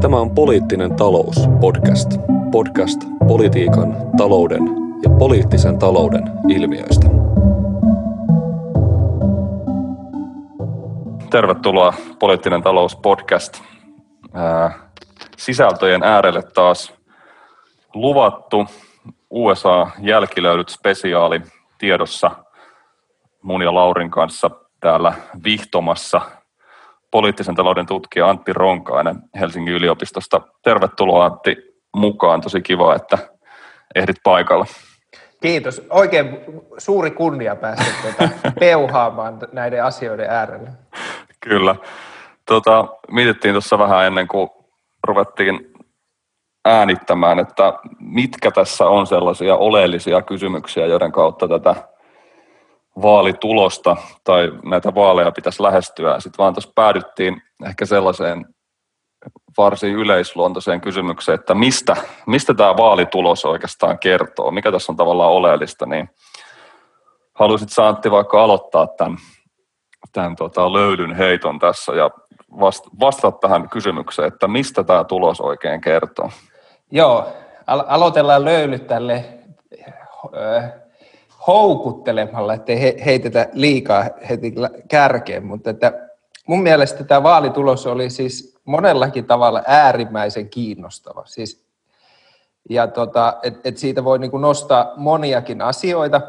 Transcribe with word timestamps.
Tämä 0.00 0.16
on 0.16 0.34
Poliittinen 0.34 0.96
talous 0.96 1.48
podcast. 1.60 2.10
Podcast 2.52 3.00
politiikan, 3.28 3.96
talouden 4.16 4.62
ja 5.02 5.10
poliittisen 5.18 5.78
talouden 5.78 6.22
ilmiöistä. 6.48 7.08
Tervetuloa 11.30 11.94
Poliittinen 12.18 12.62
talous 12.62 12.96
podcast. 12.96 13.62
Sisältöjen 15.36 16.02
äärelle 16.02 16.42
taas 16.42 16.92
luvattu 17.94 18.66
USA-jälkilöydyt 19.30 20.68
spesiaali 20.68 21.40
tiedossa 21.78 22.30
mun 23.42 23.62
ja 23.62 23.74
Laurin 23.74 24.10
kanssa 24.10 24.50
täällä 24.80 25.12
vihtomassa 25.44 26.20
poliittisen 27.10 27.54
talouden 27.54 27.86
tutkija 27.86 28.28
Antti 28.30 28.52
Ronkainen 28.52 29.16
Helsingin 29.40 29.74
yliopistosta. 29.74 30.40
Tervetuloa 30.62 31.24
Antti 31.24 31.56
mukaan, 31.96 32.40
tosi 32.40 32.60
kiva, 32.60 32.94
että 32.94 33.18
ehdit 33.94 34.16
paikalla. 34.22 34.66
Kiitos. 35.42 35.82
Oikein 35.90 36.38
suuri 36.78 37.10
kunnia 37.10 37.56
päästä 37.56 37.84
tuota 38.02 38.32
peuhaamaan 38.60 39.38
näiden 39.52 39.84
asioiden 39.84 40.30
äärelle. 40.30 40.70
Kyllä. 41.40 41.76
Tota, 42.46 42.84
mietittiin 43.10 43.54
tuossa 43.54 43.78
vähän 43.78 44.06
ennen 44.06 44.28
kuin 44.28 44.50
ruvettiin 45.06 45.72
äänittämään, 46.64 47.38
että 47.38 47.72
mitkä 48.00 48.50
tässä 48.50 48.86
on 48.86 49.06
sellaisia 49.06 49.56
oleellisia 49.56 50.22
kysymyksiä, 50.22 50.86
joiden 50.86 51.12
kautta 51.12 51.48
tätä 51.48 51.74
vaalitulosta 53.02 53.96
tai 54.24 54.52
näitä 54.64 54.94
vaaleja 54.94 55.32
pitäisi 55.32 55.62
lähestyä. 55.62 56.20
Sitten 56.20 56.38
vaan 56.38 56.54
tuossa 56.54 56.72
päädyttiin 56.74 57.42
ehkä 57.66 57.86
sellaiseen 57.86 58.46
varsin 59.58 59.94
yleisluontoiseen 59.94 60.80
kysymykseen, 60.80 61.38
että 61.38 61.54
mistä, 61.54 61.96
mistä 62.26 62.54
tämä 62.54 62.76
vaalitulos 62.76 63.44
oikeastaan 63.44 63.98
kertoo, 63.98 64.50
mikä 64.50 64.72
tässä 64.72 64.92
on 64.92 64.96
tavallaan 64.96 65.32
oleellista, 65.32 65.86
niin 65.86 66.10
haluaisit 67.34 67.68
Saantti 67.70 68.10
vaikka 68.10 68.44
aloittaa 68.44 68.86
tämän, 68.86 69.18
tämän 70.12 70.36
tota, 70.36 70.72
löydyn 70.72 71.14
heiton 71.14 71.58
tässä 71.58 71.92
ja 71.92 72.10
vastata 73.00 73.38
tähän 73.40 73.68
kysymykseen, 73.68 74.28
että 74.28 74.48
mistä 74.48 74.84
tämä 74.84 75.04
tulos 75.04 75.40
oikein 75.40 75.80
kertoo? 75.80 76.30
Joo, 76.90 77.28
al- 77.66 77.84
aloitellaan 77.86 78.44
löylyt 78.44 78.86
tälle 78.86 79.24
houkuttelemalla, 81.48 82.54
ettei 82.54 82.80
he, 82.80 82.96
heitetä 83.04 83.48
liikaa 83.52 84.04
heti 84.28 84.54
kärkeen, 84.88 85.44
mutta 85.44 85.70
että 85.70 86.08
mun 86.46 86.62
mielestä 86.62 87.04
tämä 87.04 87.22
vaalitulos 87.22 87.86
oli 87.86 88.10
siis 88.10 88.58
monellakin 88.64 89.24
tavalla 89.24 89.62
äärimmäisen 89.66 90.48
kiinnostava. 90.48 91.22
Siis, 91.26 91.66
ja 92.70 92.86
tota, 92.86 93.38
et, 93.42 93.54
et 93.64 93.76
siitä 93.76 94.04
voi 94.04 94.18
niinku 94.18 94.38
nostaa 94.38 94.92
moniakin 94.96 95.62
asioita. 95.62 96.20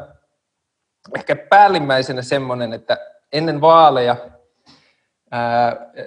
Ehkä 1.16 1.36
päällimmäisenä 1.36 2.22
semmoinen, 2.22 2.72
että 2.72 2.98
ennen 3.32 3.60
vaaleja 3.60 4.16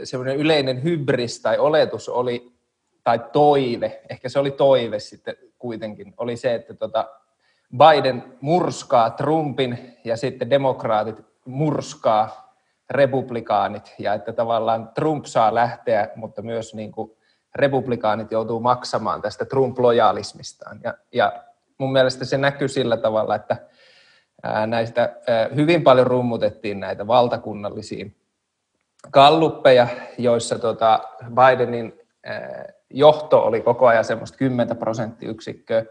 semmoinen 0.04 0.38
yleinen 0.38 0.84
hybris 0.84 1.42
tai 1.42 1.58
oletus 1.58 2.10
oli, 2.10 2.54
tai 3.04 3.20
toive, 3.32 4.02
ehkä 4.10 4.30
se 4.30 4.40
oli 4.40 4.52
toive 4.52 5.00
sitten 5.00 5.36
kuitenkin, 5.60 6.14
oli 6.18 6.38
se, 6.38 6.54
että 6.54 6.74
tota, 6.74 7.10
Biden 7.78 8.24
murskaa 8.42 9.10
Trumpin 9.10 9.98
ja 10.04 10.18
sitten 10.18 10.50
demokraatit 10.50 11.16
murskaa 11.46 12.56
republikaanit 12.90 13.96
ja 14.00 14.14
että 14.14 14.34
tavallaan 14.34 14.92
Trump 14.96 15.26
saa 15.26 15.56
lähteä, 15.56 16.10
mutta 16.16 16.42
myös 16.42 16.74
niin 16.74 16.92
kuin 16.92 17.12
republikaanit 17.56 18.32
joutuu 18.32 18.60
maksamaan 18.60 19.22
tästä 19.22 19.46
Trump-lojaalismistaan. 19.46 20.80
Ja, 20.84 20.94
ja 21.14 21.44
mun 21.78 21.92
mielestä 21.92 22.26
se 22.26 22.38
näkyy 22.38 22.68
sillä 22.68 22.98
tavalla, 22.98 23.36
että 23.36 23.58
näistä 24.68 25.16
hyvin 25.56 25.84
paljon 25.84 26.08
rummutettiin 26.08 26.80
näitä 26.80 27.08
valtakunnallisia 27.08 28.06
kalluppeja, 29.12 29.88
joissa 30.18 30.60
tota 30.60 31.00
Bidenin 31.30 32.00
johto 32.90 33.40
oli 33.40 33.62
koko 33.62 33.88
ajan 33.88 34.06
semmoista 34.06 34.38
10 34.38 34.78
prosenttiyksikköä, 34.78 35.86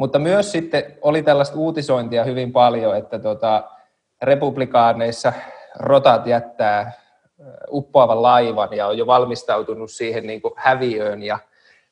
mutta 0.00 0.18
myös 0.18 0.52
sitten 0.52 0.84
oli 1.02 1.22
tällaista 1.22 1.56
uutisointia 1.56 2.24
hyvin 2.24 2.52
paljon, 2.52 2.96
että 2.96 3.18
tota, 3.18 3.70
republikaaneissa 4.22 5.32
rotat 5.78 6.26
jättää 6.26 6.92
uppoavan 7.70 8.22
laivan 8.22 8.76
ja 8.76 8.86
on 8.86 8.98
jo 8.98 9.06
valmistautunut 9.06 9.90
siihen 9.90 10.26
niin 10.26 10.42
kuin 10.42 10.54
häviöön 10.56 11.22
ja 11.22 11.38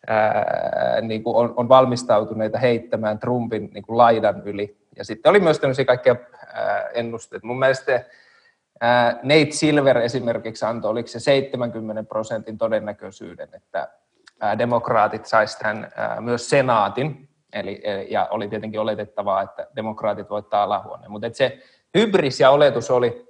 ää, 0.07 1.01
niin 1.01 1.23
kuin 1.23 1.37
on, 1.37 1.55
on 1.57 1.69
valmistautuneita 1.69 2.59
heittämään 2.59 3.19
Trumpin 3.19 3.71
niin 3.75 3.83
kuin 3.83 3.99
laidan 3.99 4.43
yli. 4.45 4.77
Ja 4.97 5.05
sitten 5.05 5.31
oli 5.31 5.41
myös 5.41 5.59
tämmöisiä 5.59 5.85
kaikkia 5.85 6.17
ennusteita. 6.95 7.47
Mun 7.47 7.59
mielestä 7.59 8.05
ää, 8.81 9.19
Nate 9.23 9.51
Silver 9.51 9.99
esimerkiksi 9.99 10.65
antoi, 10.65 10.91
oliko 10.91 11.09
se 11.09 11.21
70 11.21 12.03
prosentin 12.03 12.59
todennäköisyyden, 12.59 13.49
että 13.53 13.89
ää, 14.41 14.59
demokraatit 14.59 15.27
saisivat 15.27 15.63
tämän 15.63 15.93
ää, 15.97 16.21
myös 16.21 16.51
senaatin, 16.51 17.28
Eli, 17.53 17.81
e, 17.85 18.03
ja 18.03 18.29
oli 18.31 18.49
tietenkin 18.49 18.81
oletettavaa, 18.81 19.43
että 19.43 19.67
demokraatit 19.77 20.31
voittaa 20.31 20.63
alahuoneen. 20.63 21.11
Mutta 21.11 21.31
se 21.33 21.59
hybris 21.95 22.41
ja 22.41 22.51
oletus 22.51 22.91
oli, 22.91 23.29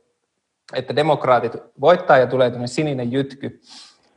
että 0.74 0.96
demokraatit 0.96 1.52
voittaa 1.80 2.18
ja 2.18 2.26
tulee 2.26 2.50
tämmöinen 2.50 2.68
sininen 2.68 3.12
jytky. 3.12 3.60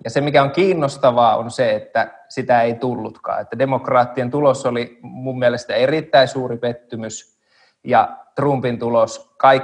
Ja 0.04 0.10
se, 0.10 0.22
mikä 0.22 0.44
on 0.44 0.52
kiinnostavaa, 0.52 1.38
on 1.38 1.52
se, 1.52 1.76
että 1.76 2.14
sitä 2.30 2.62
ei 2.62 2.76
tullutkaan. 2.76 3.42
Että 3.42 3.60
demokraattien 3.60 4.32
tulos 4.32 4.66
oli 4.66 5.00
mun 5.02 5.40
mielestä 5.40 5.76
erittäin 5.76 6.28
suuri 6.28 6.58
pettymys, 6.58 7.42
ja 7.84 8.18
Trumpin 8.36 8.80
tulos 8.80 9.34
kaik, 9.38 9.64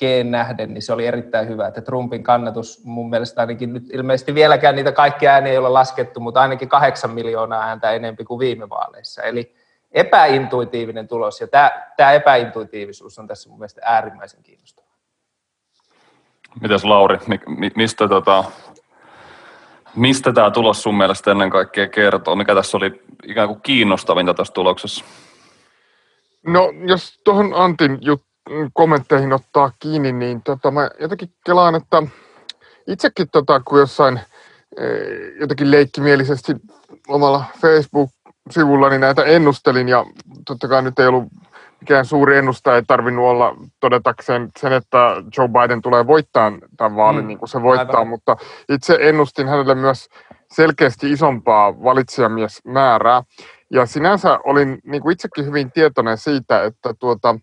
kaikkeen 0.00 0.30
nähden, 0.30 0.74
niin 0.74 0.82
se 0.82 0.92
oli 0.92 1.06
erittäin 1.06 1.48
hyvä. 1.48 1.66
Että 1.66 1.80
Trumpin 1.80 2.22
kannatus 2.22 2.84
mun 2.84 3.10
mielestä 3.10 3.40
ainakin 3.40 3.72
nyt 3.72 3.84
ilmeisesti 3.92 4.34
vieläkään 4.34 4.74
niitä 4.76 4.92
kaikkia 4.92 5.32
ääniä 5.32 5.52
ei 5.52 5.58
ole 5.58 5.68
laskettu, 5.68 6.20
mutta 6.20 6.40
ainakin 6.40 6.68
kahdeksan 6.68 7.10
miljoonaa 7.10 7.62
ääntä 7.62 7.90
enemmän 7.90 8.24
kuin 8.26 8.38
viime 8.38 8.68
vaaleissa. 8.68 9.22
Eli 9.22 9.54
epäintuitiivinen 9.92 11.08
tulos, 11.08 11.40
ja 11.40 11.48
tämä, 11.48 11.70
tämä 11.96 12.12
epäintuitiivisuus 12.12 13.18
on 13.18 13.26
tässä 13.26 13.48
mun 13.48 13.58
mielestä 13.58 13.80
äärimmäisen 13.84 14.42
kiinnostavaa. 14.42 14.90
Mitäs 16.60 16.84
Lauri, 16.84 17.18
mistä, 17.76 18.08
tota, 18.08 18.44
mistä 19.96 20.32
tämä 20.32 20.50
tulos 20.50 20.82
sun 20.82 20.96
mielestä 20.96 21.30
ennen 21.30 21.50
kaikkea 21.50 21.88
kertoo? 21.88 22.36
Mikä 22.36 22.54
tässä 22.54 22.76
oli 22.76 23.02
ikään 23.24 23.48
kuin 23.48 23.60
kiinnostavinta 23.62 24.34
tässä 24.34 24.52
tuloksessa? 24.52 25.04
No, 26.46 26.72
jos 26.86 27.20
tuohon 27.24 27.52
Antin 27.54 27.98
jut, 28.00 28.29
kommentteihin 28.72 29.32
ottaa 29.32 29.72
kiinni, 29.78 30.12
niin 30.12 30.42
tota, 30.42 30.70
mä 30.70 30.90
jotenkin 31.00 31.32
kelaan, 31.46 31.74
että 31.74 32.02
itsekin 32.86 33.28
tota, 33.32 33.60
kun 33.60 33.78
jossain 33.78 34.20
e, 34.76 34.84
jotenkin 35.40 35.70
leikkimielisesti 35.70 36.56
omalla 37.08 37.44
Facebook-sivullani 37.60 38.98
näitä 38.98 39.24
ennustelin, 39.24 39.88
ja 39.88 40.06
totta 40.46 40.68
kai 40.68 40.82
nyt 40.82 40.98
ei 40.98 41.06
ollut 41.06 41.28
mikään 41.80 42.04
suuri 42.04 42.36
ennustaja, 42.36 42.76
ei 42.76 42.82
tarvinnut 42.86 43.24
olla 43.24 43.56
todetakseen 43.80 44.48
sen, 44.58 44.72
että 44.72 44.98
Joe 45.36 45.48
Biden 45.48 45.82
tulee 45.82 46.06
voittaa 46.06 46.52
tämän 46.76 46.96
vaalin, 46.96 47.24
mm, 47.24 47.28
niin 47.28 47.38
kuin 47.38 47.48
se 47.48 47.62
voittaa, 47.62 47.98
aivan. 47.98 48.08
mutta 48.08 48.36
itse 48.68 48.98
ennustin 49.00 49.48
hänelle 49.48 49.74
myös 49.74 50.08
selkeästi 50.52 51.12
isompaa 51.12 51.82
valitsijamiesmäärää. 51.82 53.22
Ja 53.70 53.86
sinänsä 53.86 54.38
olin 54.44 54.78
niin 54.84 55.02
kuin 55.02 55.12
itsekin 55.12 55.46
hyvin 55.46 55.72
tietoinen 55.72 56.18
siitä, 56.18 56.64
että 56.64 56.94
tuota, 56.98 57.36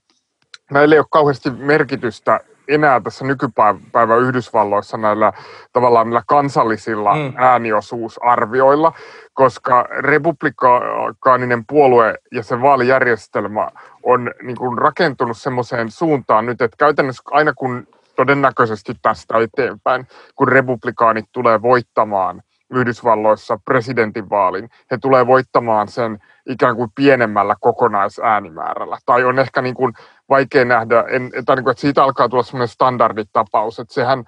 näillä 0.71 0.95
ei 0.95 0.99
ole 0.99 1.05
kauheasti 1.11 1.49
merkitystä 1.49 2.39
enää 2.67 3.01
tässä 3.01 3.25
nykypäivän 3.25 4.19
Yhdysvalloissa 4.21 4.97
näillä 4.97 5.33
tavallaan 5.73 6.07
näillä 6.07 6.23
kansallisilla 6.27 7.15
mm. 7.15 7.33
ääniosuusarvioilla, 7.35 8.93
koska 9.33 9.87
republikaaninen 9.99 11.65
puolue 11.67 12.15
ja 12.31 12.43
sen 12.43 12.61
vaalijärjestelmä 12.61 13.67
on 14.03 14.31
niin 14.43 14.57
kuin 14.57 14.77
rakentunut 14.77 15.37
semmoiseen 15.37 15.91
suuntaan 15.91 16.45
nyt, 16.45 16.61
että 16.61 16.77
käytännössä 16.77 17.23
aina 17.31 17.53
kun 17.53 17.87
todennäköisesti 18.15 18.93
tästä 19.01 19.33
eteenpäin, 19.37 20.07
kun 20.35 20.47
republikaanit 20.47 21.25
tulee 21.31 21.61
voittamaan 21.61 22.41
Yhdysvalloissa 22.73 23.59
presidentinvaalin, 23.65 24.69
he 24.91 24.97
tulee 24.97 25.27
voittamaan 25.27 25.87
sen 25.87 26.19
ikään 26.49 26.75
kuin 26.75 26.91
pienemmällä 26.95 27.55
kokonaisäänimäärällä. 27.59 28.97
Tai 29.05 29.23
on 29.23 29.39
ehkä 29.39 29.61
niin 29.61 29.75
kuin 29.75 29.93
vaikea 30.29 30.65
nähdä, 30.65 31.03
en, 31.09 31.31
tai 31.45 31.55
niin 31.55 31.63
kuin, 31.63 31.71
että 31.71 31.81
siitä 31.81 32.03
alkaa 32.03 32.29
tulla 32.29 32.43
semmoinen 32.43 32.67
standarditapaus, 32.67 33.79
että 33.79 33.93
sehän 33.93 34.23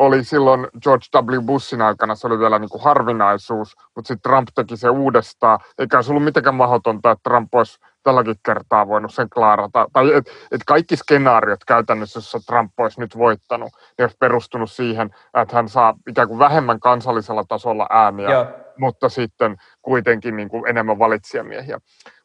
oli 0.00 0.24
silloin 0.24 0.68
George 0.82 1.04
W. 1.14 1.42
Bushin 1.46 1.82
aikana, 1.82 2.14
se 2.14 2.26
oli 2.26 2.38
vielä 2.38 2.58
niin 2.58 2.68
kuin 2.68 2.82
harvinaisuus, 2.82 3.76
mutta 3.96 4.08
sitten 4.08 4.30
Trump 4.30 4.48
teki 4.54 4.76
se 4.76 4.90
uudestaan, 4.90 5.58
eikä 5.78 6.02
se 6.02 6.10
ollut 6.10 6.24
mitenkään 6.24 6.54
mahdotonta, 6.54 7.10
että 7.10 7.30
Trump 7.30 7.54
olisi 7.54 7.78
tälläkin 8.02 8.36
kertaa 8.44 8.88
voinut 8.88 9.14
sen 9.14 9.30
klaarata. 9.30 9.86
Tai 9.92 10.14
et, 10.14 10.26
et 10.52 10.60
kaikki 10.66 10.96
skenaariot 10.96 11.64
käytännössä, 11.64 12.18
jossa 12.18 12.38
Trump 12.46 12.72
olisi 12.78 13.00
nyt 13.00 13.18
voittanut, 13.18 13.72
ne 13.98 14.04
olisi 14.04 14.16
perustunut 14.20 14.70
siihen, 14.70 15.10
että 15.42 15.56
hän 15.56 15.68
saa 15.68 15.94
ikään 16.08 16.28
kuin 16.28 16.38
vähemmän 16.38 16.80
kansallisella 16.80 17.44
tasolla 17.48 17.86
ääniä 17.90 18.30
Joo 18.30 18.46
mutta 18.80 19.08
sitten 19.08 19.56
kuitenkin 19.82 20.36
niin 20.36 20.48
kuin 20.48 20.68
enemmän 20.68 20.98
valitsijamiehiä. 20.98 21.80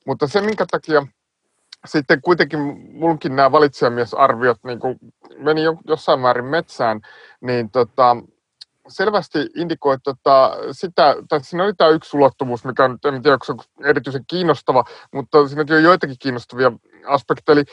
Mutta 0.06 0.28
se, 0.28 0.42
minkä 0.42 0.66
takia 0.72 1.08
sitten 1.86 2.22
kuitenkin 2.22 2.60
mulkin 2.94 3.36
nämä 3.36 3.52
valitsijamiesarviot 3.52 4.58
niin 4.64 4.80
kuin 4.80 4.98
meni 5.38 5.64
jo, 5.64 5.78
jossain 5.88 6.20
määrin 6.20 6.46
metsään, 6.46 7.02
niin 7.42 7.70
tota, 7.70 8.18
selvästi 8.88 9.50
indikoi 9.56 9.98
tota, 10.04 10.52
sitä, 10.72 11.16
tai 11.30 11.44
siinä 11.44 11.64
oli 11.64 11.74
tämä 11.74 11.90
yksi 11.90 12.18
ulottuvuus, 12.18 12.66
mikä 12.66 12.86
on, 12.86 12.92
en 12.92 13.22
tiedä, 13.22 13.34
onko 13.34 13.46
se 13.46 13.54
erityisen 13.90 14.26
kiinnostava, 14.28 14.84
mutta 15.14 15.48
siinäkin 15.48 15.76
on 15.76 15.84
joitakin 15.84 16.16
kiinnostavia 16.20 16.72
aspekteja. 17.06 17.54
Eli 17.54 17.64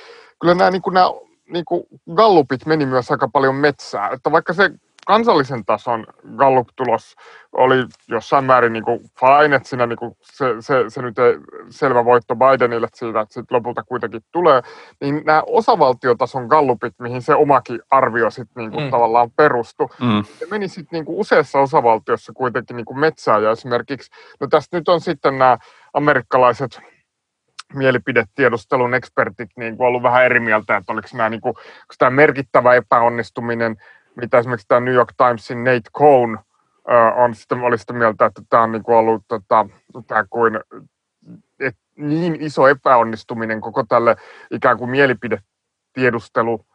kyllä 0.40 0.54
nämä, 0.54 0.70
niin 0.70 0.82
kuin 0.82 0.94
nämä 0.94 1.06
niin 1.52 1.64
kuin 1.64 1.82
gallupit 2.14 2.66
meni 2.66 2.86
myös 2.86 3.10
aika 3.10 3.28
paljon 3.28 3.54
metsää. 3.54 4.08
Että 4.08 4.32
vaikka 4.32 4.52
se 4.52 4.70
kansallisen 5.06 5.64
tason 5.64 6.06
Gallup-tulos 6.36 7.16
oli 7.52 7.84
jossain 8.08 8.44
määrin 8.44 8.72
niin 8.72 8.84
kuin 8.84 9.00
fine, 9.20 9.56
että 9.56 9.68
siinä 9.68 9.86
niin 9.86 9.96
kuin 9.96 10.16
se, 10.20 10.46
se, 10.60 10.84
se, 10.88 11.02
nyt 11.02 11.18
ei 11.18 11.34
selvä 11.70 12.04
voitto 12.04 12.36
Bidenille 12.36 12.88
siitä, 12.94 13.20
että 13.20 13.34
sitten 13.34 13.56
lopulta 13.56 13.82
kuitenkin 13.82 14.20
tulee, 14.32 14.62
niin 15.00 15.22
nämä 15.24 15.42
osavaltiotason 15.46 16.46
Gallupit, 16.46 16.94
mihin 16.98 17.22
se 17.22 17.34
omakin 17.34 17.80
arvio 17.90 18.30
sitten 18.30 18.60
niin 18.62 18.70
kuin 18.70 18.84
mm. 18.84 18.90
tavallaan 18.90 19.30
perustui, 19.30 19.88
mm. 20.00 20.24
se 20.38 20.46
meni 20.50 20.68
sitten 20.68 20.96
niin 20.96 21.04
kuin 21.04 21.18
useassa 21.18 21.60
osavaltiossa 21.60 22.32
kuitenkin 22.32 22.76
niin 22.76 22.84
kuin 22.84 22.98
metsään 22.98 23.42
ja 23.42 23.50
esimerkiksi, 23.50 24.10
no 24.40 24.46
tästä 24.46 24.76
nyt 24.76 24.88
on 24.88 25.00
sitten 25.00 25.38
nämä 25.38 25.58
amerikkalaiset 25.94 26.80
mielipidetiedustelun 27.74 28.94
ekspertit 28.94 29.50
niin 29.56 29.76
kuin 29.76 29.86
ollut 29.86 30.02
vähän 30.02 30.24
eri 30.24 30.40
mieltä, 30.40 30.76
että 30.76 30.92
oliko 30.92 31.08
nämä 31.12 31.28
niin 31.28 31.40
kuin, 31.40 31.54
tämä 31.98 32.10
merkittävä 32.10 32.74
epäonnistuminen 32.74 33.76
mitä 34.16 34.38
esimerkiksi 34.38 34.68
tämä 34.68 34.80
New 34.80 34.94
York 34.94 35.12
Timesin 35.16 35.64
Nate 35.64 35.90
Cohn 35.98 36.38
on 37.16 37.34
sitä, 37.34 37.54
oli 37.62 37.78
sitä 37.78 37.92
mieltä, 37.92 38.26
että 38.26 38.42
tämä 38.50 38.62
on 38.62 38.72
niin 38.72 38.82
kuin 38.82 38.96
ollut 38.96 39.24
tota, 39.28 39.66
ikään 39.98 40.26
kuin 40.30 40.60
et, 41.60 41.76
niin 41.96 42.36
iso 42.40 42.68
epäonnistuminen 42.68 43.60
koko 43.60 43.84
tälle 43.88 44.16
ikään 44.50 44.78
kuin 44.78 44.90
mielipidetiedustelu 44.90 46.66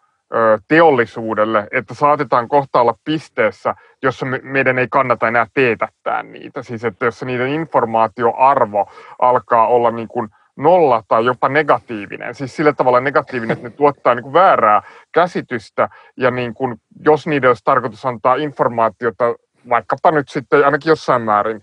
teollisuudelle, 0.68 1.68
että 1.72 1.94
saatetaan 1.94 2.48
kohta 2.48 2.81
olla 2.81 2.95
pisteessä, 3.04 3.75
jossa 4.01 4.25
me, 4.25 4.39
meidän 4.44 4.80
ei 4.80 4.88
kannata 4.92 5.28
enää 5.28 5.48
teetättää 5.54 6.24
niitä. 6.24 6.63
Siis 6.63 6.86
että 6.86 7.06
jos 7.06 7.24
niiden 7.24 7.50
informaatioarvo 7.50 8.92
alkaa 9.22 9.68
olla 9.68 9.92
niin 9.92 10.07
kuin 10.07 10.30
nolla 10.57 11.04
tai 11.07 11.25
jopa 11.25 11.50
negatiivinen. 11.50 12.36
Siis 12.36 12.56
sillä 12.56 12.74
tavalla 12.74 13.00
negatiivinen, 13.00 13.57
että 13.57 13.69
ne 13.69 13.75
tuottaa 13.75 14.15
niin 14.15 14.24
kuin 14.24 14.33
väärää 14.33 14.81
käsitystä 15.12 15.89
ja 16.18 16.31
niin 16.31 16.54
kuin, 16.54 16.75
jos 17.06 17.27
niiden 17.27 17.50
olisi 17.50 17.63
tarkoitus 17.63 18.06
antaa 18.06 18.36
informaatiota 18.36 19.25
vaikkapa 19.69 20.12
nyt 20.12 20.30
sitten 20.30 20.65
ainakin 20.65 20.89
jossain 20.89 21.21
määrin 21.21 21.62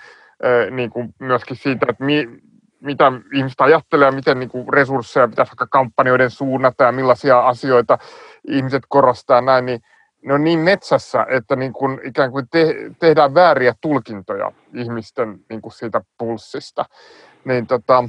niin 0.71 0.91
kuin 0.91 1.15
myöskin 1.19 1.57
siitä, 1.57 1.87
että 1.89 2.05
mi, 2.05 2.29
mitä 2.81 3.13
ihmiset 3.35 3.61
ajattelee 3.61 4.07
ja 4.07 4.13
miten 4.13 4.39
niin 4.39 4.51
kuin 4.51 4.73
resursseja 4.73 5.29
pitäisi 5.29 5.51
vaikka 5.51 5.67
kampanjoiden 5.67 6.31
suunnata 6.31 6.85
ja 6.85 6.93
millaisia 6.93 7.41
asioita 7.41 7.99
ihmiset 8.49 8.83
korostaa 8.89 9.41
näin, 9.41 9.67
niin 9.67 9.81
ne 10.25 10.35
on 10.35 10.45
niin 10.45 10.59
metsässä, 10.59 11.27
että 11.29 11.57
niin 11.57 11.73
kuin 11.73 12.01
ikään 12.05 12.31
kuin 12.31 12.49
te, 12.51 12.75
tehdään 12.99 13.35
vääriä 13.35 13.75
tulkintoja 13.81 14.53
ihmisten 14.75 15.39
niin 15.49 15.63
kuin 15.63 15.73
siitä 15.73 16.01
pulssista. 16.19 16.85
Niin 17.45 17.67
tota, 17.67 18.09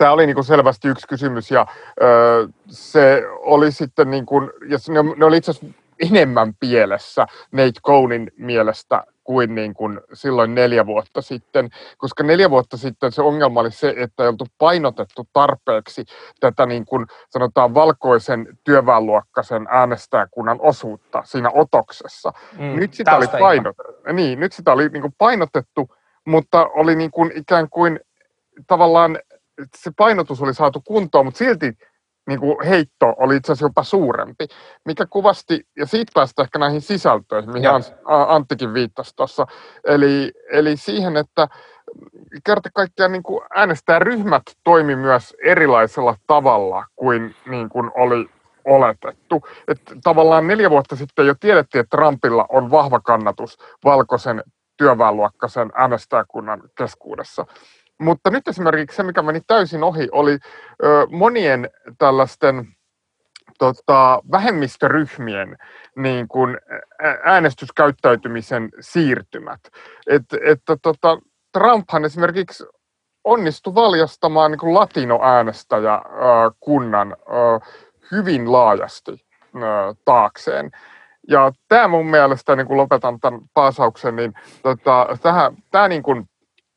tämä 0.00 0.12
oli 0.12 0.26
niin 0.26 0.34
kuin 0.34 0.44
selvästi 0.44 0.88
yksi 0.88 1.08
kysymys 1.08 1.50
ja 1.50 1.66
ö, 2.02 2.48
se 2.66 3.22
oli 3.38 3.72
sitten, 3.72 4.10
niin 4.10 4.26
kuin, 4.26 4.50
ja 4.68 4.78
ne, 4.88 5.14
ne 5.16 5.24
oli 5.24 5.36
itse 5.36 5.50
asiassa 5.50 5.78
enemmän 6.10 6.54
pielessä 6.60 7.26
Nate 7.52 7.80
Cohnin 7.86 8.32
mielestä 8.36 9.04
kuin, 9.24 9.54
niin 9.54 9.74
kuin 9.74 10.00
silloin 10.12 10.54
neljä 10.54 10.86
vuotta 10.86 11.22
sitten, 11.22 11.70
koska 11.98 12.22
neljä 12.22 12.50
vuotta 12.50 12.76
sitten 12.76 13.12
se 13.12 13.22
ongelma 13.22 13.60
oli 13.60 13.70
se, 13.70 13.94
että 13.96 14.22
ei 14.22 14.28
oltu 14.28 14.46
painotettu 14.58 15.28
tarpeeksi 15.32 16.04
tätä 16.40 16.66
niin 16.66 16.84
kuin 16.84 17.06
sanotaan 17.30 17.74
valkoisen 17.74 18.58
työväenluokkaisen 18.64 19.66
äänestäjäkunnan 19.70 20.58
osuutta 20.60 21.22
siinä 21.24 21.50
otoksessa. 21.54 22.32
Mm, 22.58 22.76
nyt, 22.76 22.94
sitä 22.94 23.16
oli 23.16 23.26
painot, 23.28 23.76
niin, 24.12 24.40
nyt 24.40 24.52
sitä 24.52 24.72
oli 24.72 24.88
niin 24.88 25.02
kuin 25.02 25.14
painotettu, 25.18 25.94
mutta 26.24 26.66
oli 26.66 26.96
niin 26.96 27.10
kuin 27.10 27.32
ikään 27.34 27.70
kuin 27.70 28.00
tavallaan 28.66 29.18
se 29.76 29.90
painotus 29.96 30.42
oli 30.42 30.54
saatu 30.54 30.80
kuntoon, 30.80 31.24
mutta 31.24 31.38
silti 31.38 31.72
niin 32.28 32.40
kuin 32.40 32.66
heitto 32.66 33.14
oli 33.16 33.36
itse 33.36 33.52
asiassa 33.52 33.66
jopa 33.66 33.82
suurempi, 33.82 34.46
mikä 34.84 35.06
kuvasti, 35.06 35.60
ja 35.76 35.86
siitä 35.86 36.12
päästä 36.14 36.42
ehkä 36.42 36.58
näihin 36.58 36.80
sisältöihin, 36.80 37.50
mihin 37.52 37.64
ja. 37.64 37.80
Anttikin 38.04 38.74
viittasi 38.74 39.16
tuossa, 39.16 39.46
eli, 39.84 40.32
eli 40.52 40.76
siihen, 40.76 41.16
että 41.16 41.48
kerta 42.44 42.68
kaikkiaan 42.74 43.12
niin 43.12 43.22
kuin 43.22 43.40
äänestäjäryhmät 43.54 44.42
toimi 44.64 44.96
myös 44.96 45.36
erilaisella 45.44 46.16
tavalla 46.26 46.86
kuin, 46.96 47.34
niin 47.46 47.68
kuin 47.68 47.90
oli 47.94 48.30
oletettu. 48.64 49.42
Että 49.68 49.94
tavallaan 50.04 50.46
neljä 50.46 50.70
vuotta 50.70 50.96
sitten 50.96 51.26
jo 51.26 51.34
tiedettiin, 51.40 51.80
että 51.80 51.96
Trumpilla 51.96 52.46
on 52.48 52.70
vahva 52.70 53.00
kannatus 53.00 53.58
valkoisen 53.84 54.42
työväenluokkaisen 54.76 55.72
äänestäjäkunnan 55.74 56.62
keskuudessa. 56.78 57.46
Mutta 58.00 58.30
nyt 58.30 58.48
esimerkiksi 58.48 58.96
se, 58.96 59.02
mikä 59.02 59.22
meni 59.22 59.40
täysin 59.46 59.82
ohi, 59.82 60.08
oli 60.12 60.32
ö, 60.32 60.38
monien 61.10 61.70
tällaisten 61.98 62.68
tota, 63.58 64.22
vähemmistöryhmien 64.30 65.58
niin 65.96 66.28
kuin 66.28 66.58
äänestyskäyttäytymisen 67.24 68.68
siirtymät. 68.80 69.60
Et, 70.06 70.22
että 70.44 70.76
tota, 70.82 71.18
Trumphan 71.52 72.04
esimerkiksi 72.04 72.64
onnistui 73.24 73.74
valjastamaan 73.74 74.50
niin 74.50 74.74
latinoäänestäjäkunnan 74.74 77.16
hyvin 78.10 78.52
laajasti 78.52 79.26
taakseen. 80.04 80.70
Ja 81.28 81.52
tämä 81.68 81.88
mun 81.88 82.06
mielestä, 82.06 82.56
niin 82.56 82.66
kun 82.66 82.76
lopetan 82.76 83.20
tämän 83.20 83.40
paasauksen, 83.54 84.16
niin 84.16 84.34
tota, 84.62 85.06
tämä 85.70 85.88
niin 85.88 86.02
kuin 86.02 86.28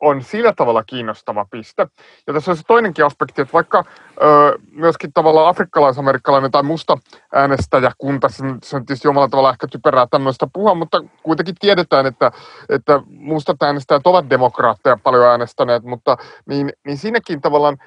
on 0.03 0.23
sillä 0.23 0.53
tavalla 0.55 0.83
kiinnostava 0.83 1.45
piste. 1.51 1.87
Ja 2.27 2.33
tässä 2.33 2.51
on 2.51 2.57
se 2.57 2.63
toinenkin 2.67 3.05
aspekti, 3.05 3.41
että 3.41 3.53
vaikka 3.53 3.83
ö, 4.21 4.59
myöskin 4.71 5.13
tavallaan 5.13 5.47
afrikkalais-amerikkalainen 5.49 6.51
tai 6.51 6.63
musta 6.63 6.97
äänestäjäkunta, 7.33 8.29
se, 8.63 8.75
on 8.75 8.85
tietysti 8.85 9.07
omalla 9.07 9.27
tavalla 9.29 9.49
ehkä 9.49 9.67
typerää 9.67 10.07
tämmöistä 10.11 10.47
puhua, 10.53 10.75
mutta 10.75 11.03
kuitenkin 11.23 11.55
tiedetään, 11.59 12.05
että, 12.05 12.31
että 12.69 13.01
mustat 13.07 13.63
äänestäjät 13.63 14.07
ovat 14.07 14.29
demokraatteja 14.29 14.97
paljon 15.03 15.27
äänestäneet, 15.27 15.83
mutta 15.83 16.17
niin, 16.45 16.73
niin 16.85 16.97
siinäkin 16.97 17.41
tavallaan 17.41 17.77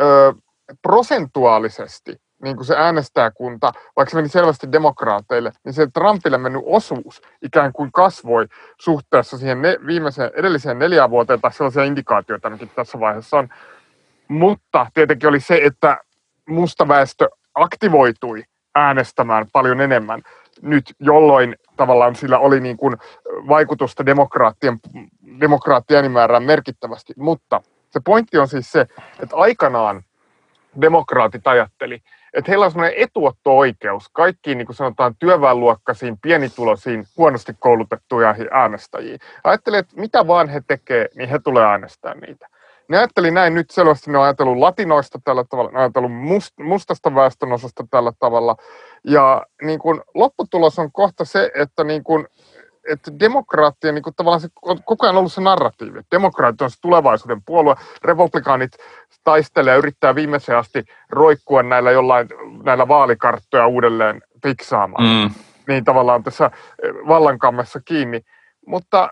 ö, 0.00 0.34
prosentuaalisesti 0.82 2.21
niin 2.42 2.56
kuin 2.56 2.66
se 2.66 2.76
äänestäjäkunta, 2.76 3.72
vaikka 3.96 4.10
se 4.10 4.16
meni 4.16 4.28
selvästi 4.28 4.72
demokraateille, 4.72 5.52
niin 5.64 5.72
se 5.72 5.86
Trumpille 5.86 6.38
mennyt 6.38 6.62
osuus 6.66 7.22
ikään 7.42 7.72
kuin 7.72 7.92
kasvoi 7.92 8.46
suhteessa 8.80 9.38
siihen 9.38 9.62
ne, 9.62 9.78
viimeiseen 9.86 10.30
edelliseen 10.34 10.78
neljään 10.78 11.10
vuoteen, 11.10 11.40
tai 11.40 11.52
sellaisia 11.52 11.84
indikaatioita 11.84 12.48
ainakin 12.48 12.70
tässä 12.76 13.00
vaiheessa 13.00 13.38
on. 13.38 13.48
Mutta 14.28 14.86
tietenkin 14.94 15.28
oli 15.28 15.40
se, 15.40 15.60
että 15.64 15.98
musta 16.48 16.88
väestö 16.88 17.28
aktivoitui 17.54 18.44
äänestämään 18.74 19.46
paljon 19.52 19.80
enemmän 19.80 20.22
nyt, 20.62 20.94
jolloin 21.00 21.56
tavallaan 21.76 22.14
sillä 22.14 22.38
oli 22.38 22.60
niin 22.60 22.76
kuin 22.76 22.96
vaikutusta 23.48 24.06
demokraattien, 24.06 24.80
demokraattien 25.40 26.12
määrään 26.12 26.42
merkittävästi. 26.42 27.12
Mutta 27.16 27.62
se 27.90 28.00
pointti 28.04 28.38
on 28.38 28.48
siis 28.48 28.72
se, 28.72 28.80
että 29.20 29.36
aikanaan 29.36 30.02
demokraatit 30.80 31.46
ajatteli, 31.46 32.02
että 32.34 32.50
heillä 32.50 32.64
on 32.64 32.70
sellainen 32.70 32.98
etuotto-oikeus 32.98 34.08
kaikkiin 34.08 34.58
niin 34.58 34.66
kuin 34.66 34.76
sanotaan 34.76 35.14
työväenluokkaisiin, 35.18 36.18
pienituloisiin, 36.22 37.04
huonosti 37.16 37.52
koulutettuja 37.58 38.34
äänestäjiin. 38.50 39.18
Ajattelin, 39.44 39.78
että 39.78 40.00
mitä 40.00 40.26
vaan 40.26 40.48
he 40.48 40.62
tekee, 40.66 41.08
niin 41.14 41.28
he 41.28 41.38
tulee 41.38 41.64
äänestää 41.64 42.14
niitä. 42.14 42.48
Ne 42.88 42.98
ajatteli 42.98 43.30
näin 43.30 43.54
nyt 43.54 43.70
selvästi, 43.70 44.10
ne 44.10 44.18
on 44.18 44.24
ajatellut 44.24 44.58
latinoista 44.58 45.20
tällä 45.24 45.44
tavalla, 45.50 45.70
ne 45.70 45.76
on 45.76 45.82
ajatellut 45.82 46.12
must, 46.12 46.58
mustasta 46.58 47.14
väestönosasta 47.14 47.86
tällä 47.90 48.12
tavalla. 48.18 48.56
Ja 49.04 49.46
niin 49.62 49.78
kuin, 49.78 50.00
lopputulos 50.14 50.78
on 50.78 50.92
kohta 50.92 51.24
se, 51.24 51.50
että 51.54 51.84
niin 51.84 52.04
kuin, 52.04 52.26
että 52.88 53.12
demokraattien 53.20 53.94
niin 53.94 54.02
kuin 54.02 54.14
tavallaan 54.16 54.40
se 54.40 54.48
on 54.62 54.78
koko 54.84 55.06
ajan 55.06 55.16
ollut 55.16 55.32
se 55.32 55.40
narratiivi. 55.40 56.00
Demokraatit 56.10 56.62
on 56.62 56.70
se 56.70 56.80
tulevaisuuden 56.80 57.42
puolue, 57.46 57.76
republikaanit 58.04 58.72
taistelee 59.24 59.72
ja 59.72 59.78
yrittää 59.78 60.14
viimeiseen 60.14 60.58
asti 60.58 60.84
roikkua 61.10 61.62
näillä 61.62 61.90
jollain 61.90 62.28
näillä 62.62 62.88
vaalikarttoja 62.88 63.66
uudelleen 63.66 64.22
fiksaamaan. 64.42 65.04
Mm. 65.04 65.34
Niin 65.68 65.84
tavallaan 65.84 66.22
tässä 66.22 66.44
eh, 66.44 66.90
vallankammessa 67.08 67.80
kiinni. 67.84 68.20
Mutta 68.66 69.10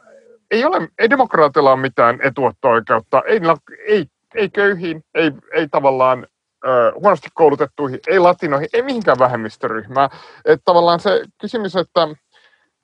ei, 0.51 0.65
ole, 0.65 0.89
ei 0.99 1.11
demokraatilla 1.11 1.73
ole 1.73 1.81
mitään 1.81 2.19
etuotto-oikeutta, 2.23 3.23
ei, 3.27 3.41
ei, 3.87 4.07
ei 4.35 4.51
köyhiin, 4.51 5.05
ei, 5.15 5.33
ei 5.53 5.69
tavallaan 5.69 6.27
ö, 6.67 6.93
huonosti 6.95 7.29
koulutettuihin, 7.35 8.01
ei 8.09 8.19
latinoihin, 8.19 8.69
ei 8.73 8.83
mihinkään 8.83 9.19
vähemmistöryhmään. 9.19 10.11
Että 10.45 10.63
tavallaan 10.65 11.01
se 11.01 11.23
kysymys, 11.41 11.77
että 11.77 12.09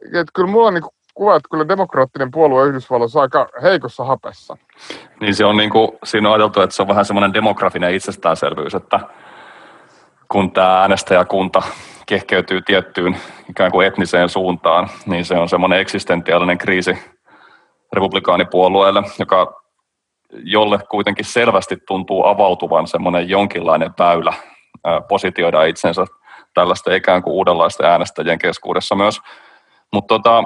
että 0.05 0.33
kyllä 0.35 0.51
mulla 0.51 0.67
on 0.67 0.75
niin 0.75 0.85
kuvaa, 1.15 1.37
että 1.37 1.49
kyllä 1.51 1.69
demokraattinen 1.69 2.31
puolue 2.31 2.67
Yhdysvalloissa 2.67 3.21
aika 3.21 3.49
heikossa 3.63 4.05
hapessa. 4.05 4.57
Niin 5.21 5.35
se 5.35 5.45
on 5.45 5.57
niin 5.57 5.71
kuin, 5.71 5.89
siinä 6.05 6.29
on 6.29 6.35
ajateltu, 6.35 6.61
että 6.61 6.77
se 6.77 6.83
on 6.83 6.89
vähän 6.89 7.05
semmoinen 7.05 7.35
demografinen 7.35 7.95
itsestäänselvyys, 7.95 8.75
että 8.75 9.01
kun 10.29 10.53
tämä 10.53 10.81
äänestäjäkunta 10.81 11.63
kehkeytyy 12.07 12.63
tiettyyn 12.63 13.17
ikään 13.51 13.73
kuin 13.73 13.87
etniseen 13.87 14.29
suuntaan, 14.29 14.89
niin 15.07 15.25
se 15.25 15.35
on 15.35 15.49
semmoinen 15.49 15.81
eksistentiaalinen 15.81 16.59
kriisi 16.59 16.99
republikaanipuolueelle, 17.93 19.03
joka 19.19 19.63
jolle 20.33 20.79
kuitenkin 20.91 21.25
selvästi 21.25 21.77
tuntuu 21.89 22.27
avautuvan 22.27 22.87
semmoinen 22.87 23.29
jonkinlainen 23.29 23.91
väylä 23.99 24.33
positioida 25.09 25.65
itsensä 25.65 26.05
tällaista 26.55 26.95
ikään 26.95 27.23
kuin 27.23 27.35
uudenlaista 27.35 27.85
äänestäjien 27.85 28.39
keskuudessa 28.39 28.95
myös. 28.95 29.21
Mutta 29.93 30.15
tota, 30.15 30.45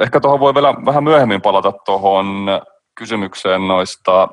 ehkä 0.00 0.20
tuohon 0.20 0.40
voi 0.40 0.54
vielä 0.54 0.74
vähän 0.86 1.04
myöhemmin 1.04 1.42
palata 1.42 1.72
tuohon 1.72 2.46
kysymykseen 2.94 3.68
noista, 3.68 4.28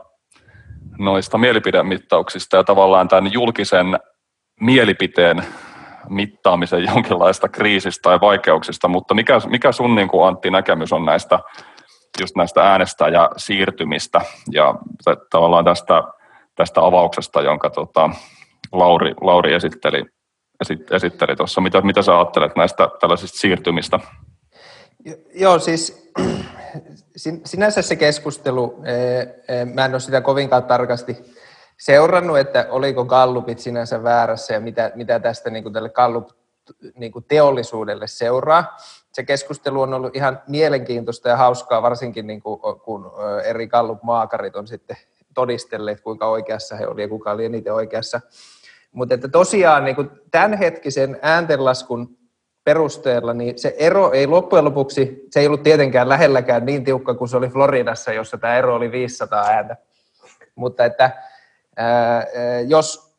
noista 0.97 1.37
mielipidemittauksista 1.37 2.57
ja 2.57 2.63
tavallaan 2.63 3.07
tämän 3.07 3.33
julkisen 3.33 3.99
mielipiteen 4.59 5.43
mittaamisen 6.09 6.83
jonkinlaista 6.83 7.49
kriisistä 7.49 8.01
tai 8.01 8.21
vaikeuksista, 8.21 8.87
mutta 8.87 9.13
mikä, 9.13 9.39
mikä 9.47 9.71
sun 9.71 9.95
niin 9.95 10.07
kuin 10.07 10.27
Antti 10.27 10.51
näkemys 10.51 10.93
on 10.93 11.05
näistä, 11.05 11.39
just 12.21 12.35
näistä 12.35 12.61
äänestäjäsiirtymistä 12.61 14.21
ja 14.51 14.75
tavallaan 15.31 15.65
tästä, 15.65 16.03
tästä 16.55 16.85
avauksesta, 16.85 17.41
jonka 17.41 17.69
tota, 17.69 18.09
Lauri, 18.71 19.13
Lauri 19.21 19.53
esitteli, 19.53 20.05
esitteli 20.91 21.35
tuossa. 21.35 21.61
Mitä, 21.61 21.81
mitä 21.81 22.01
sä 22.01 22.17
ajattelet 22.17 22.55
näistä 22.55 22.89
tällaisista 22.99 23.37
siirtymistä? 23.37 23.99
Joo, 25.33 25.59
siis 25.59 26.11
sinänsä 27.45 27.81
se 27.81 27.95
keskustelu, 27.95 28.83
mä 29.73 29.85
en 29.85 29.91
ole 29.91 29.99
sitä 29.99 30.21
kovinkaan 30.21 30.63
tarkasti 30.63 31.17
seurannut, 31.77 32.37
että 32.37 32.67
oliko 32.69 33.05
Gallupit 33.05 33.59
sinänsä 33.59 34.03
väärässä 34.03 34.53
ja 34.53 34.59
mitä, 34.59 34.91
mitä 34.95 35.19
tästä 35.19 35.49
niin 35.49 35.63
kuin 35.63 35.73
tälle 35.73 35.89
Gallup 35.89 36.29
niin 36.95 37.11
kuin 37.11 37.25
teollisuudelle 37.27 38.07
seuraa. 38.07 38.77
Se 39.13 39.23
keskustelu 39.23 39.81
on 39.81 39.93
ollut 39.93 40.15
ihan 40.15 40.41
mielenkiintoista 40.47 41.29
ja 41.29 41.37
hauskaa, 41.37 41.81
varsinkin 41.81 42.27
niin 42.27 42.41
kuin, 42.41 42.59
kun 42.83 43.11
eri 43.43 43.67
Gallup-maakarit 43.67 44.55
on 44.55 44.67
sitten 44.67 44.97
todistelleet, 45.33 46.01
kuinka 46.01 46.27
oikeassa 46.27 46.75
he 46.75 46.87
olivat 46.87 46.99
ja 46.99 47.07
kuka 47.07 47.31
oli 47.31 47.45
eniten 47.45 47.73
oikeassa. 47.73 48.21
Mutta 48.91 49.15
että 49.15 49.27
tosiaan 49.27 49.85
niin 49.85 49.95
kuin 49.95 50.09
tämänhetkisen 50.31 51.19
ääntenlaskun 51.21 52.17
perusteella, 52.63 53.33
niin 53.33 53.59
se 53.59 53.75
ero 53.79 54.11
ei 54.11 54.27
loppujen 54.27 54.65
lopuksi, 54.65 55.25
se 55.29 55.39
ei 55.39 55.47
ollut 55.47 55.63
tietenkään 55.63 56.09
lähelläkään 56.09 56.65
niin 56.65 56.83
tiukka 56.83 57.13
kuin 57.13 57.29
se 57.29 57.37
oli 57.37 57.49
Floridassa, 57.49 58.13
jossa 58.13 58.37
tämä 58.37 58.55
ero 58.55 58.75
oli 58.75 58.91
500 58.91 59.45
ääntä. 59.45 59.77
Mutta 60.55 60.85
että 60.85 61.11
jos 62.67 63.15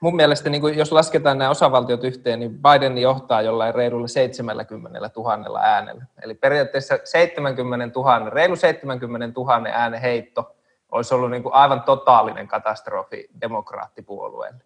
mun 0.00 0.16
mielestä, 0.16 0.50
niin 0.50 0.78
jos 0.78 0.92
lasketaan 0.92 1.38
nämä 1.38 1.50
osavaltiot 1.50 2.04
yhteen, 2.04 2.40
niin 2.40 2.58
Biden 2.62 2.98
johtaa 2.98 3.42
jollain 3.42 3.74
reilulla 3.74 4.08
70 4.08 5.10
000 5.16 5.60
äänellä. 5.60 6.04
Eli 6.22 6.34
periaatteessa 6.34 6.98
70 7.04 8.00
000, 8.00 8.30
reilu 8.30 8.56
70 8.56 9.40
000 9.40 9.68
äänen 9.72 10.00
heitto 10.00 10.56
olisi 10.92 11.14
ollut 11.14 11.30
niin 11.30 11.42
kuin 11.42 11.54
aivan 11.54 11.82
totaalinen 11.82 12.48
katastrofi 12.48 13.28
demokraattipuolueelle. 13.40 14.64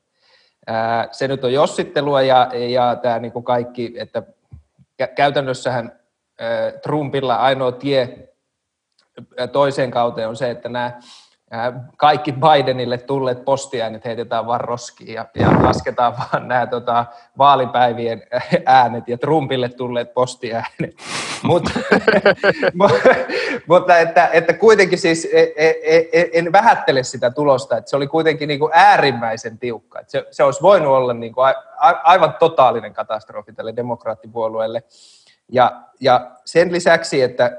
Se 1.10 1.28
nyt 1.28 1.44
on 1.44 1.52
jossittelua 1.52 2.22
ja, 2.22 2.50
ja 2.54 2.96
tämä 2.96 3.18
niin 3.18 3.32
kuin 3.32 3.44
kaikki, 3.44 3.94
että 3.96 4.22
käytännössähän 5.14 6.00
Trumpilla 6.82 7.36
ainoa 7.36 7.72
tie 7.72 8.28
toiseen 9.52 9.90
kauteen 9.90 10.28
on 10.28 10.36
se, 10.36 10.50
että 10.50 10.68
nämä 10.68 11.00
kaikki 11.96 12.32
Bidenille 12.32 12.98
tulleet 12.98 13.44
postiäänet 13.44 14.04
heitetään 14.04 14.46
vaan 14.46 14.60
roskiin 14.60 15.14
ja, 15.14 15.26
ja 15.34 15.48
lasketaan 15.62 16.14
vaan 16.18 16.48
nämä 16.48 16.66
tota, 16.66 17.06
vaalipäivien 17.38 18.22
äänet 18.66 19.08
ja 19.08 19.18
Trumpille 19.18 19.68
tulleet 19.68 20.14
postiäänet. 20.14 20.70
Mut, 21.42 21.62
mutta 23.66 23.98
että, 23.98 24.26
että 24.32 24.52
kuitenkin 24.52 24.98
siis 24.98 25.28
e, 25.32 25.42
e, 25.56 25.74
e, 26.12 26.28
en 26.32 26.52
vähättele 26.52 27.02
sitä 27.02 27.30
tulosta, 27.30 27.76
että 27.76 27.90
se 27.90 27.96
oli 27.96 28.06
kuitenkin 28.06 28.48
niin 28.48 28.60
kuin 28.60 28.72
äärimmäisen 28.74 29.58
tiukka. 29.58 30.00
Että 30.00 30.10
se, 30.10 30.26
se 30.30 30.44
olisi 30.44 30.62
voinut 30.62 30.92
olla 30.92 31.14
niin 31.14 31.34
kuin 31.34 31.54
aivan 32.02 32.34
totaalinen 32.38 32.94
katastrofi 32.94 33.52
tälle 33.52 33.76
demokraattipuolueelle. 33.76 34.82
Ja, 35.52 35.82
ja 36.00 36.30
sen 36.44 36.72
lisäksi, 36.72 37.22
että 37.22 37.58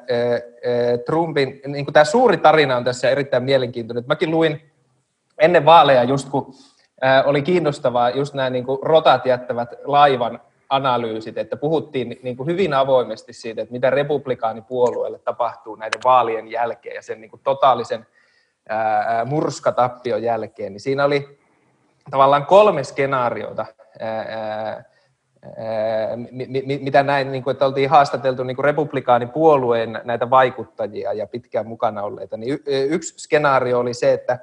Trumpin, 1.06 1.62
niin 1.68 1.86
kuin 1.86 1.94
tämä 1.94 2.04
suuri 2.04 2.38
tarina 2.38 2.78
on 2.78 2.84
tässä 2.84 3.10
erittäin 3.10 3.44
mielenkiintoinen. 3.44 4.04
Mäkin 4.08 4.32
luin 4.32 4.72
ennen 5.40 5.66
vaaleja, 5.66 6.04
just 6.04 6.30
kun 6.30 6.54
oli 7.26 7.42
kiinnostavaa 7.42 8.10
just 8.10 8.34
nämä 8.34 8.50
niin 8.50 8.66
kuin 8.66 8.80
rotat 8.82 9.26
jättävät 9.26 9.70
laivan 9.84 10.42
analyysit, 10.70 11.38
että 11.38 11.56
puhuttiin 11.58 12.20
niin 12.24 12.38
kuin 12.38 12.48
hyvin 12.48 12.74
avoimesti 12.74 13.34
siitä, 13.34 13.62
että 13.62 13.72
mitä 13.72 13.90
republikaanipuolueelle 13.90 15.20
tapahtuu 15.20 15.76
näiden 15.76 16.02
vaalien 16.04 16.48
jälkeen 16.48 16.96
ja 16.96 17.02
sen 17.02 17.22
niin 17.22 17.32
kuin 17.32 17.42
totaalisen 17.44 18.08
murskatappion 19.26 20.24
jälkeen, 20.24 20.74
niin 20.74 20.82
siinä 20.82 21.06
oli 21.06 21.40
tavallaan 22.12 22.46
kolme 22.46 22.84
skenaariota, 22.84 23.66
ää, 24.00 24.84
mitä 26.82 27.04
näin, 27.04 27.32
niin 27.32 27.44
kuin, 27.44 27.52
että 27.52 27.66
oltiin 27.66 27.90
haastateltu 27.90 28.44
niin 28.44 28.56
kuin 28.56 28.64
republikaanipuolueen 28.64 30.02
näitä 30.04 30.30
vaikuttajia 30.30 31.14
ja 31.14 31.28
pitkään 31.28 31.68
mukana 31.68 32.04
olleita, 32.04 32.38
niin 32.38 32.60
yksi 32.66 33.14
skenaario 33.18 33.80
oli 33.80 33.94
se, 33.94 34.14
että, 34.14 34.40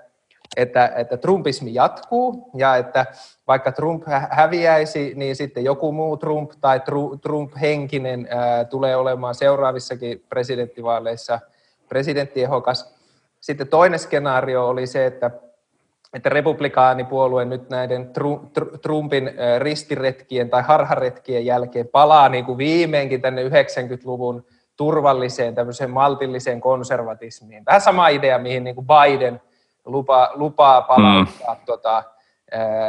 että, 0.56 0.92
että 0.96 1.16
Trumpismi 1.16 1.74
jatkuu 1.74 2.50
ja 2.56 2.76
että 2.76 3.06
vaikka 3.46 3.72
Trump 3.72 4.02
häviäisi, 4.30 5.12
niin 5.16 5.36
sitten 5.36 5.64
joku 5.64 5.92
muu 5.92 6.16
Trump 6.16 6.50
tai 6.60 6.80
Trump-henkinen 7.22 8.28
tulee 8.70 8.96
olemaan 8.96 9.34
seuraavissakin 9.34 10.24
presidenttivaaleissa 10.28 11.40
presidenttiehokas. 11.88 12.94
Sitten 13.40 13.68
toinen 13.68 13.98
skenaario 13.98 14.68
oli 14.68 14.86
se, 14.86 15.06
että 15.06 15.30
että 16.12 16.28
republikaanipuolue 16.28 17.44
nyt 17.44 17.70
näiden 17.70 18.10
Trumpin 18.82 19.30
ristiretkien 19.58 20.50
tai 20.50 20.62
harharetkien 20.62 21.46
jälkeen 21.46 21.88
palaa 21.88 22.28
niin 22.28 22.44
kuin 22.44 22.58
viimeinkin 22.58 23.20
tänne 23.20 23.48
90-luvun 23.48 24.46
turvalliseen, 24.76 25.54
tämmöiseen 25.54 25.90
maltilliseen 25.90 26.60
konservatismiin. 26.60 27.64
Vähän 27.66 27.80
sama 27.80 28.08
idea, 28.08 28.38
mihin 28.38 28.64
niin 28.64 28.74
kuin 28.74 28.86
Biden 28.86 29.40
lupaa, 29.84 30.30
lupaa 30.34 30.82
palauttaa 30.82 31.54
mm. 31.54 31.60
tota, 31.66 32.02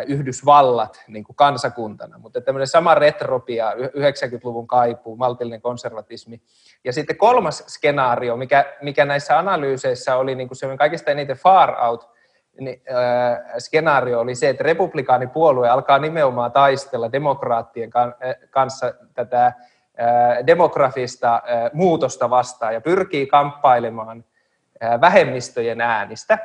Yhdysvallat 0.07 1.03
niin 1.07 1.23
kuin 1.23 1.35
kansakuntana, 1.35 2.17
mutta 2.17 2.41
tämmöinen 2.41 2.67
sama 2.67 2.95
retropia, 2.95 3.71
90-luvun 3.71 4.67
kaipuu, 4.67 5.15
maltillinen 5.15 5.61
konservatismi. 5.61 6.41
Ja 6.83 6.93
sitten 6.93 7.17
kolmas 7.17 7.63
skenaario, 7.67 8.37
mikä, 8.37 8.65
mikä 8.81 9.05
näissä 9.05 9.39
analyyseissä 9.39 10.15
oli 10.15 10.35
niin 10.35 10.47
kuin 10.47 10.77
kaikista 10.77 11.11
eniten 11.11 11.37
far 11.37 11.85
out, 11.85 12.10
niin, 12.59 12.81
äh, 12.89 13.39
skenaario 13.57 14.19
oli 14.19 14.35
se, 14.35 14.49
että 14.49 14.63
republikaanipuolue 14.63 15.69
alkaa 15.69 15.99
nimenomaan 15.99 16.51
taistella 16.51 17.11
demokraattien 17.11 17.89
kanssa 18.49 18.93
tätä 19.13 19.45
äh, 19.45 19.55
demografista 20.47 21.35
äh, 21.35 21.69
muutosta 21.73 22.29
vastaan 22.29 22.73
ja 22.73 22.81
pyrkii 22.81 23.27
kamppailemaan 23.27 24.25
äh, 24.83 25.01
vähemmistöjen 25.01 25.81
äänistä. 25.81 26.37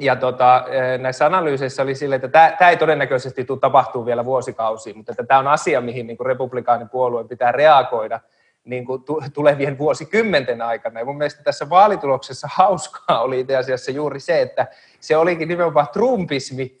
Ja 0.00 0.16
tota, 0.16 0.64
näissä 0.98 1.26
analyyseissä 1.26 1.82
oli 1.82 1.94
sille, 1.94 2.14
että 2.14 2.28
tämä 2.28 2.70
ei 2.70 2.76
todennäköisesti 2.76 3.44
tule 3.44 3.58
tapahtuu 3.58 4.06
vielä 4.06 4.24
vuosikausia, 4.24 4.94
mutta 4.94 5.24
tämä 5.28 5.40
on 5.40 5.48
asia, 5.48 5.80
mihin 5.80 6.06
niin 6.06 6.18
republikaanipuolueen 6.20 7.28
pitää 7.28 7.52
reagoida– 7.52 8.20
niin 8.68 8.84
kuin 8.84 9.04
tulevien 9.34 9.78
vuosikymmenten 9.78 10.62
aikana. 10.62 11.00
Ja 11.00 11.04
mun 11.04 11.18
mielestä 11.18 11.42
tässä 11.42 11.70
vaalituloksessa 11.70 12.48
hauskaa 12.54 13.22
oli 13.22 13.40
itse 13.40 13.56
asiassa 13.56 13.90
juuri 13.90 14.20
se, 14.20 14.40
että 14.40 14.66
se 15.00 15.16
olikin 15.16 15.48
nimenomaan 15.48 15.88
trumpismi, 15.92 16.78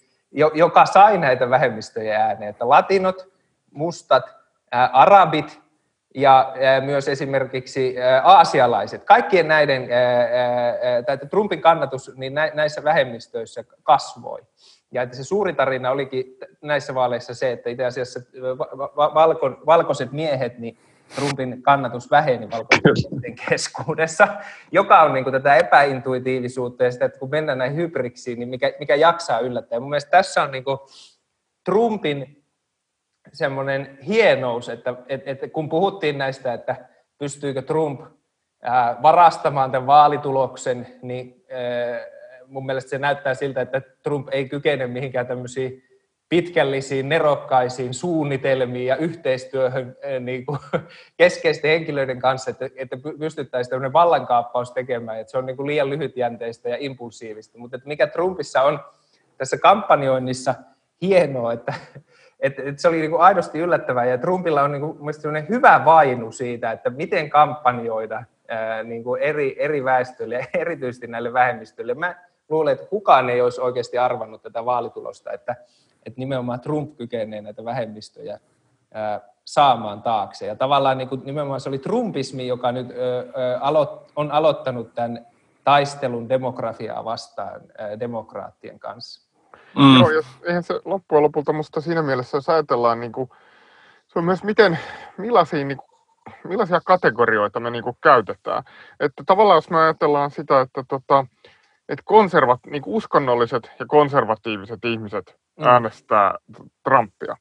joka 0.54 0.86
sai 0.86 1.18
näitä 1.18 1.50
vähemmistöjä 1.50 2.20
ääneen, 2.20 2.50
että 2.50 2.68
latinot, 2.68 3.28
mustat, 3.70 4.24
ää, 4.70 4.86
arabit 4.86 5.60
ja 6.14 6.52
ää, 6.60 6.80
myös 6.80 7.08
esimerkiksi 7.08 8.00
ää, 8.00 8.22
aasialaiset, 8.22 9.04
kaikkien 9.04 9.48
näiden, 9.48 9.88
ää, 9.92 11.16
Trumpin 11.30 11.60
kannatus 11.60 12.16
niin 12.16 12.34
näissä 12.54 12.84
vähemmistöissä 12.84 13.64
kasvoi. 13.82 14.40
Ja 14.92 15.02
että 15.02 15.16
se 15.16 15.24
suuri 15.24 15.52
tarina 15.52 15.90
olikin 15.90 16.36
näissä 16.62 16.94
vaaleissa 16.94 17.34
se, 17.34 17.52
että 17.52 17.70
itse 17.70 17.84
asiassa 17.84 18.20
valko, 18.96 19.50
valkoiset 19.66 20.12
miehet, 20.12 20.58
niin 20.58 20.78
Trumpin 21.14 21.62
kannatus 21.62 22.10
väheni 22.10 22.50
valkoisten 22.50 23.34
keskuudessa, 23.48 24.28
joka 24.72 25.02
on 25.02 25.12
niin 25.12 25.24
kuin 25.24 25.32
tätä 25.32 25.56
epäintuitiivisuutta 25.56 26.84
ja 26.84 26.92
sitä, 26.92 27.04
että 27.04 27.18
kun 27.18 27.30
mennään 27.30 27.58
näihin 27.58 27.76
hybriksiin, 27.76 28.38
niin 28.38 28.48
mikä, 28.48 28.72
mikä 28.80 28.94
jaksaa 28.94 29.38
yllättää. 29.38 29.80
Mun 29.80 29.88
mielestä 29.88 30.10
tässä 30.10 30.42
on 30.42 30.50
niin 30.50 30.64
kuin 30.64 30.78
Trumpin 31.64 32.44
semmoinen 33.32 33.98
hienous, 34.06 34.68
että, 34.68 34.94
että, 35.08 35.30
että 35.30 35.48
kun 35.48 35.68
puhuttiin 35.68 36.18
näistä, 36.18 36.52
että 36.52 36.76
pystyykö 37.18 37.62
Trump 37.62 38.00
varastamaan 39.02 39.70
tämän 39.70 39.86
vaalituloksen, 39.86 40.86
niin 41.02 41.44
mun 42.46 42.66
mielestä 42.66 42.90
se 42.90 42.98
näyttää 42.98 43.34
siltä, 43.34 43.60
että 43.60 43.80
Trump 44.02 44.28
ei 44.32 44.48
kykene 44.48 44.86
mihinkään 44.86 45.26
tämmöisiin 45.26 45.87
pitkällisiin, 46.28 47.08
nerokkaisiin 47.08 47.94
suunnitelmiin 47.94 48.86
ja 48.86 48.96
yhteistyöhön 48.96 49.96
niin 50.20 50.46
kuin 50.46 50.58
keskeisten 51.16 51.70
henkilöiden 51.70 52.20
kanssa, 52.20 52.50
että, 52.50 52.70
että 52.76 52.96
pystyttäisiin 53.18 53.70
tämmöinen 53.70 53.92
vallankaappaus 53.92 54.72
tekemään, 54.72 55.20
että 55.20 55.30
se 55.30 55.38
on 55.38 55.46
niin 55.46 55.56
kuin 55.56 55.66
liian 55.66 55.90
lyhytjänteistä 55.90 56.68
ja 56.68 56.76
impulsiivista. 56.80 57.58
Mutta 57.58 57.76
että 57.76 57.88
mikä 57.88 58.06
Trumpissa 58.06 58.62
on 58.62 58.80
tässä 59.38 59.58
kampanjoinnissa 59.58 60.54
hienoa, 61.02 61.52
että, 61.52 61.74
että, 62.40 62.62
että 62.62 62.82
se 62.82 62.88
oli 62.88 63.00
niin 63.00 63.10
kuin 63.10 63.22
aidosti 63.22 63.58
yllättävää, 63.58 64.04
ja 64.04 64.18
Trumpilla 64.18 64.62
on 64.62 64.72
niin 64.72 64.80
kuin, 64.80 65.48
hyvä 65.48 65.82
vainu 65.84 66.32
siitä, 66.32 66.72
että 66.72 66.90
miten 66.90 67.30
kampanjoida 67.30 68.24
ää, 68.48 68.82
niin 68.82 69.04
kuin 69.04 69.22
eri, 69.22 69.56
eri 69.58 69.84
väestöille, 69.84 70.46
erityisesti 70.54 71.06
näille 71.06 71.32
vähemmistöille. 71.32 71.94
Mä 71.94 72.14
luulen, 72.48 72.72
että 72.72 72.86
kukaan 72.86 73.30
ei 73.30 73.40
olisi 73.40 73.60
oikeasti 73.60 73.98
arvannut 73.98 74.42
tätä 74.42 74.64
vaalitulosta, 74.64 75.32
että, 75.32 75.56
että 76.06 76.20
nimenomaan 76.20 76.60
Trump 76.60 76.96
kykenee 76.96 77.40
näitä 77.40 77.64
vähemmistöjä 77.64 78.40
saamaan 79.44 80.02
taakse. 80.02 80.46
Ja 80.46 80.56
tavallaan 80.56 80.98
niin 80.98 81.08
kuin, 81.08 81.20
nimenomaan 81.24 81.60
se 81.60 81.68
oli 81.68 81.78
Trumpismi, 81.78 82.46
joka 82.46 82.72
nyt 82.72 82.86
on 84.16 84.30
aloittanut 84.30 84.94
tämän 84.94 85.26
taistelun 85.64 86.28
demografiaa 86.28 87.04
vastaan 87.04 87.60
demokraattien 88.00 88.78
kanssa. 88.78 89.28
Mm. 89.78 90.00
Joo, 90.00 90.10
jos, 90.10 90.26
eihän 90.42 90.62
se 90.62 90.80
loppujen 90.84 91.22
lopulta 91.22 91.52
musta 91.52 91.80
siinä 91.80 92.02
mielessä, 92.02 92.36
jos 92.36 92.48
ajatellaan, 92.48 93.00
niin 93.00 93.12
kuin, 93.12 93.30
se 94.06 94.18
on 94.18 94.24
myös 94.24 94.44
miten, 94.44 94.78
millaisia, 95.18 95.64
niin 95.64 95.78
kuin, 95.78 95.88
millaisia 96.44 96.80
kategorioita 96.84 97.60
me 97.60 97.70
niin 97.70 97.84
kuin, 97.84 97.96
käytetään. 98.02 98.62
Että 99.00 99.22
tavallaan 99.26 99.56
jos 99.56 99.70
me 99.70 99.78
ajatellaan 99.78 100.30
sitä, 100.30 100.60
että, 100.60 100.84
tota, 100.88 101.26
että 101.88 102.02
konservat, 102.04 102.60
niin 102.66 102.82
kuin 102.82 102.94
uskonnolliset 102.94 103.70
ja 103.78 103.86
konservatiiviset 103.86 104.84
ihmiset 104.84 105.36
mm. 105.58 105.66
äänestää 105.66 106.34
Trumpia, 106.84 107.36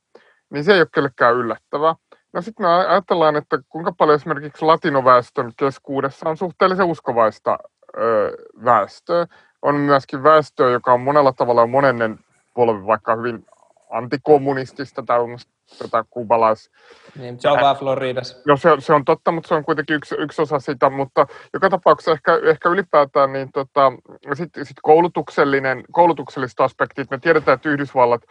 niin 0.50 0.64
se 0.64 0.74
ei 0.74 0.80
ole 0.80 0.88
kellekään 0.94 1.36
yllättävää. 1.36 1.96
No 2.34 2.42
sitten 2.42 2.66
me 2.66 2.70
ajatellaan, 2.70 3.36
että 3.36 3.60
kuinka 3.70 3.92
paljon 3.92 4.16
esimerkiksi 4.16 4.66
latinoväestön 4.66 5.52
keskuudessa 5.58 6.30
on 6.30 6.38
suhteellisen 6.38 6.86
uskovaista 6.86 7.58
ö, 7.98 8.32
väestöä 8.66 9.28
on 9.62 9.76
myöskin 9.76 10.24
väestöä, 10.24 10.70
joka 10.70 10.94
on 10.94 11.02
monella 11.02 11.34
tavalla 11.34 11.68
monennen 11.68 12.20
polvi, 12.54 12.86
vaikka 12.86 13.16
hyvin 13.16 13.46
antikommunistista 13.90 15.04
tai 15.04 15.20
tätä 15.80 16.04
kubalais... 16.10 16.72
Niin, 17.20 17.40
se 17.40 17.50
on 17.50 17.60
vaan 17.62 17.76
Floridas. 17.76 18.42
No 18.48 18.58
se, 18.58 18.70
se, 18.80 18.94
on 18.94 19.06
totta, 19.06 19.32
mutta 19.32 19.48
se 19.48 19.56
on 19.56 19.66
kuitenkin 19.66 19.96
yksi, 19.96 20.16
yksi 20.20 20.42
osa 20.42 20.60
sitä, 20.60 20.90
mutta 20.90 21.28
joka 21.54 21.70
tapauksessa 21.70 22.12
ehkä, 22.12 22.40
ehkä 22.44 22.70
ylipäätään 22.70 23.34
niin 23.34 23.52
tota, 23.52 23.92
sitten 24.34 24.66
sit 24.66 24.78
koulutuksellinen, 24.82 25.84
koulutukselliset 25.92 26.60
aspektit. 26.60 27.12
Me 27.12 27.18
tiedetään, 27.18 27.56
että 27.56 27.70
Yhdysvallat 27.70 28.22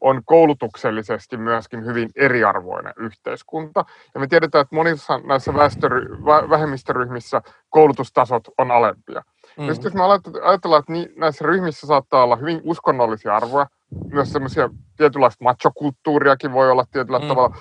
on 0.00 0.22
koulutuksellisesti 0.24 1.36
myöskin 1.36 1.86
hyvin 1.86 2.10
eriarvoinen 2.16 2.92
yhteiskunta. 2.96 3.84
Ja 4.14 4.20
me 4.20 4.26
tiedetään, 4.26 4.62
että 4.62 4.74
monissa 4.76 5.18
näissä 5.18 5.54
väestöry, 5.54 6.06
vähemmistöryhmissä 6.50 7.42
koulutustasot 7.70 8.48
on 8.58 8.70
alempia. 8.70 9.22
Mm. 9.58 9.68
Just 9.68 9.84
jos 9.84 9.94
me 9.94 10.02
ajatellaan, 10.42 10.80
että 10.80 11.20
näissä 11.20 11.44
ryhmissä 11.44 11.86
saattaa 11.86 12.24
olla 12.24 12.36
hyvin 12.36 12.60
uskonnollisia 12.64 13.36
arvoja, 13.36 13.66
myös 14.12 14.32
semmoisia 14.32 14.68
tietynlaista 14.96 15.44
machokulttuuriakin 15.44 16.52
voi 16.52 16.70
olla 16.70 16.84
tietyllä 16.92 17.18
mm. 17.18 17.28
tavalla, 17.28 17.56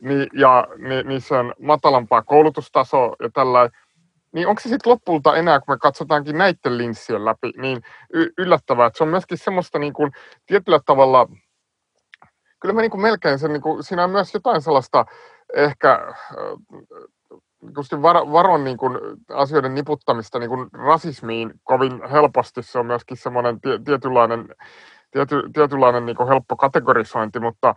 niin, 0.00 0.26
ja 0.32 0.66
ni, 0.78 1.02
niissä 1.02 1.38
on 1.38 1.54
matalampaa 1.60 2.22
koulutustasoa 2.22 3.16
ja 3.22 3.30
tällä 3.34 3.70
niin 4.32 4.48
onko 4.48 4.60
se 4.60 4.68
sitten 4.68 4.90
lopulta 4.90 5.36
enää, 5.36 5.60
kun 5.60 5.74
me 5.74 5.78
katsotaankin 5.78 6.38
näiden 6.38 6.78
linssien 6.78 7.24
läpi, 7.24 7.52
niin 7.56 7.82
y- 8.12 8.32
yllättävää, 8.38 8.86
että 8.86 8.96
se 8.96 9.04
on 9.04 9.10
myöskin 9.10 9.38
semmoista 9.38 9.78
niin 9.78 9.92
kuin, 9.92 10.12
tietyllä 10.46 10.80
tavalla, 10.86 11.28
kyllä 12.60 12.74
mä 12.74 12.80
niin 12.80 12.90
kuin 12.90 13.00
melkein 13.00 13.38
sen, 13.38 13.52
niin 13.52 13.62
kuin, 13.62 13.82
siinä 13.82 14.04
on 14.04 14.10
myös 14.10 14.34
jotain 14.34 14.62
sellaista 14.62 15.06
ehkä 15.54 16.14
var, 18.02 18.16
varon 18.32 18.64
niin 18.64 18.76
kuin, 18.76 18.98
asioiden 19.28 19.74
niputtamista 19.74 20.38
niin 20.38 20.50
kuin 20.50 20.68
rasismiin 20.72 21.52
kovin 21.64 22.08
helposti. 22.10 22.62
Se 22.62 22.78
on 22.78 22.86
myöskin 22.86 23.16
semmoinen 23.16 23.60
tietynlainen, 23.84 24.48
tiety, 25.10 25.42
tietynlainen 25.54 26.06
niin 26.06 26.16
kuin 26.16 26.28
helppo 26.28 26.56
kategorisointi, 26.56 27.40
mutta, 27.40 27.74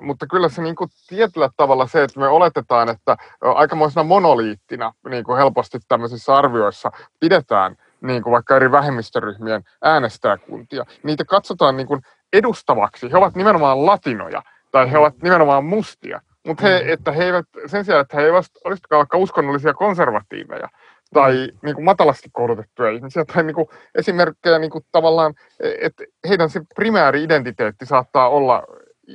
mutta 0.00 0.26
kyllä 0.26 0.48
se 0.48 0.62
niin 0.62 0.76
kuin 0.76 0.90
tietyllä 1.08 1.48
tavalla 1.56 1.86
se, 1.86 2.02
että 2.02 2.20
me 2.20 2.28
oletetaan, 2.28 2.88
että 2.88 3.16
aikamoisena 3.40 4.04
monoliittina 4.04 4.92
niin 5.08 5.24
kuin 5.24 5.38
helposti 5.38 5.78
tämmöisissä 5.88 6.36
arvioissa 6.36 6.90
pidetään 7.20 7.76
niin 8.00 8.22
kuin 8.22 8.32
vaikka 8.32 8.56
eri 8.56 8.72
vähemmistöryhmien 8.72 9.62
äänestäjäkuntia. 9.82 10.84
Niitä 11.02 11.24
katsotaan 11.24 11.76
niin 11.76 11.86
kuin 11.86 12.00
edustavaksi. 12.32 13.12
He 13.12 13.18
ovat 13.18 13.34
nimenomaan 13.34 13.86
latinoja 13.86 14.42
tai 14.72 14.90
he 14.90 14.98
ovat 14.98 15.22
nimenomaan 15.22 15.64
mustia 15.64 16.20
mutta 16.46 16.66
he, 16.66 16.82
mm. 16.84 16.92
että 16.92 17.12
he 17.12 17.24
eivät, 17.24 17.46
sen 17.66 17.84
sijaan, 17.84 18.00
että 18.00 18.16
he 18.16 18.22
eivät 18.22 18.44
olisikaan 18.64 18.98
vaikka 18.98 19.18
uskonnollisia 19.18 19.74
konservatiiveja 19.74 20.68
tai 21.14 21.48
niin 21.62 21.74
kuin 21.74 21.84
matalasti 21.84 22.28
koulutettuja 22.32 22.90
ihmisiä 22.90 23.24
tai 23.24 23.42
niin 23.42 23.54
kuin 23.54 23.68
esimerkkejä 23.94 24.58
niin 24.58 24.70
kuin 24.70 24.84
tavallaan, 24.92 25.34
että 25.80 26.04
heidän 26.28 26.50
se 26.50 26.60
primääri 26.74 27.22
identiteetti 27.22 27.86
saattaa 27.86 28.28
olla 28.28 28.62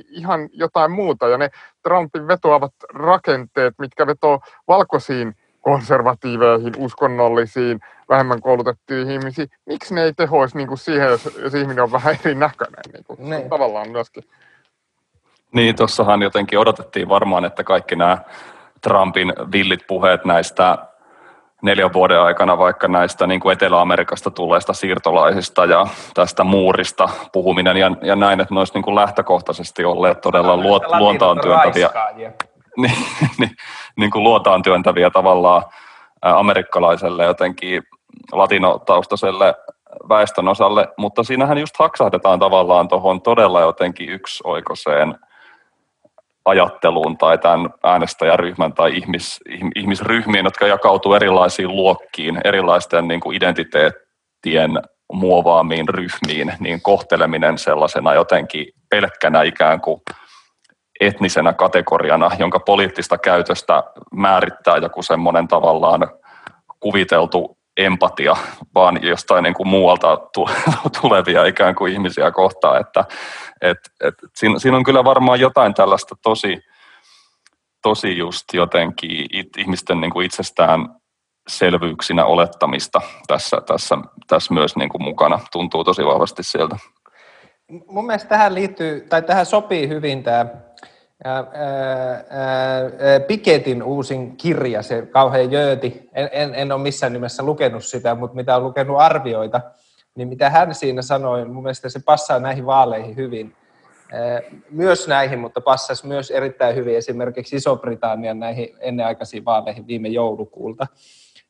ihan 0.10 0.50
jotain 0.54 0.92
muuta 0.92 1.28
ja 1.28 1.38
ne 1.38 1.50
Trumpin 1.84 2.28
vetoavat 2.28 2.74
rakenteet, 2.94 3.74
mitkä 3.80 4.08
vetoo 4.08 4.40
valkoisiin 4.68 5.36
konservatiiveihin, 5.62 6.74
uskonnollisiin, 6.78 7.80
vähemmän 8.10 8.42
koulutettuihin 8.42 9.12
ihmisiin, 9.12 9.50
miksi 9.66 9.96
ne 9.96 10.04
ei 10.04 10.14
tehoisi 10.14 10.58
niin 10.58 10.68
kuin 10.68 10.78
siihen, 10.78 11.08
jos, 11.08 11.38
jos 11.44 11.54
ihminen 11.54 11.84
on 11.84 11.92
vähän 11.92 12.18
erinäköinen? 12.26 12.82
Niin 12.94 13.04
kuin, 13.04 13.30
niin. 13.30 13.50
tavallaan 13.50 13.90
myöskin 13.90 14.24
niin, 15.56 15.76
tuossahan 15.76 16.22
jotenkin 16.22 16.60
odotettiin 16.60 17.10
varmaan, 17.10 17.46
että 17.46 17.64
kaikki 17.64 17.96
nämä 17.96 18.18
Trumpin 18.82 19.34
villit 19.52 19.88
puheet 19.88 20.26
näistä 20.26 20.78
neljän 21.66 21.94
vuoden 21.94 22.22
aikana 22.22 22.58
vaikka 22.58 22.88
näistä 22.88 23.28
niin 23.28 23.40
kuin 23.40 23.54
Etelä-Amerikasta 23.54 24.32
tulleista 24.32 24.74
siirtolaisista 24.74 25.66
ja 25.66 25.88
tästä 26.14 26.44
muurista 26.44 27.10
puhuminen 27.34 27.78
ja, 27.78 27.92
ja 28.02 28.16
näin, 28.16 28.40
että 28.40 28.54
ne 28.54 28.60
olisi 28.60 28.74
niin 28.74 28.84
kuin 28.84 28.96
lähtökohtaisesti 28.96 29.86
olleet 29.86 30.22
todella 30.22 30.58
luot, 30.58 30.84
luontaan 31.00 31.40
työntäviä, 31.42 31.90
niin, 32.82 32.98
niin, 33.40 33.52
niin 33.98 34.12
kuin 34.12 34.24
luotaan 34.24 34.62
työntäviä 34.62 35.10
tavallaan 35.10 35.64
amerikkalaiselle 36.22 37.24
jotenkin 37.24 37.84
latinotaustaiselle 38.32 39.56
väestön 40.10 40.48
osalle, 40.48 40.88
mutta 40.98 41.24
siinähän 41.24 41.58
just 41.58 41.76
haksahdetaan 41.80 42.40
tavallaan 42.40 42.88
tuohon 42.88 43.22
todella 43.22 43.62
jotenkin 43.62 44.10
yksioikoiseen 44.10 45.16
ajatteluun 46.46 47.18
tai 47.18 47.38
tämän 47.38 47.70
äänestäjäryhmän 47.84 48.74
tai 48.74 48.98
ihmis, 48.98 49.40
ihmisryhmien, 49.76 50.46
jotka 50.46 50.68
jakautuu 50.68 51.14
erilaisiin 51.14 51.76
luokkiin, 51.76 52.42
erilaisten 52.44 53.08
niin 53.08 53.20
kuin 53.20 53.38
identiteettien 53.38 54.72
muovaamiin 55.14 55.90
ryhmiin, 55.90 56.54
niin 56.60 56.82
kohteleminen 56.82 57.58
sellaisena 57.58 58.14
jotenkin 58.14 58.66
pelkkänä 58.90 59.44
ikään 59.44 59.82
kuin 59.82 60.02
etnisenä 61.00 61.54
kategoriana, 61.54 62.32
jonka 62.40 62.60
poliittista 62.60 63.18
käytöstä 63.18 63.84
määrittää 64.14 64.78
joku 64.78 65.04
semmoinen 65.04 65.48
tavallaan 65.48 66.08
kuviteltu 66.80 67.58
empatia, 67.78 68.36
vaan 68.76 69.04
jostain 69.04 69.44
niin 69.44 69.54
kuin 69.54 69.68
muualta 69.68 70.18
tulevia 71.02 71.46
ikään 71.46 71.76
kuin 71.76 71.94
ihmisiä 71.94 72.32
kohtaan, 72.32 72.82
että 72.82 73.06
et, 73.62 73.78
et, 74.04 74.14
siinä, 74.36 74.60
siinä 74.60 74.78
on 74.78 74.84
kyllä 74.84 75.04
varmaan 75.04 75.40
jotain 75.40 75.74
tällaista 75.74 76.16
tosi, 76.24 76.60
tosi 77.82 78.18
just 78.18 78.44
jotenkin 78.54 79.28
ihmisten 79.58 80.02
niin 80.02 80.12
kuin 80.12 80.26
itsestään 80.26 80.90
selvyyksinä 81.48 82.26
olettamista 82.26 83.02
tässä, 83.28 83.62
tässä, 83.68 83.98
tässä 84.28 84.54
myös 84.54 84.76
niin 84.76 84.90
kuin 84.90 85.04
mukana. 85.04 85.40
Tuntuu 85.52 85.84
tosi 85.84 86.06
vahvasti 86.06 86.44
sieltä. 86.44 86.78
Mun 87.88 88.06
mielestä 88.06 88.30
tähän 88.30 88.56
liittyy, 88.56 89.02
tai 89.10 89.22
tähän 89.22 89.46
sopii 89.46 89.88
hyvin 89.88 90.24
tämä 90.24 90.46
Piketin 93.28 93.84
uusin 93.84 94.38
kirja, 94.38 94.82
se 94.82 95.02
kauhean 95.02 95.52
jööti, 95.52 96.10
en, 96.14 96.30
en, 96.32 96.56
en 96.56 96.72
ole 96.72 96.82
missään 96.82 97.14
nimessä 97.14 97.44
lukenut 97.44 97.86
sitä, 97.86 98.16
mutta 98.16 98.36
mitä 98.36 98.56
on 98.56 98.64
lukenut 98.64 99.00
arvioita, 99.00 99.62
niin 100.16 100.28
mitä 100.28 100.50
hän 100.50 100.76
siinä 100.76 101.02
sanoi, 101.02 101.46
mun 101.46 101.64
mielestä 101.64 101.90
se 101.90 102.00
passaa 102.06 102.40
näihin 102.40 102.66
vaaleihin 102.66 103.16
hyvin. 103.16 103.56
Myös 104.70 105.08
näihin, 105.08 105.40
mutta 105.40 105.62
passasi 105.62 106.08
myös 106.08 106.32
erittäin 106.32 106.76
hyvin 106.76 106.98
esimerkiksi 106.98 107.56
Iso-Britannian 107.56 108.40
näihin 108.40 108.76
ennenaikaisiin 108.80 109.46
vaaleihin 109.46 109.88
viime 109.88 110.08
joulukuulta. 110.08 110.88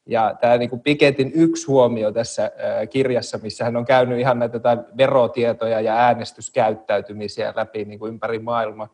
Ja 0.06 0.36
tämä 0.42 0.58
niin 0.58 0.80
Piketin 0.84 1.32
yksi 1.36 1.68
huomio 1.68 2.12
tässä 2.12 2.52
kirjassa, 2.90 3.40
missä 3.42 3.64
hän 3.64 3.76
on 3.76 3.86
käynyt 3.86 4.20
ihan 4.20 4.40
näitä 4.40 4.60
verotietoja 4.98 5.82
ja 5.82 5.96
äänestyskäyttäytymisiä 5.96 7.54
läpi 7.56 7.86
niin 7.86 8.00
kuin 8.00 8.10
ympäri 8.14 8.40
maailmaa, 8.40 8.90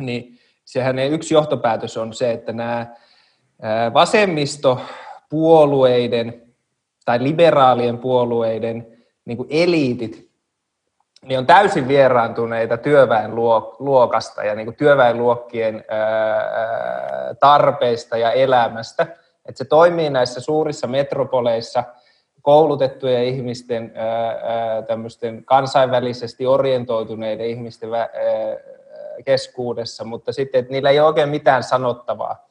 niin 0.00 0.38
sehän 0.64 0.98
yksi 0.98 1.34
johtopäätös 1.34 1.96
on 1.96 2.12
se, 2.12 2.32
että 2.32 2.52
nämä 2.52 2.86
vasemmistopuolueiden 3.94 6.42
tai 7.04 7.22
liberaalien 7.22 7.98
puolueiden 7.98 8.86
niin 9.24 9.36
kuin 9.36 9.48
eliitit 9.50 10.24
niin 11.22 11.38
on 11.38 11.46
täysin 11.46 11.88
vieraantuneita 11.88 12.76
työväenluokasta 12.76 14.44
ja 14.44 14.54
niin 14.54 14.66
kuin 14.66 14.76
työväenluokkien 14.76 15.84
tarpeista 17.40 18.16
ja 18.16 18.32
elämästä. 18.32 19.02
Että 19.46 19.58
se 19.58 19.64
toimii 19.64 20.10
näissä 20.10 20.40
suurissa 20.40 20.86
metropoleissa 20.86 21.84
koulutettujen 22.42 23.24
ihmisten, 23.24 23.92
kansainvälisesti 25.44 26.46
orientoituneiden 26.46 27.46
ihmisten 27.46 27.90
keskuudessa, 29.24 30.04
mutta 30.04 30.32
sitten, 30.32 30.58
että 30.58 30.72
niillä 30.72 30.90
ei 30.90 31.00
ole 31.00 31.08
oikein 31.08 31.28
mitään 31.28 31.62
sanottavaa 31.62 32.48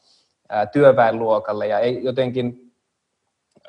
työväenluokalle. 0.72 1.68
Ja 1.68 1.80
ei 1.80 2.04
jotenkin 2.04 2.72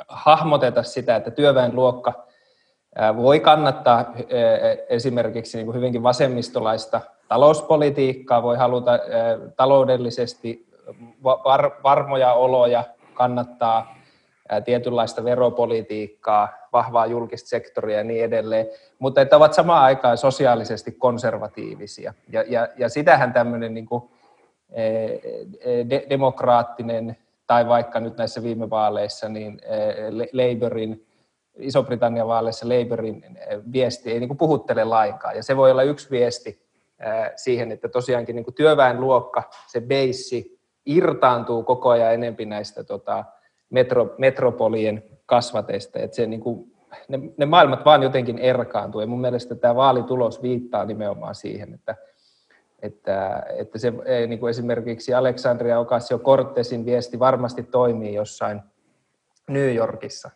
hahmoteta 0.09 0.83
sitä, 0.83 1.16
että 1.16 1.30
työväenluokka 1.30 2.24
voi 3.16 3.40
kannattaa 3.40 4.12
esimerkiksi 4.88 5.59
niin 5.59 5.74
hyvinkin 5.74 6.02
vasemmistolaista 6.02 7.00
talouspolitiikkaa, 7.28 8.42
voi 8.42 8.57
haluta 8.57 8.98
taloudellisesti 9.57 10.66
varmoja 11.85 12.33
oloja, 12.33 12.85
kannattaa 13.14 13.94
tietynlaista 14.64 15.24
veropolitiikkaa, 15.24 16.48
vahvaa 16.72 17.07
julkista 17.07 17.48
sektoria 17.48 17.98
ja 17.98 18.04
niin 18.04 18.24
edelleen, 18.24 18.66
mutta 18.98 19.20
että 19.20 19.37
ovat 19.37 19.54
samaan 19.54 19.85
aikaan 19.85 20.18
sosiaalisesti 20.18 20.92
konservatiivisia. 20.92 22.14
Ja, 22.28 22.44
ja, 22.48 22.68
ja 22.76 22.88
sitähän 22.88 23.33
tämmöinen 23.33 23.74
niin 23.74 23.87
kuin, 23.87 24.02
de, 25.90 26.07
demokraattinen 26.11 27.16
tai 27.46 27.68
vaikka 27.68 28.00
nyt 28.00 28.16
näissä 28.16 28.42
viime 28.42 28.70
vaaleissa 28.70 29.28
niin 29.28 29.61
Labourin, 30.33 31.07
Iso-Britannian 31.59 32.28
vaaleissa 32.28 32.66
Labourin 32.68 33.38
viesti 33.72 34.12
ei 34.12 34.20
niin 34.20 34.28
kuin 34.28 34.38
puhuttele 34.38 34.85
lainkaan. 34.85 35.37
Ja 35.37 35.42
se 35.42 35.57
voi 35.57 35.70
olla 35.70 35.83
yksi 35.83 36.11
viesti 36.11 36.64
siihen, 37.37 37.72
että 37.72 37.88
tosiaankin 37.88 38.37
niin 38.37 38.44
kuin 38.44 38.54
työväenluokka, 38.54 39.42
se 39.66 39.80
beissi, 39.80 40.59
irtaantuu 40.87 41.62
koko 41.62 41.90
ajan 41.90 42.14
enempi 42.14 42.44
näistä 42.44 42.85
tota, 42.85 43.24
metro, 43.74 44.14
metropolien 44.18 45.02
kasvateista. 45.26 45.98
Että 45.98 46.16
se, 46.16 46.26
niin 46.26 46.40
kuin, 46.40 46.72
ne, 47.08 47.20
ne 47.37 47.46
maailmat 47.46 47.84
vaan 47.84 48.02
jotenkin 48.02 48.38
erkaantuu. 48.38 49.00
Ja 49.00 49.06
mun 49.06 49.20
mielestä 49.20 49.54
tämä 49.54 49.74
vaalitulos 49.74 50.42
viittaa 50.42 50.84
nimenomaan 50.84 51.34
siihen, 51.34 51.74
että, 51.74 51.96
että, 52.82 53.42
että 53.58 53.78
se 53.78 53.92
niin 54.26 54.38
kuin 54.38 54.50
esimerkiksi 54.50 55.14
Alexandria 55.14 55.78
Ocasio-Cortezin 55.78 56.84
viesti 56.84 57.18
varmasti 57.18 57.62
toimii 57.62 58.14
jossain 58.14 58.60
New 59.48 59.74
Yorkissa, 59.74 60.30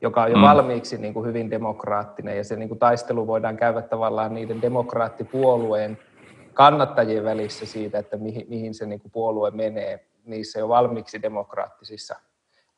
joka 0.00 0.22
on 0.22 0.30
jo 0.30 0.36
mm. 0.36 0.42
valmiiksi 0.42 0.98
niin 0.98 1.14
kuin 1.14 1.26
hyvin 1.26 1.50
demokraattinen, 1.50 2.36
ja 2.36 2.44
se 2.44 2.56
niin 2.56 2.68
kuin 2.68 2.78
taistelu 2.78 3.26
voidaan 3.26 3.56
käydä 3.56 3.82
tavallaan 3.82 4.34
niiden 4.34 4.62
demokraattipuolueen 4.62 5.98
kannattajien 6.54 7.24
välissä 7.24 7.66
siitä, 7.66 7.98
että 7.98 8.16
mihin, 8.16 8.46
mihin 8.48 8.74
se 8.74 8.86
niin 8.86 9.00
kuin 9.00 9.12
puolue 9.12 9.50
menee 9.50 10.06
niissä 10.24 10.58
jo 10.58 10.68
valmiiksi 10.68 11.22
demokraattisissa 11.22 12.16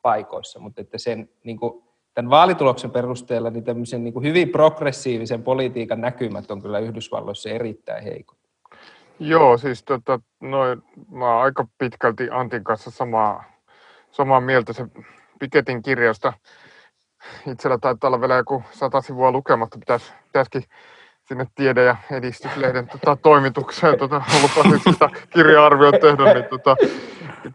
paikoissa, 0.03 0.59
mutta 0.59 0.81
että 0.81 0.97
sen 0.97 1.29
niin 1.43 1.59
kuin, 1.59 1.83
tämän 2.13 2.29
vaalituloksen 2.29 2.91
perusteella 2.91 3.49
niin 3.49 3.63
tämmöisen 3.63 4.03
niin 4.03 4.13
kuin 4.13 4.25
hyvin 4.25 4.49
progressiivisen 4.49 5.43
politiikan 5.43 6.01
näkymät 6.01 6.51
on 6.51 6.61
kyllä 6.61 6.79
Yhdysvalloissa 6.79 7.49
erittäin 7.49 8.03
heikot. 8.03 8.37
Joo, 9.19 9.57
siis 9.57 9.83
tota, 9.83 10.19
noin, 10.41 10.83
mä 11.11 11.33
oon 11.33 11.43
aika 11.43 11.67
pitkälti 11.77 12.27
Antin 12.31 12.63
kanssa 12.63 12.91
samaa, 12.91 13.43
samaa 14.11 14.41
mieltä. 14.41 14.73
Se 14.73 14.85
Piketin 15.39 15.81
kirjasta 15.81 16.33
itsellä 17.51 17.77
taitaa 17.81 18.07
olla 18.07 18.21
vielä 18.21 18.35
joku 18.35 18.63
sata 18.71 19.01
sivua 19.01 19.31
lukematta, 19.31 19.77
pitäisi, 19.79 20.13
pitäisikin 20.25 20.63
sinne 21.27 21.47
tiede- 21.55 21.83
ja 21.83 21.95
edistyslehden 22.11 22.87
tota, 22.87 23.15
toimitukseen 23.15 23.99
tota, 23.99 24.21
lupasin 24.41 24.93
sitä 24.93 25.09
kirja-arvioa 25.29 25.91
tehdä, 25.91 26.33
niin 26.33 26.45
tota, 26.49 26.75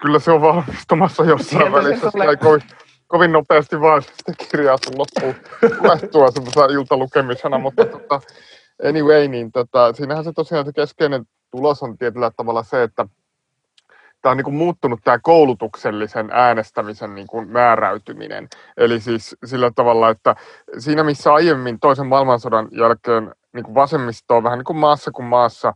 kyllä 0.02 0.18
se 0.18 0.30
on 0.30 0.42
valmistumassa 0.42 1.24
jossain 1.24 1.62
Sieltä 1.62 1.72
välissä. 1.72 2.10
Se 2.10 2.24
ei 2.30 2.36
kovin, 2.36 2.62
kovin 3.06 3.32
nopeasti 3.32 3.80
vaan 3.80 4.02
sitä 4.02 4.32
kirjaa 4.50 4.76
sun 4.84 4.98
loppuun 4.98 5.34
lähtua 5.88 6.30
semmoisena 6.30 6.66
iltalukemisena, 6.66 7.58
mutta 7.58 7.84
tota, 7.84 8.20
anyway, 8.88 9.28
niin 9.28 9.52
tota, 9.52 9.92
siinähän 9.92 10.24
se 10.24 10.32
tosiaan 10.32 10.66
se 10.66 10.72
keskeinen 10.72 11.24
tulos 11.50 11.82
on 11.82 11.98
tietyllä 11.98 12.30
tavalla 12.36 12.62
se, 12.62 12.82
että 12.82 13.06
tämä 14.22 14.30
on 14.30 14.36
niin 14.36 14.44
kuin 14.44 14.54
muuttunut 14.54 15.00
tämä 15.04 15.18
koulutuksellisen 15.22 16.28
äänestämisen 16.32 17.14
niin 17.14 17.26
kuin 17.26 17.48
määräytyminen. 17.48 18.48
Eli 18.76 19.00
siis 19.00 19.36
sillä 19.44 19.70
tavalla, 19.74 20.10
että 20.10 20.36
siinä 20.78 21.04
missä 21.04 21.34
aiemmin 21.34 21.80
toisen 21.80 22.06
maailmansodan 22.06 22.68
jälkeen 22.72 23.34
niin 23.58 23.64
kuin 23.64 23.74
vasemmisto 23.74 24.36
on 24.36 24.42
vähän 24.42 24.58
niin 24.58 24.64
kuin 24.64 24.76
maassa 24.76 25.10
kuin 25.10 25.26
maassa 25.26 25.74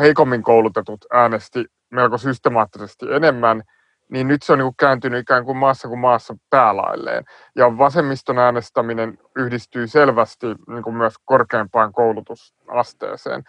heikommin 0.00 0.42
koulutetut 0.42 1.04
äänesti 1.12 1.64
melko 1.90 2.18
systemaattisesti 2.18 3.06
enemmän, 3.12 3.62
niin 4.10 4.28
nyt 4.28 4.42
se 4.42 4.52
on 4.52 4.58
niin 4.58 4.66
kuin 4.66 4.76
kääntynyt 4.76 5.20
ikään 5.20 5.44
kuin 5.44 5.56
maassa 5.56 5.88
kuin 5.88 6.00
maassa 6.00 6.34
päälailleen. 6.50 7.24
Ja 7.56 7.78
vasemmiston 7.78 8.38
äänestäminen 8.38 9.18
yhdistyy 9.36 9.86
selvästi 9.86 10.46
niin 10.68 10.82
kuin 10.82 10.96
myös 10.96 11.14
korkeampaan 11.24 11.92
koulutusasteeseen. 11.92 13.42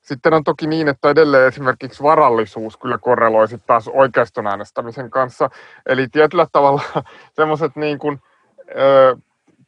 Sitten 0.00 0.34
on 0.34 0.44
toki 0.44 0.66
niin, 0.66 0.88
että 0.88 1.10
edelleen 1.10 1.48
esimerkiksi 1.48 2.02
varallisuus 2.02 2.76
kyllä 2.76 2.98
korreloi 2.98 3.48
sitten 3.48 3.66
taas 3.66 3.88
oikeiston 3.88 4.46
äänestämisen 4.46 5.10
kanssa. 5.10 5.50
Eli 5.86 6.08
tietyllä 6.08 6.46
tavalla 6.52 6.82
semmoiset 7.36 7.76
niin 7.76 7.98
kuin, 7.98 8.22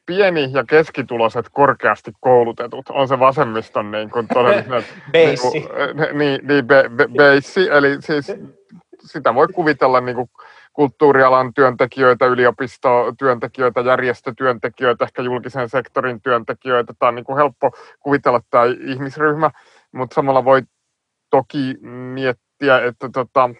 pieni- 0.06 0.50
ja 0.52 0.64
keskituloiset 0.64 1.46
korkeasti 1.52 2.12
koulutetut 2.20 2.88
on 2.88 3.08
se 3.08 3.18
vasemmiston 3.18 3.90
niin 3.90 4.10
kuin 4.10 4.28
todelliset... 4.28 4.94
beissi. 5.12 5.50
Niin, 5.50 5.68
kuin, 5.68 6.18
niin, 6.18 6.40
niin 6.48 6.66
be, 6.66 6.90
be, 6.96 7.08
beissi, 7.16 7.68
eli 7.70 7.96
siis 8.00 8.32
sitä 9.00 9.34
voi 9.34 9.48
kuvitella 9.48 10.00
niin 10.00 10.16
kuin 10.16 10.30
kulttuurialan 10.72 11.54
työntekijöitä, 11.54 12.26
yliopistotyöntekijöitä, 12.26 13.80
järjestötyöntekijöitä, 13.80 15.04
ehkä 15.04 15.22
julkisen 15.22 15.68
sektorin 15.68 16.20
työntekijöitä. 16.20 16.92
Tämä 16.98 17.08
on 17.08 17.14
niin 17.14 17.24
kuin 17.24 17.36
helppo 17.36 17.70
kuvitella 18.00 18.40
tämä 18.50 18.64
ihmisryhmä 18.64 19.50
mutta 19.92 20.14
samalla 20.14 20.44
voi 20.44 20.62
toki 21.30 21.76
miettiä, 22.14 22.78
että 22.78 23.08
tota, 23.12 23.50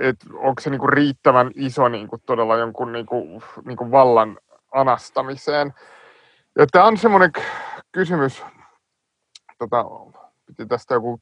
et 0.00 0.16
onko 0.34 0.60
se 0.60 0.70
niinku 0.70 0.86
riittävän 0.86 1.50
iso 1.54 1.88
niinku 1.88 2.18
todella 2.26 2.56
jonkun 2.56 2.92
niinku, 2.92 3.42
niinku 3.64 3.90
vallan 3.90 4.38
anastamiseen. 4.70 5.74
Ja 6.58 6.66
tämä 6.66 6.84
on 6.84 6.96
semmoinen 6.96 7.32
kysymys, 7.92 8.44
tota, 9.58 9.84
piti 10.46 10.66
tästä 10.66 10.94
joku 10.94 11.20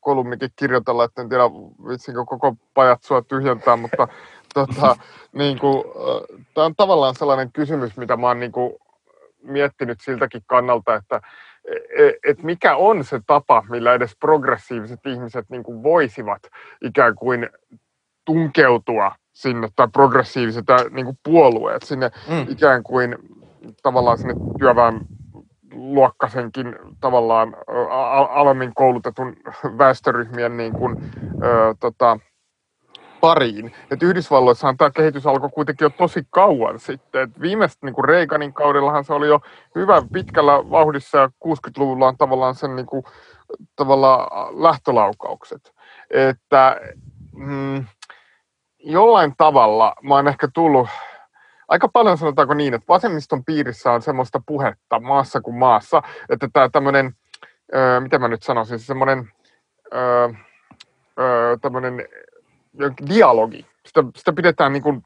kolumnikin 0.00 0.50
kirjoitella, 0.56 1.04
että 1.04 1.22
en 1.22 1.28
tiedä 1.28 1.44
vitsinkö 1.88 2.24
koko 2.24 2.56
sua 3.00 3.22
tyhjentää, 3.22 3.76
mutta 3.76 4.08
tota, 4.54 4.96
niinku, 5.32 5.84
tämä 6.54 6.64
on 6.64 6.76
tavallaan 6.76 7.14
sellainen 7.14 7.52
kysymys, 7.52 7.96
mitä 7.96 8.16
mä 8.16 8.26
oon 8.26 8.40
niinku 8.40 8.78
miettinyt 9.42 10.00
siltäkin 10.00 10.42
kannalta, 10.46 10.94
että 10.94 11.20
E, 11.68 12.30
että 12.30 12.44
mikä 12.44 12.76
on 12.76 13.04
se 13.04 13.20
tapa, 13.26 13.64
millä 13.68 13.94
edes 13.94 14.16
progressiiviset 14.20 15.06
ihmiset 15.06 15.50
niin 15.50 15.62
kuin 15.62 15.82
voisivat 15.82 16.42
ikään 16.82 17.14
kuin 17.14 17.48
tunkeutua 18.24 19.14
sinne, 19.32 19.68
tai 19.76 19.88
progressiiviset 19.92 20.64
niin 20.90 21.06
kuin 21.06 21.18
puolueet 21.24 21.82
sinne 21.82 22.10
mm. 22.28 22.46
ikään 22.48 22.82
kuin 22.82 23.16
tavallaan 23.82 24.18
sinne 24.18 24.34
työväen 24.58 25.00
luokkasenkin 25.72 26.76
tavallaan 27.00 27.56
alemmin 28.30 28.74
koulutetun 28.74 29.36
väestöryhmien 29.78 30.56
niin 30.56 30.72
kuin, 30.72 30.96
ö, 31.44 31.74
tota, 31.80 32.18
pariin. 33.20 33.72
Et 33.90 34.02
Yhdysvalloissahan 34.02 34.76
tämä 34.76 34.90
kehitys 34.90 35.26
alkoi 35.26 35.50
kuitenkin 35.54 35.84
jo 35.84 35.90
tosi 35.90 36.26
kauan 36.30 36.78
sitten. 36.78 37.22
Et 37.22 37.40
viimeistä 37.40 37.86
niin 37.86 38.04
Reaganin 38.04 38.52
kaudellahan 38.52 39.04
se 39.04 39.12
oli 39.12 39.28
jo 39.28 39.40
hyvä 39.74 40.02
pitkällä 40.12 40.70
vauhdissa 40.70 41.18
ja 41.18 41.30
60-luvulla 41.46 42.08
on 42.08 42.16
tavallaan 42.16 42.54
sen 42.54 42.76
niin 42.76 42.86
kuin, 42.86 43.02
tavallaan 43.76 44.52
lähtölaukaukset. 44.62 45.74
Että 46.10 46.80
mm, 47.36 47.84
jollain 48.84 49.34
tavalla 49.36 49.94
mä 50.02 50.14
oon 50.14 50.28
ehkä 50.28 50.48
tullut 50.54 50.88
aika 51.68 51.88
paljon 51.88 52.18
sanotaanko 52.18 52.54
niin, 52.54 52.74
että 52.74 52.88
vasemmiston 52.88 53.44
piirissä 53.44 53.92
on 53.92 54.02
semmoista 54.02 54.42
puhetta 54.46 55.00
maassa 55.00 55.40
kuin 55.40 55.56
maassa, 55.56 56.02
että 56.28 56.48
tämä 56.52 56.68
tämmöinen, 56.68 57.14
miten 58.00 58.20
mä 58.20 58.28
nyt 58.28 58.42
sanoisin, 58.42 58.78
semmoinen 58.78 59.28
tämmöinen 61.60 62.08
dialogi. 63.08 63.66
Sitä, 63.86 64.04
sitä 64.16 64.32
pidetään 64.32 64.72
niin 64.72 64.82
kuin 64.82 65.02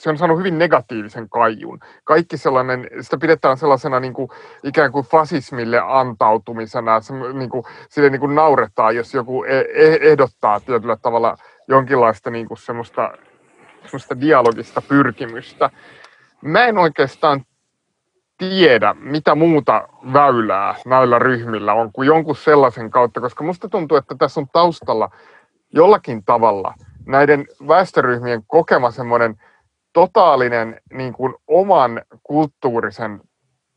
se 0.00 0.10
on 0.10 0.18
saanut 0.18 0.38
hyvin 0.38 0.58
negatiivisen 0.58 1.28
kaijun. 1.28 1.80
Kaikki 2.04 2.36
sellainen, 2.36 2.88
sitä 3.00 3.18
pidetään 3.18 3.56
sellaisena 3.56 4.00
niin 4.00 4.12
kuin, 4.12 4.28
ikään 4.64 4.92
kuin 4.92 5.06
fasismille 5.06 5.80
antautumisena, 5.84 7.00
se, 7.00 7.14
niin 7.32 7.50
kuin, 7.50 7.64
sille 7.88 8.10
niin 8.10 8.20
kuin 8.20 8.34
nauretaan, 8.34 8.96
jos 8.96 9.14
joku 9.14 9.44
e, 9.44 9.58
e, 9.58 9.98
ehdottaa 10.00 10.60
tietyllä 10.60 10.96
tavalla 10.96 11.36
jonkinlaista 11.70 12.30
niin 12.30 12.48
kuin 12.48 12.58
semmoista, 12.58 13.12
semmoista 13.82 14.20
dialogista 14.20 14.82
pyrkimystä. 14.88 15.70
Mä 16.42 16.64
en 16.66 16.78
oikeastaan 16.78 17.44
tiedä, 18.38 18.94
mitä 18.98 19.34
muuta 19.34 19.88
väylää 20.12 20.74
näillä 20.86 21.18
ryhmillä 21.18 21.72
on 21.72 21.92
kuin 21.92 22.06
jonkun 22.06 22.36
sellaisen 22.36 22.90
kautta, 22.90 23.20
koska 23.20 23.44
musta 23.44 23.68
tuntuu, 23.68 23.96
että 23.96 24.14
tässä 24.14 24.40
on 24.40 24.46
taustalla 24.52 25.10
jollakin 25.72 26.24
tavalla 26.24 26.74
näiden 27.06 27.46
väestöryhmien 27.68 28.42
kokema 28.46 28.90
semmoinen 28.90 29.36
totaalinen 29.92 30.80
niin 30.92 31.12
kuin 31.12 31.34
oman 31.46 32.02
kulttuurisen 32.22 33.20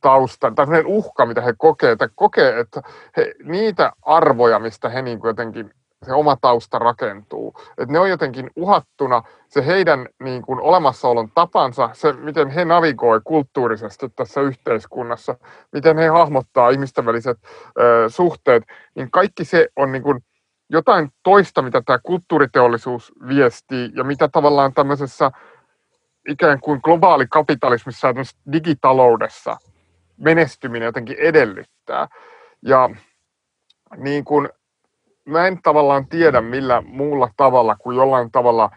taustan, 0.01 0.55
tai 0.55 0.65
uhka, 0.85 1.25
mitä 1.25 1.41
he 1.41 1.53
kokee, 1.57 1.91
että 1.91 2.09
kokee, 2.15 2.59
että 2.59 2.81
he, 3.17 3.33
niitä 3.43 3.91
arvoja, 4.01 4.59
mistä 4.59 4.89
he 4.89 5.01
niin 5.01 5.19
kuin 5.19 5.29
jotenkin 5.29 5.71
se 6.03 6.13
oma 6.13 6.37
tausta 6.41 6.79
rakentuu. 6.79 7.53
Että 7.77 7.93
ne 7.93 7.99
on 7.99 8.09
jotenkin 8.09 8.49
uhattuna, 8.55 9.23
se 9.47 9.65
heidän 9.65 10.07
niin 10.23 10.41
kuin, 10.41 10.59
olemassaolon 10.59 11.29
tapansa, 11.35 11.89
se 11.93 12.13
miten 12.13 12.49
he 12.49 12.65
navigoi 12.65 13.21
kulttuurisesti 13.23 14.09
tässä 14.09 14.41
yhteiskunnassa, 14.41 15.35
miten 15.71 15.97
he 15.97 16.07
hahmottaa 16.07 16.69
ihmisten 16.69 17.05
väliset 17.05 17.37
ö, 17.79 18.09
suhteet, 18.09 18.63
niin 18.95 19.11
kaikki 19.11 19.45
se 19.45 19.67
on 19.75 19.91
niin 19.91 20.03
kuin, 20.03 20.19
jotain 20.69 21.09
toista, 21.23 21.61
mitä 21.61 21.81
tämä 21.85 21.99
kulttuuriteollisuus 22.03 23.11
viestii 23.27 23.91
ja 23.95 24.03
mitä 24.03 24.27
tavallaan 24.27 24.73
tämmöisessä 24.73 25.31
ikään 26.29 26.59
kuin 26.59 26.79
globaali 26.83 27.27
kapitalismissa 27.27 28.07
ja 28.07 28.13
digitaloudessa 28.51 29.57
menestyminen 30.17 30.85
jotenkin 30.85 31.17
edellyttää. 31.19 32.07
Ja 32.61 32.89
niin 33.97 34.25
kuin 34.25 34.49
mä 35.25 35.47
en 35.47 35.59
tavallaan 35.63 36.07
tiedä 36.07 36.41
millä 36.41 36.81
muulla 36.81 37.29
tavalla 37.37 37.75
kuin 37.75 37.97
jollain 37.97 38.31
tavalla 38.31 38.69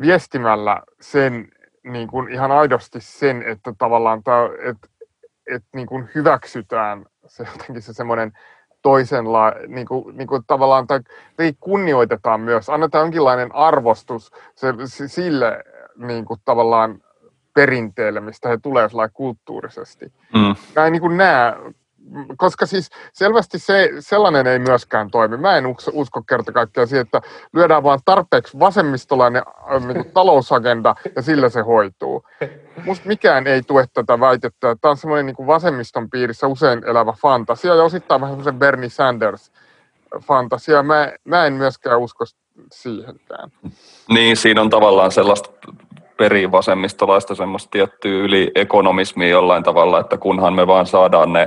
viestimällä 0.00 0.82
sen 1.00 1.48
niin 1.84 2.08
kuin 2.08 2.32
ihan 2.32 2.52
aidosti 2.52 3.00
sen, 3.00 3.42
että 3.42 3.72
tavallaan 3.78 4.22
tämä, 4.22 4.48
että, 4.62 4.88
että 5.54 5.68
niin 5.74 5.86
kuin 5.86 6.08
hyväksytään 6.14 7.06
se 7.26 7.46
jotenkin 7.52 7.82
se 7.82 7.92
semmoinen 7.92 8.32
toisenla, 8.82 9.52
niin 9.68 9.86
kuin, 9.86 10.16
niin 10.16 10.28
kuin 10.28 10.42
tavallaan, 10.46 10.86
tai 10.86 11.52
kunnioitetaan 11.60 12.40
myös, 12.40 12.70
annetaan 12.70 13.02
jonkinlainen 13.02 13.54
arvostus 13.54 14.32
se, 14.54 14.74
sille 15.06 15.64
niin 15.96 16.24
kuin 16.24 16.40
tavallaan 16.44 17.00
perinteelle, 17.54 18.20
mistä 18.20 18.48
he 18.48 18.58
tulee 18.62 18.88
kulttuurisesti. 19.12 20.12
Mm. 20.34 20.54
Mä 20.76 20.86
en 20.86 20.92
niin 20.92 21.00
kuin 21.00 21.16
näe 21.16 21.52
koska 22.36 22.66
siis 22.66 22.90
selvästi 23.12 23.58
se, 23.58 23.90
sellainen 23.98 24.46
ei 24.46 24.58
myöskään 24.58 25.10
toimi. 25.10 25.36
Mä 25.36 25.56
en 25.56 25.66
usko, 25.92 26.22
kerta 26.22 26.52
kaikkiaan 26.52 26.88
siihen, 26.88 27.02
että 27.02 27.20
lyödään 27.52 27.82
vaan 27.82 27.98
tarpeeksi 28.04 28.58
vasemmistolainen 28.58 29.42
äh, 29.74 29.86
niin 29.86 30.12
talousagenda 30.12 30.94
ja 31.16 31.22
sillä 31.22 31.48
se 31.48 31.60
hoituu. 31.60 32.24
Musta 32.84 33.08
mikään 33.08 33.46
ei 33.46 33.62
tue 33.62 33.84
tätä 33.94 34.20
väitettä. 34.20 34.76
Tämä 34.80 34.90
on 34.90 34.96
semmoinen 34.96 35.26
niin 35.26 35.46
vasemmiston 35.46 36.10
piirissä 36.10 36.46
usein 36.46 36.84
elävä 36.84 37.12
fantasia 37.22 37.74
ja 37.74 37.82
osittain 37.82 38.20
vähän 38.20 38.32
semmoisen 38.32 38.58
Bernie 38.58 38.88
Sanders 38.88 39.52
fantasia. 40.20 40.82
Mä, 40.82 41.12
mä 41.24 41.46
en 41.46 41.52
myöskään 41.52 41.98
usko 41.98 42.24
siihenkään. 42.72 43.50
Niin, 44.08 44.36
siinä 44.36 44.60
on 44.60 44.70
tavallaan 44.70 45.12
sellaista 45.12 45.50
perivasemmistolaista 46.16 47.34
semmoista 47.34 47.70
tiettyä 47.70 48.12
yli 48.12 48.50
ekonomismia 48.54 49.28
jollain 49.28 49.62
tavalla, 49.62 50.00
että 50.00 50.16
kunhan 50.18 50.54
me 50.54 50.66
vaan 50.66 50.86
saadaan 50.86 51.32
ne 51.32 51.46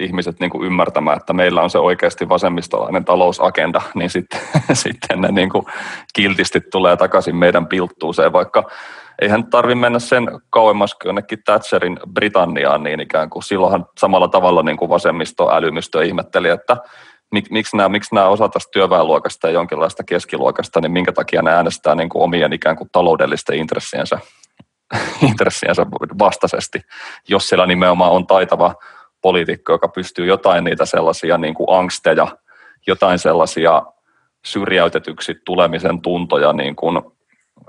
ihmiset 0.00 0.40
niin 0.40 0.50
kuin 0.50 0.66
ymmärtämään, 0.66 1.16
että 1.16 1.32
meillä 1.32 1.62
on 1.62 1.70
se 1.70 1.78
oikeasti 1.78 2.28
vasemmistolainen 2.28 3.04
talousagenda, 3.04 3.82
niin 3.94 4.10
sitten, 4.10 4.40
sitten 4.72 5.20
ne 5.20 5.28
niin 5.32 5.50
kuin 5.50 5.66
kiltisti 6.14 6.60
tulee 6.60 6.96
takaisin 6.96 7.36
meidän 7.36 7.66
pilttuuseen, 7.66 8.32
vaikka 8.32 8.70
eihän 9.20 9.50
tarvi 9.50 9.74
mennä 9.74 9.98
sen 9.98 10.28
kauemmas 10.50 10.94
kuin 10.94 11.08
jonnekin 11.08 11.38
Thatcherin 11.44 12.00
Britanniaan, 12.14 12.82
niin 12.82 13.00
ikään 13.00 13.30
kuin. 13.30 13.42
Silloinhan 13.42 13.86
samalla 13.98 14.28
tavalla 14.28 14.62
niin 14.62 14.76
kuin 14.76 14.88
vasemmistoälymystö 14.88 16.04
ihmetteli, 16.04 16.48
että 16.48 16.76
mik, 17.32 17.50
miksi 17.50 17.76
nämä, 17.76 17.88
miksi 17.88 18.14
nämä 18.14 18.28
osa 18.28 18.48
tästä 18.48 18.70
työväenluokasta 18.72 19.46
ja 19.46 19.52
jonkinlaista 19.52 20.02
keskiluokasta, 20.04 20.80
niin 20.80 20.92
minkä 20.92 21.12
takia 21.12 21.42
ne 21.42 21.50
äänestää 21.50 21.94
niin 21.94 22.08
kuin 22.08 22.22
omien 22.22 22.52
ikään 22.52 22.76
kuin 22.76 22.90
taloudellisten 22.92 23.56
intressiensä, 23.56 24.18
intressiensä 25.28 25.86
vastaisesti, 26.18 26.80
jos 27.28 27.48
siellä 27.48 27.66
nimenomaan 27.66 28.12
on 28.12 28.26
taitava 28.26 28.74
poliitikko, 29.22 29.72
joka 29.72 29.88
pystyy 29.88 30.26
jotain 30.26 30.64
niitä 30.64 30.84
sellaisia 30.84 31.38
niin 31.38 31.54
kuin 31.54 31.78
angsteja, 31.78 32.26
jotain 32.86 33.18
sellaisia 33.18 33.82
syrjäytetyksi 34.44 35.34
tulemisen 35.44 36.02
tuntoja 36.02 36.52
niin 36.52 36.76
kuin 36.76 37.02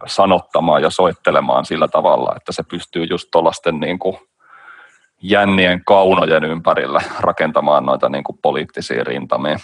sanottamaan 0.06 0.82
ja 0.82 0.90
soittelemaan 0.90 1.66
sillä 1.66 1.88
tavalla, 1.88 2.34
että 2.36 2.52
se 2.52 2.64
pystyy 2.64 3.04
just 3.04 3.28
tuollaisten 3.32 3.80
niin 3.80 4.00
kuin 4.00 4.18
jännien 5.22 5.86
kaunojen 5.86 6.44
ympärillä 6.44 7.02
rakentamaan 7.20 7.86
noita 7.86 8.10
niin 8.10 8.24
kuin 8.24 8.40
poliittisia 8.42 9.04
rintamia. 9.04 9.58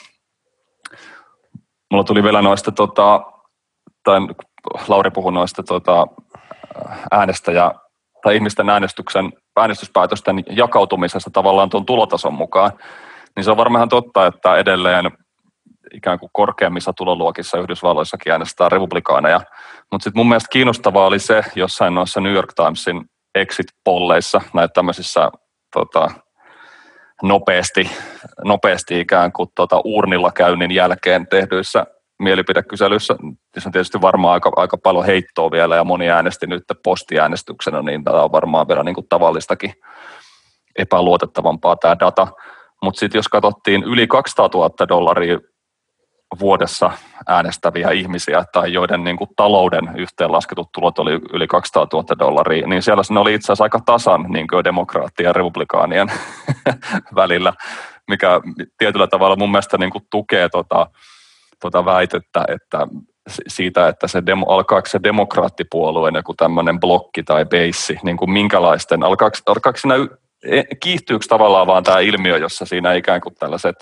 Mulla 1.91 2.03
tuli 2.03 2.23
vielä 2.23 2.41
noista, 2.41 2.71
tota, 2.71 3.21
tai 4.03 4.19
Lauri 4.87 5.11
puhui 5.11 5.31
noista 5.31 5.63
tota, 5.63 6.07
äänestäjä 7.11 7.71
tai 8.23 8.35
ihmisten 8.35 8.69
äänestyksen, 8.69 9.33
äänestyspäätösten 9.55 10.43
jakautumisesta 10.49 11.29
tavallaan 11.33 11.69
tuon 11.69 11.85
tulotason 11.85 12.33
mukaan, 12.33 12.71
niin 13.35 13.43
se 13.43 13.51
on 13.51 13.57
varmaan 13.57 13.89
totta, 13.89 14.25
että 14.25 14.57
edelleen 14.57 15.11
ikään 15.93 16.19
kuin 16.19 16.29
korkeammissa 16.33 16.93
tuloluokissa 16.93 17.59
Yhdysvalloissakin 17.59 18.31
äänestää 18.31 18.69
republikaaneja. 18.69 19.41
Mutta 19.91 20.03
sitten 20.03 20.19
mun 20.19 20.29
mielestä 20.29 20.49
kiinnostavaa 20.51 21.05
oli 21.05 21.19
se 21.19 21.43
jossain 21.55 21.95
noissa 21.95 22.21
New 22.21 22.33
York 22.33 22.53
Timesin 22.55 23.05
exit-polleissa, 23.35 24.41
näitä 24.53 24.71
tämmöisissä 24.73 25.29
tota, 25.73 26.11
nopeasti, 27.23 27.89
nopeasti 28.45 28.99
ikään 28.99 29.31
kuin 29.31 29.49
tota, 29.55 29.81
urnilla 29.83 30.31
käynnin 30.31 30.71
jälkeen 30.71 31.27
tehdyissä 31.27 31.85
mielipidekyselyissä, 32.19 33.15
se 33.57 33.67
on 33.67 33.71
tietysti 33.71 34.01
varmaan 34.01 34.33
aika, 34.33 34.51
aika 34.55 34.77
paljon 34.77 35.05
heittoa 35.05 35.51
vielä 35.51 35.75
ja 35.75 35.83
moni 35.83 36.09
äänesti 36.09 36.47
nyt 36.47 36.63
postiäänestyksenä, 36.83 37.81
niin 37.81 38.03
tämä 38.03 38.23
on 38.23 38.31
varmaan 38.31 38.67
vielä 38.67 38.83
niin 38.83 38.95
kuin 38.95 39.07
tavallistakin 39.09 39.73
epäluotettavampaa 40.77 41.75
tämä 41.75 41.95
data. 41.99 42.27
Mutta 42.83 42.99
sitten 42.99 43.19
jos 43.19 43.27
katsottiin 43.27 43.83
yli 43.83 44.07
200 44.07 44.49
000 44.53 44.87
dollaria 44.89 45.39
vuodessa 46.39 46.91
äänestäviä 47.27 47.91
ihmisiä 47.91 48.43
tai 48.51 48.73
joiden 48.73 49.03
niin 49.03 49.17
kuin 49.17 49.29
talouden 49.35 49.91
yhteenlasketut 49.95 50.71
tulot 50.71 50.99
oli 50.99 51.19
yli 51.33 51.47
200 51.47 51.87
000 51.93 52.19
dollaria, 52.19 52.67
niin 52.67 52.81
siellä 52.81 53.03
ne 53.09 53.19
oli 53.19 53.33
itse 53.33 53.45
asiassa 53.45 53.63
aika 53.63 53.79
tasan 53.85 54.23
niin 54.23 54.47
kuin 54.47 54.63
demokraattien 54.63 55.27
ja 55.27 55.33
republikaanien 55.33 56.07
välillä, 57.15 57.53
mikä 58.07 58.41
tietyllä 58.77 59.07
tavalla 59.07 59.35
mun 59.35 59.51
mielestä 59.51 59.77
niin 59.77 59.91
kuin 59.91 60.03
tukee 60.11 60.49
tota, 60.49 60.87
tuota 61.61 61.85
väitettä, 61.85 62.45
että 62.47 62.87
siitä, 63.47 63.87
että 63.87 64.07
se 64.07 64.25
demo, 64.25 64.45
alkaako 64.45 64.89
se 64.89 64.99
demokraattipuolueen 65.03 66.15
joku 66.15 66.33
tämmöinen 66.33 66.79
blokki 66.79 67.23
tai 67.23 67.45
beissi, 67.45 67.97
niin 68.03 68.17
kuin 68.17 68.31
minkälaisten, 68.31 69.03
alkaako, 69.03 69.37
alkaako 69.45 69.77
siinä, 69.77 69.95
e, 70.45 70.63
kiihtyykö 70.79 71.25
tavallaan 71.29 71.67
vaan 71.67 71.83
tämä 71.83 71.99
ilmiö, 71.99 72.37
jossa 72.37 72.65
siinä 72.65 72.93
ikään 72.93 73.21
kuin 73.21 73.35
tällaiset 73.35 73.75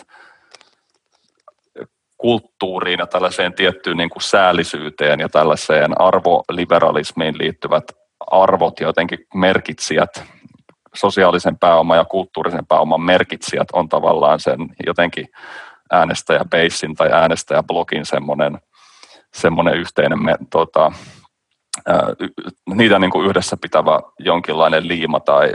kulttuuriin 2.18 3.00
ja 3.00 3.08
tällaiseen 3.08 3.54
tiettyyn 3.54 3.98
niin 3.98 4.10
kuin 4.10 4.24
säällisyyteen 4.24 5.20
ja 5.20 5.30
tällaiseen 5.30 6.02
arvoliberalismiin 6.02 7.38
liittyvät 7.38 7.84
arvot 8.32 8.80
ja 8.80 8.88
jotenkin 8.88 9.20
merkitsijät, 9.34 10.24
sosiaalisen 10.96 11.58
pääoman 11.58 11.98
ja 11.98 12.06
kulttuurisen 12.06 12.68
pääoman 12.68 13.02
merkitsijät 13.02 13.68
on 13.74 13.90
tavallaan 13.90 14.40
sen 14.40 14.60
jotenkin 14.86 15.28
äänestäjäbeissin 15.92 16.96
tai 16.96 17.12
äänestäjäblogin 17.12 18.06
semmoinen, 18.06 18.60
semmoinen 19.34 19.78
yhteinen, 19.78 20.24
me, 20.24 20.36
tota, 20.50 20.92
niitä 22.76 23.00
niin 23.00 23.12
kuin 23.12 23.28
yhdessä 23.30 23.58
pitävä 23.62 24.00
jonkinlainen 24.20 24.88
liima 24.88 25.20
tai 25.20 25.54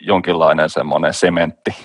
jonkinlainen 0.00 0.70
semmoinen 0.70 1.14
sementti. 1.14 1.76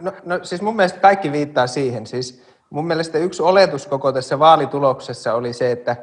No, 0.00 0.12
no 0.24 0.38
siis 0.42 0.62
mun 0.62 0.76
mielestä 0.76 1.00
kaikki 1.00 1.32
viittaa 1.32 1.66
siihen. 1.66 2.06
Siis 2.06 2.44
mun 2.70 2.86
mielestä 2.86 3.18
yksi 3.18 3.42
oletus 3.42 3.86
koko 3.86 4.12
tässä 4.12 4.38
vaalituloksessa 4.38 5.34
oli 5.34 5.52
se, 5.52 5.72
että, 5.72 5.96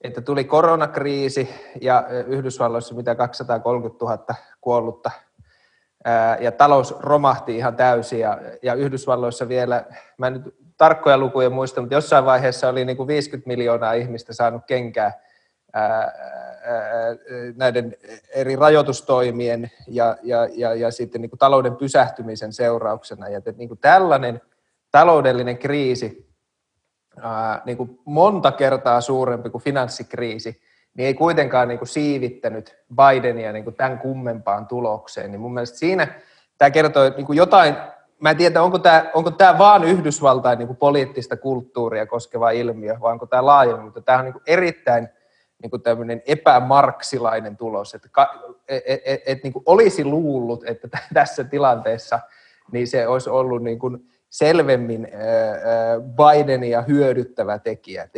että 0.00 0.20
tuli 0.20 0.44
koronakriisi 0.44 1.50
ja 1.80 2.04
Yhdysvalloissa 2.26 2.94
mitä 2.94 3.14
230 3.14 4.04
000 4.04 4.18
kuollutta 4.60 5.10
ja 6.40 6.52
talous 6.52 6.94
romahti 7.00 7.56
ihan 7.56 7.76
täysin 7.76 8.20
ja, 8.20 8.38
ja 8.62 8.74
Yhdysvalloissa 8.74 9.48
vielä, 9.48 9.84
mä 10.18 10.30
nyt 10.30 10.54
tarkkoja 10.76 11.18
lukuja 11.18 11.50
muista, 11.50 11.80
mutta 11.80 11.94
jossain 11.94 12.24
vaiheessa 12.24 12.68
oli 12.68 12.84
niin 12.84 12.96
kuin 12.96 13.06
50 13.06 13.48
miljoonaa 13.48 13.92
ihmistä 13.92 14.32
saanut 14.32 14.62
kenkää 14.66 15.12
ää, 15.72 16.12
näiden 17.56 17.96
eri 18.34 18.56
rajoitustoimien 18.56 19.70
ja, 19.88 20.16
ja, 20.22 20.48
ja, 20.52 20.74
ja 20.74 20.90
sitten 20.90 21.20
niin 21.20 21.30
kuin 21.30 21.38
talouden 21.38 21.76
pysähtymisen 21.76 22.52
seurauksena. 22.52 23.28
Ja 23.28 23.40
niin 23.56 23.68
kuin 23.68 23.80
tällainen 23.80 24.40
taloudellinen 24.90 25.58
kriisi, 25.58 26.30
ää, 27.22 27.62
niin 27.64 27.76
kuin 27.76 27.98
monta 28.04 28.52
kertaa 28.52 29.00
suurempi 29.00 29.50
kuin 29.50 29.64
finanssikriisi, 29.64 30.60
niin 30.94 31.06
ei 31.06 31.14
kuitenkaan 31.14 31.68
niin 31.68 31.78
kuin 31.78 31.88
siivittänyt 31.88 32.76
Bidenia 32.96 33.52
niin 33.52 33.64
kuin 33.64 33.76
tämän 33.76 33.98
kummempaan 33.98 34.66
tulokseen. 34.66 35.30
Niin 35.30 35.40
mun 35.40 35.54
mielestä 35.54 35.78
siinä 35.78 36.06
tämä 36.58 36.70
kertoo 36.70 37.10
niin 37.16 37.26
kuin 37.26 37.36
jotain, 37.36 37.76
mä 38.20 38.30
en 38.30 38.36
tiedä, 38.36 38.62
onko 38.62 38.78
tämä, 38.78 39.10
onko 39.14 39.30
tämä 39.30 39.58
vaan 39.58 39.84
Yhdysvaltain 39.84 40.58
niin 40.58 40.66
kuin 40.66 40.76
poliittista 40.76 41.36
kulttuuria 41.36 42.06
koskeva 42.06 42.50
ilmiö, 42.50 42.96
vai 43.00 43.12
onko 43.12 43.26
tämä 43.26 43.46
laajemmin, 43.46 43.84
mutta 43.84 44.00
tämä 44.00 44.18
on 44.18 44.24
niin 44.24 44.32
kuin 44.32 44.42
erittäin 44.46 45.08
niin 45.62 45.70
kuin 45.70 45.82
tämmöinen 45.82 46.22
epämarksilainen 46.26 47.56
tulos, 47.56 47.94
että 47.94 48.08
et, 48.68 48.82
et, 48.86 49.00
et, 49.04 49.20
et, 49.26 49.42
niin 49.42 49.52
kuin 49.52 49.62
olisi 49.66 50.04
luullut, 50.04 50.64
että 50.68 50.88
tässä 51.14 51.44
tilanteessa 51.44 52.20
niin 52.72 52.88
se 52.88 53.06
olisi 53.06 53.30
ollut 53.30 53.62
niin 53.62 53.78
kuin 53.78 54.08
selvemmin 54.34 55.08
Bidenia 56.16 56.82
hyödyttävä 56.82 57.58
tekijä. 57.58 58.08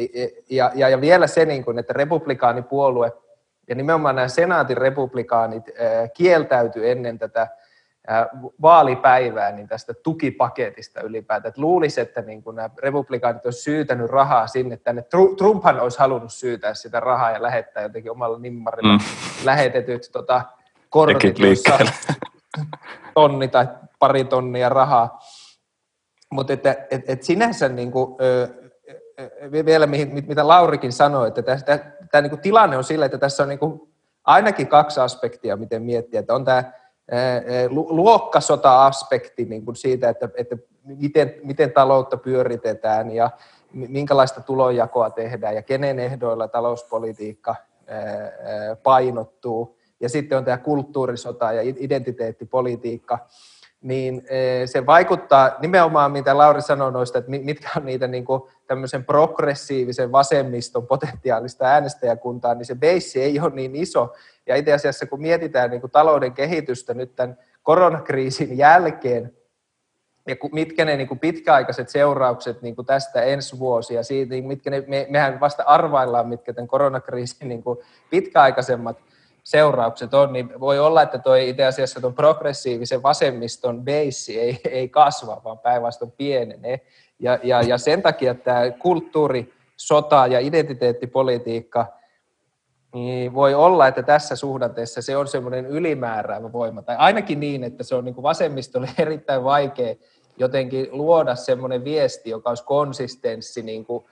Ja, 0.50 0.70
ja, 0.74 0.88
ja 0.88 1.00
vielä 1.00 1.26
se, 1.26 1.44
niin 1.44 1.64
kuin, 1.64 1.78
että 1.78 1.92
republikaanipuolue 1.92 3.12
ja 3.68 3.74
nimenomaan 3.74 4.16
nämä 4.16 4.28
senaatin 4.28 4.76
republikaanit 4.76 5.64
kieltäytyi 6.14 6.90
ennen 6.90 7.18
tätä 7.18 7.48
vaalipäivää 8.62 9.52
niin 9.52 9.68
tästä 9.68 9.94
tukipaketista 9.94 11.00
ylipäätään. 11.00 11.48
Että 11.48 11.60
luulisi, 11.60 12.00
että 12.00 12.22
niin 12.22 12.42
kun 12.42 12.54
nämä 12.54 12.70
republikaanit 12.82 13.44
olisi 13.44 13.62
syytänyt 13.62 14.10
rahaa 14.10 14.46
sinne 14.46 14.76
tänne. 14.76 15.04
Trumphan 15.36 15.80
olisi 15.80 15.98
halunnut 15.98 16.32
syytää 16.32 16.74
sitä 16.74 17.00
rahaa 17.00 17.30
ja 17.30 17.42
lähettää 17.42 17.82
jotenkin 17.82 18.10
omalla 18.10 18.38
nimmarilla 18.38 18.92
mm. 18.92 19.04
lähetetyt 19.44 20.08
tota, 20.12 20.42
kortit, 20.90 21.38
jossa 21.38 21.78
tonni 23.14 23.48
tai 23.48 23.68
pari 23.98 24.24
tonnia 24.24 24.68
rahaa. 24.68 25.20
Mutta 26.30 26.52
että 26.52 26.76
et, 26.90 27.02
et 27.10 27.22
sinänsä 27.22 27.68
niin 27.68 27.92
kuin, 27.92 28.16
ö, 28.20 28.48
vielä 29.64 29.86
mihin, 29.86 30.24
mitä 30.26 30.48
Laurikin 30.48 30.92
sanoi, 30.92 31.28
että 31.28 31.42
tämä 32.10 32.22
niin 32.22 32.40
tilanne 32.40 32.76
on 32.76 32.84
sillä, 32.84 33.06
että 33.06 33.18
tässä 33.18 33.42
on 33.42 33.48
niin 33.48 33.58
kuin 33.58 33.80
ainakin 34.24 34.66
kaksi 34.66 35.00
aspektia, 35.00 35.56
miten 35.56 35.82
miettiä. 35.82 36.20
Että 36.20 36.34
on 36.34 36.44
tämä 36.44 36.72
luokkasota-aspekti 37.88 39.44
niin 39.44 39.64
kuin 39.64 39.76
siitä, 39.76 40.08
että, 40.08 40.28
että 40.34 40.56
miten, 40.84 41.34
miten 41.42 41.72
taloutta 41.72 42.16
pyöritetään 42.16 43.10
ja 43.10 43.30
minkälaista 43.72 44.40
tulonjakoa 44.40 45.10
tehdään 45.10 45.54
ja 45.54 45.62
kenen 45.62 45.98
ehdoilla 45.98 46.48
talouspolitiikka 46.48 47.54
painottuu. 48.82 49.76
Ja 50.00 50.08
sitten 50.08 50.38
on 50.38 50.44
tämä 50.44 50.58
kulttuurisota 50.58 51.52
ja 51.52 51.62
identiteettipolitiikka, 51.62 53.18
niin 53.86 54.22
se 54.66 54.86
vaikuttaa 54.86 55.50
nimenomaan, 55.58 56.12
mitä 56.12 56.38
Lauri 56.38 56.62
sanoi 56.62 56.92
noista, 56.92 57.18
että 57.18 57.30
mitkä 57.30 57.68
on 57.76 57.86
niitä 57.86 58.06
niin 58.06 58.24
kuin 58.24 58.42
tämmöisen 58.66 59.04
progressiivisen 59.04 60.12
vasemmiston 60.12 60.86
potentiaalista 60.86 61.64
äänestäjäkuntaa, 61.64 62.54
niin 62.54 62.66
se 62.66 62.74
beissi 62.74 63.22
ei 63.22 63.40
ole 63.40 63.50
niin 63.54 63.76
iso. 63.76 64.14
Ja 64.46 64.56
itse 64.56 64.72
asiassa 64.72 65.06
kun 65.06 65.22
mietitään 65.22 65.70
niin 65.70 65.80
kuin 65.80 65.90
talouden 65.90 66.32
kehitystä 66.32 66.94
nyt 66.94 67.16
tämän 67.16 67.38
koronakriisin 67.62 68.58
jälkeen, 68.58 69.32
ja 70.26 70.36
mitkä 70.52 70.84
ne 70.84 70.96
niin 70.96 71.08
kuin 71.08 71.20
pitkäaikaiset 71.20 71.88
seuraukset 71.88 72.62
niin 72.62 72.76
kuin 72.76 72.86
tästä 72.86 73.22
ensi 73.22 73.58
vuosi 73.58 73.94
ja 73.94 74.02
siitä, 74.02 74.30
niin 74.30 74.46
mitkä 74.46 74.70
ne, 74.70 74.84
me, 74.86 75.06
mehän 75.10 75.40
vasta 75.40 75.62
arvaillaan, 75.62 76.28
mitkä 76.28 76.52
tämän 76.52 76.68
koronakriisin 76.68 77.48
niin 77.48 77.62
kuin 77.62 77.78
pitkäaikaisemmat 78.10 78.96
seuraukset 79.46 80.14
on, 80.14 80.32
niin 80.32 80.60
voi 80.60 80.78
olla, 80.78 81.02
että 81.02 81.18
toi 81.18 81.48
itse 81.48 81.64
asiassa 81.64 82.00
tuon 82.00 82.14
progressiivisen 82.14 83.02
vasemmiston 83.02 83.84
beissi 83.84 84.40
ei, 84.40 84.60
ei 84.70 84.88
kasva, 84.88 85.40
vaan 85.44 85.58
päinvastoin 85.58 86.12
pienenee. 86.12 86.80
Ja, 87.18 87.38
ja, 87.42 87.62
ja 87.62 87.78
sen 87.78 88.02
takia 88.02 88.34
tämä 88.34 88.70
kulttuuri, 88.70 89.52
sota 89.76 90.26
ja 90.26 90.40
identiteettipolitiikka 90.40 91.86
niin 92.94 93.34
voi 93.34 93.54
olla, 93.54 93.86
että 93.88 94.02
tässä 94.02 94.36
suhdanteessa 94.36 95.02
se 95.02 95.16
on 95.16 95.28
semmoinen 95.28 95.66
ylimääräävä 95.66 96.52
voima, 96.52 96.82
tai 96.82 96.96
ainakin 96.96 97.40
niin, 97.40 97.64
että 97.64 97.84
se 97.84 97.94
on 97.94 98.04
niin 98.04 98.14
kuin 98.14 98.22
vasemmistolle 98.22 98.90
erittäin 98.98 99.44
vaikea 99.44 99.94
jotenkin 100.38 100.88
luoda 100.90 101.34
semmoinen 101.34 101.84
viesti, 101.84 102.30
joka 102.30 102.48
olisi 102.48 102.64
konsistenssi 102.64 103.62
niin 103.62 103.84
kuin 103.84 104.04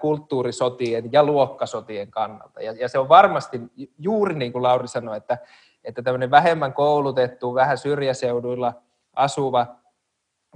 kulttuurisotien 0.00 1.12
ja 1.12 1.24
luokkasotien 1.24 2.10
kannalta. 2.10 2.62
Ja, 2.62 2.72
ja 2.72 2.88
se 2.88 2.98
on 2.98 3.08
varmasti 3.08 3.60
juuri 3.98 4.34
niin 4.34 4.52
kuin 4.52 4.62
Lauri 4.62 4.88
sanoi, 4.88 5.16
että, 5.16 5.38
että 5.84 6.02
tämmöinen 6.02 6.30
vähemmän 6.30 6.72
koulutettu, 6.72 7.54
vähän 7.54 7.78
syrjäseuduilla 7.78 8.72
asuva 9.16 9.66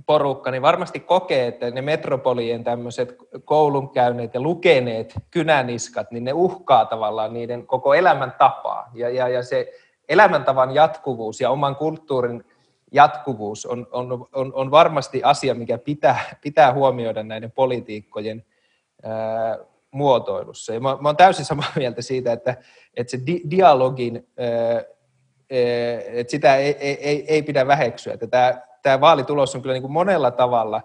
porukka, 0.07 0.51
niin 0.51 0.63
varmasti 0.63 1.01
kokee, 1.01 1.47
että 1.47 1.71
ne 1.71 1.83
metropolien 1.83 2.65
tämmöiset 2.65 3.17
koulunkäyneet 3.45 4.35
ja 4.35 4.41
lukeneet 4.41 5.15
kynäniskat, 5.31 6.11
niin 6.11 6.25
ne 6.25 6.33
uhkaa 6.33 6.85
tavallaan 6.85 7.35
niiden 7.35 7.67
koko 7.67 7.95
elämäntapaa. 7.95 8.91
Ja, 8.95 9.11
ja, 9.11 9.29
ja 9.29 9.43
se 9.43 9.73
elämäntavan 10.09 10.75
jatkuvuus 10.75 11.41
ja 11.41 11.51
oman 11.51 11.77
kulttuurin 11.77 12.45
jatkuvuus 12.93 13.67
on, 13.67 13.87
on, 13.93 14.27
on, 14.33 14.53
on 14.55 14.71
varmasti 14.71 15.23
asia, 15.23 15.55
mikä 15.55 15.79
pitää, 15.79 16.19
pitää 16.43 16.73
huomioida 16.73 17.23
näiden 17.23 17.53
politiikkojen 17.53 18.45
muotoilussa. 19.91 20.75
Ja 20.75 20.81
mä, 20.81 20.99
mä 21.01 21.09
olen 21.09 21.17
täysin 21.17 21.45
samaa 21.45 21.73
mieltä 21.77 22.03
siitä, 22.03 22.33
että, 22.33 22.57
että 22.97 23.11
se 23.11 23.19
di, 23.27 23.41
dialogin, 23.51 24.29
että 26.13 26.31
sitä 26.31 26.57
ei, 26.57 26.77
ei, 26.81 27.25
ei 27.29 27.43
pidä 27.43 27.67
väheksyä. 27.67 28.15
Että 28.15 28.27
tämä 28.27 28.69
tämä 28.83 29.01
vaalitulos 29.01 29.55
on 29.55 29.63
kyllä 29.63 29.73
niin 29.73 29.83
kuin 29.83 29.93
monella 29.93 30.31
tavalla 30.31 30.83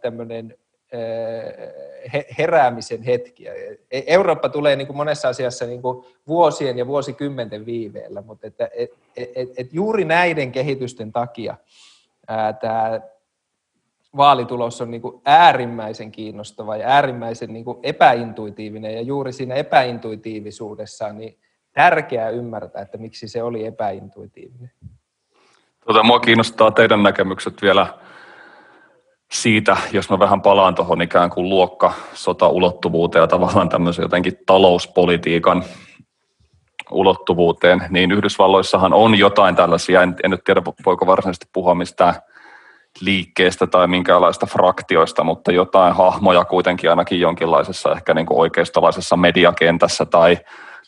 tämmöinen 0.00 0.54
heräämisen 2.38 3.02
hetki. 3.02 3.48
E, 3.48 4.02
Eurooppa 4.06 4.48
tulee 4.48 4.76
niin 4.76 4.86
kuin 4.86 4.96
monessa 4.96 5.28
asiassa 5.28 5.66
niin 5.66 5.82
kuin 5.82 6.04
vuosien 6.26 6.78
ja 6.78 6.86
vuosikymmenten 6.86 7.66
viiveellä, 7.66 8.22
mutta 8.22 8.46
että, 8.46 8.70
et, 8.74 8.90
et, 9.16 9.48
et 9.56 9.72
juuri 9.72 10.04
näiden 10.04 10.52
kehitysten 10.52 11.12
takia 11.12 11.56
ää, 12.28 12.52
tämä 12.52 13.00
vaalitulos 14.16 14.80
on 14.80 14.90
niin 14.90 15.02
kuin 15.02 15.22
äärimmäisen 15.24 16.12
kiinnostava 16.12 16.76
ja 16.76 16.88
äärimmäisen 16.88 17.52
niin 17.52 17.64
kuin 17.64 17.78
epäintuitiivinen 17.82 18.94
ja 18.94 19.02
juuri 19.02 19.32
siinä 19.32 19.54
epäintuitiivisuudessa 19.54 21.12
niin 21.12 21.38
tärkeää 21.72 22.30
ymmärtää, 22.30 22.82
että 22.82 22.98
miksi 22.98 23.28
se 23.28 23.42
oli 23.42 23.66
epäintuitiivinen. 23.66 24.70
Tota, 25.86 26.02
mua 26.02 26.20
kiinnostaa 26.20 26.70
teidän 26.70 27.02
näkemykset 27.02 27.62
vielä 27.62 27.86
siitä, 29.32 29.76
jos 29.92 30.10
mä 30.10 30.18
vähän 30.18 30.42
palaan 30.42 30.74
tuohon 30.74 31.02
ikään 31.02 31.30
kuin 31.30 31.48
luokka 31.48 31.92
ulottuvuuteen 32.50 33.22
ja 33.22 33.26
tavallaan 33.26 33.68
tämmöisen 33.68 34.02
jotenkin 34.02 34.38
talouspolitiikan 34.46 35.64
ulottuvuuteen, 36.90 37.86
niin 37.90 38.12
Yhdysvalloissahan 38.12 38.94
on 38.94 39.18
jotain 39.18 39.56
tällaisia, 39.56 40.02
en, 40.02 40.16
en 40.22 40.30
nyt 40.30 40.44
tiedä 40.44 40.62
voiko 40.86 41.06
varsinaisesti 41.06 41.46
puhua 41.52 41.74
mistään 41.74 42.14
liikkeestä 43.00 43.66
tai 43.66 43.86
minkäänlaista 43.86 44.46
fraktioista, 44.46 45.24
mutta 45.24 45.52
jotain 45.52 45.94
hahmoja 45.94 46.44
kuitenkin 46.44 46.90
ainakin 46.90 47.20
jonkinlaisessa 47.20 47.92
ehkä 47.92 48.14
niin 48.14 48.26
kuin 48.26 48.38
oikeistolaisessa 48.38 49.16
mediakentässä 49.16 50.06
tai 50.06 50.38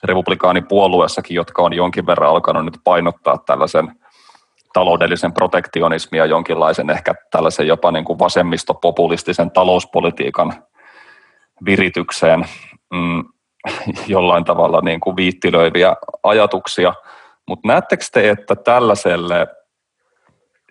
republikaanipuolueessakin, 0.05 1.35
jotka 1.35 1.63
on 1.63 1.73
jonkin 1.73 2.07
verran 2.07 2.31
alkanut 2.31 2.65
nyt 2.65 2.79
painottaa 2.85 3.39
tällaisen 3.39 3.97
taloudellisen 4.73 5.33
protektionismin 5.33 6.19
ja 6.19 6.27
jonkinlaisen 6.27 6.91
ehkä 6.91 7.15
tällaisen 7.31 7.67
jopa 7.67 7.93
niin 7.93 8.05
kuin 8.05 8.19
vasemmistopopulistisen 8.19 9.51
talouspolitiikan 9.51 10.55
viritykseen 11.65 12.45
mm, 12.93 13.25
jollain 14.07 14.45
tavalla 14.45 14.81
niin 14.81 15.01
kuin 15.01 15.17
viittilöiviä 15.17 15.97
ajatuksia. 16.23 16.95
Mutta 17.49 17.69
näettekö 17.69 18.05
te, 18.13 18.31
että 18.31 18.57
tällaiselle, 18.57 19.47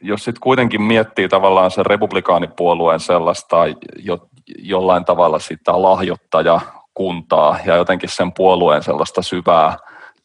jos 0.02 0.24
sitten 0.24 0.42
kuitenkin 0.42 0.82
miettii 0.82 1.30
tavallaan 1.30 1.72
sen 1.72 1.86
republikaanipuolueen 1.86 3.00
sellaista 3.00 3.58
jo, 4.00 4.28
jollain 4.60 5.06
tavalla 5.06 5.40
sitä 5.40 5.82
lahjoittajakuntaa 5.82 7.60
ja 7.66 7.76
jotenkin 7.76 8.10
sen 8.10 8.34
puolueen 8.34 8.84
sellaista 8.84 9.22
syvää 9.22 9.78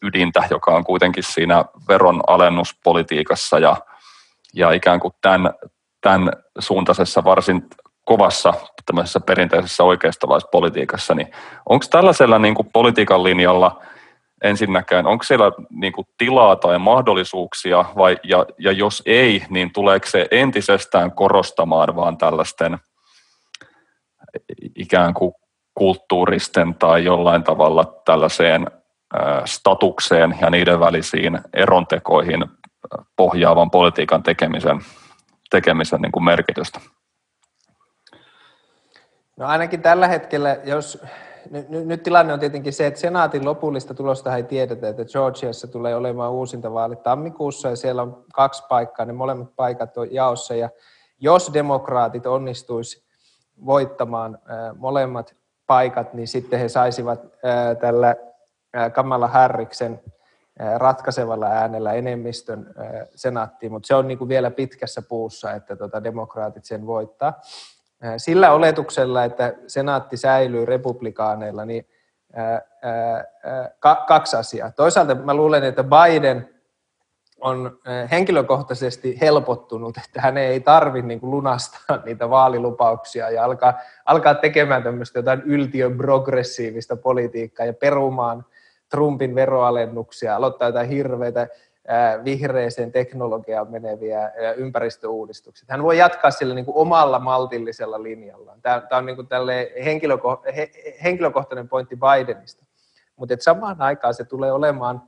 ydintä, 0.03 0.43
joka 0.51 0.75
on 0.75 0.85
kuitenkin 0.85 1.23
siinä 1.23 1.65
veronalennuspolitiikassa 1.89 3.59
ja, 3.59 3.77
ja 4.55 4.73
ikään 4.73 5.01
kuin 5.01 5.15
tämän, 5.23 5.55
tämän 6.01 6.33
suuntaisessa 6.59 7.25
varsin 7.25 7.63
kovassa 8.05 8.55
tämmöisessä 8.87 9.21
perinteisessä 9.21 9.85
oikeistolaispolitiikassa, 9.85 11.15
niin 11.15 11.31
onko 11.69 11.87
tällaisella 11.91 12.39
niin 12.39 12.55
kuin 12.55 12.69
politiikan 12.73 13.23
linjalla 13.23 13.83
ensinnäkään, 14.43 15.07
onko 15.07 15.25
siellä 15.25 15.53
niin 15.71 15.93
kuin 15.93 16.07
tilaa 16.19 16.57
tai 16.57 16.79
mahdollisuuksia, 16.79 17.85
vai, 17.97 18.17
ja, 18.23 18.47
ja 18.59 18.73
jos 18.73 19.03
ei, 19.07 19.43
niin 19.51 19.73
tuleeko 19.73 20.07
se 20.07 20.29
entisestään 20.31 21.13
korostamaan 21.13 21.97
vaan 21.97 22.19
tällaisten 22.19 22.79
ikään 24.77 25.15
kuin 25.15 25.33
kulttuuristen 25.75 26.75
tai 26.75 27.05
jollain 27.05 27.43
tavalla 27.43 28.03
tällaiseen 28.05 28.67
statukseen 29.45 30.39
ja 30.41 30.51
niiden 30.51 30.81
välisiin 30.81 31.41
erontekoihin 31.55 32.45
pohjaavan 33.17 33.71
politiikan 33.71 34.23
tekemisen, 34.23 34.81
tekemisen 35.51 36.01
niin 36.01 36.13
kuin 36.13 36.25
merkitystä? 36.25 36.81
No 39.37 39.47
ainakin 39.47 39.83
tällä 39.83 40.09
hetkellä, 40.09 40.57
jos 40.65 41.03
nyt, 41.51 41.69
nyt 41.69 42.03
tilanne 42.03 42.33
on 42.33 42.41
tietenkin 42.41 42.73
se, 42.73 42.87
että 42.87 43.01
senaatin 43.01 43.45
lopullista 43.45 43.95
tulosta 43.95 44.37
ei 44.37 44.43
tiedetä, 44.43 44.89
että 44.89 45.05
Georgiassa 45.05 45.67
tulee 45.67 45.97
olemaan 45.97 46.33
uusintavaalit 46.33 47.03
tammikuussa 47.03 47.69
ja 47.69 47.77
siellä 47.77 48.03
on 48.03 48.25
kaksi 48.33 48.65
paikkaa, 48.69 49.07
ne 49.07 49.13
molemmat 49.13 49.57
paikat 49.57 49.97
on 49.97 50.15
jaossa 50.15 50.55
ja 50.55 50.71
jos 51.21 51.51
demokraatit 51.53 52.27
onnistuisi 52.27 53.05
voittamaan 53.67 54.39
molemmat 54.77 55.35
paikat, 55.67 56.15
niin 56.15 56.29
sitten 56.29 56.59
he 56.59 56.69
saisivat 56.69 57.21
tällä 57.81 58.17
Kamala 58.95 59.29
Harriksen 59.29 60.01
ratkaisevalla 60.77 61.47
äänellä 61.47 61.93
enemmistön 61.93 62.75
senaattiin, 63.15 63.73
mutta 63.73 63.87
se 63.87 63.95
on 63.95 64.09
niin 64.09 64.19
kuin 64.19 64.29
vielä 64.29 64.51
pitkässä 64.51 65.03
puussa, 65.03 65.53
että 65.53 65.77
tota 65.77 66.05
demokraatit 66.05 66.65
sen 66.65 66.87
voittaa. 66.87 67.41
Sillä 68.17 68.53
oletuksella, 68.53 69.25
että 69.25 69.55
senaatti 69.67 70.17
säilyy 70.17 70.65
republikaaneilla, 70.65 71.65
niin 71.65 71.87
kaksi 74.07 74.37
asiaa. 74.37 74.71
Toisaalta 74.71 75.15
mä 75.15 75.35
luulen, 75.35 75.65
että 75.65 75.85
Biden 75.85 76.57
on 77.41 77.79
henkilökohtaisesti 78.11 79.21
helpottunut, 79.21 79.97
että 79.97 80.21
hän 80.21 80.37
ei 80.37 80.61
tarvitse 80.61 81.07
niin 81.07 81.19
lunastaa 81.23 81.97
niitä 82.05 82.31
vaalilupauksia 82.31 83.31
ja 83.31 83.45
alkaa, 83.45 83.75
alkaa 84.05 84.35
tekemään 84.35 84.83
tämmöistä 84.83 85.19
jotain 85.19 85.43
yltiön 85.43 85.97
progressiivista 85.97 86.97
politiikkaa 86.97 87.67
ja 87.67 87.73
perumaan 87.73 88.45
Trumpin 88.89 89.35
veroalennuksia, 89.35 90.37
aloittaa 90.37 90.69
jotain 90.69 90.89
hirveitä 90.89 91.49
vihreeseen 92.25 92.93
teknologiaan 92.93 93.71
meneviä 93.71 94.33
ympäristöuudistuksia. 94.57 95.67
Hän 95.71 95.83
voi 95.83 95.99
jatkaa 95.99 96.31
sillä 96.31 96.55
niin 96.55 96.65
kuin 96.65 96.77
omalla 96.77 97.19
maltillisella 97.19 98.03
linjallaan. 98.03 98.63
Tämä, 98.63 98.83
on 98.93 99.07
niin 99.07 99.17
kuin 99.17 99.29
henkilöko, 99.85 100.43
he, 100.57 100.71
henkilökohtainen 101.05 101.69
pointti 101.69 101.97
Bidenista. 101.97 102.65
Mutta 103.17 103.37
samaan 103.41 103.83
aikaan 103.83 104.15
se 104.15 104.25
tulee 104.25 104.53
olemaan 104.53 105.03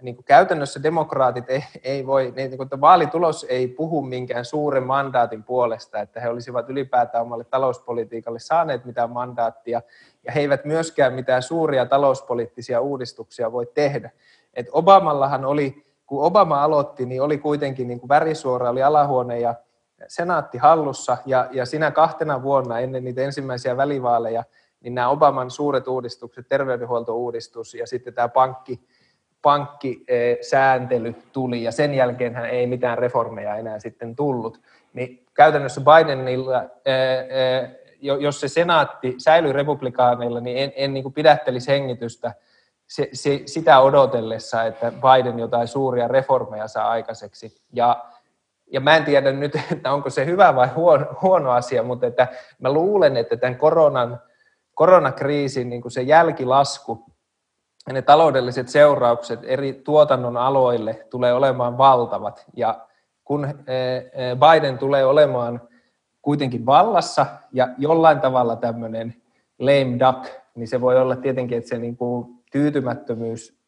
niin 0.00 0.14
kuin 0.14 0.24
käytännössä 0.24 0.82
demokraatit 0.82 1.50
ei, 1.50 1.64
ei 1.84 2.06
voi, 2.06 2.32
niin 2.36 2.56
kuin 2.56 2.68
vaalitulos 2.80 3.46
ei 3.48 3.68
puhu 3.68 4.02
minkään 4.02 4.44
suuren 4.44 4.82
mandaatin 4.82 5.44
puolesta, 5.44 6.00
että 6.00 6.20
he 6.20 6.28
olisivat 6.28 6.70
ylipäätään 6.70 7.24
omalle 7.24 7.44
talouspolitiikalle 7.44 8.38
saaneet 8.38 8.84
mitään 8.84 9.10
mandaattia, 9.10 9.82
ja 10.24 10.32
he 10.32 10.40
eivät 10.40 10.64
myöskään 10.64 11.12
mitään 11.12 11.42
suuria 11.42 11.86
talouspoliittisia 11.86 12.80
uudistuksia 12.80 13.52
voi 13.52 13.66
tehdä. 13.74 14.10
Et 14.56 14.66
Obamallahan 14.72 15.44
oli, 15.44 15.84
kun 16.06 16.24
Obama 16.24 16.64
aloitti, 16.64 17.06
niin 17.06 17.22
oli 17.22 17.38
kuitenkin 17.38 17.88
niin 17.88 18.00
kuin 18.00 18.08
värisuora, 18.08 18.70
oli 18.70 18.82
alahuone 18.82 19.40
ja 19.40 19.54
senaatti 20.08 20.58
hallussa, 20.58 21.16
ja, 21.26 21.48
ja 21.52 21.66
sinä 21.66 21.90
kahtena 21.90 22.42
vuonna 22.42 22.80
ennen 22.80 23.04
niitä 23.04 23.22
ensimmäisiä 23.22 23.76
välivaaleja, 23.76 24.44
niin 24.80 24.94
nämä 24.94 25.08
Obaman 25.08 25.50
suuret 25.50 25.88
uudistukset, 25.88 26.48
terveydenhuoltouudistus 26.48 27.74
ja 27.74 27.86
sitten 27.86 28.14
tämä 28.14 28.28
pankki, 28.28 28.80
pankkisääntely 29.42 31.14
tuli, 31.32 31.62
ja 31.62 31.72
sen 31.72 31.94
jälkeen 31.94 32.34
hän 32.34 32.46
ei 32.46 32.66
mitään 32.66 32.98
reformeja 32.98 33.56
enää 33.56 33.78
sitten 33.78 34.16
tullut. 34.16 34.60
Niin 34.92 35.26
käytännössä 35.34 35.80
Bidenilla, 35.80 36.64
jos 38.00 38.40
se 38.40 38.48
senaatti 38.48 39.14
säilyy 39.18 39.52
republikaaneilla, 39.52 40.40
niin 40.40 40.58
en, 40.58 40.72
en 40.76 40.94
niin 40.94 41.02
kuin 41.02 41.12
pidättelisi 41.12 41.72
hengitystä 41.72 42.34
se, 42.86 43.08
se, 43.12 43.42
sitä 43.46 43.80
odotellessa, 43.80 44.62
että 44.62 44.92
Biden 44.92 45.38
jotain 45.38 45.68
suuria 45.68 46.08
reformeja 46.08 46.68
saa 46.68 46.88
aikaiseksi. 46.88 47.62
Ja, 47.72 48.04
ja 48.72 48.80
mä 48.80 48.96
en 48.96 49.04
tiedä 49.04 49.32
nyt, 49.32 49.54
että 49.72 49.92
onko 49.92 50.10
se 50.10 50.26
hyvä 50.26 50.54
vai 50.54 50.68
huono, 50.68 51.06
huono 51.22 51.50
asia, 51.50 51.82
mutta 51.82 52.06
että 52.06 52.28
mä 52.58 52.72
luulen, 52.72 53.16
että 53.16 53.36
tämän 53.36 53.56
koronan, 53.56 54.20
koronakriisin 54.74 55.70
niin 55.70 55.82
kuin 55.82 55.92
se 55.92 56.02
jälkilasku 56.02 57.04
ja 57.86 57.92
ne 57.92 58.02
taloudelliset 58.02 58.68
seuraukset 58.68 59.40
eri 59.42 59.72
tuotannon 59.72 60.36
aloille 60.36 61.06
tulee 61.10 61.34
olemaan 61.34 61.78
valtavat. 61.78 62.44
Ja 62.56 62.80
kun 63.24 63.44
eh, 63.44 63.52
eh, 63.66 64.36
Biden 64.36 64.78
tulee 64.78 65.04
olemaan 65.04 65.60
kuitenkin 66.22 66.66
vallassa 66.66 67.26
ja 67.52 67.68
jollain 67.78 68.20
tavalla 68.20 68.56
tämmöinen 68.56 69.14
lame 69.58 69.98
duck, 69.98 70.34
niin 70.54 70.68
se 70.68 70.80
voi 70.80 71.00
olla 71.00 71.16
tietenkin, 71.16 71.58
että 71.58 71.68
se 71.68 71.78
niin 71.78 71.96
kuin 71.96 72.33
tyytymättömyys 72.54 73.58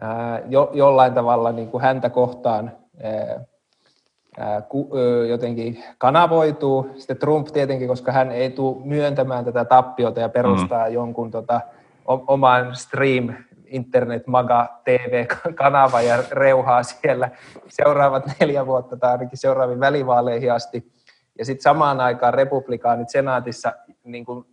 ää, 0.00 0.42
jo, 0.48 0.70
jollain 0.72 1.14
tavalla 1.14 1.52
niin 1.52 1.68
kuin 1.68 1.82
häntä 1.82 2.10
kohtaan 2.10 2.72
ää, 3.02 3.44
jotenkin 5.28 5.84
kanavoituu. 5.98 6.90
Sitten 6.96 7.16
Trump 7.16 7.46
tietenkin, 7.46 7.88
koska 7.88 8.12
hän 8.12 8.32
ei 8.32 8.50
tule 8.50 8.86
myöntämään 8.86 9.44
tätä 9.44 9.64
tappiota 9.64 10.20
ja 10.20 10.28
perustaa 10.28 10.88
mm. 10.88 10.94
jonkun 10.94 11.30
tota, 11.30 11.60
oman 12.06 12.76
stream 12.76 13.34
internet 13.66 14.26
maga 14.26 14.80
TV-kanava 14.84 16.00
ja 16.08 16.18
reuhaa 16.30 16.82
siellä 16.82 17.30
seuraavat 17.68 18.24
neljä 18.40 18.66
vuotta 18.66 18.96
tai 18.96 19.12
ainakin 19.12 19.38
seuraaviin 19.38 19.80
välivaaleihin 19.80 20.52
asti. 20.52 20.92
Ja 21.38 21.44
sitten 21.44 21.62
samaan 21.62 22.00
aikaan 22.00 22.34
republikaanit 22.34 23.08
senaatissa 23.08 23.72
niin 24.04 24.24
kuin, 24.24 24.44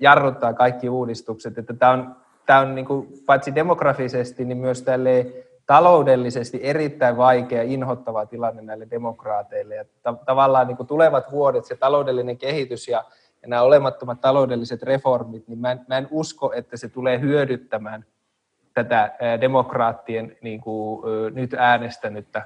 jarruttaa 0.00 0.52
kaikki 0.52 0.88
uudistukset. 0.88 1.58
Että 1.58 1.74
tämä 1.74 1.92
on, 1.92 2.16
tämä 2.46 2.60
on 2.60 2.74
niin 2.74 2.84
kuin, 2.84 3.08
paitsi 3.26 3.54
demografisesti, 3.54 4.44
niin 4.44 4.58
myös 4.58 4.82
tälle 4.82 5.26
taloudellisesti 5.66 6.60
erittäin 6.62 7.16
vaikea, 7.16 7.62
inhottava 7.62 8.26
tilanne 8.26 8.62
näille 8.62 8.86
demokraateille. 8.90 9.74
Ja 9.74 9.84
ta- 10.02 10.16
tavallaan 10.26 10.66
niin 10.66 10.76
kuin 10.76 10.86
tulevat 10.86 11.32
vuodet, 11.32 11.64
se 11.64 11.76
taloudellinen 11.76 12.38
kehitys 12.38 12.88
ja, 12.88 13.04
ja 13.42 13.48
nämä 13.48 13.62
olemattomat 13.62 14.20
taloudelliset 14.20 14.82
reformit, 14.82 15.48
niin 15.48 15.58
mä 15.58 15.72
en, 15.72 15.80
mä 15.88 15.98
en 15.98 16.08
usko, 16.10 16.52
että 16.52 16.76
se 16.76 16.88
tulee 16.88 17.20
hyödyttämään 17.20 18.04
tätä 18.74 19.12
demokraattien 19.40 20.36
niin 20.42 20.60
kuin, 20.60 21.02
nyt 21.34 21.54
äänestänyttä 21.54 22.42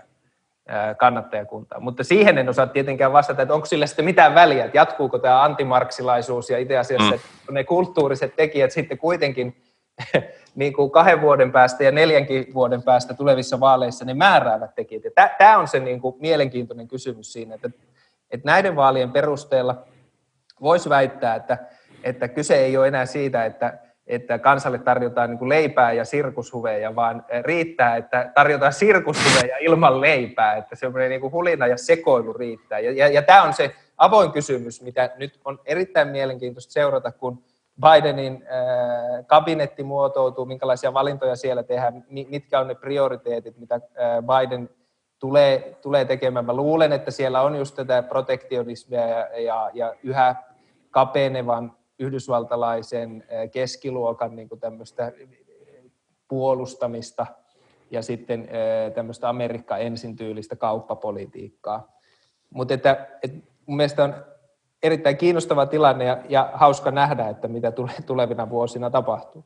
kannattajakuntaa. 0.99 1.81
Mutta 1.81 2.05
siihen 2.05 2.39
en 2.39 2.49
osaa 2.49 2.67
tietenkään 2.67 3.13
vastata, 3.13 3.43
että 3.43 3.55
onko 3.55 3.67
sillä 3.67 3.87
sitten 3.87 4.05
mitään 4.05 4.35
väliä, 4.35 4.65
että 4.65 4.79
jatkuuko 4.79 5.19
tämä 5.19 5.43
antimarksilaisuus 5.43 6.51
ja 6.51 6.59
itse 6.59 6.79
asiassa 6.79 7.15
mm. 7.49 7.55
ne 7.55 7.65
kulttuuriset 7.65 8.37
tekijät 8.37 8.71
sitten 8.71 8.99
kuitenkin 8.99 9.63
niin 10.55 10.73
kuin 10.73 10.91
kahden 10.91 11.21
vuoden 11.21 11.53
päästä 11.53 11.85
ja 11.85 11.93
neljänkin 11.93 12.55
vuoden 12.55 12.83
päästä 12.83 13.15
tulevissa 13.15 13.61
vaaleissa 13.61 14.05
ne 14.05 14.15
määräävät 14.15 14.75
tekijät. 14.75 15.03
Tämä 15.39 15.59
on 15.59 15.69
se 15.69 15.81
niin 15.81 16.01
kuin 16.01 16.17
mielenkiintoinen 16.21 16.89
kysymys 16.89 17.33
siinä, 17.33 17.55
että, 17.55 17.71
että 18.31 18.47
näiden 18.47 18.77
vaalien 18.77 19.13
perusteella 19.13 19.85
voisi 20.61 20.89
väittää, 20.89 21.35
että, 21.35 21.59
että 22.03 22.29
kyse 22.29 22.57
ei 22.57 22.77
ole 22.77 22.89
enää 22.89 23.07
siitä, 23.07 23.45
että 23.45 23.79
että 24.07 24.39
kansalle 24.39 24.79
tarjotaan 24.79 25.31
niin 25.31 25.49
leipää 25.49 25.93
ja 25.93 26.05
sirkushuveja, 26.05 26.97
vaan 26.97 27.25
riittää, 27.43 27.97
että 27.97 28.31
tarjotaan 28.35 28.73
sirkushuveja 28.73 29.57
ilman 29.61 30.01
leipää, 30.01 30.57
että 30.57 30.77
semmoinen 30.77 31.11
niin 31.11 31.33
hulina 31.33 31.67
ja 31.67 31.77
sekoilu 31.77 32.33
riittää. 32.33 32.79
Ja, 32.79 32.93
ja, 32.93 33.09
ja 33.09 33.23
tämä 33.23 33.43
on 33.43 33.55
se 33.55 33.75
avoin 33.99 34.33
kysymys, 34.33 34.83
mitä 34.83 35.11
nyt 35.17 35.41
on 35.45 35.61
erittäin 35.65 36.09
mielenkiintoista 36.09 36.73
seurata, 36.73 37.13
kun 37.13 37.43
Bidenin 37.81 38.35
äh, 38.43 39.27
kabinetti 39.27 39.83
muotoutuu, 39.83 40.45
minkälaisia 40.45 40.95
valintoja 40.95 41.37
siellä 41.37 41.63
tehdään, 41.63 42.05
mitkä 42.09 42.61
on 42.61 42.69
ne 42.69 42.75
prioriteetit, 42.75 43.59
mitä 43.59 43.75
äh, 43.75 43.81
Biden 44.23 44.71
tulee, 45.19 45.77
tulee 45.83 46.05
tekemään. 46.05 46.45
Mä 46.45 46.57
luulen, 46.57 46.93
että 46.93 47.11
siellä 47.11 47.43
on 47.43 47.57
just 47.57 47.75
tätä 47.75 48.03
protektionismia 48.03 49.09
ja, 49.09 49.41
ja, 49.41 49.71
ja 49.75 49.95
yhä 50.03 50.37
kapenevan 50.91 51.73
yhdysvaltalaisen 51.99 53.25
keskiluokan 53.53 54.37
niin 54.37 54.49
kuin 54.49 54.61
tämmöistä 54.61 55.13
puolustamista 56.29 57.27
ja 57.91 58.03
sitten 58.03 58.49
tämmöistä 58.95 59.29
Amerikka 59.29 59.77
ensin 59.77 60.17
tyylistä 60.17 60.57
kauppapolitiikkaa. 60.57 61.99
Mutta 62.51 62.75
että, 62.75 63.07
että 63.23 63.53
mun 63.67 63.77
mielestä 63.77 64.05
on 64.05 64.15
erittäin 64.83 65.17
kiinnostava 65.17 65.67
tilanne 65.67 66.05
ja, 66.05 66.19
ja 66.29 66.51
hauska 66.55 66.91
nähdä, 66.91 67.29
että 67.29 67.49
mitä 67.49 67.73
tulevina 68.07 68.51
vuosina 68.51 68.91
tapahtuu. 68.91 69.45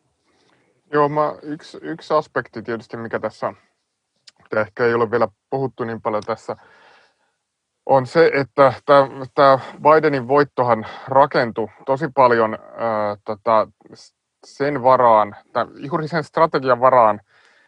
Joo, 0.92 1.09
mä, 1.09 1.34
yksi, 1.42 1.78
yksi 1.82 2.14
aspekti 2.14 2.62
tietysti, 2.62 2.96
mikä 2.96 3.20
tässä 3.20 3.55
ehkä 4.57 4.86
ei 4.86 4.94
ole 4.94 5.11
vielä 5.11 5.28
puhuttu 5.51 5.84
niin 5.84 6.03
paljon 6.03 6.22
tässä 6.26 6.57
on 7.87 8.07
se, 8.07 8.31
että 8.35 8.72
tämä 9.35 9.59
Bidenin 9.83 10.28
voittohan 10.28 10.87
rakentui 11.09 11.68
tosi 11.87 12.09
paljon 12.14 12.59
ää, 12.76 13.16
tota, 13.24 13.68
sen 14.47 14.83
varaan, 14.83 15.37
juuri 15.76 16.09
sen 16.09 16.24
strategian 16.24 16.81
varaan, 16.81 17.20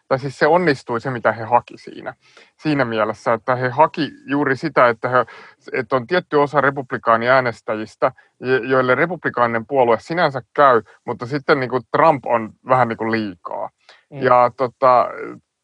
tai 0.07 0.19
siis 0.19 0.39
se 0.39 0.47
onnistui 0.47 1.01
se, 1.01 1.09
mitä 1.09 1.31
he 1.31 1.43
haki 1.43 1.77
siinä. 1.77 2.13
Siinä 2.59 2.85
mielessä, 2.85 3.33
että 3.33 3.55
he 3.55 3.69
haki 3.69 4.11
juuri 4.25 4.55
sitä, 4.55 4.87
että, 4.87 5.09
he, 5.09 5.25
että 5.73 5.95
on 5.95 6.07
tietty 6.07 6.35
osa 6.35 6.61
republikaaniäänestäjistä, 6.61 8.11
joille 8.69 8.95
republikaaninen 8.95 9.65
puolue 9.65 9.97
sinänsä 9.99 10.41
käy, 10.53 10.81
mutta 11.05 11.25
sitten 11.25 11.59
niin 11.59 11.69
kuin 11.69 11.83
Trump 11.91 12.25
on 12.25 12.53
vähän 12.67 12.87
niin 12.87 12.97
kuin 12.97 13.11
liikaa. 13.11 13.69
Mm. 14.09 14.21
Ja 14.21 14.51
tota, 14.57 15.07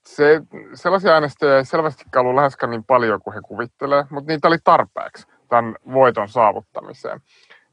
se, 0.05 0.41
sellaisia 0.73 1.11
äänestäjiä 1.11 1.57
ei 1.57 1.65
selvästikään 1.65 2.25
ollut 2.25 2.35
läheskään 2.35 2.69
niin 2.69 2.83
paljon 2.83 3.21
kuin 3.21 3.33
he 3.33 3.39
kuvittelee, 3.41 4.05
mutta 4.09 4.31
niitä 4.31 4.47
oli 4.47 4.57
tarpeeksi 4.63 5.27
tämän 5.49 5.75
voiton 5.93 6.29
saavuttamiseen. 6.29 7.21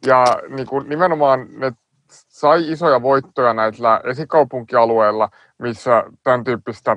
Ja 0.07 0.24
niin 0.49 0.66
kuin 0.66 0.89
nimenomaan 0.89 1.47
ne 1.51 1.72
sai 2.11 2.72
isoja 2.72 3.03
voittoja 3.03 3.55
näillä 3.55 4.01
esikaupunkialueilla, 4.05 5.29
missä 5.59 6.05
tämän 6.22 6.45
tyyppistä 6.45 6.97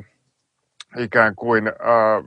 ikään 0.97 1.35
kuin 1.35 1.71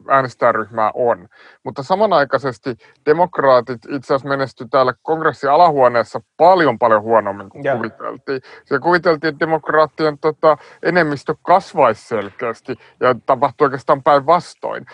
äänestäjäryhmää 0.09 0.91
on. 0.95 1.29
Mutta 1.65 1.83
samanaikaisesti 1.83 2.77
demokraatit 3.07 3.81
itse 3.89 4.15
asiassa 4.15 4.29
menesty 4.29 4.67
täällä 4.71 4.95
kongressin 5.03 5.51
alahuoneessa 5.51 6.21
paljon 6.37 6.79
paljon 6.79 7.03
huonommin 7.03 7.51
kuin 7.51 7.65
ja. 7.65 7.77
kuviteltiin. 7.77 8.41
Se 8.65 8.79
kuviteltiin, 8.79 9.29
että 9.29 9.41
demokraattien 9.41 10.19
tota, 10.19 10.57
enemmistö 10.83 11.35
kasvaisi 11.43 12.09
selkeästi 12.09 12.77
ja 13.01 13.15
tapahtui 13.27 13.65
oikeastaan 13.65 14.03
päinvastoin. 14.03 14.87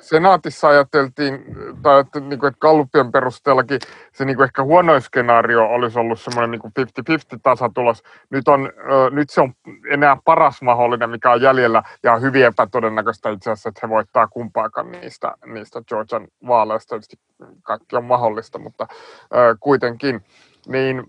Senaatissa 0.00 0.68
ajateltiin, 0.68 1.44
tai 1.82 2.00
että, 2.00 2.20
niin 2.20 2.38
kuin, 2.38 2.48
että 2.48 2.60
Gallupien 2.60 3.12
perusteellakin 3.12 3.80
se 4.12 4.24
niin 4.24 4.36
kuin 4.36 4.44
ehkä 4.44 4.62
huonoin 4.62 5.02
skenaario 5.02 5.64
olisi 5.64 5.98
ollut 5.98 6.20
semmoinen 6.20 6.50
niin 6.50 6.88
50-50 7.36 7.38
tasatulos. 7.42 8.02
Nyt, 8.30 8.48
on, 8.48 8.72
nyt 9.10 9.30
se 9.30 9.40
on 9.40 9.52
enää 9.90 10.16
paras 10.24 10.62
mahdollinen, 10.62 11.10
mikä 11.10 11.30
on 11.30 11.42
jäljellä 11.42 11.82
ja 12.02 12.12
on 12.12 12.22
hyvin 12.22 12.44
epätodennäköistä 12.44 12.91
todennäköistä 12.92 13.30
itse 13.30 13.50
asiassa, 13.50 13.68
että 13.68 13.80
he 13.82 13.88
voittaa 13.88 14.26
kumpaakaan 14.26 14.92
niistä, 14.92 15.34
niistä 15.46 15.82
Georgian 15.88 16.28
vaaleista. 16.46 16.88
Tietysti 16.88 17.16
kaikki 17.62 17.96
on 17.96 18.04
mahdollista, 18.04 18.58
mutta 18.58 18.86
ö, 19.34 19.56
kuitenkin. 19.60 20.24
Niin 20.66 21.04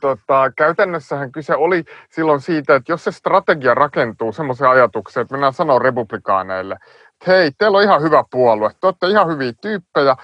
Tota, 0.00 0.52
käytännössähän 0.56 1.32
kyse 1.32 1.56
oli 1.56 1.84
silloin 2.10 2.40
siitä, 2.40 2.74
että 2.74 2.92
jos 2.92 3.04
se 3.04 3.12
strategia 3.12 3.74
rakentuu 3.74 4.32
semmoiseen 4.32 4.70
ajatukseen, 4.70 5.22
että 5.22 5.34
mennään 5.34 5.52
sanoa 5.52 5.78
republikaaneille, 5.78 6.74
että 6.74 7.32
hei, 7.32 7.50
teillä 7.58 7.78
on 7.78 7.84
ihan 7.84 8.02
hyvä 8.02 8.24
puolue, 8.30 8.70
te 8.70 8.86
olette 8.86 9.06
ihan 9.06 9.28
hyviä 9.28 9.52
tyyppejä, 9.60 10.16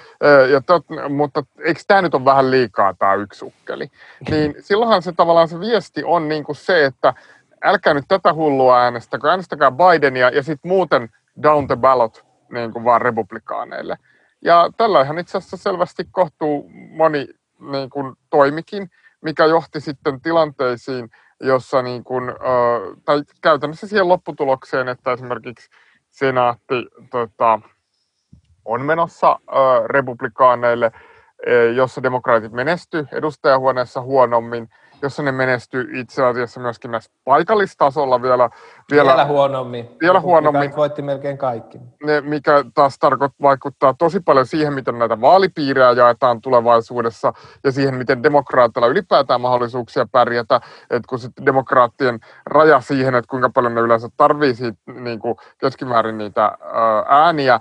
ja 0.51 0.61
te, 0.61 0.73
mutta 1.09 1.43
eikö 1.65 1.81
tämä 1.87 2.03
nyt 2.03 2.15
ole 2.15 2.25
vähän 2.25 2.51
liikaa 2.51 2.95
tämä 2.95 3.15
yksi 3.15 3.45
ukkeli? 3.45 3.91
Niin 4.31 4.55
silloinhan 4.61 5.03
se 5.03 5.13
tavallaan 5.13 5.49
se 5.49 5.61
viesti 5.61 6.05
on 6.05 6.29
niin 6.29 6.45
kuin 6.45 6.57
se, 6.57 6.85
että 6.85 7.15
älkää 7.65 7.95
nyt 7.95 8.05
tätä 8.09 8.35
hullua 8.35 8.83
äänestäkö, 8.83 9.31
äänestäkää 9.31 9.71
Bidenia 9.71 10.31
ja 10.31 10.43
sitten 10.43 10.69
muuten 10.69 11.09
down 11.43 11.67
the 11.67 11.77
ballot 11.77 12.25
niin 12.53 12.73
kuin 12.73 12.85
vaan 12.85 13.03
republikaaneille. 13.03 13.97
Ja 14.43 14.71
tällä 14.77 15.03
ihan 15.03 15.19
itse 15.19 15.39
asiassa 15.39 15.57
selvästi 15.57 16.05
kohtuu 16.11 16.71
moni 16.91 17.29
niin 17.73 17.91
kuin, 17.91 18.17
toimikin, 18.31 18.91
mikä 19.21 19.45
johti 19.45 19.81
sitten 19.81 20.21
tilanteisiin, 20.21 21.11
jossa 21.41 21.83
niin 21.83 22.05
kuin, 22.05 22.25
tai 23.05 23.23
käytännössä 23.41 23.87
siihen 23.87 24.09
lopputulokseen, 24.09 24.89
että 24.89 25.13
esimerkiksi 25.13 25.71
senaatti 26.11 26.75
tota, 27.11 27.61
on 28.65 28.83
menossa 28.83 29.39
republikaaneille, 29.87 30.93
jossa 31.75 32.03
demokraatit 32.03 32.53
menesty 32.53 33.07
edustajahuoneessa 33.13 34.01
huonommin, 34.01 34.69
jossa 35.03 35.23
ne 35.23 35.33
menestyy 35.33 35.89
itse 36.01 36.25
asiassa 36.25 36.61
myöskin 36.61 36.91
näissä 36.91 37.11
paikallistasolla 37.25 38.23
vielä. 38.23 38.51
Vielä, 38.91 39.09
vielä 39.09 39.25
huonommin. 39.25 39.89
Vielä 40.01 40.21
huonommin. 40.21 40.77
voitti 40.77 41.03
melkein 41.03 41.39
kaikki. 41.39 41.79
Ne, 42.03 42.21
mikä 42.21 42.65
taas 42.75 42.99
tarkoit, 42.99 43.33
vaikuttaa 43.43 43.95
tosi 43.99 44.21
paljon 44.21 44.47
siihen, 44.47 44.73
miten 44.73 44.99
näitä 44.99 45.21
vaalipiirejä 45.21 45.93
jaetaan 45.93 46.41
tulevaisuudessa 46.41 47.33
ja 47.65 47.73
siihen, 47.73 47.95
miten 47.95 48.23
demokraatilla 48.23 48.87
ylipäätään 48.87 49.41
mahdollisuuksia 49.41 50.07
pärjätä. 50.13 50.61
Että 50.91 51.09
kun 51.09 51.19
sitten 51.19 51.47
demokraattien 51.47 52.21
raja 52.47 52.81
siihen, 52.81 53.15
että 53.15 53.31
kuinka 53.31 53.51
paljon 53.51 53.75
ne 53.75 53.81
yleensä 53.81 54.09
tarvii 54.17 54.55
siitä, 54.55 54.79
niin 54.93 55.19
kuin 55.19 55.37
keskimäärin 55.59 56.19
niitä 56.19 56.59
ääniä, 57.09 57.61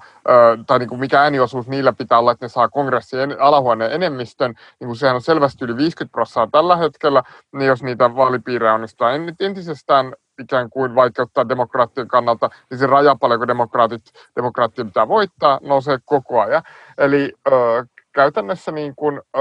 tai 0.68 0.80
niin 0.80 0.90
kuin 0.90 1.00
mikä 1.00 1.22
ääniosuus 1.22 1.68
niillä 1.68 1.94
pitää 1.94 2.20
olla, 2.20 2.32
että 2.32 2.46
ne 2.46 2.50
saa 2.50 2.70
kongressin 2.70 3.42
alahuoneen 3.42 3.92
enemmistön, 3.92 4.54
niin 4.80 4.88
kuin 4.88 4.98
sehän 4.98 5.16
on 5.16 5.22
selvästi 5.22 5.66
yli 5.66 5.78
50 5.78 6.12
prosenttia 6.12 6.48
tällä 6.52 6.76
hetkellä, 6.76 7.24
niin 7.54 7.68
jos 7.68 7.84
niitä 7.84 8.16
vaalipiirejä 8.16 8.74
onnistuu 8.74 9.08
entisestään 9.40 10.14
ikään 10.42 10.70
kuin 10.70 10.96
vaikeuttaa 10.96 11.50
demokraattien 11.50 12.08
kannalta, 12.08 12.50
niin 12.70 12.78
se 12.78 12.88
raja 12.88 13.16
paljonko 13.16 13.48
demokraatit, 13.48 14.02
demokraattien 14.36 14.88
pitää 14.88 15.08
voittaa, 15.08 15.60
nousee 15.64 15.98
koko 16.06 16.42
ajan. 16.42 16.64
Eli 16.98 17.34
ö, 17.48 17.86
käytännössä 18.14 18.72
niin 18.72 18.96
kuin, 18.96 19.22
ö, 19.38 19.40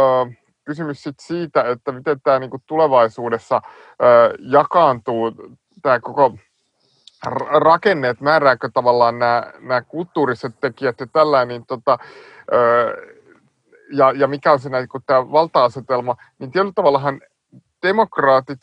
kysymys 0.64 1.02
sit 1.02 1.14
siitä, 1.20 1.62
että 1.62 1.92
miten 1.92 2.20
tämä 2.20 2.38
niin 2.38 2.50
tulevaisuudessa 2.66 3.62
ö, 4.02 4.34
jakaantuu 4.38 5.32
tämä 5.82 6.00
koko 6.00 6.34
rakenne, 7.60 8.08
että 8.08 8.24
määrääkö 8.24 8.70
tavallaan 8.74 9.18
nämä, 9.18 9.82
kulttuuriset 9.88 10.54
tekijät 10.60 11.00
ja 11.00 11.06
tällainen, 11.06 11.48
niin 11.48 11.66
tota, 11.66 11.98
ö, 12.52 13.16
ja, 13.92 14.12
ja 14.12 14.26
mikä 14.26 14.52
on 14.52 14.58
se 14.58 14.70
kun 14.90 15.02
tämä 15.06 15.32
valta-asetelma, 15.32 16.16
niin 16.38 16.50
tietyllä 16.50 16.72
tavallahan 16.74 17.20
demokraatit, 17.88 18.58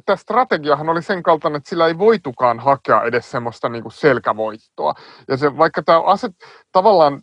tämä 0.00 0.16
strategiahan 0.16 0.88
oli 0.88 1.02
sen 1.02 1.22
kaltainen, 1.22 1.56
että 1.56 1.70
sillä 1.70 1.86
ei 1.86 1.98
voitukaan 1.98 2.60
hakea 2.60 3.02
edes 3.02 3.30
semmoista 3.30 3.68
niin 3.68 3.82
kuin 3.82 3.92
selkävoittoa. 3.92 4.94
Ja 5.28 5.36
se, 5.36 5.58
vaikka 5.58 5.82
tämä 5.82 6.00
aset, 6.00 6.32
tavallaan 6.72 7.22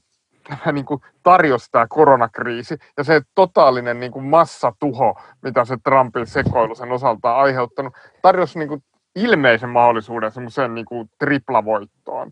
tämä 0.49 0.71
niin 0.71 0.85
kuin 0.85 1.01
tarjosi 1.23 1.71
tämä 1.71 1.87
koronakriisi 1.89 2.77
ja 2.97 3.03
se 3.03 3.21
totaalinen 3.35 3.99
niin 3.99 4.11
kuin 4.11 4.25
massatuho, 4.25 5.21
mitä 5.41 5.65
se 5.65 5.77
Trumpin 5.83 6.27
sekoilu 6.27 6.75
sen 6.75 6.91
osalta 6.91 7.33
on 7.33 7.41
aiheuttanut, 7.41 7.93
tarjosi 8.21 8.59
niin 8.59 8.69
kuin 8.69 8.83
ilmeisen 9.15 9.69
mahdollisuuden 9.69 10.31
semmoiseen 10.31 10.75
niin 10.75 10.85
kuin 10.85 11.09
triplavoittoon. 11.19 12.31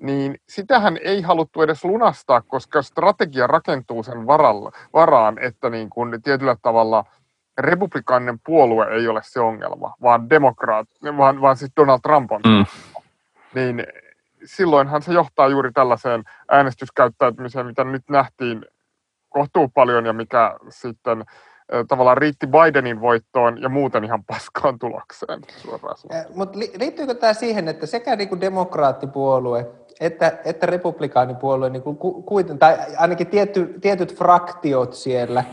Niin 0.00 0.36
sitähän 0.48 0.98
ei 1.02 1.22
haluttu 1.22 1.62
edes 1.62 1.84
lunastaa, 1.84 2.40
koska 2.40 2.82
strategia 2.82 3.46
rakentuu 3.46 4.02
sen 4.02 4.26
varalla, 4.26 4.72
varaan, 4.92 5.38
että 5.38 5.70
niin 5.70 5.90
kuin 5.90 6.22
tietyllä 6.22 6.56
tavalla– 6.62 7.04
republikaaninen 7.58 8.38
puolue 8.46 8.86
ei 8.86 9.08
ole 9.08 9.20
se 9.24 9.40
ongelma, 9.40 9.94
vaan 10.02 10.30
demokraat, 10.30 10.88
vaan, 11.16 11.40
vaan 11.40 11.56
siis 11.56 11.72
Donald 11.76 12.00
Trump 12.02 12.32
on. 12.32 12.40
Mm. 12.46 12.66
Niin 13.54 13.86
silloinhan 14.44 15.02
se 15.02 15.12
johtaa 15.12 15.48
juuri 15.48 15.72
tällaiseen 15.72 16.24
äänestyskäyttäytymiseen, 16.50 17.66
mitä 17.66 17.84
nyt 17.84 18.04
nähtiin 18.10 18.66
kohtuu 19.28 19.68
paljon 19.68 20.06
ja 20.06 20.12
mikä 20.12 20.56
sitten 20.68 21.24
tavallaan 21.88 22.18
riitti 22.18 22.46
Bidenin 22.46 23.00
voittoon 23.00 23.62
ja 23.62 23.68
muuten 23.68 24.04
ihan 24.04 24.24
paskaan 24.24 24.78
tulokseen 24.78 25.40
suoraan. 25.56 25.96
Mutta 26.34 26.58
liittyykö 26.58 27.14
tämä 27.14 27.32
siihen, 27.32 27.68
että 27.68 27.86
sekä 27.86 28.16
niinku 28.16 28.40
demokraattipuolue 28.40 29.66
että, 30.00 30.38
että 30.44 30.66
republikaanipuolue, 30.66 31.70
niinku 31.70 31.94
kuiten, 32.22 32.58
tai 32.58 32.78
ainakin 32.96 33.26
tietty, 33.26 33.74
tietyt 33.80 34.16
fraktiot 34.16 34.94
siellä, 34.94 35.44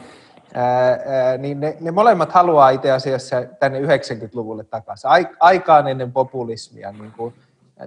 ää, 0.54 1.38
niin 1.38 1.60
ne, 1.60 1.78
ne 1.80 1.92
molemmat 1.92 2.32
haluaa 2.32 2.70
itse 2.70 2.92
asiassa 2.92 3.44
tänne 3.60 3.80
90-luvulle 3.80 4.64
takaisin, 4.64 5.10
aikaan 5.40 5.88
ennen 5.88 6.12
populismia, 6.12 6.92
niin 6.92 7.12
kuin, 7.18 7.34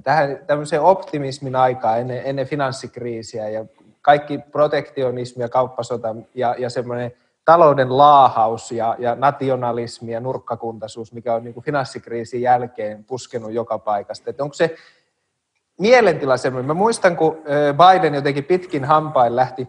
tähän 0.04 0.38
tämmöiseen 0.46 0.82
optimismin 0.82 1.56
aikaan 1.56 2.00
ennen, 2.00 2.22
ennen 2.24 2.46
finanssikriisiä 2.46 3.48
ja 3.48 3.64
kaikki 4.02 4.38
protektionismi 4.38 5.42
ja 5.42 5.48
kauppasota 5.48 6.16
ja, 6.34 6.54
ja 6.58 6.70
semmoinen 6.70 7.12
talouden 7.44 7.98
laahaus 7.98 8.72
ja, 8.72 8.96
ja 8.98 9.14
nationalismi 9.14 10.12
ja 10.12 10.20
nurkkakuntaisuus, 10.20 11.12
mikä 11.12 11.34
on 11.34 11.44
niin 11.44 11.54
kuin 11.54 11.64
finanssikriisin 11.64 12.42
jälkeen 12.42 13.04
puskenut 13.04 13.52
joka 13.52 13.78
paikasta. 13.78 14.30
Että 14.30 14.42
onko 14.42 14.54
se 14.54 14.74
mielentila 15.78 16.36
semmoinen? 16.36 16.66
Mä 16.66 16.74
muistan, 16.74 17.16
kun 17.16 17.38
Biden 17.72 18.14
jotenkin 18.14 18.44
pitkin 18.44 18.84
hampain 18.84 19.36
lähti 19.36 19.68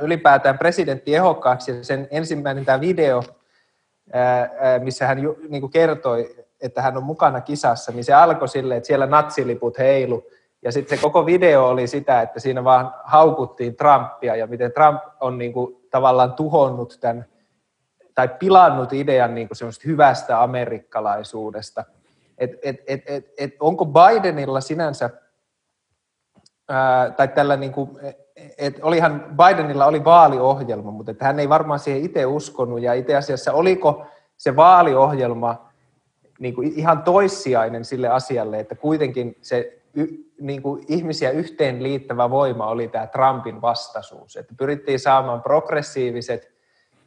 ylipäätään 0.00 0.58
presidentti 0.58 1.14
ehokkaaksi 1.14 1.70
ja 1.70 1.84
sen 1.84 2.08
ensimmäinen 2.10 2.64
tämä 2.64 2.80
video, 2.80 3.22
missä 4.82 5.06
hän 5.06 5.18
niin 5.48 5.60
kuin 5.60 5.72
kertoi, 5.72 6.46
että 6.60 6.82
hän 6.82 6.96
on 6.96 7.02
mukana 7.02 7.40
kisassa, 7.40 7.92
niin 7.92 8.04
se 8.04 8.14
alkoi 8.14 8.48
silleen, 8.48 8.78
että 8.78 8.86
siellä 8.86 9.06
natsiliput 9.06 9.78
heilu. 9.78 10.26
Ja 10.62 10.72
sitten 10.72 10.98
se 10.98 11.02
koko 11.02 11.26
video 11.26 11.68
oli 11.68 11.86
sitä, 11.86 12.22
että 12.22 12.40
siinä 12.40 12.64
vaan 12.64 12.94
haukuttiin 13.04 13.76
Trumpia 13.76 14.36
ja 14.36 14.46
miten 14.46 14.72
Trump 14.72 15.02
on 15.20 15.38
niin 15.38 15.52
kuin 15.52 15.76
tavallaan 15.90 16.32
tuhonnut 16.32 16.98
tämän 17.00 17.26
tai 18.14 18.28
pilannut 18.28 18.92
idean 18.92 19.34
niin 19.34 19.48
kuin 19.48 19.72
hyvästä 19.86 20.42
amerikkalaisuudesta. 20.42 21.84
Et, 22.38 22.50
et, 22.62 22.76
et, 22.86 23.02
et, 23.06 23.26
et 23.38 23.54
onko 23.60 23.86
Bidenilla 23.86 24.60
sinänsä, 24.60 25.10
ää, 26.68 27.10
tai 27.10 27.28
tällä 27.28 27.56
niin 27.56 27.72
kuin, 27.72 27.90
et 28.58 28.78
olihan 28.82 29.24
Bidenilla 29.36 29.86
oli 29.86 30.04
vaaliohjelma, 30.04 30.90
mutta 30.90 31.10
että 31.10 31.24
hän 31.24 31.40
ei 31.40 31.48
varmaan 31.48 31.78
siihen 31.78 32.02
itse 32.02 32.26
uskonut 32.26 32.82
ja 32.82 32.94
itse 32.94 33.16
asiassa 33.16 33.52
oliko 33.52 34.06
se 34.36 34.56
vaaliohjelma 34.56 35.66
niin 36.38 36.54
kuin 36.54 36.72
ihan 36.76 37.02
toissijainen 37.02 37.84
sille 37.84 38.08
asialle, 38.08 38.60
että 38.60 38.74
kuitenkin 38.74 39.36
se 39.42 39.78
y, 39.94 40.06
niin 40.40 40.62
kuin 40.62 40.84
ihmisiä 40.88 41.30
yhteen 41.30 41.82
liittävä 41.82 42.30
voima 42.30 42.66
oli 42.66 42.88
tämä 42.88 43.06
Trumpin 43.06 43.62
vastaisuus. 43.62 44.36
Että 44.36 44.54
pyrittiin 44.58 45.00
saamaan 45.00 45.42
progressiiviset 45.42 46.52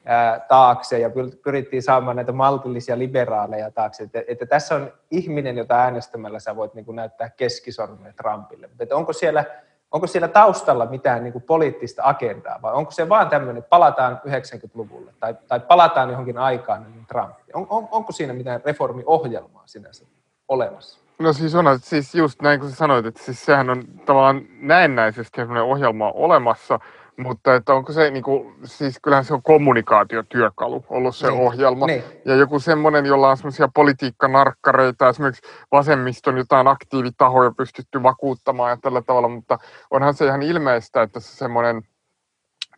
ää, 0.06 0.40
taakse 0.40 1.00
ja 1.00 1.10
pyrittiin 1.44 1.84
saamaan 1.84 2.16
näitä 2.16 2.32
maltillisia 2.32 3.00
liberaaleja 3.00 3.72
taakse. 3.72 4.04
Että, 4.04 4.24
että 4.28 4.46
tässä 4.46 4.76
on 4.76 4.94
ihminen, 5.12 5.58
jota 5.58 5.76
äänestämällä 5.76 6.40
sä 6.40 6.56
voit 6.56 6.74
niin 6.74 6.86
kuin 6.86 6.96
näyttää 6.96 7.30
keskisormen 7.30 8.14
Trumpille. 8.16 8.70
Että 8.80 8.96
onko 8.96 9.14
siellä 9.14 9.46
onko 9.92 10.08
siellä 10.08 10.28
taustalla 10.28 10.86
mitään 10.86 11.24
niin 11.24 11.34
kuin 11.34 11.44
poliittista 11.44 12.02
agendaa 12.06 12.60
vai 12.62 12.74
onko 12.74 12.92
se 12.92 13.10
vaan 13.10 13.30
tämmöinen, 13.30 13.58
että 13.58 13.70
palataan 13.70 14.22
90-luvulle 14.28 15.14
tai, 15.20 15.36
tai 15.48 15.60
palataan 15.60 16.10
johonkin 16.10 16.38
aikaan 16.38 16.84
niin 16.84 17.06
Trump? 17.06 17.36
On, 17.54 17.68
on, 17.70 17.88
onko 17.92 18.12
siinä 18.12 18.34
mitään 18.34 18.62
reformiohjelmaa 18.66 19.64
sinänsä 19.66 20.06
olemassa? 20.48 21.09
No 21.20 21.34
siis 21.34 21.56
on, 21.56 21.66
siis 21.82 22.16
just 22.16 22.42
näin 22.42 22.60
kuin 22.60 22.70
sä 22.70 22.76
sanoit, 22.76 23.06
että 23.06 23.24
siis 23.24 23.46
sehän 23.46 23.70
on 23.70 23.84
tavallaan 24.06 24.42
näennäisesti 24.62 25.36
semmoinen 25.36 25.64
ohjelma 25.64 26.12
olemassa, 26.12 26.80
mutta 27.18 27.56
että 27.56 27.74
onko 27.74 27.94
se, 27.94 28.12
niin 28.12 28.24
kuin, 28.24 28.56
siis 28.64 29.00
kyllähän 29.04 29.26
se 29.26 29.34
on 29.34 29.44
kommunikaatiotyökalu 29.44 30.86
ollut 30.90 31.16
se 31.16 31.28
niin, 31.28 31.40
ohjelma. 31.40 31.86
Niin. 31.86 32.04
Ja 32.26 32.36
joku 32.36 32.60
semmoinen, 32.60 33.06
jolla 33.06 33.30
on 33.30 33.38
semmoisia 33.38 33.70
politiikkanarkkareita, 33.76 35.10
esimerkiksi 35.10 35.52
vasemmiston 35.72 36.38
jotain 36.38 36.68
aktiivitahoja 36.68 37.52
pystytty 37.58 38.04
vakuuttamaan 38.04 38.70
ja 38.70 38.78
tällä 38.78 39.02
tavalla, 39.02 39.28
mutta 39.28 39.58
onhan 39.92 40.14
se 40.14 40.26
ihan 40.26 40.42
ilmeistä, 40.42 41.02
että 41.02 41.20
se 41.20 41.36
semmoinen 41.38 41.82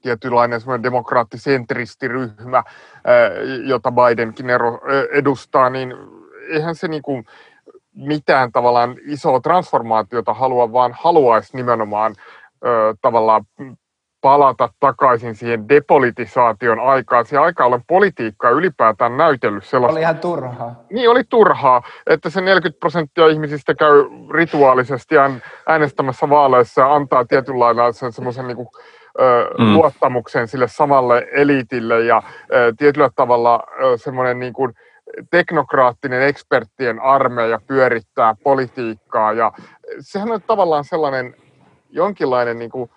tietynlainen 0.02 0.62
semmoinen 0.62 0.84
demokraattisentristiryhmä, 0.84 2.64
jota 3.64 3.92
Bidenkin 3.92 4.48
edustaa, 5.12 5.70
niin 5.70 5.94
eihän 6.50 6.76
se 6.76 6.88
niin 6.88 7.02
kuin 7.02 7.26
mitään 7.96 8.52
tavallaan 8.52 8.96
isoa 9.06 9.39
transformaatiota 9.39 10.34
halua, 10.34 10.72
vaan 10.72 10.92
haluaisi 11.02 11.58
nimenomaan 11.58 12.16
tavallaan 13.02 13.46
palata 14.22 14.70
takaisin 14.80 15.36
siihen 15.36 15.70
depolitisaation 15.70 16.80
aikaan. 16.80 17.26
Siihen 17.26 17.44
aikaan 17.44 17.68
olen 17.68 17.84
politiikkaa 17.88 18.52
ylipäätään 18.52 19.18
näytellyt 19.18 19.66
sellaista. 19.66 19.94
Oli 19.94 20.02
ihan 20.02 20.18
turhaa. 20.18 20.84
Niin, 20.92 21.10
oli 21.10 21.24
turhaa, 21.30 21.82
että 22.08 22.30
se 22.30 22.42
40 22.42 22.80
prosenttia 22.80 23.28
ihmisistä 23.28 23.74
käy 23.74 24.06
rituaalisesti 24.34 25.16
äänestämässä 25.68 26.30
vaaleissa 26.30 26.82
ja 26.82 26.94
antaa 26.94 27.26
tietynlailla 27.26 27.92
semmoisen 27.92 28.48
niin 28.48 28.58
mm. 29.60 29.74
luottamuksen 29.74 30.48
sille 30.48 30.68
samalle 30.68 31.28
eliitille 31.32 32.02
ja 32.02 32.24
ö, 32.54 32.74
tietyllä 32.78 33.10
tavalla 33.16 33.64
ö, 33.84 33.98
semmoinen 33.98 34.39
niin 34.39 34.54
kuin, 34.54 34.74
teknokraattinen 35.30 36.22
eksperttien 36.22 36.99
armeija 36.99 37.59
pyörittää 37.68 38.36
politiikkaa 38.43 39.34
ja 39.34 39.51
sehän 39.99 40.32
on 40.32 40.41
tavallaan 40.41 40.84
sellainen 40.84 41.36
jonkinlainen 41.89 42.59
niin 42.59 42.72
kuin, 42.72 42.91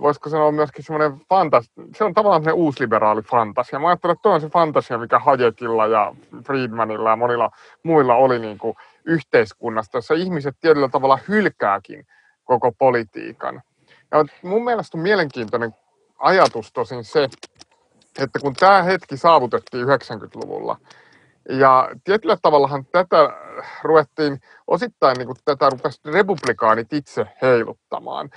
voisiko 0.00 0.28
sanoa 0.28 0.52
myöskin 0.52 0.84
semmoinen 0.84 1.20
fantas, 1.28 1.70
se 1.96 2.04
on 2.04 2.14
tavallaan 2.14 2.42
semmoinen 2.42 2.64
uusliberaali 2.64 3.22
fantasia. 3.22 3.78
Mä 3.78 3.88
ajattelen, 3.88 4.12
että 4.12 4.22
toi 4.22 4.34
on 4.34 4.40
se 4.40 4.48
fantasia, 4.48 4.98
mikä 4.98 5.18
Hayekilla 5.18 5.86
ja 5.86 6.14
Friedmanilla 6.46 7.10
ja 7.10 7.16
monilla 7.16 7.50
muilla 7.82 8.14
oli 8.14 8.38
niin 8.38 8.58
kuin 8.58 8.76
yhteiskunnasta, 9.04 9.98
jossa 9.98 10.14
ihmiset 10.14 10.56
tietyllä 10.60 10.88
tavalla 10.88 11.18
hylkääkin 11.28 12.06
koko 12.44 12.72
politiikan. 12.72 13.62
Ja 14.10 14.24
mun 14.42 14.64
mielestä 14.64 14.98
on 14.98 15.02
mielenkiintoinen 15.02 15.74
ajatus 16.18 16.72
tosin 16.72 17.04
se, 17.04 17.28
että 18.18 18.38
kun 18.42 18.54
tämä 18.54 18.82
hetki 18.82 19.16
saavutettiin 19.16 19.86
90-luvulla, 19.86 20.76
ja 21.48 21.88
tietyllä 22.04 22.36
tavallahan 22.42 22.84
tätä 22.92 23.30
ruvettiin 23.82 24.40
osittain 24.66 25.16
niin 25.16 25.26
kuin 25.26 25.36
tätä 25.44 25.70
rupesi 25.70 26.00
republikaanit 26.04 26.92
itse 26.92 27.26
heiluttamaan. 27.42 28.30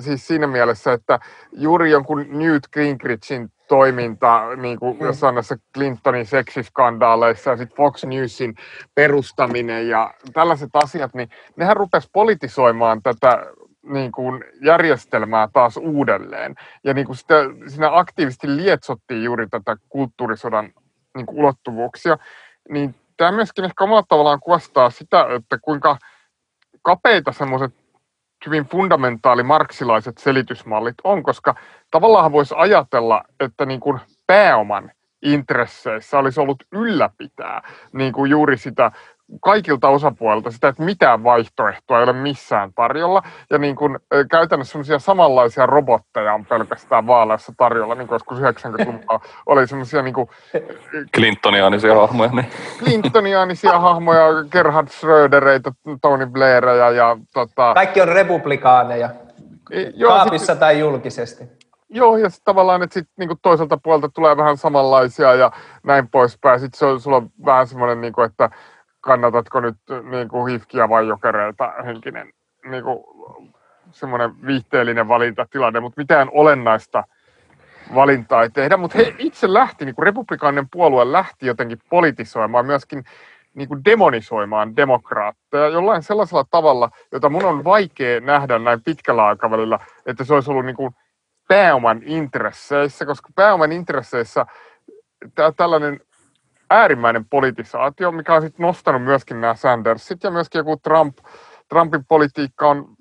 Siis 0.00 0.26
siinä 0.26 0.46
mielessä, 0.46 0.92
että 0.92 1.18
juuri 1.52 1.90
jonkun 1.90 2.26
Newt 2.28 2.62
Gingrichin 2.72 3.48
toiminta, 3.68 4.56
niin 4.56 4.78
kuin 4.78 4.98
mm. 4.98 5.06
jossain 5.06 5.34
näissä 5.34 5.56
Clintonin 5.74 6.26
seksiskandaaleissa 6.26 7.50
ja 7.50 7.56
sitten 7.56 7.76
Fox 7.76 8.04
Newsin 8.04 8.54
perustaminen 8.94 9.88
ja 9.88 10.14
tällaiset 10.32 10.70
asiat, 10.74 11.14
niin 11.14 11.28
nehän 11.56 11.76
rupesi 11.76 12.08
politisoimaan 12.12 13.02
tätä 13.02 13.46
niin 13.82 14.12
kuin 14.12 14.44
järjestelmää 14.62 15.48
taas 15.52 15.76
uudelleen. 15.76 16.54
Ja 16.84 16.94
niin 16.94 17.06
kuin 17.06 17.16
sitä, 17.16 17.34
siinä 17.66 17.98
aktiivisesti 17.98 18.56
lietsottiin 18.56 19.24
juuri 19.24 19.46
tätä 19.46 19.76
kulttuurisodan 19.88 20.70
niin 21.16 21.26
kuin 21.26 21.38
ulottuvuuksia 21.38 22.18
niin 22.68 22.94
tämä 23.16 23.32
myöskin 23.32 23.64
ehkä 23.64 23.84
omalla 23.84 24.04
tavallaan 24.08 24.40
kuvastaa 24.40 24.90
sitä, 24.90 25.26
että 25.36 25.58
kuinka 25.58 25.98
kapeita 26.82 27.32
semmoiset 27.32 27.74
hyvin 28.46 28.64
fundamentaali 28.64 29.42
marksilaiset 29.42 30.18
selitysmallit 30.18 30.94
on, 31.04 31.22
koska 31.22 31.54
tavallaan 31.90 32.32
voisi 32.32 32.54
ajatella, 32.56 33.24
että 33.40 33.66
niin 33.66 33.80
kuin 33.80 34.00
pääoman 34.26 34.90
intresseissä 35.22 36.18
olisi 36.18 36.40
ollut 36.40 36.64
ylläpitää 36.72 37.62
niin 37.92 38.12
kuin 38.12 38.30
juuri 38.30 38.56
sitä 38.56 38.92
kaikilta 39.40 39.88
osapuolilta 39.88 40.50
sitä, 40.50 40.68
että 40.68 40.82
mitään 40.82 41.24
vaihtoehtoa 41.24 41.98
ei 41.98 42.04
ole 42.04 42.12
missään 42.12 42.72
tarjolla. 42.74 43.22
Ja 43.50 43.58
niin 43.58 43.76
kuin, 43.76 43.98
käytännössä 44.30 44.72
sellaisia 44.72 44.98
samanlaisia 44.98 45.66
robotteja 45.66 46.34
on 46.34 46.46
pelkästään 46.46 47.06
vaaleissa 47.06 47.52
tarjolla, 47.56 47.94
niin 47.94 48.08
kuin 48.08 48.14
joskus 48.14 48.38
90-luvulla 48.38 49.20
oli 49.46 49.66
semmoisia 49.66 50.02
niin 50.02 50.14
kuin, 50.14 50.28
Clintoniaanisia 51.14 51.94
hahmoja. 51.94 52.30
Niin. 52.30 52.46
Clintoniaanisia 52.78 53.78
hahmoja, 53.78 54.26
Gerhard 54.50 54.88
Schrödereitä, 54.88 55.72
Tony 56.02 56.26
Blaireja 56.26 56.90
ja 56.90 57.16
tota... 57.34 57.74
Kaikki 57.74 58.00
on 58.00 58.08
republikaaneja. 58.08 59.10
Joo, 59.94 60.12
Kaapissa 60.12 60.52
sit... 60.52 60.60
tai 60.60 60.78
julkisesti. 60.78 61.44
Joo, 61.88 62.16
ja 62.16 62.30
sitten 62.30 62.44
tavallaan, 62.44 62.82
että 62.82 62.94
sit 62.94 63.08
niinku 63.16 63.34
toiselta 63.42 63.78
puolelta 63.82 64.08
tulee 64.08 64.36
vähän 64.36 64.56
samanlaisia 64.56 65.34
ja 65.34 65.52
näin 65.82 66.08
poispäin. 66.08 66.60
Sitten 66.60 66.78
se 66.78 66.86
on, 66.86 67.00
sulla 67.00 67.16
on 67.16 67.30
vähän 67.44 67.66
semmoinen, 67.66 68.00
niinku, 68.00 68.22
että 68.22 68.50
kannatatko 69.04 69.60
nyt 69.60 69.76
niin 70.10 70.28
kuin 70.28 70.52
hifkiä 70.52 70.88
vai 70.88 71.08
jokereita 71.08 71.72
henkinen 71.84 72.32
niin 72.70 72.84
kuin, 72.84 73.04
semmoinen 73.90 74.46
viihteellinen 74.46 75.08
valintatilanne, 75.08 75.80
mutta 75.80 76.00
mitään 76.00 76.28
olennaista 76.32 77.04
valintaa 77.94 78.42
ei 78.42 78.50
tehdä. 78.50 78.76
Mutta 78.76 78.98
he 78.98 79.14
itse 79.18 79.52
lähti, 79.52 79.84
niin 79.84 79.94
kuin 79.94 80.06
republikaaninen 80.06 80.68
puolue 80.72 81.12
lähti 81.12 81.46
jotenkin 81.46 81.78
politisoimaan, 81.90 82.66
myöskin 82.66 83.04
niin 83.54 83.68
kuin 83.68 83.84
demonisoimaan 83.84 84.76
demokraatteja 84.76 85.68
jollain 85.68 86.02
sellaisella 86.02 86.44
tavalla, 86.50 86.90
jota 87.12 87.28
mun 87.28 87.44
on 87.44 87.64
vaikea 87.64 88.20
nähdä 88.20 88.58
näin 88.58 88.82
pitkällä 88.82 89.26
aikavälillä, 89.26 89.78
että 90.06 90.24
se 90.24 90.34
olisi 90.34 90.50
ollut 90.50 90.66
niin 90.66 90.76
kuin 90.76 90.94
pääoman 91.48 92.00
intresseissä, 92.04 93.06
koska 93.06 93.28
pääoman 93.34 93.72
intresseissä 93.72 94.46
tällainen 95.56 96.00
äärimmäinen 96.70 97.24
politisaatio, 97.24 98.12
mikä 98.12 98.34
on 98.34 98.42
sitten 98.42 98.66
nostanut 98.66 99.02
myöskin 99.02 99.40
nämä 99.40 99.54
Sandersit 99.54 100.22
ja 100.22 100.30
myöskin 100.30 100.58
joku 100.58 100.76
Trump, 100.76 101.18
Trumpin 101.68 102.04
politiikka 102.08 102.68
on 102.68 102.96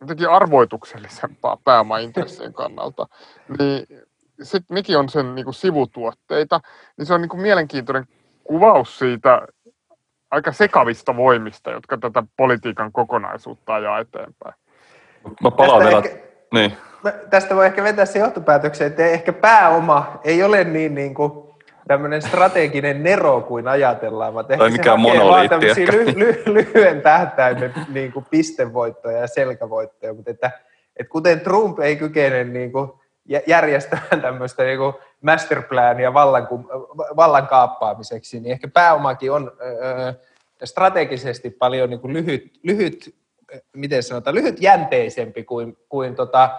jotenkin 0.00 0.30
arvoituksellisempaa 0.30 1.58
pääomaintressien 1.64 2.52
kannalta. 2.52 3.06
Niin 3.58 3.86
sitten 4.42 4.74
nekin 4.74 4.98
on 4.98 5.08
sen 5.08 5.34
niin 5.34 5.44
kuin 5.44 5.54
sivutuotteita, 5.54 6.60
niin 6.96 7.06
se 7.06 7.14
on 7.14 7.20
niin 7.20 7.28
kuin 7.28 7.40
mielenkiintoinen 7.40 8.04
kuvaus 8.44 8.98
siitä 8.98 9.42
aika 10.30 10.52
sekavista 10.52 11.16
voimista, 11.16 11.70
jotka 11.70 11.98
tätä 11.98 12.22
politiikan 12.36 12.92
kokonaisuutta 12.92 13.74
ajaa 13.74 13.98
eteenpäin. 13.98 14.54
Mä 15.42 15.50
palaan 15.50 15.84
vielä... 15.84 15.98
Ehkä, 15.98 16.18
niin. 16.54 16.76
Tästä 17.30 17.54
voi 17.54 17.66
ehkä 17.66 17.82
vetää 17.82 18.04
se 18.04 18.18
johtopäätöksen, 18.18 18.86
että 18.86 19.06
ehkä 19.06 19.32
pääoma 19.32 20.20
ei 20.24 20.42
ole 20.42 20.64
niin, 20.64 20.94
niin 20.94 21.14
kuin 21.14 21.47
tämmöinen 21.88 22.22
strateginen 22.22 23.02
nero 23.02 23.40
kuin 23.40 23.68
ajatellaan, 23.68 24.34
vaan 24.34 24.46
tai 24.46 24.70
mikään 24.70 25.00
monoliitti 25.00 25.86
ly- 25.86 26.14
ly- 26.16 26.42
lyhyen 26.46 27.02
tähtäimen 27.02 27.74
niin 27.88 28.12
kuin 28.12 28.26
pistevoittoja 28.30 29.18
ja 29.18 29.26
selkävoittoja, 29.26 30.14
mutta 30.14 30.30
että, 30.30 30.50
että 30.96 31.10
kuten 31.10 31.40
Trump 31.40 31.80
ei 31.80 31.96
kykene 31.96 32.44
niin 32.44 32.72
kuin 32.72 32.90
järjestämään 33.46 34.20
tämmöistä 34.22 34.62
niin 34.62 34.78
kuin 34.78 34.94
masterplania 35.20 36.14
vallan, 36.14 36.48
vallan 37.16 37.46
kaappaamiseksi, 37.46 38.40
niin 38.40 38.52
ehkä 38.52 38.68
pääomakin 38.68 39.32
on 39.32 39.52
öö, 39.60 40.12
strategisesti 40.64 41.50
paljon 41.50 41.90
niin 41.90 42.00
kuin 42.00 42.12
lyhyt, 42.12 42.58
lyhyt, 42.62 43.14
miten 43.76 44.02
sanotaan, 44.02 44.34
lyhytjänteisempi 44.34 45.44
kuin, 45.44 45.76
kuin 45.88 46.14
tota, 46.14 46.50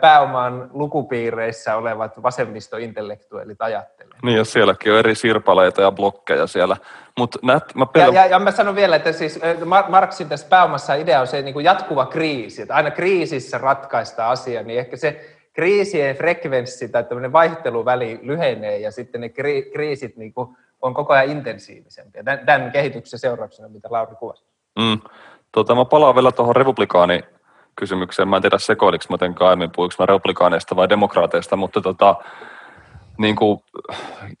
pääoman 0.00 0.70
lukupiireissä 0.72 1.76
olevat 1.76 2.22
vasemmistointellektuellit 2.22 3.62
ajattelee. 3.62 4.18
Niin, 4.22 4.36
ja 4.36 4.44
sielläkin 4.44 4.92
on 4.92 4.98
eri 4.98 5.14
sirpaleita 5.14 5.82
ja 5.82 5.92
blokkeja 5.92 6.46
siellä. 6.46 6.76
Mut 7.18 7.36
nät, 7.42 7.74
mä 7.74 7.84
pel- 7.84 8.00
ja, 8.00 8.12
ja, 8.12 8.26
ja, 8.26 8.38
mä 8.38 8.50
sanon 8.50 8.74
vielä, 8.74 8.96
että 8.96 9.12
siis 9.12 9.40
Marksin 9.88 10.28
tässä 10.28 10.46
pääomassa 10.50 10.94
idea 10.94 11.20
on 11.20 11.26
se 11.26 11.42
niin 11.42 11.52
kuin 11.52 11.64
jatkuva 11.64 12.06
kriisi, 12.06 12.62
että 12.62 12.74
aina 12.74 12.90
kriisissä 12.90 13.58
ratkaista 13.58 14.30
asia, 14.30 14.62
niin 14.62 14.78
ehkä 14.78 14.96
se 14.96 15.30
kriisien 15.52 16.16
frekvenssi 16.16 16.88
tai 16.88 17.04
tämmöinen 17.04 17.32
vaihteluväli 17.32 18.20
lyhenee 18.22 18.78
ja 18.78 18.90
sitten 18.90 19.20
ne 19.20 19.26
kri- 19.26 19.72
kriisit 19.72 20.16
niin 20.16 20.34
kuin 20.34 20.56
on 20.82 20.94
koko 20.94 21.12
ajan 21.12 21.30
intensiivisempi. 21.30 22.24
Tämän, 22.24 22.46
tämän 22.46 22.72
kehityksen 22.72 23.18
seurauksena, 23.18 23.68
mitä 23.68 23.88
Lauri 23.90 24.14
kuvasi. 24.14 24.44
Mm. 24.78 25.00
Tota, 25.52 25.74
mä 25.74 25.84
palaan 25.84 26.14
vielä 26.14 26.32
tuohon 26.32 26.56
republikaani 26.56 27.20
kysymykseen. 27.76 28.28
Mä 28.28 28.36
en 28.36 28.42
tiedä 28.42 28.58
sekoiliko 28.58 29.04
mä 29.08 29.14
jotenkin 29.14 29.46
aiemmin, 29.46 29.70
puhuinko 29.76 29.94
mä 29.98 30.06
republikaaneista 30.06 30.76
vai 30.76 30.88
demokraateista, 30.88 31.56
mutta 31.56 31.80
tota, 31.80 32.14
niin 33.18 33.36
kuin, 33.36 33.60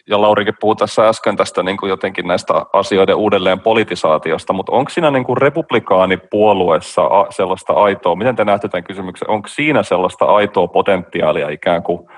ja 0.08 0.20
Laurikin 0.20 0.54
puhui 0.60 0.76
tässä 0.76 1.08
äsken 1.08 1.36
tästä 1.36 1.62
niin 1.62 1.76
kuin 1.76 1.90
jotenkin 1.90 2.26
näistä 2.26 2.54
asioiden 2.72 3.16
uudelleen 3.16 3.60
politisaatiosta, 3.60 4.52
mutta 4.52 4.72
onko 4.72 4.90
siinä 4.90 5.10
niin 5.10 5.24
kuin 5.24 5.36
republikaanipuolueessa 5.36 7.02
sellaista 7.30 7.72
aitoa, 7.72 8.16
miten 8.16 8.36
te 8.36 8.44
näette 8.44 8.68
tämän 8.68 8.84
kysymyksen, 8.84 9.30
onko 9.30 9.48
siinä 9.48 9.82
sellaista 9.82 10.24
aitoa 10.24 10.68
potentiaalia 10.68 11.48
ikään 11.48 11.82
kuin 11.82 12.08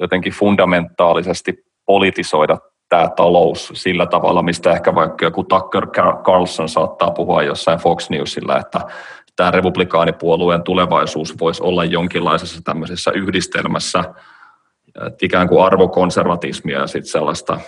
jotenkin 0.00 0.32
fundamentaalisesti 0.32 1.64
politisoida 1.86 2.58
tämä 2.88 3.08
talous 3.16 3.72
sillä 3.74 4.06
tavalla, 4.06 4.42
mistä 4.42 4.72
ehkä 4.72 4.94
vaikka 4.94 5.24
joku 5.24 5.44
Tucker 5.44 5.86
Carlson 6.22 6.68
saattaa 6.68 7.10
puhua 7.10 7.42
jossain 7.42 7.78
Fox 7.78 8.10
Newsilla, 8.10 8.58
että 8.58 8.80
tämä 9.36 9.50
republikaanipuolueen 9.50 10.62
tulevaisuus 10.62 11.40
voisi 11.40 11.62
olla 11.62 11.84
jonkinlaisessa 11.84 12.60
tämmöisessä 12.64 13.10
yhdistelmässä 13.10 14.04
ikään 15.22 15.48
kuin 15.48 15.64
arvokonservatismia 15.64 16.78
ja 16.78 16.86
sitten 16.86 17.12
sellaista, 17.12 17.60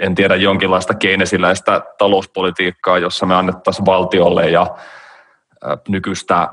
en 0.00 0.14
tiedä, 0.14 0.36
jonkinlaista 0.36 0.94
keinesiläistä 0.94 1.82
talouspolitiikkaa, 1.98 2.98
jossa 2.98 3.26
me 3.26 3.34
annettaisiin 3.34 3.86
valtiolle 3.86 4.50
ja 4.50 4.66
nykyistä, 5.88 6.48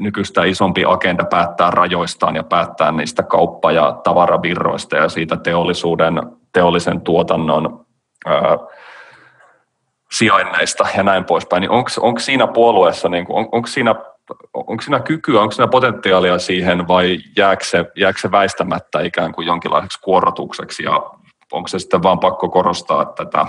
nykyistä 0.00 0.44
isompi 0.44 0.84
agenda 0.86 1.24
päättää 1.24 1.70
rajoistaan 1.70 2.36
ja 2.36 2.42
päättää 2.42 2.92
niistä 2.92 3.22
kauppa- 3.22 3.72
ja 3.72 4.00
tavaravirroista 4.04 4.96
ja 4.96 5.08
siitä 5.08 5.36
teollisuuden, 5.36 6.14
teollisen 6.52 7.00
tuotannon 7.00 7.86
sijainneista 10.12 10.88
ja 10.96 11.02
näin 11.02 11.24
poispäin, 11.24 11.60
niin 11.60 11.70
onko 12.00 12.18
siinä 12.18 12.46
puolueessa, 12.46 13.08
niin 13.08 13.26
on, 13.28 13.48
onko 13.52 13.66
siinä 13.66 13.94
onko 14.54 14.82
siinä 14.82 15.00
kykyä, 15.00 15.40
onko 15.40 15.52
siinä 15.52 15.68
potentiaalia 15.68 16.38
siihen 16.38 16.88
vai 16.88 17.18
jääkö 17.36 17.64
se, 17.64 17.84
jääkö 17.96 18.20
se 18.20 18.30
väistämättä 18.30 19.00
ikään 19.00 19.32
kuin 19.32 19.46
jonkinlaiseksi 19.46 20.00
kuorotukseksi 20.00 20.82
ja 20.82 21.10
onko 21.52 21.68
se 21.68 21.78
sitten 21.78 22.02
vaan 22.02 22.18
pakko 22.18 22.48
korostaa 22.48 23.04
tätä 23.04 23.46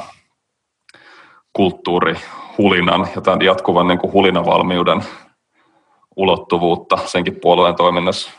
kulttuurihulinan 1.53 3.07
ja 3.15 3.21
tämän 3.21 3.41
jatkuvan 3.41 3.87
niin 3.87 3.99
kuin 3.99 4.13
hulinavalmiuden 4.13 5.03
ulottuvuutta 6.15 6.97
senkin 7.05 7.39
puolueen 7.39 7.75
toiminnassa? 7.75 8.31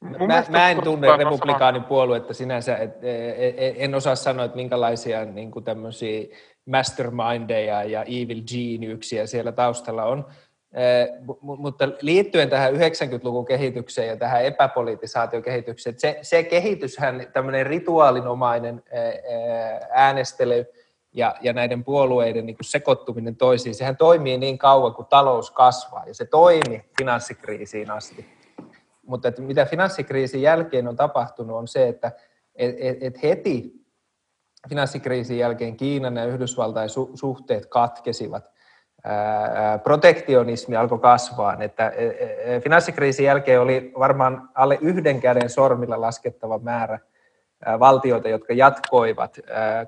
Mä, 0.00 0.44
mä 0.48 0.70
en 0.70 0.82
tunne 0.82 1.16
republikaanin 1.16 1.84
puoluetta 1.84 2.34
sinänsä, 2.34 2.76
et, 2.76 2.90
et, 3.04 3.54
et, 3.56 3.74
en 3.76 3.94
osaa 3.94 4.14
sanoa, 4.14 4.44
että 4.44 4.56
minkälaisia 4.56 5.24
niin 5.24 5.50
kuin 5.50 5.64
tämmöisiä 5.64 6.26
mastermindeja 6.66 7.84
ja 7.84 8.02
evil 8.02 8.42
geniuksiä 8.42 9.26
siellä 9.26 9.52
taustalla 9.52 10.04
on. 10.04 10.26
Mutta 11.40 11.88
liittyen 12.00 12.50
tähän 12.50 12.74
90-luvun 12.74 13.44
kehitykseen 13.44 14.08
ja 14.08 14.16
tähän 14.16 14.44
epäpolitisaatiokehitykseen, 14.44 15.94
se, 15.98 16.18
se 16.22 16.42
kehityshän, 16.42 17.26
tämmöinen 17.32 17.66
rituaalinomainen 17.66 18.82
äänestely 19.90 20.66
ja, 21.14 21.34
ja 21.40 21.52
näiden 21.52 21.84
puolueiden 21.84 22.46
niin 22.46 22.56
sekoittuminen 22.62 23.36
toisiin, 23.36 23.74
sehän 23.74 23.96
toimii 23.96 24.38
niin 24.38 24.58
kauan 24.58 24.94
kuin 24.94 25.06
talous 25.06 25.50
kasvaa 25.50 26.04
ja 26.06 26.14
se 26.14 26.24
toimi 26.24 26.84
finanssikriisiin 26.98 27.90
asti. 27.90 28.26
Mutta 29.06 29.32
mitä 29.38 29.64
finanssikriisin 29.64 30.42
jälkeen 30.42 30.88
on 30.88 30.96
tapahtunut 30.96 31.56
on 31.56 31.68
se, 31.68 31.88
että 31.88 32.12
et, 32.54 32.74
et, 32.78 32.96
et 33.00 33.22
heti 33.22 33.81
finanssikriisin 34.68 35.38
jälkeen 35.38 35.76
Kiinan 35.76 36.16
ja 36.16 36.24
Yhdysvaltain 36.24 36.88
su, 36.88 37.10
suhteet 37.14 37.66
katkesivat 37.66 38.52
protektionismi 39.84 40.76
alkoi 40.76 40.98
kasvaa. 40.98 41.56
Että 41.60 41.88
e, 41.88 42.06
e, 42.06 42.60
finanssikriisin 42.60 43.26
jälkeen 43.26 43.60
oli 43.60 43.92
varmaan 43.98 44.48
alle 44.54 44.78
yhden 44.80 45.20
käden 45.20 45.50
sormilla 45.50 46.00
laskettava 46.00 46.58
määrä 46.58 46.98
valtioita, 47.78 48.28
jotka 48.28 48.52
jatkoivat 48.52 49.38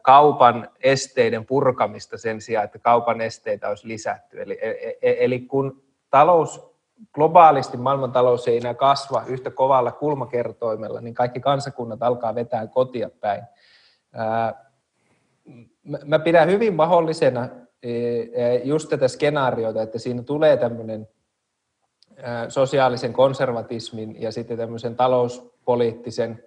kaupan 0.02 0.68
esteiden 0.82 1.46
purkamista 1.46 2.18
sen 2.18 2.40
sijaan, 2.40 2.64
että 2.64 2.78
kaupan 2.78 3.20
esteitä 3.20 3.68
olisi 3.68 3.88
lisätty. 3.88 4.42
Eli, 4.42 4.58
e, 4.62 4.92
eli 5.00 5.40
kun 5.40 5.82
talous 6.10 6.74
globaalisti 7.12 7.76
maailman 7.76 8.12
talous 8.12 8.48
ei 8.48 8.56
enää 8.56 8.74
kasva 8.74 9.22
yhtä 9.26 9.50
kovalla 9.50 9.92
kulmakertoimella, 9.92 11.00
niin 11.00 11.14
kaikki 11.14 11.40
kansakunnat 11.40 12.02
alkaa 12.02 12.34
vetää 12.34 12.66
kotia 12.66 13.10
päin. 13.20 13.42
Mä 16.04 16.18
pidän 16.18 16.50
hyvin 16.50 16.74
mahdollisena 16.74 17.48
just 18.64 18.88
tätä 18.88 19.08
skenaariota, 19.08 19.82
että 19.82 19.98
siinä 19.98 20.22
tulee 20.22 20.56
tämmöinen 20.56 21.08
sosiaalisen 22.48 23.12
konservatismin 23.12 24.22
ja 24.22 24.32
sitten 24.32 24.58
tämmöisen 24.58 24.96
talouspoliittisen 24.96 26.44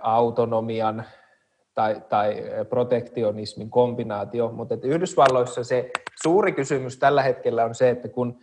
autonomian 0.00 1.04
tai, 1.74 2.02
tai 2.08 2.42
protektionismin 2.68 3.70
kombinaatio, 3.70 4.52
mutta 4.52 4.74
että 4.74 4.86
Yhdysvalloissa 4.86 5.64
se 5.64 5.90
suuri 6.22 6.52
kysymys 6.52 6.98
tällä 6.98 7.22
hetkellä 7.22 7.64
on 7.64 7.74
se, 7.74 7.90
että 7.90 8.08
kun 8.08 8.38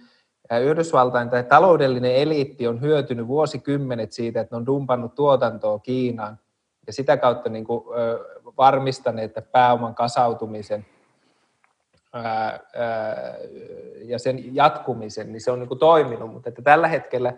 Yhdysvaltain 0.61 1.29
tai 1.29 1.43
taloudellinen 1.43 2.15
eliitti 2.15 2.67
on 2.67 2.81
hyötynyt 2.81 3.27
vuosikymmenet 3.27 4.11
siitä, 4.11 4.41
että 4.41 4.55
ne 4.55 4.57
on 4.57 4.65
dumpannut 4.65 5.15
tuotantoa 5.15 5.79
Kiinaan 5.79 6.39
ja 6.87 6.93
sitä 6.93 7.17
kautta 7.17 7.49
niin 7.49 7.65
kuin, 7.65 7.83
varmistaneet 8.59 9.33
pääoman 9.51 9.95
kasautumisen– 9.95 10.85
ja 14.05 14.19
sen 14.19 14.55
jatkumisen, 14.55 15.31
niin 15.31 15.41
se 15.41 15.51
on 15.51 15.59
niin 15.59 15.67
kuin 15.67 15.79
toiminut, 15.79 16.33
mutta 16.33 16.49
että 16.49 16.61
tällä 16.61 16.87
hetkellä 16.87 17.33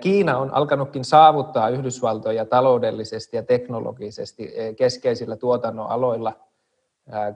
Kiina 0.00 0.38
on 0.38 0.54
alkanutkin 0.54 1.04
saavuttaa 1.04 1.68
Yhdysvaltoja 1.68 2.44
taloudellisesti 2.44 3.36
ja 3.36 3.42
teknologisesti 3.42 4.54
keskeisillä 4.76 5.36
tuotannon 5.36 5.90
aloilla, 5.90 6.32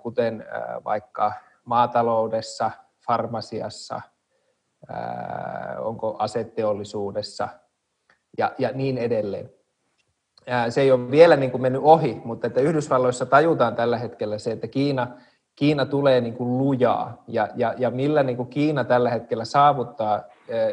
kuten 0.02 0.46
vaikka 0.84 1.32
maataloudessa, 1.64 2.70
farmasiassa, 3.06 4.00
onko 5.78 6.16
aseteollisuudessa 6.18 7.48
ja, 8.38 8.52
ja 8.58 8.70
niin 8.74 8.98
edelleen. 8.98 9.57
Se 10.68 10.80
ei 10.80 10.92
ole 10.92 11.10
vielä 11.10 11.36
niin 11.36 11.50
kuin 11.50 11.62
mennyt 11.62 11.82
ohi, 11.84 12.20
mutta 12.24 12.46
että 12.46 12.60
Yhdysvalloissa 12.60 13.26
tajutaan 13.26 13.76
tällä 13.76 13.98
hetkellä 13.98 14.38
se, 14.38 14.52
että 14.52 14.68
Kiina– 14.68 15.06
Kiina 15.58 15.86
tulee 15.86 16.20
niin 16.20 16.34
kuin 16.34 16.58
lujaa. 16.58 17.22
Ja, 17.26 17.48
ja, 17.56 17.74
ja 17.78 17.90
millä 17.90 18.22
niin 18.22 18.36
kuin 18.36 18.48
Kiina 18.48 18.84
tällä 18.84 19.10
hetkellä 19.10 19.44
saavuttaa 19.44 20.22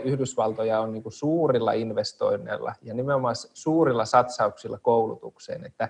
Yhdysvaltoja 0.04 0.80
on 0.80 0.94
niin 0.94 1.04
kuin 1.04 1.14
suurilla 1.14 1.72
investoinneilla 1.72 2.74
ja 2.82 2.94
nimenomaan 2.94 3.36
suurilla 3.54 4.06
satsauksilla 4.06 4.80
koulutukseen, 4.82 5.66
että 5.66 5.90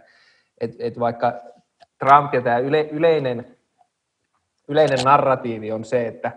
et, 0.61 0.71
et 0.79 0.99
vaikka 0.99 1.33
Trump 1.99 2.33
ja 2.33 2.41
tämä 2.41 2.57
yle, 2.57 2.81
yleinen, 2.91 3.57
yleinen 4.67 4.99
narratiivi 5.03 5.71
on 5.71 5.85
se, 5.85 6.07
että, 6.07 6.31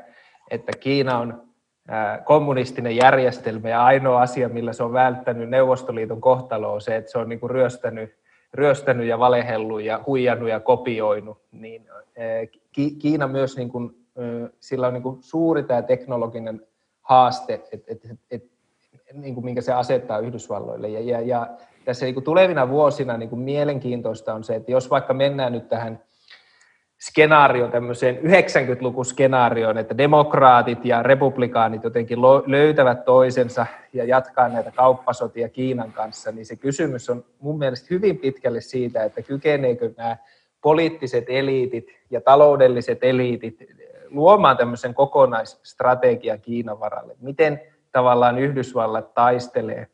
että 0.50 0.72
Kiina 0.80 1.18
on 1.18 1.47
kommunistinen 2.24 2.96
järjestelmä 2.96 3.68
ja 3.68 3.84
ainoa 3.84 4.22
asia, 4.22 4.48
millä 4.48 4.72
se 4.72 4.82
on 4.82 4.92
välttänyt 4.92 5.50
Neuvostoliiton 5.50 6.20
kohtaloa 6.20 6.72
on 6.72 6.80
se, 6.80 6.96
että 6.96 7.10
se 7.10 7.18
on 7.18 7.28
niin 7.28 7.40
kuin 7.40 7.50
ryöstänyt 7.50 8.18
ryöstänyt 8.54 9.06
ja 9.06 9.18
valehellut 9.18 9.82
ja 9.82 10.00
huijannut 10.06 10.48
ja 10.48 10.60
kopioinut, 10.60 11.38
niin 11.52 11.88
Kiina 12.98 13.28
myös, 13.28 13.56
niin 13.56 13.68
kuin, 13.68 13.90
sillä 14.60 14.86
on 14.86 14.92
niin 14.92 15.02
kuin 15.02 15.22
suuri 15.22 15.62
tämä 15.62 15.82
teknologinen 15.82 16.66
haaste, 17.02 17.54
et, 17.54 17.84
et, 17.86 18.00
et, 18.30 18.44
niin 19.12 19.34
kuin 19.34 19.44
minkä 19.44 19.60
se 19.60 19.72
asettaa 19.72 20.18
Yhdysvalloille. 20.18 20.88
Ja, 20.88 21.00
ja, 21.00 21.20
ja 21.20 21.48
tässä 21.84 22.04
niin 22.04 22.14
kuin 22.14 22.24
tulevina 22.24 22.68
vuosina 22.68 23.16
niin 23.16 23.28
kuin 23.28 23.40
mielenkiintoista 23.40 24.34
on 24.34 24.44
se, 24.44 24.54
että 24.54 24.72
jos 24.72 24.90
vaikka 24.90 25.14
mennään 25.14 25.52
nyt 25.52 25.68
tähän 25.68 26.02
skenaario, 27.00 27.68
tämmöiseen 27.68 28.18
90-lukuskenaarioon, 28.18 29.78
että 29.78 29.98
demokraatit 29.98 30.84
ja 30.84 31.02
republikaanit 31.02 31.84
jotenkin 31.84 32.18
löytävät 32.46 33.04
toisensa 33.04 33.66
ja 33.92 34.04
jatkaa 34.04 34.48
näitä 34.48 34.70
kauppasotia 34.70 35.48
Kiinan 35.48 35.92
kanssa, 35.92 36.32
niin 36.32 36.46
se 36.46 36.56
kysymys 36.56 37.10
on 37.10 37.24
mun 37.40 37.58
mielestä 37.58 37.86
hyvin 37.90 38.18
pitkälle 38.18 38.60
siitä, 38.60 39.04
että 39.04 39.22
kykeneekö 39.22 39.90
nämä 39.96 40.16
poliittiset 40.60 41.24
eliitit 41.28 41.88
ja 42.10 42.20
taloudelliset 42.20 42.98
eliitit 43.02 43.58
luomaan 44.10 44.56
tämmöisen 44.56 44.94
kokonaisstrategian 44.94 46.40
Kiinan 46.40 46.80
varalle. 46.80 47.16
Miten 47.20 47.60
tavallaan 47.92 48.38
Yhdysvallat 48.38 49.14
taistelee 49.14 49.86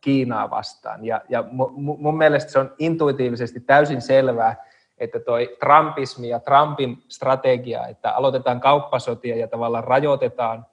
Kiinaa 0.00 0.50
vastaan. 0.50 1.04
Ja, 1.04 1.20
ja 1.28 1.44
mun 1.76 2.18
mielestä 2.18 2.52
se 2.52 2.58
on 2.58 2.74
intuitiivisesti 2.78 3.60
täysin 3.60 4.00
selvää, 4.00 4.71
että 5.02 5.20
toi 5.20 5.56
Trumpismi 5.60 6.28
ja 6.28 6.40
Trumpin 6.40 7.02
strategia, 7.08 7.86
että 7.86 8.10
aloitetaan 8.10 8.60
kauppasotia 8.60 9.36
ja 9.36 9.48
tavallaan 9.48 9.84
rajoitetaan 9.84 10.66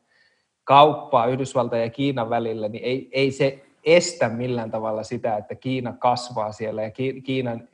kauppaa 0.63 1.25
Yhdysvaltain 1.25 1.81
ja 1.81 1.89
Kiinan 1.89 2.29
välillä, 2.29 2.67
niin 2.67 2.83
ei, 2.83 3.09
ei 3.11 3.31
se 3.31 3.63
estä 3.83 4.29
millään 4.29 4.71
tavalla 4.71 5.03
sitä, 5.03 5.37
että 5.37 5.55
Kiina 5.55 5.93
kasvaa 5.93 6.51
siellä 6.51 6.83
ja 6.83 6.91
Kiinan 7.23 7.69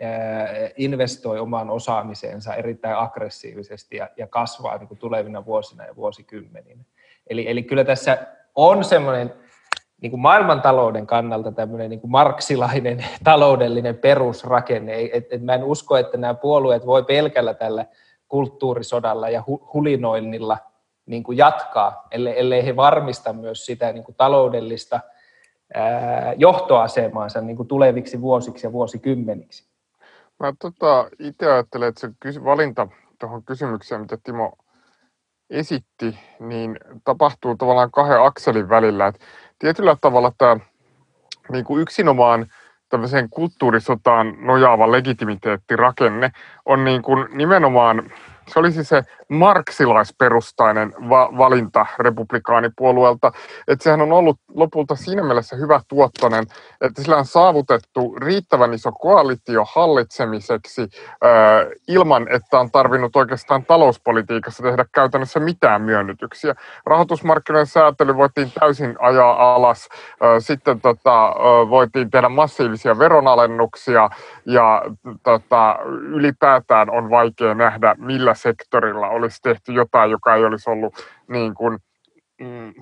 investoi 0.78 1.40
omaan 1.40 1.70
osaamiseensa 1.70 2.56
erittäin 2.56 2.98
aggressiivisesti 2.98 3.98
ja, 3.98 4.10
ja 4.18 4.28
kasvaa 4.28 4.78
niin 4.78 4.88
kuin 4.88 4.98
tulevina 4.98 5.46
vuosina 5.46 5.86
ja 5.86 5.96
vuosikymmeninä. 5.96 6.84
Eli, 7.30 7.50
eli 7.50 7.64
kyllä 7.64 7.84
tässä 7.84 8.28
on 8.56 8.84
semmoinen 8.84 9.34
niin 10.06 10.12
kuin 10.12 10.22
maailmantalouden 10.22 11.08
kannalta 11.08 11.52
tämmöinen 11.52 11.90
niin 11.90 12.00
kuin 12.00 12.12
marksilainen 12.12 13.06
taloudellinen 13.24 13.98
perusrakenne. 13.98 15.10
Et, 15.14 15.34
et 15.34 15.44
mä 15.44 15.54
en 15.54 15.64
usko, 15.64 15.98
että 15.98 16.18
nämä 16.18 16.34
puolueet 16.34 16.86
voi 16.86 17.04
pelkällä 17.04 17.54
tällä 17.54 17.86
kulttuurisodalla 18.28 19.30
ja 19.30 19.44
hulinoinnilla 19.74 20.58
niin 21.06 21.24
kuin 21.24 21.38
jatkaa, 21.38 22.08
ellei, 22.12 22.40
ellei 22.40 22.66
he 22.66 22.76
varmista 22.76 23.34
myös 23.34 23.66
sitä 23.66 23.94
niin 23.94 24.04
kuin 24.04 24.16
taloudellista 24.16 25.00
ää, 25.74 26.34
johtoasemaansa 26.38 27.42
niin 27.42 27.58
kuin 27.58 27.68
tuleviksi 27.68 28.22
vuosiksi 28.22 28.68
ja 28.68 28.72
vuosikymmeniksi. 28.72 29.68
Mä 30.40 30.54
tota, 30.60 31.10
itse 31.20 31.52
ajattelen, 31.52 31.90
että 31.90 32.02
se 32.02 32.10
kysy- 32.20 32.44
valinta 32.44 32.88
tuohon 33.20 33.44
kysymykseen, 33.44 34.02
mitä 34.02 34.18
Timo 34.24 34.54
esitti, 35.50 36.20
niin 36.40 36.80
tapahtuu 37.04 37.56
tavallaan 37.56 37.92
kahden 37.92 38.22
akselin 38.22 38.70
välillä. 38.70 39.08
Et 39.08 39.20
tietyllä 39.66 39.98
tavalla 40.02 40.32
tämä 40.38 40.58
niin 41.52 41.66
kuin 41.66 41.82
yksinomaan 41.82 42.46
tämmöiseen 42.90 43.30
kulttuurisotaan 43.30 44.36
nojaava 44.40 44.92
legitimiteettirakenne 44.92 46.32
on 46.66 46.86
niin 46.86 47.02
kuin 47.02 47.28
nimenomaan 47.38 48.12
se 48.48 48.60
olisi 48.60 48.84
se 48.84 49.04
marksilaisperustainen 49.30 50.94
va- 51.10 51.30
valinta 51.38 51.86
republikaanipuolueelta. 52.00 53.32
Että 53.68 53.84
sehän 53.84 54.02
on 54.02 54.12
ollut 54.12 54.40
lopulta 54.54 54.96
siinä 54.96 55.24
mielessä 55.24 55.56
hyvä 55.56 55.82
tuottonen, 55.88 56.46
että 56.82 57.02
sillä 57.02 57.18
on 57.18 57.26
saavutettu 57.26 58.16
riittävän 58.16 58.74
iso 58.74 58.92
koalitio 58.92 59.66
hallitsemiseksi 59.76 60.82
äh, 60.82 60.90
ilman, 61.88 62.28
että 62.32 62.60
on 62.60 62.72
tarvinnut 62.72 63.16
oikeastaan 63.16 63.66
talouspolitiikassa 63.66 64.64
tehdä 64.64 64.86
käytännössä 64.92 65.40
mitään 65.40 65.82
myönnytyksiä. 65.82 66.56
Rahoitusmarkkinoiden 66.86 67.68
säätely 67.68 68.16
voitiin 68.16 68.52
täysin 68.60 68.96
ajaa 69.00 69.56
alas, 69.56 69.90
äh, 69.92 70.30
sitten 70.40 70.82
tota, 70.82 71.28
äh, 71.28 71.36
voitiin 71.70 72.12
tehdä 72.12 72.30
massiivisia 72.30 73.00
veronalennuksia 73.00 74.10
ja 74.46 74.82
tota, 75.24 75.80
ylipäätään 75.86 76.90
on 76.90 77.10
vaikea 77.10 77.54
nähdä, 77.54 77.96
millä 77.98 78.34
sektorilla 78.34 79.10
olisi 79.16 79.42
tehty 79.42 79.72
jotain, 79.74 80.12
joka 80.12 80.36
ei 80.36 80.46
olisi 80.46 80.70
ollut 80.70 81.08
niin 81.28 81.54
kuin, 81.54 81.80
mm, 82.42 82.74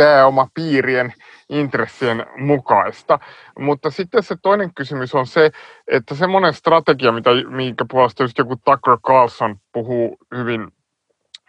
pääomapiirien 0.00 1.12
intressien 1.48 2.26
mukaista. 2.36 3.18
Mutta 3.58 3.90
sitten 3.90 4.22
se 4.22 4.36
toinen 4.42 4.74
kysymys 4.74 5.14
on 5.14 5.26
se, 5.26 5.50
että 5.88 6.14
semmoinen 6.14 6.54
strategia, 6.54 7.12
mitä, 7.12 7.30
minkä 7.48 7.84
puolesta 7.90 8.22
just 8.22 8.38
joku 8.38 8.56
Tucker 8.56 8.98
Carlson 9.06 9.56
puhuu 9.72 10.18
hyvin 10.36 10.68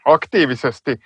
aktiivisesti, 0.05 0.99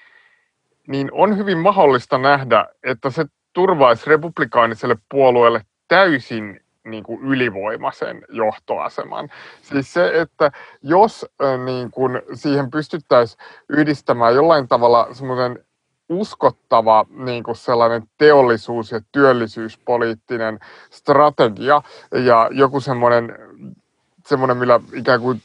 niin 0.88 1.09
on 1.11 1.38
hyvin 1.38 1.57
mahdollista 1.57 2.18
nähdä, 2.18 2.66
että 2.84 3.09
se 3.09 3.26
turvaisi 3.53 4.09
republikaaniselle 4.09 4.95
puolueelle 5.09 5.61
täysin 5.88 6.64
niin 6.86 7.04
kuin 7.04 7.22
ylivoimaisen 7.22 8.22
johtoaseman. 8.30 9.30
Siis 9.62 9.94
se, 9.94 10.22
että 10.22 10.52
jos 10.82 11.26
niin 11.66 11.92
kuin 11.92 12.22
siihen 12.34 12.72
pystyttäisiin 12.72 13.40
yhdistämään 13.70 14.36
jollain 14.36 14.68
tavalla 14.68 15.08
semmoinen 15.12 15.66
uskottava 16.10 17.06
niin 17.10 17.44
kuin 17.44 17.56
sellainen 17.56 18.04
teollisuus- 18.18 18.92
ja 18.92 19.02
työllisyyspoliittinen 19.12 20.60
strategia 20.90 21.82
ja 22.12 22.50
joku 22.52 22.80
semmoinen, 22.80 23.38
semmoinen 24.26 24.58
millä 24.58 24.80
ikään 24.94 25.22
kuin 25.22 25.42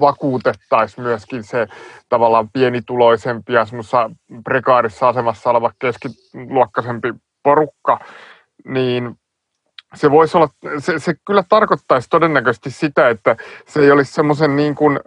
vakuutettaisiin 0.00 1.04
myöskin 1.04 1.44
se 1.44 1.66
tavallaan 2.08 2.50
pienituloisempi 2.50 3.52
ja 3.52 3.64
semmoisessa 3.64 4.10
prekaarissa 4.44 5.08
asemassa 5.08 5.50
oleva 5.50 5.72
keskiluokkaisempi 5.78 7.14
porukka, 7.42 8.00
niin 8.64 9.18
se 9.94 10.10
voisi 10.10 10.36
olla, 10.36 10.48
se, 10.78 10.98
se 10.98 11.14
kyllä 11.26 11.44
tarkoittaisi 11.48 12.10
todennäköisesti 12.10 12.70
sitä, 12.70 13.08
että 13.08 13.36
se 13.66 13.80
ei 13.80 13.90
olisi 13.90 14.12
semmoisen 14.12 14.56
niin 14.56 14.74
kuin 14.74 15.00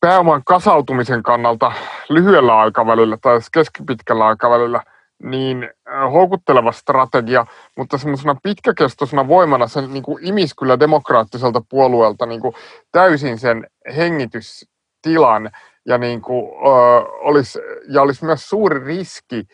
pääoman 0.00 0.42
kasautumisen 0.44 1.22
kannalta 1.22 1.72
lyhyellä 2.08 2.58
aikavälillä 2.58 3.18
tai 3.22 3.38
keskipitkällä 3.52 4.26
aikavälillä 4.26 4.82
niin 5.22 5.70
houkutteleva 6.12 6.72
strategia, 6.72 7.46
mutta 7.76 7.98
semmoisena 7.98 8.36
pitkäkestoisena 8.42 9.28
voimana 9.28 9.66
se 9.68 9.80
niin 9.80 10.02
kuin 10.02 10.26
imisi 10.28 10.54
kyllä 10.58 10.80
demokraattiselta 10.80 11.62
puolueelta 11.68 12.26
niin 12.26 12.40
kuin 12.40 12.54
täysin 12.92 13.38
sen 13.38 13.66
hengitystilan 13.96 15.50
ja, 15.86 15.98
niin 15.98 16.22
kuin, 16.22 16.44
ö, 16.44 16.70
olisi, 17.20 17.58
ja 17.88 18.02
olisi 18.02 18.24
myös 18.24 18.48
suuri 18.48 18.84
riski, 18.84 19.46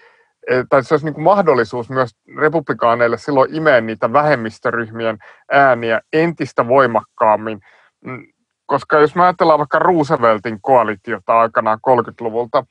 tai 0.69 0.85
se 0.85 0.95
olisi 0.95 1.07
niin 1.07 1.15
kuin 1.15 1.25
mahdollisuus 1.25 1.91
myös 1.91 2.17
republikaaneille 2.37 3.19
silloin 3.19 3.55
imeen 3.55 3.87
niitä 3.87 4.13
vähemmistöryhmien 4.13 5.19
ääniä 5.53 6.01
entistä 6.13 6.69
voimakkaammin. 6.69 7.61
Mm, 8.05 8.27
koska 8.67 8.99
jos 8.99 9.15
mä 9.15 9.25
ajatellaan 9.25 9.59
vaikka 9.59 9.79
Rooseveltin 9.79 10.59
koalitiota 10.61 11.41
aikanaan 11.41 11.79
30-luvulta, 11.91 12.65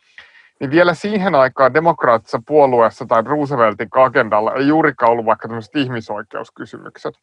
niin 0.59 0.71
vielä 0.71 0.93
siihen 0.93 1.36
aikaan 1.36 1.73
demokraattisessa 1.73 2.41
puolueessa 2.47 3.05
tai 3.05 3.23
Rooseveltin 3.23 3.88
agendalla 3.95 4.53
ei 4.53 4.67
juurikaan 4.67 5.11
ollut 5.11 5.25
vaikka 5.25 5.47
tämmöiset 5.47 5.75
ihmisoikeuskysymykset. 5.75 7.13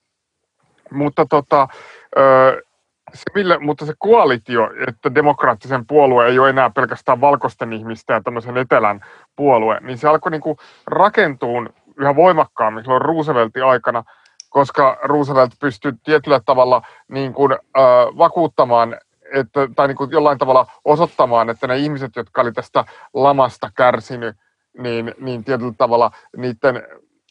Mutta 0.91 1.27
tota, 1.31 1.69
se, 3.15 3.23
mille, 3.35 3.59
mutta 3.59 3.87
se 3.87 3.93
koalitio, 3.99 4.71
että 4.89 5.15
demokraattisen 5.15 5.87
puolue 5.87 6.27
ei 6.27 6.39
ole 6.39 6.51
enää 6.51 6.71
pelkästään 6.71 7.21
valkoisten 7.21 7.73
ihmisten 7.73 8.15
ja 8.15 8.21
tämmöisen 8.21 8.57
etelän 8.57 9.01
puolue, 9.37 9.81
niin 9.81 9.99
se 9.99 10.09
alkoi 10.09 10.31
niin 10.31 10.57
rakentua 10.87 11.65
yhä 11.97 12.17
voimakkaammin 12.17 12.85
silloin 12.85 13.03
Rooseveltin 13.03 13.65
aikana, 13.65 14.05
koska 14.49 14.99
Roosevelt 15.03 15.51
pystyi 15.61 15.93
tietyllä 16.05 16.41
tavalla 16.41 16.83
niin 17.09 17.33
kuin, 17.33 17.53
äh, 17.53 17.59
vakuuttamaan 18.19 18.97
että, 19.35 19.69
tai 19.77 19.89
niin 19.89 19.97
kuin 19.97 20.11
jollain 20.11 20.39
tavalla 20.39 20.67
osoittamaan, 20.85 21.51
että 21.51 21.67
ne 21.67 21.79
ihmiset, 21.79 22.17
jotka 22.17 22.41
oli 22.41 22.53
tästä 22.53 22.85
lamasta 23.15 23.71
kärsinyt, 23.77 24.37
niin, 24.79 25.15
niin 25.21 25.45
tietyllä 25.45 25.73
tavalla 25.79 26.11
niiden 26.37 26.83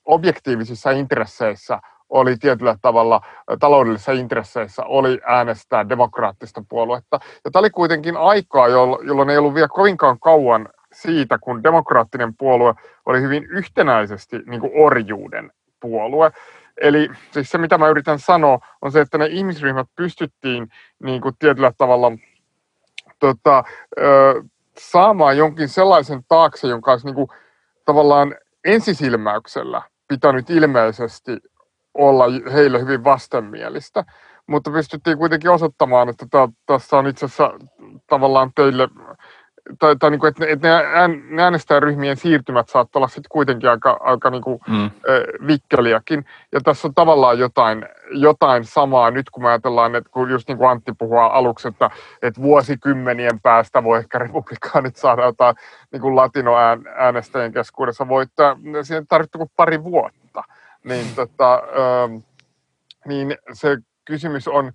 objektiivisissa 0.05 0.91
intresseissä– 0.91 1.79
oli 2.13 2.37
tietyllä 2.37 2.75
tavalla 2.81 3.21
taloudellisissa 3.59 4.11
intresseissä 4.11 4.83
oli 4.85 5.19
äänestää 5.25 5.89
demokraattista 5.89 6.63
puoluetta. 6.69 7.19
Ja 7.45 7.51
tämä 7.51 7.59
oli 7.59 7.69
kuitenkin 7.69 8.17
aikaa, 8.17 8.67
jolloin 8.67 9.29
ei 9.29 9.37
ollut 9.37 9.53
vielä 9.53 9.67
kovinkaan 9.67 10.19
kauan 10.19 10.69
siitä, 10.93 11.37
kun 11.37 11.63
demokraattinen 11.63 12.35
puolue 12.37 12.73
oli 13.05 13.21
hyvin 13.21 13.43
yhtenäisesti 13.43 14.39
niin 14.45 14.61
kuin 14.61 14.71
orjuuden 14.75 15.51
puolue. 15.79 16.31
Eli 16.81 17.09
siis 17.31 17.51
se, 17.51 17.57
mitä 17.57 17.77
mä 17.77 17.87
yritän 17.87 18.19
sanoa, 18.19 18.59
on 18.81 18.91
se, 18.91 19.01
että 19.01 19.17
ne 19.17 19.25
ihmisryhmät 19.25 19.87
pystyttiin 19.95 20.69
niin 21.03 21.21
kuin 21.21 21.35
tietyllä 21.39 21.71
tavalla 21.77 22.11
tota, 23.19 23.63
ö, 23.99 24.43
saamaan 24.77 25.37
jonkin 25.37 25.69
sellaisen 25.69 26.23
taakse, 26.27 26.67
jonka 26.67 26.91
olisi 26.91 27.05
niin 27.05 27.15
kuin, 27.15 27.27
tavallaan 27.85 28.35
ensisilmäyksellä 28.65 29.81
pitänyt 30.07 30.49
ilmeisesti 30.49 31.37
olla 31.93 32.25
heille 32.53 32.79
hyvin 32.81 33.03
vastenmielistä. 33.03 34.05
Mutta 34.47 34.71
pystyttiin 34.71 35.17
kuitenkin 35.17 35.51
osoittamaan, 35.51 36.09
että 36.09 36.25
tässä 36.65 36.97
on 36.97 37.07
itse 37.07 37.25
asiassa 37.25 37.51
tavallaan 38.07 38.51
teille, 38.55 38.89
tai, 39.79 39.95
tai 39.99 40.11
niin 40.11 40.19
kuin, 40.19 40.29
että, 40.29 40.45
että 40.47 40.67
ne 40.67 41.41
äänestäjäryhmien 41.41 42.17
siirtymät 42.17 42.69
saattavat 42.69 42.95
olla 42.95 43.07
sitten 43.07 43.29
kuitenkin 43.29 43.69
aika, 43.69 43.97
aika 43.99 44.29
niin 44.29 44.41
kuin, 44.41 44.59
mm. 44.67 44.89
vikkeliäkin. 45.47 46.25
Ja 46.51 46.61
tässä 46.61 46.87
on 46.87 46.93
tavallaan 46.93 47.39
jotain, 47.39 47.85
jotain 48.11 48.65
samaa 48.65 49.11
nyt, 49.11 49.29
kun 49.29 49.43
me 49.43 49.49
ajatellaan, 49.49 49.95
että 49.95 50.09
kun 50.09 50.29
just 50.29 50.47
niin 50.47 50.57
kuin 50.57 50.69
Antti 50.69 50.91
puhuu 50.97 51.17
aluksi, 51.17 51.67
että, 51.67 51.89
että 52.21 52.41
vuosikymmenien 52.41 53.39
päästä 53.41 53.83
voi 53.83 53.99
ehkä 53.99 54.19
republikaanit 54.19 54.95
saada 54.95 55.25
jotain 55.25 55.55
niin 55.91 56.01
kuin 56.01 56.15
latinoäänestäjien 56.15 57.51
keskuudessa 57.51 58.07
voittaa. 58.07 58.57
Siihen 58.81 59.07
tarvitsee 59.07 59.45
pari 59.55 59.83
vuotta 59.83 60.22
niin, 60.83 61.05
tota, 61.15 61.53
ähm, 61.53 62.17
niin 63.05 63.37
se 63.53 63.77
kysymys 64.05 64.47
on, 64.47 64.71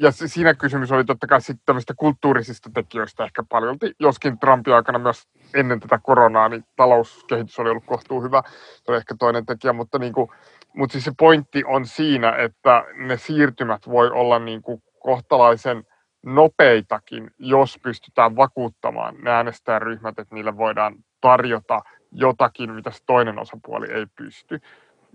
ja 0.00 0.10
siinä 0.12 0.54
kysymys 0.54 0.92
oli 0.92 1.04
totta 1.04 1.26
kai 1.26 1.40
sitten 1.40 1.66
tämmöistä 1.66 1.94
kulttuurisista 1.96 2.70
tekijöistä 2.74 3.24
ehkä 3.24 3.42
paljon, 3.48 3.76
joskin 4.00 4.38
Trumpin 4.38 4.74
aikana 4.74 4.98
myös 4.98 5.28
ennen 5.54 5.80
tätä 5.80 5.98
koronaa, 6.02 6.48
niin 6.48 6.64
talouskehitys 6.76 7.58
oli 7.58 7.70
ollut 7.70 7.86
kohtuu 7.86 8.22
hyvä, 8.22 8.42
se 8.82 8.92
oli 8.92 8.96
ehkä 8.96 9.14
toinen 9.18 9.46
tekijä, 9.46 9.72
mutta, 9.72 9.98
niin 9.98 10.12
kuin, 10.12 10.28
mutta 10.74 10.92
siis 10.92 11.04
se 11.04 11.12
pointti 11.18 11.64
on 11.66 11.86
siinä, 11.86 12.36
että 12.36 12.84
ne 12.94 13.16
siirtymät 13.16 13.88
voi 13.88 14.10
olla 14.10 14.38
niin 14.38 14.62
kuin 14.62 14.82
kohtalaisen 14.98 15.84
nopeitakin, 16.26 17.30
jos 17.38 17.78
pystytään 17.82 18.36
vakuuttamaan 18.36 19.14
ne 19.22 19.30
äänestäjäryhmät, 19.30 20.18
että 20.18 20.34
niille 20.34 20.56
voidaan 20.56 20.94
tarjota 21.20 21.82
jotakin, 22.12 22.72
mitä 22.72 22.90
se 22.90 22.98
toinen 23.06 23.38
osapuoli 23.38 23.86
ei 23.92 24.06
pysty. 24.16 24.60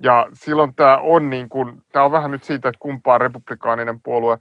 Ja 0.03 0.27
silloin 0.33 0.75
tämä 0.75 0.97
on, 0.97 1.29
niin 1.29 1.49
kuin, 1.49 1.81
tämä 1.91 2.05
on 2.05 2.11
vähän 2.11 2.31
nyt 2.31 2.43
siitä, 2.43 2.69
että 2.69 2.79
kumpaa 2.79 3.17
republikaaninen 3.17 4.01
puolue 4.01 4.37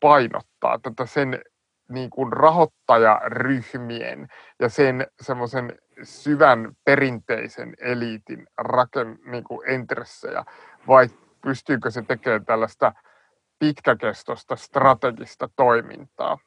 painottaa 0.00 0.78
tätä 0.82 1.06
sen 1.06 1.40
niin 1.88 2.10
kuin 2.10 2.32
rahoittajaryhmien 2.32 4.28
ja 4.60 4.68
sen 4.68 5.06
semmoisen 5.20 5.72
syvän 6.02 6.72
perinteisen 6.84 7.74
eliitin 7.80 8.46
raken, 8.58 9.18
niin 9.26 9.44
kuin 9.44 9.70
intressejä, 9.70 10.44
vai 10.88 11.08
pystyykö 11.40 11.90
se 11.90 12.02
tekemään 12.02 12.44
tällaista 12.44 12.92
pitkäkestoista 13.58 14.56
strategista 14.56 15.48
toimintaa. 15.56 16.38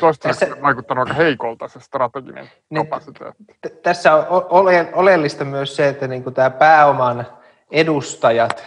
Toistaiseksi 0.00 0.46
tässä, 0.46 0.62
vaikuttanut 0.62 1.08
aika 1.08 1.22
heikolta 1.22 1.68
se 1.68 1.80
strateginen 1.80 2.50
niin, 2.70 2.86
kapasiteetti. 2.86 3.44
T- 3.44 3.82
tässä 3.82 4.14
on 4.14 4.26
ole, 4.50 4.90
oleellista 4.92 5.44
myös 5.44 5.76
se, 5.76 5.88
että 5.88 6.08
niin 6.08 6.24
kuin 6.24 6.34
tämä 6.34 6.50
pääoman 6.50 7.26
edustajat 7.70 8.64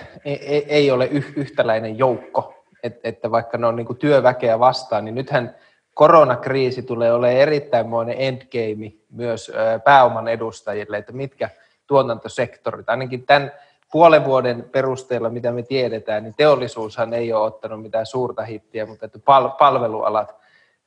ei, 0.67 0.91
ole 0.91 1.05
yh, 1.05 1.33
yhtäläinen 1.35 1.97
joukko, 1.97 2.53
Et, 2.83 2.99
että 3.03 3.31
vaikka 3.31 3.57
ne 3.57 3.67
on 3.67 3.75
niin 3.75 3.97
työväkeä 3.97 4.59
vastaan, 4.59 5.05
niin 5.05 5.15
nythän 5.15 5.55
koronakriisi 5.93 6.83
tulee 6.83 7.13
olemaan 7.13 7.41
erittäin 7.41 7.87
monen 7.89 8.15
endgame 8.17 8.93
myös 9.11 9.51
pääoman 9.83 10.27
edustajille, 10.27 10.97
että 10.97 11.11
mitkä 11.11 11.49
tuotantosektorit, 11.87 12.89
ainakin 12.89 13.25
tämän 13.25 13.51
puolen 13.91 14.25
vuoden 14.25 14.69
perusteella, 14.71 15.29
mitä 15.29 15.51
me 15.51 15.63
tiedetään, 15.63 16.23
niin 16.23 16.33
teollisuushan 16.37 17.13
ei 17.13 17.33
ole 17.33 17.45
ottanut 17.45 17.81
mitään 17.81 18.05
suurta 18.05 18.43
hittiä, 18.43 18.85
mutta 18.85 19.05
että 19.05 19.19
pal- 19.19 19.49
palvelualat 19.49 20.35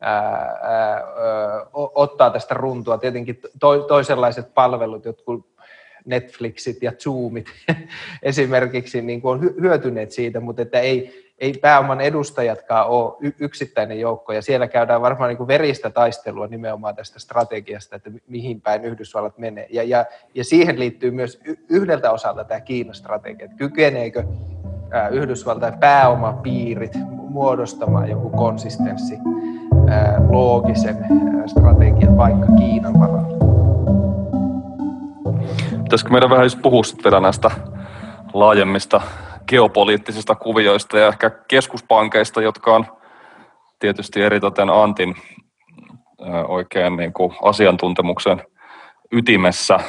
ää, 0.01 0.13
ää, 0.63 1.07
ottaa 1.73 2.31
tästä 2.31 2.55
runtua. 2.55 2.99
Tietenkin 2.99 3.41
to- 3.61 3.79
toisenlaiset 3.83 4.55
palvelut, 4.55 5.05
jotkut 5.05 5.47
Netflixit 6.07 6.83
ja 6.83 6.93
Zoomit 6.93 7.47
esimerkiksi 8.23 9.03
niin 9.03 9.21
kuin 9.21 9.33
on 9.33 9.55
hyötyneet 9.61 10.13
siitä, 10.13 10.41
mutta 10.41 10.63
että 10.63 10.81
ei, 10.81 11.27
ei 11.39 11.53
pääoman 11.53 12.01
edustajatkaan 12.01 12.87
ole 12.87 13.33
yksittäinen 13.41 14.01
joukko, 14.01 14.33
ja 14.33 14.43
siellä 14.43 14.69
käydään 14.69 15.03
varmaan 15.03 15.29
niin 15.29 15.37
kuin 15.37 15.49
veristä 15.49 15.91
taistelua 15.91 16.47
nimenomaan 16.47 16.97
tästä 16.97 17.19
strategiasta, 17.19 17.97
että 17.97 18.11
mihin 18.29 18.61
päin 18.61 18.85
Yhdysvallat 18.85 19.39
menee. 19.39 19.67
Ja, 19.71 19.83
ja, 19.83 20.05
ja 20.35 20.45
siihen 20.45 20.79
liittyy 20.79 21.11
myös 21.11 21.41
yhdeltä 21.69 22.11
osalta 22.11 22.45
tämä 22.45 22.61
Kiinan 22.61 22.95
strategia, 22.95 23.45
että 23.45 23.57
kykeneekö 23.57 24.25
Yhdysvaltain 25.11 25.79
pääomapiirit 25.79 26.93
muodostamaan 27.29 28.11
joku 28.11 28.31
konsistenssi, 28.31 29.19
loogisen 30.29 30.97
strategian 31.47 32.17
vaikka 32.17 32.47
Kiinan 32.59 33.01
varalla. 33.01 33.37
Pitäisikö 35.87 36.11
meidän 36.11 36.31
vähän 36.31 36.51
puhua 36.63 36.83
sitten 36.83 37.05
vielä 37.05 37.21
näistä 37.21 37.51
laajemmista 38.33 39.01
geopoliittisista 39.49 40.35
kuvioista 40.35 40.99
ja 40.99 41.09
ehkä 41.09 41.31
keskuspankeista, 41.31 42.43
jotka 42.43 42.75
on 42.75 42.87
tietysti 43.79 44.23
eritoten 44.23 44.71
Antin 44.71 45.15
oikein 46.49 46.97
niin 46.97 47.13
kuin 47.13 47.33
asiantuntemuksen 47.43 48.43
ytimessä. 49.13 49.81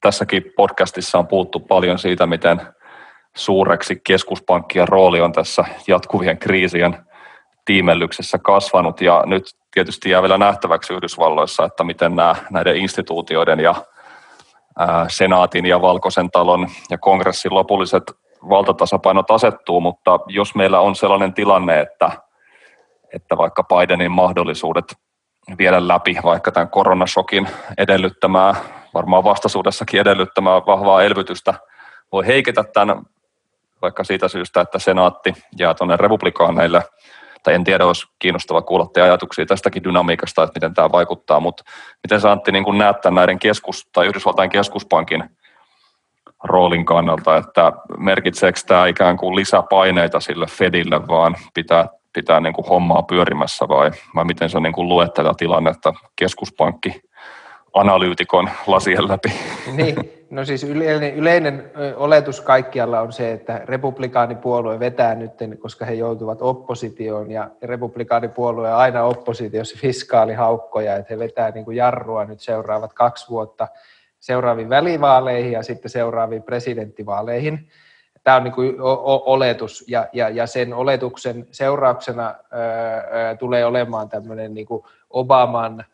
Tässäkin 0.00 0.44
podcastissa 0.56 1.18
on 1.18 1.26
puhuttu 1.26 1.60
paljon 1.60 1.98
siitä, 1.98 2.26
miten 2.26 2.60
suureksi 3.36 4.00
keskuspankkien 4.06 4.88
rooli 4.88 5.20
on 5.20 5.32
tässä 5.32 5.64
jatkuvien 5.86 6.38
kriisien 6.38 6.96
tiimellyksessä 7.64 8.38
kasvanut 8.38 9.00
ja 9.00 9.22
nyt 9.26 9.44
tietysti 9.70 10.10
jää 10.10 10.22
vielä 10.22 10.38
nähtäväksi 10.38 10.94
Yhdysvalloissa, 10.94 11.64
että 11.64 11.84
miten 11.84 12.16
nämä, 12.16 12.36
näiden 12.50 12.76
instituutioiden 12.76 13.60
ja 13.60 13.74
senaatin 15.08 15.66
ja 15.66 15.82
valkoisen 15.82 16.30
talon 16.30 16.68
ja 16.90 16.98
kongressin 16.98 17.54
lopulliset 17.54 18.02
valtatasapainot 18.48 19.30
asettuu, 19.30 19.80
mutta 19.80 20.20
jos 20.26 20.54
meillä 20.54 20.80
on 20.80 20.96
sellainen 20.96 21.34
tilanne, 21.34 21.80
että, 21.80 22.10
että 23.14 23.36
vaikka 23.36 23.64
Bidenin 23.64 24.10
mahdollisuudet 24.10 24.96
viedä 25.58 25.88
läpi 25.88 26.16
vaikka 26.24 26.52
tämän 26.52 26.70
koronasokin 26.70 27.48
edellyttämää, 27.78 28.54
varmaan 28.94 29.24
vastaisuudessakin 29.24 30.00
edellyttämää 30.00 30.54
vahvaa 30.66 31.02
elvytystä, 31.02 31.54
voi 32.12 32.26
heiketä 32.26 32.64
tämän 32.64 33.02
vaikka 33.82 34.04
siitä 34.04 34.28
syystä, 34.28 34.60
että 34.60 34.78
senaatti 34.78 35.34
jää 35.58 35.74
tuonne 35.74 35.96
republikaaneille, 35.96 36.82
tai 37.42 37.54
en 37.54 37.64
tiedä, 37.64 37.86
olisi 37.86 38.06
kiinnostava 38.18 38.62
kuulla 38.62 38.86
te 38.86 39.02
ajatuksia 39.02 39.46
tästäkin 39.46 39.84
dynamiikasta, 39.84 40.42
että 40.42 40.56
miten 40.56 40.74
tämä 40.74 40.92
vaikuttaa, 40.92 41.40
mutta 41.40 41.62
miten 42.04 42.20
sä 42.20 42.32
Antti 42.32 42.52
niin 42.52 42.78
näet 42.78 43.00
tämän 43.00 43.14
näiden 43.14 43.38
keskus- 43.38 43.88
tai 43.92 44.06
Yhdysvaltain 44.06 44.50
keskuspankin 44.50 45.24
roolin 46.44 46.84
kannalta, 46.84 47.36
että 47.36 47.72
merkitseekö 47.98 48.60
tämä 48.66 48.86
ikään 48.86 49.16
kuin 49.16 49.36
lisäpaineita 49.36 50.20
sille 50.20 50.46
Fedille, 50.46 51.08
vaan 51.08 51.36
pitää, 51.54 51.88
pitää 52.12 52.40
niin 52.40 52.52
kuin 52.52 52.68
hommaa 52.68 53.02
pyörimässä 53.02 53.68
vai, 53.68 53.90
vai 54.14 54.24
miten 54.24 54.50
sä 54.50 54.60
niin 54.60 54.72
kuin 54.72 54.88
luet 54.88 55.14
tätä 55.14 55.32
tilannetta 55.36 55.94
keskuspankki 56.16 57.00
analyytikon 57.74 58.50
lasien 58.66 59.08
läpi? 59.08 59.32
Niin, 59.72 59.96
no 60.30 60.44
siis 60.44 60.64
yleinen, 60.64 61.14
yleinen 61.14 61.70
oletus 61.96 62.40
kaikkialla 62.40 63.00
on 63.00 63.12
se, 63.12 63.32
että 63.32 63.60
republikaanipuolue 63.64 64.80
vetää 64.80 65.14
nyt, 65.14 65.32
koska 65.58 65.84
he 65.84 65.94
joutuvat 65.94 66.42
oppositioon 66.42 67.30
ja 67.30 67.50
republikaanipuolue 67.62 68.72
on 68.72 68.78
aina 68.78 69.02
oppositiossa 69.02 69.78
fiskaalihaukkoja, 69.80 70.96
että 70.96 71.14
he 71.14 71.18
vetää 71.18 71.50
niin 71.50 71.64
kuin 71.64 71.76
jarrua 71.76 72.24
nyt 72.24 72.40
seuraavat 72.40 72.92
kaksi 72.92 73.28
vuotta– 73.30 73.68
seuraaviin 74.20 74.68
välivaaleihin 74.68 75.52
ja 75.52 75.62
sitten 75.62 75.90
seuraaviin 75.90 76.42
presidenttivaaleihin. 76.42 77.68
Tämä 78.24 78.36
on 78.36 78.44
niin 78.44 78.54
kuin 78.54 78.76
oletus 79.24 79.84
ja, 79.88 80.08
ja, 80.12 80.28
ja 80.28 80.46
sen 80.46 80.74
oletuksen 80.74 81.46
seurauksena 81.50 82.24
ää, 82.24 83.36
tulee 83.36 83.64
olemaan 83.64 84.08
tämmöinen 84.08 84.54
niin 84.54 84.66
kuin 84.66 84.82
Obaman 85.10 85.84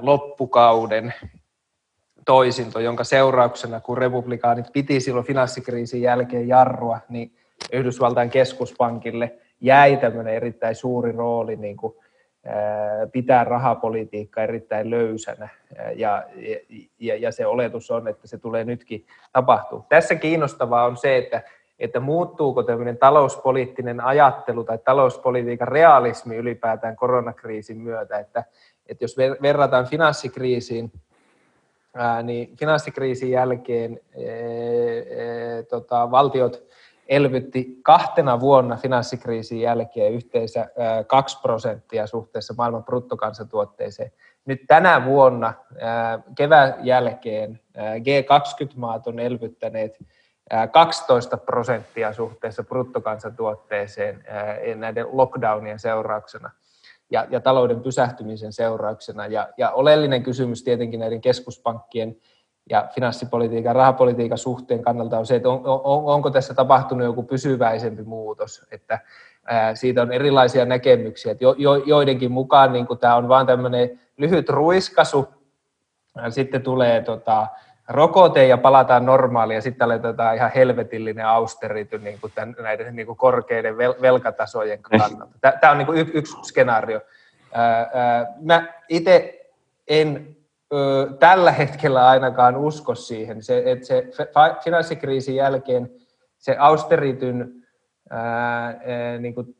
loppukauden 0.00 1.14
toisinto, 2.24 2.80
jonka 2.80 3.04
seurauksena, 3.04 3.80
kun 3.80 3.98
republikaanit 3.98 4.66
piti 4.72 5.00
silloin 5.00 5.26
finanssikriisin 5.26 6.02
jälkeen 6.02 6.48
jarrua, 6.48 6.98
niin 7.08 7.32
Yhdysvaltain 7.72 8.30
keskuspankille 8.30 9.34
jäi 9.60 9.96
tämmöinen 9.96 10.34
erittäin 10.34 10.74
suuri 10.74 11.12
rooli 11.12 11.56
niin 11.56 11.76
kuin 11.76 11.94
pitää 13.12 13.44
rahapolitiikka 13.44 14.42
erittäin 14.42 14.90
löysänä 14.90 15.48
ja, 15.96 16.22
ja, 17.00 17.16
ja 17.16 17.32
se 17.32 17.46
oletus 17.46 17.90
on, 17.90 18.08
että 18.08 18.26
se 18.26 18.38
tulee 18.38 18.64
nytkin 18.64 19.06
tapahtuu. 19.32 19.84
Tässä 19.88 20.14
kiinnostavaa 20.14 20.84
on 20.84 20.96
se, 20.96 21.16
että, 21.16 21.42
että 21.78 22.00
muuttuuko 22.00 22.62
tämmöinen 22.62 22.98
talouspoliittinen 22.98 24.00
ajattelu 24.00 24.64
tai 24.64 24.78
talouspolitiikan 24.78 25.68
realismi 25.68 26.36
ylipäätään 26.36 26.96
koronakriisin 26.96 27.78
myötä, 27.78 28.18
että, 28.18 28.44
että 28.86 29.04
jos 29.04 29.16
verrataan 29.42 29.86
finanssikriisiin, 29.86 30.92
ää, 31.94 32.22
niin 32.22 32.56
finanssikriisin 32.56 33.30
jälkeen 33.30 34.00
ää, 34.16 34.22
ää, 34.22 35.62
tota, 35.62 36.10
valtiot 36.10 36.62
elvytti 37.08 37.78
kahtena 37.82 38.40
vuonna 38.40 38.76
finanssikriisin 38.76 39.60
jälkeen 39.60 40.12
yhteensä 40.12 40.70
2 41.06 41.40
prosenttia 41.42 42.06
suhteessa 42.06 42.54
maailman 42.58 42.84
bruttokansantuotteeseen. 42.84 44.12
Nyt 44.44 44.60
tänä 44.66 45.04
vuonna 45.04 45.54
kevään 46.36 46.74
jälkeen 46.82 47.60
G20-maat 47.78 49.06
on 49.06 49.18
elvyttäneet 49.18 49.98
12 50.72 51.36
prosenttia 51.36 52.12
suhteessa 52.12 52.62
bruttokansantuotteeseen 52.62 54.24
näiden 54.74 55.06
lockdownien 55.12 55.78
seurauksena 55.78 56.50
ja, 57.12 57.26
ja 57.30 57.40
talouden 57.40 57.80
pysähtymisen 57.80 58.52
seurauksena. 58.52 59.26
Ja, 59.26 59.48
ja 59.56 59.70
oleellinen 59.70 60.22
kysymys 60.22 60.64
tietenkin 60.64 61.00
näiden 61.00 61.20
keskuspankkien 61.20 62.16
ja 62.70 62.88
finanssipolitiikan, 62.94 63.76
rahapolitiikan 63.76 64.38
suhteen 64.38 64.82
kannalta 64.82 65.18
on 65.18 65.26
se, 65.26 65.36
että 65.36 65.48
on, 65.48 65.60
on, 65.64 66.04
onko 66.14 66.30
tässä 66.30 66.54
tapahtunut 66.54 67.04
joku 67.04 67.22
pysyväisempi 67.22 68.02
muutos, 68.02 68.66
että 68.70 68.98
ää, 69.46 69.74
siitä 69.74 70.02
on 70.02 70.12
erilaisia 70.12 70.64
näkemyksiä, 70.64 71.36
jo, 71.40 71.54
jo, 71.58 71.74
joidenkin 71.74 72.32
mukaan 72.32 72.72
niin 72.72 72.86
tämä 73.00 73.16
on 73.16 73.28
vain 73.28 73.46
tämmöinen 73.46 74.00
lyhyt 74.16 74.48
ruiskasu, 74.48 75.28
sitten 76.28 76.62
tulee 76.62 77.02
tota, 77.02 77.46
rokote 77.88 78.46
ja 78.46 78.58
palataan 78.58 79.06
normaaliin 79.06 79.54
ja 79.54 79.62
sitten 79.62 79.84
aletaan 79.84 80.36
ihan 80.36 80.50
helvetillinen 80.54 81.26
austerity 81.26 81.98
niin 81.98 82.20
kuin 82.20 82.32
tämän, 82.34 82.56
näiden 82.60 82.96
niin 82.96 83.06
kuin 83.06 83.18
korkeiden 83.18 83.78
vel, 83.78 83.94
velkatasojen 84.02 84.82
kannalta. 84.82 85.26
Tämä 85.60 85.70
on 85.70 85.78
niin 85.78 85.86
kuin 85.86 86.10
yksi 86.14 86.36
skenaario. 86.42 87.00
Ää, 87.52 87.90
ää, 87.94 88.26
mä 88.40 88.72
itse 88.88 89.38
en 89.88 90.36
tällä 91.18 91.52
hetkellä 91.52 92.08
ainakaan 92.08 92.56
usko 92.56 92.94
siihen, 92.94 93.42
se, 93.42 93.62
että 93.66 93.86
se 93.86 94.10
finanssikriisin 94.64 95.34
jälkeen 95.34 95.90
se 96.38 96.56
austerityn 96.58 97.52
ää, 98.10 98.78
niin 99.18 99.34
kuin 99.34 99.56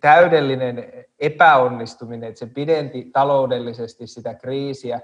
täydellinen 0.00 0.92
epäonnistuminen, 1.18 2.28
että 2.28 2.38
se 2.38 2.46
pidenti 2.46 3.10
taloudellisesti 3.12 4.06
sitä 4.06 4.34
kriisiä 4.34 5.00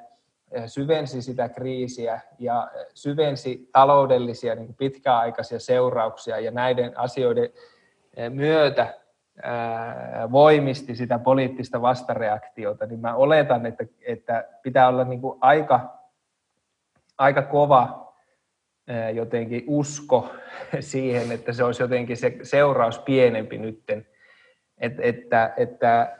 syvensi 0.66 1.22
sitä 1.22 1.48
kriisiä 1.48 2.20
ja 2.38 2.70
syvensi 2.94 3.68
taloudellisia 3.72 4.54
niin 4.54 4.74
pitkäaikaisia 4.74 5.60
seurauksia 5.60 6.40
ja 6.40 6.50
näiden 6.50 6.98
asioiden 6.98 7.50
myötä 8.28 8.94
voimisti 10.32 10.94
sitä 10.94 11.18
poliittista 11.18 11.82
vastareaktiota, 11.82 12.86
niin 12.86 13.00
mä 13.00 13.14
oletan, 13.14 13.66
että, 13.66 13.84
että 14.06 14.44
pitää 14.62 14.88
olla 14.88 15.04
niin 15.04 15.20
kuin 15.20 15.38
aika, 15.40 15.98
aika 17.18 17.42
kova 17.42 18.12
jotenkin 19.14 19.64
usko 19.66 20.32
siihen, 20.80 21.32
että 21.32 21.52
se 21.52 21.64
olisi 21.64 21.82
jotenkin 21.82 22.16
se 22.16 22.38
seuraus 22.42 22.98
pienempi 22.98 23.58
nytten. 23.58 24.06
Et, 24.80 24.92
että, 24.98 25.52
että 25.56 26.16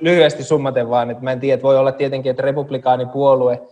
lyhyesti 0.00 0.42
summaten 0.42 0.90
vaan, 0.90 1.10
että 1.10 1.24
mä 1.24 1.32
en 1.32 1.40
tiedä, 1.40 1.54
että 1.54 1.62
voi 1.62 1.78
olla 1.78 1.92
tietenkin, 1.92 2.30
että 2.30 2.42
republikaanipuolue 2.42 3.62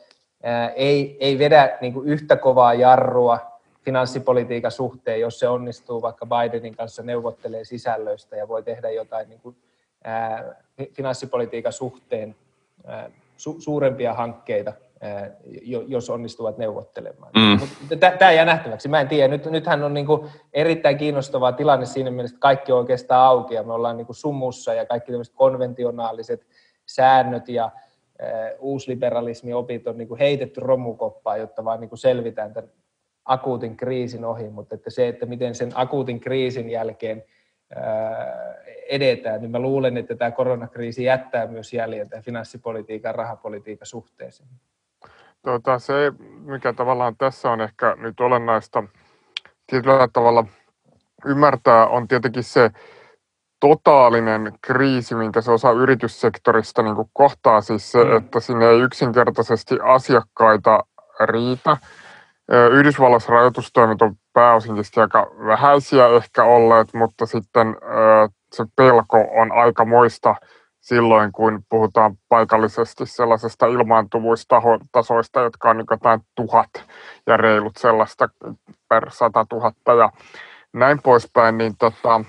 ei, 0.75 1.17
ei 1.21 1.39
vedä 1.39 1.79
niin 1.81 1.95
yhtä 2.05 2.37
kovaa 2.37 2.75
jarrua 2.75 3.39
finanssipolitiikan 3.85 4.71
suhteen, 4.71 5.21
jos 5.21 5.39
se 5.39 5.49
onnistuu 5.49 6.03
vaikka 6.03 6.27
Bidenin 6.27 6.77
kanssa 6.77 7.03
neuvottelee 7.03 7.65
sisällöistä 7.65 8.37
ja 8.37 8.49
voi 8.49 8.63
tehdä 8.63 8.91
jotain 8.91 9.29
niin 9.29 9.41
kuin, 9.41 9.57
finanssipolitiikan 10.93 11.73
suhteen 11.73 12.37
su, 13.37 13.57
suurempia 13.59 14.15
hankkeita, 14.15 14.73
jos 15.87 16.11
onnistuvat 16.11 16.59
neuvottelemaan. 16.59 17.33
Mm. 17.37 17.99
Tämä 18.19 18.33
jää 18.33 18.45
nähtäväksi. 18.45 18.89
Mä 18.89 19.01
en 19.01 19.09
tiedä. 19.09 19.29
Nyt, 19.29 19.47
nythän 19.47 19.83
on 19.83 19.95
niin 19.95 20.07
kuin 20.07 20.29
erittäin 20.53 20.99
kiinnostava 20.99 21.53
tilanne 21.53 21.87
siinä 21.87 22.11
mielessä, 22.11 22.35
että 22.35 22.43
kaikki 22.43 22.73
on 22.73 22.79
oikeastaan 22.79 23.27
auki 23.27 23.55
ja 23.55 23.63
me 23.63 23.73
ollaan 23.73 23.97
niin 23.97 24.07
kuin 24.07 24.17
sumussa 24.17 24.75
ja 24.75 24.87
kaikki 24.87 25.13
tämmöiset 25.13 25.35
konventionaaliset 25.35 26.47
säännöt 26.87 27.49
ja 27.49 27.71
uusliberalismi 28.59 29.53
opit 29.53 29.87
on 29.87 29.99
niin 29.99 30.09
kuin 30.09 30.19
heitetty 30.19 30.61
romukoppaan, 30.61 31.41
jotta 31.41 31.65
vaan 31.65 31.81
niin 31.81 31.89
kuin 31.89 31.99
selvitään 31.99 32.55
tämän 32.55 32.71
akuutin 33.25 33.77
kriisin 33.77 34.25
ohi, 34.25 34.49
mutta 34.49 34.75
että 34.75 34.91
se, 34.91 35.09
että 35.09 35.27
miten 35.27 35.55
sen 35.55 35.71
akuutin 35.75 36.21
kriisin 36.21 36.71
jälkeen 36.71 37.25
edetään, 38.89 39.41
niin 39.41 39.51
mä 39.51 39.59
luulen, 39.59 39.97
että 39.97 40.17
tämä 40.17 40.31
koronakriisi 40.31 41.05
jättää 41.05 41.47
myös 41.47 41.73
jäljen 41.73 42.09
tämän 42.09 42.25
finanssipolitiikan 42.25 43.09
ja 43.09 43.13
rahapolitiikan 43.13 43.87
suhteeseen. 43.87 44.49
Tuota, 45.45 45.79
se, 45.79 46.13
mikä 46.45 46.73
tavallaan 46.73 47.17
tässä 47.17 47.51
on 47.51 47.61
ehkä 47.61 47.97
nyt 47.99 48.21
olennaista 48.21 48.85
tietyllä 49.67 50.09
tavalla 50.13 50.45
ymmärtää, 51.27 51.87
on 51.87 52.09
tietenkin 52.09 52.45
se 52.45 52.71
totaalinen 53.61 54.53
kriisi, 54.61 55.15
minkä 55.15 55.41
se 55.41 55.53
osa 55.53 55.71
yrityssektorista 55.71 56.83
niin 56.83 56.97
kohtaa, 57.13 57.61
siis 57.61 57.93
se, 57.93 58.05
mm. 58.05 58.17
että 58.17 58.41
sinne 58.41 58.69
ei 58.69 58.81
yksinkertaisesti 58.81 59.79
asiakkaita 59.83 60.85
riitä. 61.21 61.77
Yhdysvalloissa 62.73 63.33
rajoitustoimet 63.33 64.03
on 64.03 64.15
pääosin 64.33 64.75
aika 64.97 65.31
vähäisiä 65.47 66.07
ehkä 66.07 66.45
olleet, 66.45 66.95
mutta 66.95 67.27
sitten 67.27 67.77
se 68.53 68.65
pelko 68.77 69.27
on 69.37 69.53
aika 69.53 69.85
moista 69.85 70.35
silloin, 70.83 71.33
kun 71.33 71.65
puhutaan 71.69 72.17
paikallisesti 72.29 73.07
sellaisesta 73.07 73.67
ilmaantuvuustasoista, 73.67 75.41
jotka 75.41 75.71
on 75.71 75.77
niin 75.77 75.87
jotain 75.91 76.21
tuhat 76.35 76.71
ja 77.27 77.37
reilut 77.37 77.77
sellaista 77.77 78.29
per 78.89 79.11
sata 79.11 79.47
tuhatta 79.49 79.95
ja 79.95 80.11
näin 80.73 81.03
poispäin, 81.03 81.59
niin 81.59 81.77
tota, 81.79 82.25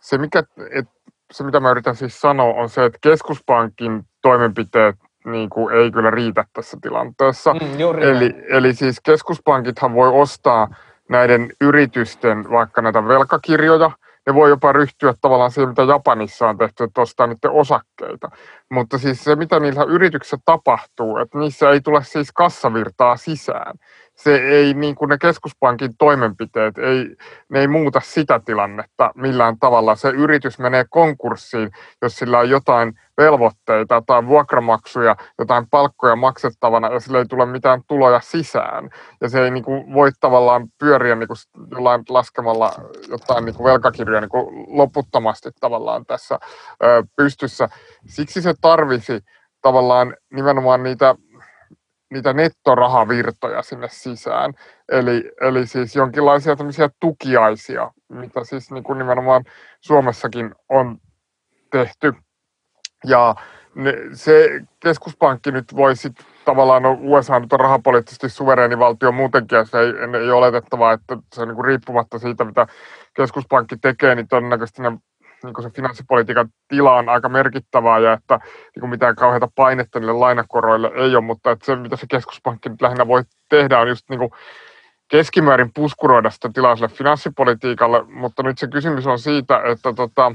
se, 0.00 0.18
mikä, 0.18 0.42
et, 0.70 0.88
se 1.30 1.44
mitä 1.44 1.60
mä 1.60 1.70
yritän 1.70 1.96
siis 1.96 2.20
sanoa 2.20 2.54
on 2.54 2.68
se, 2.68 2.84
että 2.84 2.98
keskuspankin 3.02 4.04
toimenpiteet 4.22 4.96
niin 5.24 5.50
kuin 5.50 5.74
ei 5.74 5.90
kyllä 5.90 6.10
riitä 6.10 6.44
tässä 6.52 6.78
tilanteessa. 6.82 7.54
Mm, 7.54 7.60
eli, 8.00 8.34
eli 8.48 8.74
siis 8.74 9.00
keskuspankithan 9.00 9.94
voi 9.94 10.08
ostaa 10.08 10.68
näiden 11.08 11.50
yritysten 11.60 12.50
vaikka 12.50 12.82
näitä 12.82 13.08
velkakirjoja, 13.08 13.90
ne 14.28 14.34
voi 14.34 14.50
jopa 14.50 14.72
ryhtyä 14.72 15.14
tavallaan 15.20 15.50
siihen, 15.50 15.68
mitä 15.68 15.82
Japanissa 15.82 16.48
on 16.48 16.58
tehty, 16.58 16.84
että 16.84 17.00
ostaa 17.00 17.26
niiden 17.26 17.50
osakkeita. 17.50 18.28
Mutta 18.70 18.98
siis 18.98 19.24
se, 19.24 19.36
mitä 19.36 19.60
niillä 19.60 19.84
yrityksissä 19.84 20.36
tapahtuu, 20.44 21.16
että 21.16 21.38
niissä 21.38 21.70
ei 21.70 21.80
tule 21.80 22.04
siis 22.04 22.32
kassavirtaa 22.32 23.16
sisään 23.16 23.78
se 24.18 24.36
ei, 24.36 24.74
niin 24.74 24.94
kuin 24.94 25.08
ne 25.08 25.18
keskuspankin 25.18 25.90
toimenpiteet, 25.98 26.78
ei, 26.78 27.16
ne 27.48 27.60
ei 27.60 27.68
muuta 27.68 28.00
sitä 28.04 28.40
tilannetta 28.44 29.10
millään 29.14 29.58
tavalla. 29.58 29.96
Se 29.96 30.08
yritys 30.08 30.58
menee 30.58 30.84
konkurssiin, 30.90 31.70
jos 32.02 32.16
sillä 32.16 32.38
on 32.38 32.50
jotain 32.50 32.92
velvoitteita 33.18 34.02
tai 34.06 34.26
vuokramaksuja, 34.26 35.16
jotain 35.38 35.66
palkkoja 35.70 36.16
maksettavana 36.16 36.88
ja 36.92 37.00
sillä 37.00 37.18
ei 37.18 37.26
tule 37.26 37.46
mitään 37.46 37.82
tuloja 37.86 38.20
sisään. 38.20 38.90
Ja 39.20 39.28
se 39.28 39.44
ei 39.44 39.50
niin 39.50 39.64
kuin, 39.64 39.94
voi 39.94 40.10
tavallaan 40.20 40.68
pyöriä 40.78 41.14
niin 41.14 41.28
kuin, 41.28 41.36
jollain 41.70 42.02
laskemalla 42.08 42.72
jotain 43.08 43.44
niin 43.44 43.54
kuin 43.54 43.64
velkakirjoja 43.64 44.20
niin 44.20 44.28
kuin, 44.28 44.66
loputtomasti 44.78 45.50
tavallaan 45.60 46.06
tässä 46.06 46.38
ö, 46.84 47.02
pystyssä. 47.16 47.68
Siksi 48.06 48.42
se 48.42 48.54
tarvisi 48.60 49.20
tavallaan 49.62 50.16
nimenomaan 50.32 50.82
niitä 50.82 51.14
niitä 52.10 52.32
nettorahavirtoja 52.32 53.62
sinne 53.62 53.88
sisään. 53.90 54.54
Eli, 54.88 55.30
eli 55.40 55.66
siis 55.66 55.96
jonkinlaisia 55.96 56.56
tämmöisiä 56.56 56.88
tukiaisia, 57.00 57.90
mitä 58.08 58.44
siis 58.44 58.70
niin 58.70 58.84
kuin 58.84 58.98
nimenomaan 58.98 59.44
Suomessakin 59.80 60.54
on 60.68 60.98
tehty. 61.70 62.12
Ja 63.04 63.34
ne, 63.74 63.94
se 64.12 64.60
keskuspankki 64.80 65.52
nyt 65.52 65.76
voi 65.76 65.96
sitten 65.96 66.26
tavallaan, 66.44 66.82
no 66.82 66.98
USA 67.00 67.40
nyt 67.40 67.52
on 67.52 67.60
rahapoliittisesti 67.60 68.28
suvereeni 68.28 68.78
valtio 68.78 69.12
muutenkin, 69.12 69.56
ja 69.56 69.64
se 69.64 69.78
ei, 69.78 69.86
ei 69.86 70.30
ole 70.30 70.32
oletettavaa, 70.32 70.92
että 70.92 71.16
se 71.34 71.42
on 71.42 71.48
niin 71.48 71.64
riippumatta 71.64 72.18
siitä, 72.18 72.44
mitä 72.44 72.66
keskuspankki 73.14 73.76
tekee, 73.76 74.14
niin 74.14 74.28
todennäköisesti 74.28 74.82
ne 74.82 74.92
niin 75.44 75.54
kuin 75.54 75.62
se 75.62 75.70
finanssipolitiikan 75.70 76.48
tila 76.68 76.96
on 76.96 77.08
aika 77.08 77.28
merkittävää 77.28 77.98
ja 77.98 78.12
että 78.12 78.40
niin 78.74 78.80
kuin 78.80 78.90
mitään 78.90 79.16
kauheita 79.16 79.48
painetta 79.54 80.00
niille 80.00 80.12
lainakoroille 80.12 80.90
ei 80.94 81.16
ole, 81.16 81.24
mutta 81.24 81.50
että 81.50 81.66
se 81.66 81.76
mitä 81.76 81.96
se 81.96 82.06
keskuspankki 82.10 82.68
nyt 82.68 82.82
lähinnä 82.82 83.06
voi 83.06 83.22
tehdä 83.48 83.80
on 83.80 83.88
just 83.88 84.10
niin 84.10 84.18
kuin 84.18 84.30
keskimäärin 85.08 85.72
puskuroida 85.74 86.30
sitä 86.30 86.50
tilaa 86.54 86.76
sille 86.76 86.88
finanssipolitiikalle, 86.88 88.04
mutta 88.04 88.42
nyt 88.42 88.58
se 88.58 88.68
kysymys 88.68 89.06
on 89.06 89.18
siitä, 89.18 89.62
että 89.64 89.92
tota, 89.92 90.32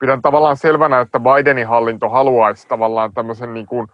pidän 0.00 0.22
tavallaan 0.22 0.56
selvänä, 0.56 1.00
että 1.00 1.20
Bidenin 1.20 1.68
hallinto 1.68 2.08
haluaisi 2.08 2.68
tavallaan 2.68 3.14
tämmöisen 3.14 3.54
niin 3.54 3.66
kuin 3.66 3.88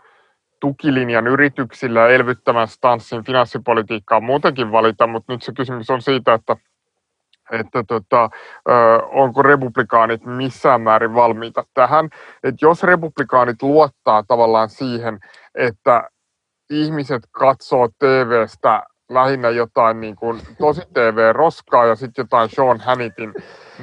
tukilinjan 0.60 1.26
yrityksillä 1.26 2.00
ja 2.00 2.08
elvyttävän 2.08 2.68
stanssin 2.68 3.24
finanssipolitiikkaa 3.24 4.20
muutenkin 4.20 4.72
valita, 4.72 5.06
mutta 5.06 5.32
nyt 5.32 5.42
se 5.42 5.52
kysymys 5.52 5.90
on 5.90 6.02
siitä, 6.02 6.34
että 6.34 6.56
että 7.50 7.84
tota, 7.88 8.30
onko 9.12 9.42
republikaanit 9.42 10.24
missään 10.24 10.80
määrin 10.80 11.14
valmiita 11.14 11.64
tähän. 11.74 12.08
Että 12.44 12.66
jos 12.66 12.82
republikaanit 12.82 13.62
luottaa 13.62 14.22
tavallaan 14.28 14.68
siihen, 14.68 15.18
että 15.54 16.08
ihmiset 16.70 17.22
katsoo 17.30 17.88
TVstä 17.98 18.82
lähinnä 19.08 19.50
jotain 19.50 20.00
niin 20.00 20.16
kuin 20.16 20.40
tosi 20.58 20.82
TV-roskaa 20.94 21.86
ja 21.86 21.94
sitten 21.94 22.22
jotain 22.22 22.50
Sean 22.50 22.80
Hannitin 22.80 23.34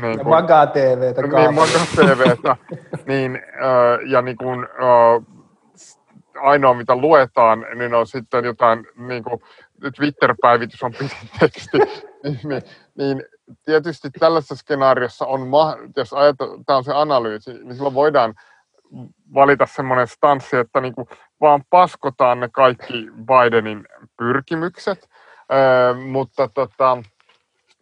niin 0.01 0.17
kuin, 0.17 0.29
Maga 0.29 0.67
TVtä. 0.67 1.21
Niin, 1.21 1.53
Maga 1.53 1.79
TVtä. 1.95 2.55
niin, 3.07 3.39
ja 4.05 4.21
niin 4.21 4.37
kuin, 4.37 4.67
ainoa 6.41 6.73
mitä 6.73 6.95
luetaan, 6.95 7.65
niin 7.75 7.93
on 7.93 8.07
sitten 8.07 8.45
jotain, 8.45 8.87
niin 8.95 9.23
kuin, 9.23 9.41
Twitter-päivitys 9.95 10.83
on 10.83 10.91
pisin 10.91 11.29
teksti, 11.39 11.77
niin, 12.23 12.39
niin, 12.43 12.61
niin 12.97 13.23
tietysti 13.65 14.09
tällaisessa 14.19 14.55
skenaariossa 14.55 15.25
on, 15.25 15.41
jos 15.95 16.13
ajatellaan, 16.13 16.65
tämä 16.65 16.77
on 16.77 16.83
se 16.83 16.93
analyysi, 16.93 17.53
niin 17.53 17.75
silloin 17.75 17.95
voidaan 17.95 18.33
valita 19.33 19.65
semmoinen 19.65 20.07
stanssi, 20.07 20.57
että 20.57 20.81
niin 20.81 20.95
kuin 20.95 21.07
vaan 21.41 21.63
paskotaan 21.69 22.39
ne 22.39 22.49
kaikki 22.51 23.07
Bidenin 23.25 23.85
pyrkimykset, 24.17 25.09
öö, 25.53 25.93
mutta 25.93 26.49
tota, 26.53 26.97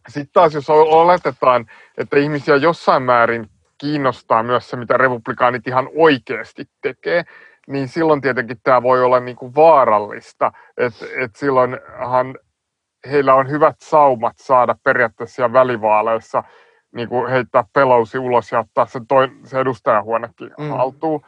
sitten 0.07 0.33
taas 0.33 0.53
jos 0.53 0.69
oletetaan, 0.69 1.65
että 1.97 2.17
ihmisiä 2.17 2.55
jossain 2.55 3.03
määrin 3.03 3.49
kiinnostaa 3.77 4.43
myös 4.43 4.69
se, 4.69 4.77
mitä 4.77 4.97
republikaanit 4.97 5.67
ihan 5.67 5.89
oikeasti 5.95 6.65
tekee, 6.81 7.23
niin 7.67 7.87
silloin 7.87 8.21
tietenkin 8.21 8.57
tämä 8.63 8.83
voi 8.83 9.03
olla 9.03 9.19
niin 9.19 9.37
kuin 9.37 9.55
vaarallista, 9.55 10.51
että 10.77 11.05
et 11.17 11.35
silloinhan 11.35 12.37
heillä 13.11 13.35
on 13.35 13.49
hyvät 13.49 13.75
saumat 13.79 14.33
saada 14.37 14.75
periaatteessa 14.83 15.53
välivaaleissa 15.53 16.43
niin 16.95 17.09
kuin 17.09 17.29
heittää 17.29 17.63
Pelosi 17.73 18.17
ulos 18.17 18.51
ja 18.51 18.59
ottaa 18.59 18.85
se, 18.85 19.01
toi, 19.07 19.31
se 19.43 19.59
edustajahuonekin 19.59 20.51
mm. 20.57 20.69
haltuun, 20.69 21.21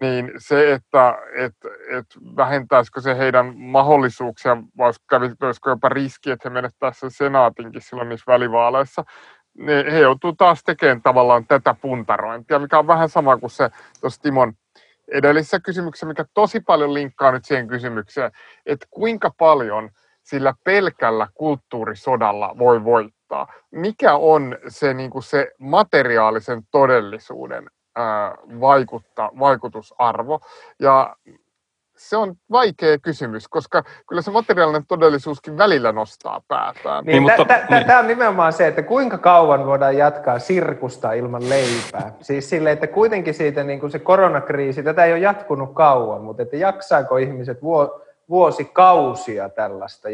niin 0.00 0.32
se, 0.38 0.72
että 0.72 1.18
et, 1.36 1.54
et 1.90 2.06
vähentäisikö 2.36 3.00
se 3.00 3.18
heidän 3.18 3.56
mahdollisuuksia, 3.56 4.56
vai 4.78 4.92
kävisikö 5.10 5.70
jopa 5.70 5.88
riski, 5.88 6.30
että 6.30 6.48
he 6.48 6.52
menettäisivät 6.52 6.98
sen 7.00 7.10
senaatinkin 7.10 7.82
silloin 7.82 8.08
niissä 8.08 8.32
välivaaleissa, 8.32 9.04
niin 9.58 9.90
he 9.90 9.98
joutuu 9.98 10.32
taas 10.32 10.64
tekemään 10.64 11.02
tavallaan 11.02 11.46
tätä 11.46 11.74
puntarointia, 11.80 12.58
mikä 12.58 12.78
on 12.78 12.86
vähän 12.86 13.08
sama 13.08 13.36
kuin 13.36 13.50
se, 13.50 13.70
jos 14.02 14.18
Timon 14.18 14.52
edellisessä 15.08 15.60
kysymyksessä, 15.60 16.06
mikä 16.06 16.24
tosi 16.34 16.60
paljon 16.60 16.94
linkkaa 16.94 17.32
nyt 17.32 17.44
siihen 17.44 17.68
kysymykseen, 17.68 18.30
että 18.66 18.86
kuinka 18.90 19.30
paljon 19.38 19.90
sillä 20.30 20.54
pelkällä 20.64 21.28
kulttuurisodalla 21.34 22.54
voi 22.58 22.84
voittaa. 22.84 23.52
Mikä 23.70 24.16
on 24.16 24.56
se, 24.68 24.94
niin 24.94 25.10
kuin 25.10 25.22
se 25.22 25.52
materiaalisen 25.58 26.62
todellisuuden 26.70 27.66
ää, 27.96 28.34
vaikutta, 28.60 29.30
vaikutusarvo? 29.38 30.40
Ja 30.80 31.16
se 31.96 32.16
on 32.16 32.34
vaikea 32.50 32.98
kysymys, 32.98 33.48
koska 33.48 33.82
kyllä 34.08 34.22
se 34.22 34.30
materiaalinen 34.30 34.86
todellisuuskin 34.88 35.58
välillä 35.58 35.92
nostaa 35.92 36.42
päätään. 36.48 37.04
Niin, 37.04 37.24
niin, 37.24 37.38
mutta, 37.38 37.54
niin. 37.70 37.86
Tämä 37.86 37.98
on 37.98 38.06
nimenomaan 38.06 38.52
se, 38.52 38.66
että 38.66 38.82
kuinka 38.82 39.18
kauan 39.18 39.66
voidaan 39.66 39.96
jatkaa 39.96 40.38
sirkusta 40.38 41.12
ilman 41.12 41.48
leipää. 41.50 42.12
Siis 42.20 42.50
sille, 42.50 42.70
että 42.70 42.86
kuitenkin 42.86 43.34
siitä 43.34 43.64
niin 43.64 43.80
kuin 43.80 43.90
se 43.90 43.98
koronakriisi, 43.98 44.82
tätä 44.82 45.04
ei 45.04 45.12
ole 45.12 45.20
jatkunut 45.20 45.74
kauan, 45.74 46.22
mutta 46.22 46.42
että 46.42 46.56
jaksaako 46.56 47.16
ihmiset 47.16 47.62
vuosikausia 48.28 49.48
tällaista. 49.48 50.08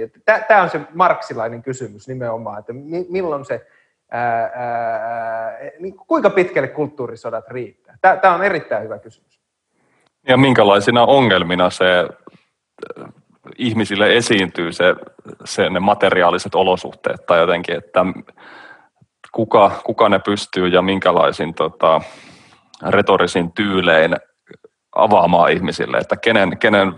Tämä 0.48 0.62
on 0.62 0.70
se 0.70 0.80
marksilainen 0.94 1.62
kysymys 1.62 2.08
nimenomaan, 2.08 2.58
että 2.58 2.72
milloin 3.08 3.44
se, 3.44 3.66
ää, 4.10 4.50
ää, 4.54 5.58
niin 5.78 5.94
kuinka 5.96 6.30
pitkälle 6.30 6.68
kulttuurisodat 6.68 7.48
riittää. 7.48 7.96
Tämä 8.00 8.34
on 8.34 8.44
erittäin 8.44 8.82
hyvä 8.84 8.98
kysymys. 8.98 9.40
Ja 10.28 10.36
minkälaisina 10.36 11.04
ongelmina 11.04 11.70
se 11.70 12.08
ihmisille 13.58 14.16
esiintyy 14.16 14.72
se, 14.72 14.94
se, 15.44 15.70
ne 15.70 15.80
materiaaliset 15.80 16.54
olosuhteet 16.54 17.26
tai 17.26 17.40
jotenkin, 17.40 17.76
että 17.76 18.04
kuka, 19.32 19.70
kuka 19.84 20.08
ne 20.08 20.18
pystyy 20.18 20.68
ja 20.68 20.82
minkälaisin 20.82 21.54
tota, 21.54 22.00
retorisin 22.88 23.52
tyylein 23.52 24.16
avaamaan 24.94 25.52
ihmisille, 25.52 25.98
että 25.98 26.16
kenen, 26.16 26.58
kenen 26.58 26.94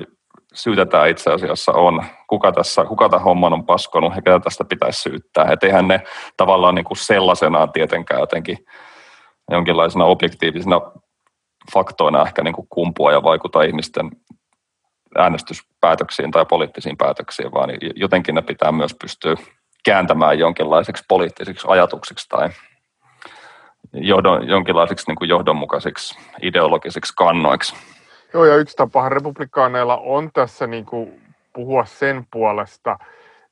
syytetään 0.56 1.08
itse 1.08 1.30
asiassa 1.30 1.72
on, 1.72 2.04
kuka, 2.26 2.52
tässä, 2.52 2.84
kuka 2.84 3.08
tämän 3.08 3.24
homman 3.24 3.52
on 3.52 3.66
paskonut 3.66 4.16
ja 4.16 4.22
ketä 4.22 4.40
tästä 4.40 4.64
pitäisi 4.64 5.00
syyttää. 5.00 5.52
Että 5.52 5.66
eihän 5.66 5.88
ne 5.88 6.02
tavallaan 6.36 6.74
niin 6.74 6.84
kuin 6.84 6.98
sellaisenaan 6.98 7.72
tietenkään 7.72 8.20
jotenkin 8.20 8.58
jonkinlaisena 9.50 10.04
objektiivisena 10.04 10.80
faktoina 11.72 12.22
ehkä 12.22 12.42
niin 12.42 12.54
kuin 12.54 12.66
kumpua 12.68 13.12
ja 13.12 13.22
vaikuta 13.22 13.62
ihmisten 13.62 14.10
äänestyspäätöksiin 15.18 16.30
tai 16.30 16.46
poliittisiin 16.46 16.96
päätöksiin, 16.96 17.52
vaan 17.52 17.70
jotenkin 17.94 18.34
ne 18.34 18.42
pitää 18.42 18.72
myös 18.72 18.94
pystyä 19.00 19.34
kääntämään 19.84 20.38
jonkinlaiseksi 20.38 21.04
poliittisiksi 21.08 21.66
ajatuksiksi 21.70 22.28
tai 22.28 22.48
johdon, 23.92 24.48
jonkinlaisiksi 24.48 25.06
niin 25.08 25.16
kuin 25.16 25.28
johdonmukaisiksi 25.28 26.18
ideologisiksi 26.42 27.12
kannoiksi. 27.16 27.76
Joo, 28.36 28.44
ja 28.44 28.56
yksi 28.56 28.76
tapahan 28.76 29.12
republikaaneilla 29.12 29.96
on 29.96 30.30
tässä 30.32 30.66
niin 30.66 30.84
kuin 30.86 31.22
puhua 31.52 31.84
sen 31.84 32.26
puolesta, 32.30 32.98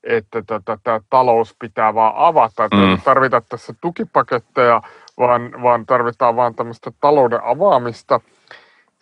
että 0.03 0.43
tota, 0.47 0.79
tämä 0.83 1.01
talous 1.11 1.57
pitää 1.59 1.95
vaan 1.95 2.13
avata, 2.17 2.65
että 2.65 2.77
mm. 2.77 3.01
tarvita 3.05 3.41
tässä 3.41 3.75
tukipaketteja, 3.81 4.83
vaan, 5.19 5.63
vaan 5.63 5.87
tarvitaan 5.87 6.37
vaan 6.37 6.55
tämmöistä 6.55 6.93
talouden 7.01 7.45
avaamista. 7.45 8.21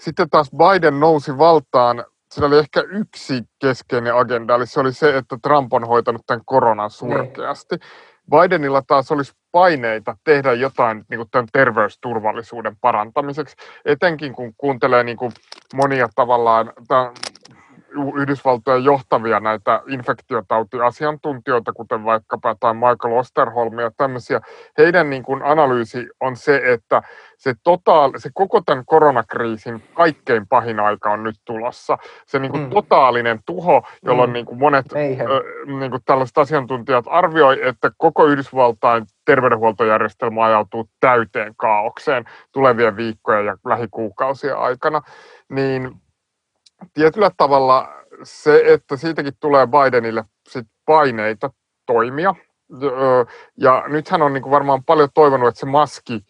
Sitten 0.01 0.31
taas 0.31 0.51
Biden 0.51 1.01
nousi 1.01 1.39
valtaan, 1.39 2.05
sillä 2.31 2.47
oli 2.47 2.59
ehkä 2.59 2.81
yksi 2.81 3.43
keskeinen 3.59 4.17
agenda, 4.17 4.55
eli 4.55 4.67
se 4.67 4.81
oli 4.81 4.93
se, 4.93 5.17
että 5.17 5.37
Trump 5.43 5.73
on 5.73 5.87
hoitanut 5.87 6.23
tämän 6.27 6.43
koronan 6.45 6.85
niin. 6.85 6.91
surkeasti. 6.91 7.75
Bidenilla 8.31 8.82
taas 8.86 9.12
olisi 9.12 9.32
paineita 9.53 10.16
tehdä 10.24 10.53
jotain 10.53 11.05
niin 11.11 11.19
kuin 11.19 11.28
tämän 11.31 11.47
terveysturvallisuuden 11.53 12.77
parantamiseksi, 12.81 13.57
etenkin 13.85 14.32
kun 14.32 14.55
kuuntelee 14.57 15.05
niin 15.05 15.16
kuin 15.16 15.32
monia 15.74 16.09
tavallaan 16.15 16.73
tämän 16.89 17.12
Yhdysvaltojen 18.16 18.85
johtavia 18.85 19.40
näitä 19.40 19.82
infektiotautiasiantuntijoita, 19.86 21.73
kuten 21.73 22.05
vaikkapa 22.05 22.56
tai 22.60 22.74
Michael 22.74 23.19
Osterholm 23.19 23.78
ja 23.78 23.90
tämmöisiä. 23.97 24.40
Heidän 24.78 25.10
niin 25.10 25.23
kuin 25.23 25.43
analyysi 25.43 26.09
on 26.20 26.36
se, 26.36 26.62
että 26.64 27.02
se, 27.39 27.55
totaal, 27.62 28.12
se 28.16 28.31
koko 28.35 28.60
tämän 28.60 28.85
koronakriisin 28.86 29.82
kaikkein 29.94 30.47
pahin 30.48 30.81
aika 30.81 31.10
on 31.12 31.23
nyt 31.23 31.36
tulossa. 31.44 31.98
Se 32.27 32.39
niin 32.39 32.52
kuin 32.52 32.62
mm. 32.62 32.70
totaalinen 32.70 33.40
tuho, 33.47 33.82
jolloin 34.02 34.31
mm. 34.31 34.35
niin 34.35 34.47
kuin 34.47 34.59
monet 34.59 34.86
ö, 34.93 34.97
niin 35.78 35.90
kuin 35.90 36.02
tällaiset 36.05 36.39
asiantuntijat 36.39 37.05
arvioi, 37.09 37.69
että 37.69 37.90
koko 37.97 38.27
Yhdysvaltain 38.27 39.05
terveydenhuoltojärjestelmä 39.24 40.44
ajautuu 40.44 40.89
täyteen 41.01 41.55
kaaukseen 41.56 42.24
tulevien 42.52 42.97
viikkojen 42.97 43.47
ja 43.47 43.56
lähikuukausien 43.64 44.56
aikana, 44.56 45.02
niin 45.48 46.02
tietyllä 46.95 47.31
tavalla 47.37 47.89
se, 48.23 48.63
että 48.67 48.97
siitäkin 48.97 49.33
tulee 49.41 49.67
Bidenille 49.67 50.25
sit 50.49 50.67
paineita 50.87 51.51
toimia. 51.87 52.35
Ja 53.57 53.85
nythän 53.89 54.23
on 54.23 54.33
niin 54.33 54.43
kuin 54.43 54.51
varmaan 54.51 54.85
paljon 54.85 55.09
toivonut, 55.15 55.49
että 55.49 55.61
se 55.61 55.67
maski, 55.67 56.21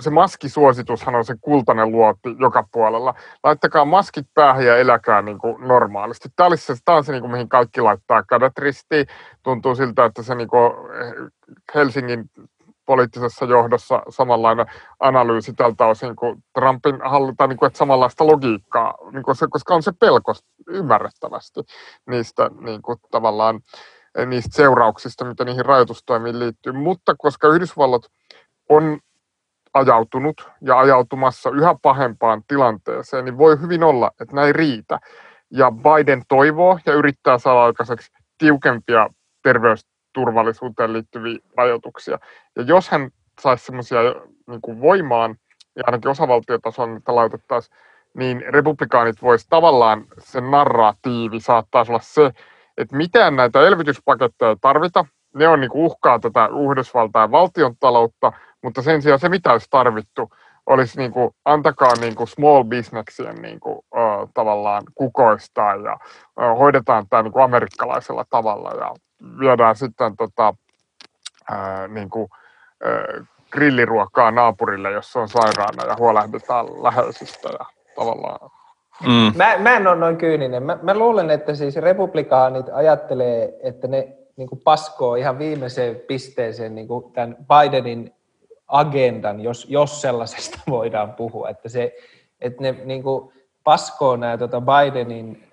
se 0.00 0.10
maskisuositushan 0.10 1.14
on 1.14 1.24
se 1.24 1.34
kultainen 1.40 1.92
luotti 1.92 2.36
joka 2.38 2.64
puolella. 2.72 3.14
Laittakaa 3.44 3.84
maskit 3.84 4.26
päähän 4.34 4.66
ja 4.66 4.76
eläkää 4.76 5.22
niin 5.22 5.38
kuin 5.38 5.68
normaalisti. 5.68 6.28
Tämä, 6.36 6.46
olisi 6.46 6.66
se, 6.66 6.74
tämä 6.84 6.98
on 6.98 7.04
se, 7.04 7.12
niin 7.12 7.22
kuin, 7.22 7.32
mihin 7.32 7.48
kaikki 7.48 7.80
laittaa 7.80 8.22
kädet 8.22 8.58
ristiin. 8.58 9.06
Tuntuu 9.42 9.74
siltä, 9.74 10.04
että 10.04 10.22
se 10.22 10.34
niin 10.34 10.48
kuin 10.48 10.72
Helsingin 11.74 12.30
poliittisessa 12.90 13.44
johdossa 13.44 14.02
samanlainen 14.08 14.66
analyysi 15.00 15.52
tältä 15.52 15.86
osin 15.86 16.16
kuin 16.16 16.44
Trumpin 16.54 16.98
hallita, 17.04 17.46
niin 17.46 17.56
kuin, 17.56 17.66
että 17.66 17.78
samanlaista 17.78 18.26
logiikkaa, 18.26 18.94
niin 19.12 19.22
kuin 19.22 19.36
se, 19.36 19.46
koska 19.50 19.74
on 19.74 19.82
se 19.82 19.92
pelko 20.00 20.34
ymmärrettävästi 20.68 21.60
niistä 22.06 22.50
niin 22.60 22.82
kuin, 22.82 22.98
tavallaan 23.10 23.60
eh, 24.18 24.26
niistä 24.26 24.56
seurauksista, 24.56 25.24
mitä 25.24 25.44
niihin 25.44 25.64
rajoitustoimiin 25.64 26.38
liittyy. 26.38 26.72
Mutta 26.72 27.14
koska 27.18 27.48
Yhdysvallat 27.48 28.02
on 28.68 28.98
ajautunut 29.74 30.50
ja 30.60 30.78
ajautumassa 30.78 31.50
yhä 31.50 31.74
pahempaan 31.82 32.42
tilanteeseen, 32.48 33.24
niin 33.24 33.38
voi 33.38 33.60
hyvin 33.60 33.82
olla, 33.82 34.10
että 34.20 34.36
näin 34.36 34.54
riitä. 34.54 34.98
Ja 35.50 35.72
Biden 35.72 36.22
toivoo 36.28 36.78
ja 36.86 36.92
yrittää 36.92 37.38
saada 37.38 37.64
aikaiseksi 37.64 38.12
tiukempia 38.38 39.08
terveys 39.42 39.86
turvallisuuteen 40.12 40.92
liittyviä 40.92 41.38
rajoituksia. 41.56 42.18
Ja 42.56 42.62
jos 42.62 42.88
hän 42.88 43.10
saisi 43.40 43.64
semmoisia 43.64 44.00
niin 44.46 44.80
voimaan, 44.80 45.36
ja 45.76 45.82
ainakin 45.86 46.10
osavaltiotasolla 46.10 46.94
niitä 46.94 47.14
lautettaisiin, 47.14 47.76
niin 48.14 48.44
republikaanit 48.48 49.22
voisi 49.22 49.46
tavallaan, 49.50 50.06
se 50.18 50.40
narratiivi 50.40 51.40
saattaisi 51.40 51.92
olla 51.92 52.00
se, 52.02 52.30
että 52.78 52.96
mitään 52.96 53.36
näitä 53.36 53.60
elvytyspaketteja 53.60 54.50
ei 54.50 54.56
tarvita, 54.60 55.04
ne 55.34 55.48
on 55.48 55.60
niin 55.60 55.70
uhkaa 55.74 56.18
tätä 56.18 56.48
Yhdysvaltain 56.70 57.30
valtion 57.30 57.76
taloutta, 57.80 58.32
mutta 58.62 58.82
sen 58.82 59.02
sijaan 59.02 59.20
se, 59.20 59.28
mitä 59.28 59.52
olisi 59.52 59.66
tarvittu, 59.70 60.30
olisi 60.66 60.98
niin 60.98 61.12
kuin, 61.12 61.30
antakaa 61.44 61.92
niin 62.00 62.14
kuin 62.14 62.28
small 62.28 62.64
businessien 62.64 63.42
niin 63.42 63.60
kuin, 63.60 63.76
uh, 63.76 64.30
tavallaan 64.34 64.82
kukoistaa 64.94 65.74
ja 65.74 65.92
uh, 65.92 66.58
hoidetaan 66.58 67.06
tämä 67.10 67.22
niin 67.22 67.32
kuin 67.32 67.42
amerikkalaisella 67.42 68.24
tavalla 68.30 68.70
ja 68.70 68.94
viedään 69.40 69.76
sitten 69.76 70.16
tota, 70.16 70.54
ää, 71.50 71.88
niin 71.88 72.10
kuin, 72.10 72.28
ää, 72.84 73.24
grilliruokaa 73.50 74.30
naapurille, 74.30 74.92
jos 74.92 75.16
on 75.16 75.28
sairaana 75.28 75.84
ja 75.84 75.96
huolehditaan 75.98 76.82
läheisistä 76.82 77.48
ja 77.48 77.66
tavallaan 77.96 78.50
Mm. 79.06 79.32
Mä, 79.36 79.56
mä 79.58 79.76
en 79.76 79.86
ole 79.86 79.96
noin 79.96 80.16
kyyninen. 80.16 80.62
Mä, 80.62 80.78
mä 80.82 80.94
luulen, 80.94 81.30
että 81.30 81.54
siis 81.54 81.76
republikaanit 81.76 82.66
ajattelee, 82.72 83.58
että 83.62 83.88
ne 83.88 84.08
niin 84.36 84.48
kuin 84.48 84.60
paskoo 84.64 85.14
ihan 85.14 85.38
viimeiseen 85.38 85.96
pisteeseen 85.96 86.74
niin 86.74 86.88
kuin 86.88 87.12
tämän 87.12 87.36
Bidenin 87.36 88.14
agendan, 88.70 89.40
jos, 89.40 89.66
jos 89.68 90.00
sellaisesta 90.00 90.58
voidaan 90.70 91.12
puhua. 91.12 91.48
Että, 91.48 91.68
se, 91.68 91.94
että 92.40 92.62
ne 92.62 92.72
niin 92.84 93.02
kuin 93.02 93.32
paskoo 93.64 94.16
nämä 94.16 94.38
tota 94.38 94.60
Bidenin 94.60 95.50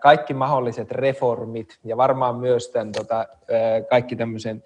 kaikki 0.00 0.34
mahdolliset 0.34 0.90
reformit 0.90 1.78
ja 1.84 1.96
varmaan 1.96 2.36
myös 2.36 2.68
tämän, 2.68 2.92
tota, 2.92 3.26
kaikki 3.90 4.16
tämmöisen 4.16 4.62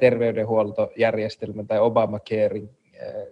terveydenhuoltojärjestelmän 0.00 1.66
tai 1.66 1.78
Obamacarein 1.78 2.70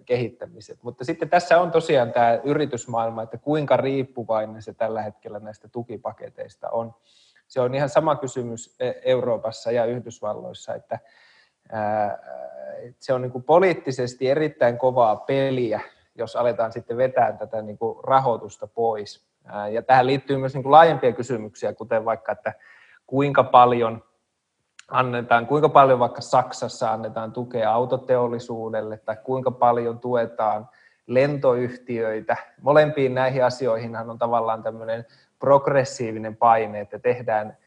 kehittämiset. 0.05 0.79
Mutta 0.83 1.05
sitten 1.05 1.29
tässä 1.29 1.61
on 1.61 1.71
tosiaan 1.71 2.13
tämä 2.13 2.39
yritysmaailma, 2.43 3.23
että 3.23 3.37
kuinka 3.37 3.77
riippuvainen 3.77 4.61
se 4.61 4.73
tällä 4.73 5.01
hetkellä 5.01 5.39
näistä 5.39 5.67
tukipaketeista 5.67 6.69
on. 6.69 6.93
Se 7.47 7.61
on 7.61 7.75
ihan 7.75 7.89
sama 7.89 8.15
kysymys 8.15 8.75
Euroopassa 9.03 9.71
ja 9.71 9.85
Yhdysvalloissa, 9.85 10.75
että 10.75 10.99
se 12.99 13.13
on 13.13 13.21
niin 13.21 13.31
kuin 13.31 13.43
poliittisesti 13.43 14.29
erittäin 14.29 14.77
kovaa 14.77 15.15
peliä, 15.15 15.81
jos 16.15 16.35
aletaan 16.35 16.71
sitten 16.71 16.97
vetää 16.97 17.33
tätä 17.33 17.61
niin 17.61 17.77
kuin 17.77 18.03
rahoitusta 18.03 18.67
pois. 18.67 19.25
Ja 19.71 19.81
tähän 19.81 20.07
liittyy 20.07 20.37
myös 20.37 20.53
niin 20.53 20.63
kuin 20.63 20.71
laajempia 20.71 21.13
kysymyksiä, 21.13 21.73
kuten 21.73 22.05
vaikka, 22.05 22.31
että 22.31 22.53
kuinka 23.07 23.43
paljon 23.43 24.03
annetaan, 24.87 25.47
kuinka 25.47 25.69
paljon 25.69 25.99
vaikka 25.99 26.21
Saksassa 26.21 26.91
annetaan 26.91 27.31
tukea 27.31 27.71
autoteollisuudelle 27.71 28.97
tai 28.97 29.17
kuinka 29.23 29.51
paljon 29.51 29.99
tuetaan 29.99 30.69
lentoyhtiöitä. 31.07 32.37
Molempiin 32.61 33.15
näihin 33.15 33.45
asioihinhan 33.45 34.09
on 34.09 34.17
tavallaan 34.17 34.63
tämmöinen 34.63 35.05
progressiivinen 35.39 36.35
paine, 36.35 36.79
että 36.79 36.99
tehdään 36.99 37.57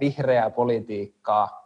vihreää 0.00 0.50
politiikkaa 0.50 1.63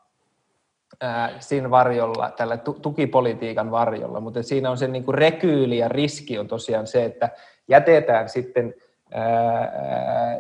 siinä 1.40 1.70
varjolla, 1.70 2.30
tällä 2.36 2.56
tukipolitiikan 2.56 3.70
varjolla, 3.70 4.20
mutta 4.20 4.42
siinä 4.42 4.70
on 4.70 4.78
se 4.78 4.88
niin 4.88 5.04
kuin 5.04 5.14
rekyyli 5.14 5.78
ja 5.78 5.88
riski 5.88 6.38
on 6.38 6.48
tosiaan 6.48 6.86
se, 6.86 7.04
että 7.04 7.30
jätetään 7.68 8.28
sitten 8.28 8.74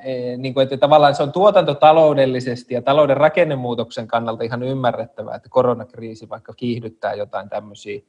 e, 0.02 0.36
niin 0.36 0.54
kuin, 0.54 0.62
että 0.62 0.76
tavallaan 0.76 1.14
se 1.14 1.22
on 1.22 1.32
tuotantotaloudellisesti 1.32 2.74
ja 2.74 2.82
talouden 2.82 3.16
rakennemuutoksen 3.16 4.08
kannalta 4.08 4.44
ihan 4.44 4.62
ymmärrettävää, 4.62 5.34
että 5.34 5.48
koronakriisi 5.48 6.28
vaikka 6.28 6.54
kiihdyttää 6.54 7.14
jotain 7.14 7.48
tämmöisiä 7.48 8.00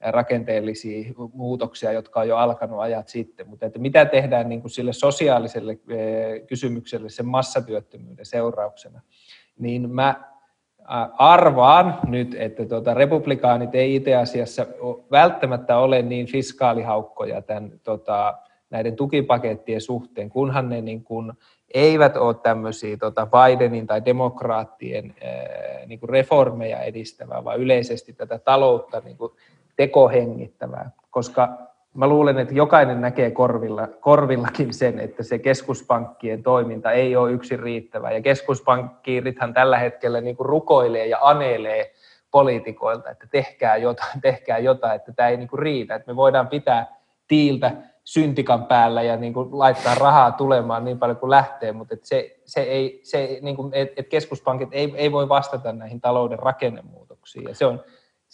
rakenteellisia 0.00 1.12
muutoksia, 1.32 1.92
jotka 1.92 2.20
on 2.20 2.28
jo 2.28 2.36
alkanut 2.36 2.80
ajat 2.80 3.08
sitten, 3.08 3.48
mutta 3.48 3.66
että 3.66 3.78
mitä 3.78 4.04
tehdään 4.04 4.48
niin 4.48 4.60
kuin 4.60 4.70
sille 4.70 4.92
sosiaaliselle 4.92 5.78
kysymykselle 6.46 7.08
sen 7.08 7.26
massatyöttömyyden 7.26 8.26
seurauksena, 8.26 9.00
niin 9.58 9.90
mä 9.90 10.33
arvaan 11.18 11.98
nyt, 12.06 12.34
että 12.38 12.66
tuota, 12.66 12.94
republikaanit 12.94 13.74
ei 13.74 13.94
itse 13.94 14.16
asiassa 14.16 14.66
välttämättä 15.10 15.78
ole 15.78 16.02
niin 16.02 16.26
fiskaalihaukkoja 16.26 17.42
tämän, 17.42 17.72
tota, 17.84 18.38
näiden 18.70 18.96
tukipakettien 18.96 19.80
suhteen, 19.80 20.30
kunhan 20.30 20.68
ne 20.68 20.80
niin 20.80 21.04
kuin, 21.04 21.32
eivät 21.74 22.16
ole 22.16 22.34
tämmöisiä 22.34 22.96
tota 22.96 23.26
Bidenin 23.26 23.86
tai 23.86 24.04
demokraattien 24.04 25.14
ää, 25.24 25.86
niin 25.86 26.00
kuin 26.00 26.10
reformeja 26.10 26.80
edistävää, 26.80 27.44
vaan 27.44 27.60
yleisesti 27.60 28.12
tätä 28.12 28.38
taloutta 28.38 29.02
niin 29.04 29.16
kuin 29.16 29.32
tekohengittävää, 29.76 30.90
koska 31.10 31.48
mä 31.94 32.06
luulen, 32.06 32.38
että 32.38 32.54
jokainen 32.54 33.00
näkee 33.00 33.30
korvilla, 33.30 33.86
korvillakin 34.00 34.74
sen, 34.74 35.00
että 35.00 35.22
se 35.22 35.38
keskuspankkien 35.38 36.42
toiminta 36.42 36.92
ei 36.92 37.16
ole 37.16 37.32
yksin 37.32 37.58
riittävä. 37.58 38.10
Ja 38.10 38.20
keskuspankkiirithan 38.20 39.54
tällä 39.54 39.78
hetkellä 39.78 40.20
niin 40.20 40.36
kuin 40.36 40.46
rukoilee 40.46 41.06
ja 41.06 41.18
anelee 41.20 41.92
poliitikoilta, 42.30 43.10
että 43.10 43.26
tehkää 43.30 43.76
jotain, 43.76 44.20
tehkää 44.22 44.58
jotain, 44.58 44.96
että 44.96 45.12
tämä 45.12 45.28
ei 45.28 45.36
niin 45.36 45.48
kuin 45.48 45.58
riitä. 45.58 45.94
Että 45.94 46.12
me 46.12 46.16
voidaan 46.16 46.48
pitää 46.48 46.86
tiiltä 47.28 47.72
syntikan 48.04 48.66
päällä 48.66 49.02
ja 49.02 49.16
niin 49.16 49.32
kuin 49.32 49.48
laittaa 49.52 49.94
rahaa 49.94 50.32
tulemaan 50.32 50.84
niin 50.84 50.98
paljon 50.98 51.16
kuin 51.18 51.30
lähtee, 51.30 51.72
mutta 51.72 51.94
että 51.94 52.08
se, 52.08 52.40
se 52.44 52.60
ei, 52.60 53.00
se, 53.02 53.38
niin 53.42 53.56
kuin, 53.56 53.74
että 53.74 54.02
keskuspankit 54.02 54.68
ei, 54.72 54.94
ei 54.96 55.12
voi 55.12 55.28
vastata 55.28 55.72
näihin 55.72 56.00
talouden 56.00 56.38
rakennemuutoksiin. 56.38 57.48
Ja 57.48 57.54
se 57.54 57.66
on, 57.66 57.84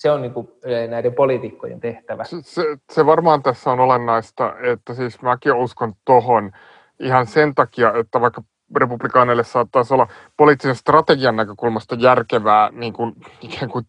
se 0.00 0.10
on 0.10 0.22
niin 0.22 0.32
kuin 0.32 0.48
näiden 0.88 1.14
poliitikkojen 1.14 1.80
tehtävä. 1.80 2.24
Se, 2.24 2.36
se, 2.42 2.62
se 2.92 3.06
varmaan 3.06 3.42
tässä 3.42 3.70
on 3.70 3.80
olennaista, 3.80 4.54
että 4.62 4.94
siis 4.94 5.22
mäkin 5.22 5.52
uskon 5.52 5.94
tohon 6.04 6.52
ihan 7.00 7.26
sen 7.26 7.54
takia, 7.54 7.92
että 7.94 8.20
vaikka 8.20 8.42
republikaaneille 8.76 9.44
saattaisi 9.44 9.94
olla 9.94 10.06
poliittisen 10.36 10.76
strategian 10.76 11.36
näkökulmasta 11.36 11.96
järkevää 11.98 12.70
niin 12.72 12.92
kuin, 12.92 13.12
ikään 13.40 13.70
kuin 13.70 13.86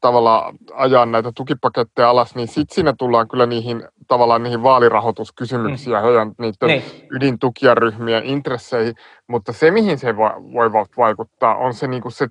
tavallaan 0.00 0.54
ajaa 0.72 1.06
näitä 1.06 1.32
tukipaketteja 1.34 2.10
alas, 2.10 2.34
niin 2.34 2.48
sitten 2.48 2.74
siinä 2.74 2.94
tullaan 2.98 3.28
kyllä 3.28 3.46
niihin 3.46 3.88
tavallaan 4.08 4.42
niihin 4.42 4.62
vaalirahoituskysymyksiin 4.62 5.96
mm. 5.96 6.02
heidän 6.02 6.32
niiden 6.38 6.66
niin. 6.66 7.08
ydintukijaryhmien 7.10 8.24
intresseihin, 8.24 8.94
mutta 9.26 9.52
se 9.52 9.70
mihin 9.70 9.98
se 9.98 10.16
voi, 10.16 10.30
voi 10.52 10.72
vaikuttaa 10.96 11.56
on 11.56 11.74
se, 11.74 11.86
niin 11.86 12.02
kuin 12.02 12.12
se 12.12 12.28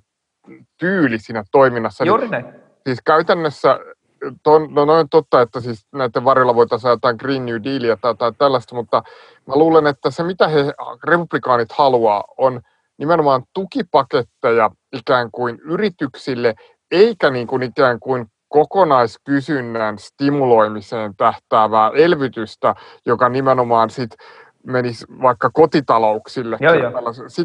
tyyli 0.78 1.20
siinä 1.20 1.44
toiminnassa. 1.52 2.06
Juuri 2.06 2.28
näin 2.28 2.63
siis 2.88 3.00
käytännössä 3.06 3.80
ton, 4.44 4.74
no 4.74 4.86
noin 4.86 5.10
totta, 5.10 5.42
että 5.42 5.60
siis 5.60 5.88
näiden 5.92 6.24
varjolla 6.24 6.56
voitaisiin 6.56 6.90
jotain 6.90 7.16
Green 7.20 7.46
New 7.46 7.64
Dealia 7.64 7.98
tai, 7.98 8.16
tai 8.16 8.32
tällaista, 8.38 8.76
mutta 8.76 9.04
mä 9.48 9.56
luulen, 9.56 9.88
että 9.88 10.12
se 10.12 10.24
mitä 10.24 10.48
he 10.48 10.74
republikaanit 11.04 11.72
haluaa 11.72 12.24
on 12.38 12.62
nimenomaan 12.98 13.44
tukipaketteja 13.54 14.70
ikään 14.94 15.32
kuin 15.32 15.60
yrityksille, 15.60 16.56
eikä 16.92 17.30
niin 17.30 17.48
kuin 17.48 17.64
ikään 17.64 18.00
kuin 18.00 18.26
kokonaiskysynnän 18.48 20.00
stimuloimiseen 20.00 21.16
tähtäävää 21.16 21.92
elvytystä, 21.96 22.76
joka 23.06 23.30
nimenomaan 23.30 23.90
sit 23.90 24.16
menisi 24.68 25.06
vaikka 25.22 25.50
kotitalouksille. 25.54 26.58
Joo, 26.60 26.74
joo. 26.74 26.92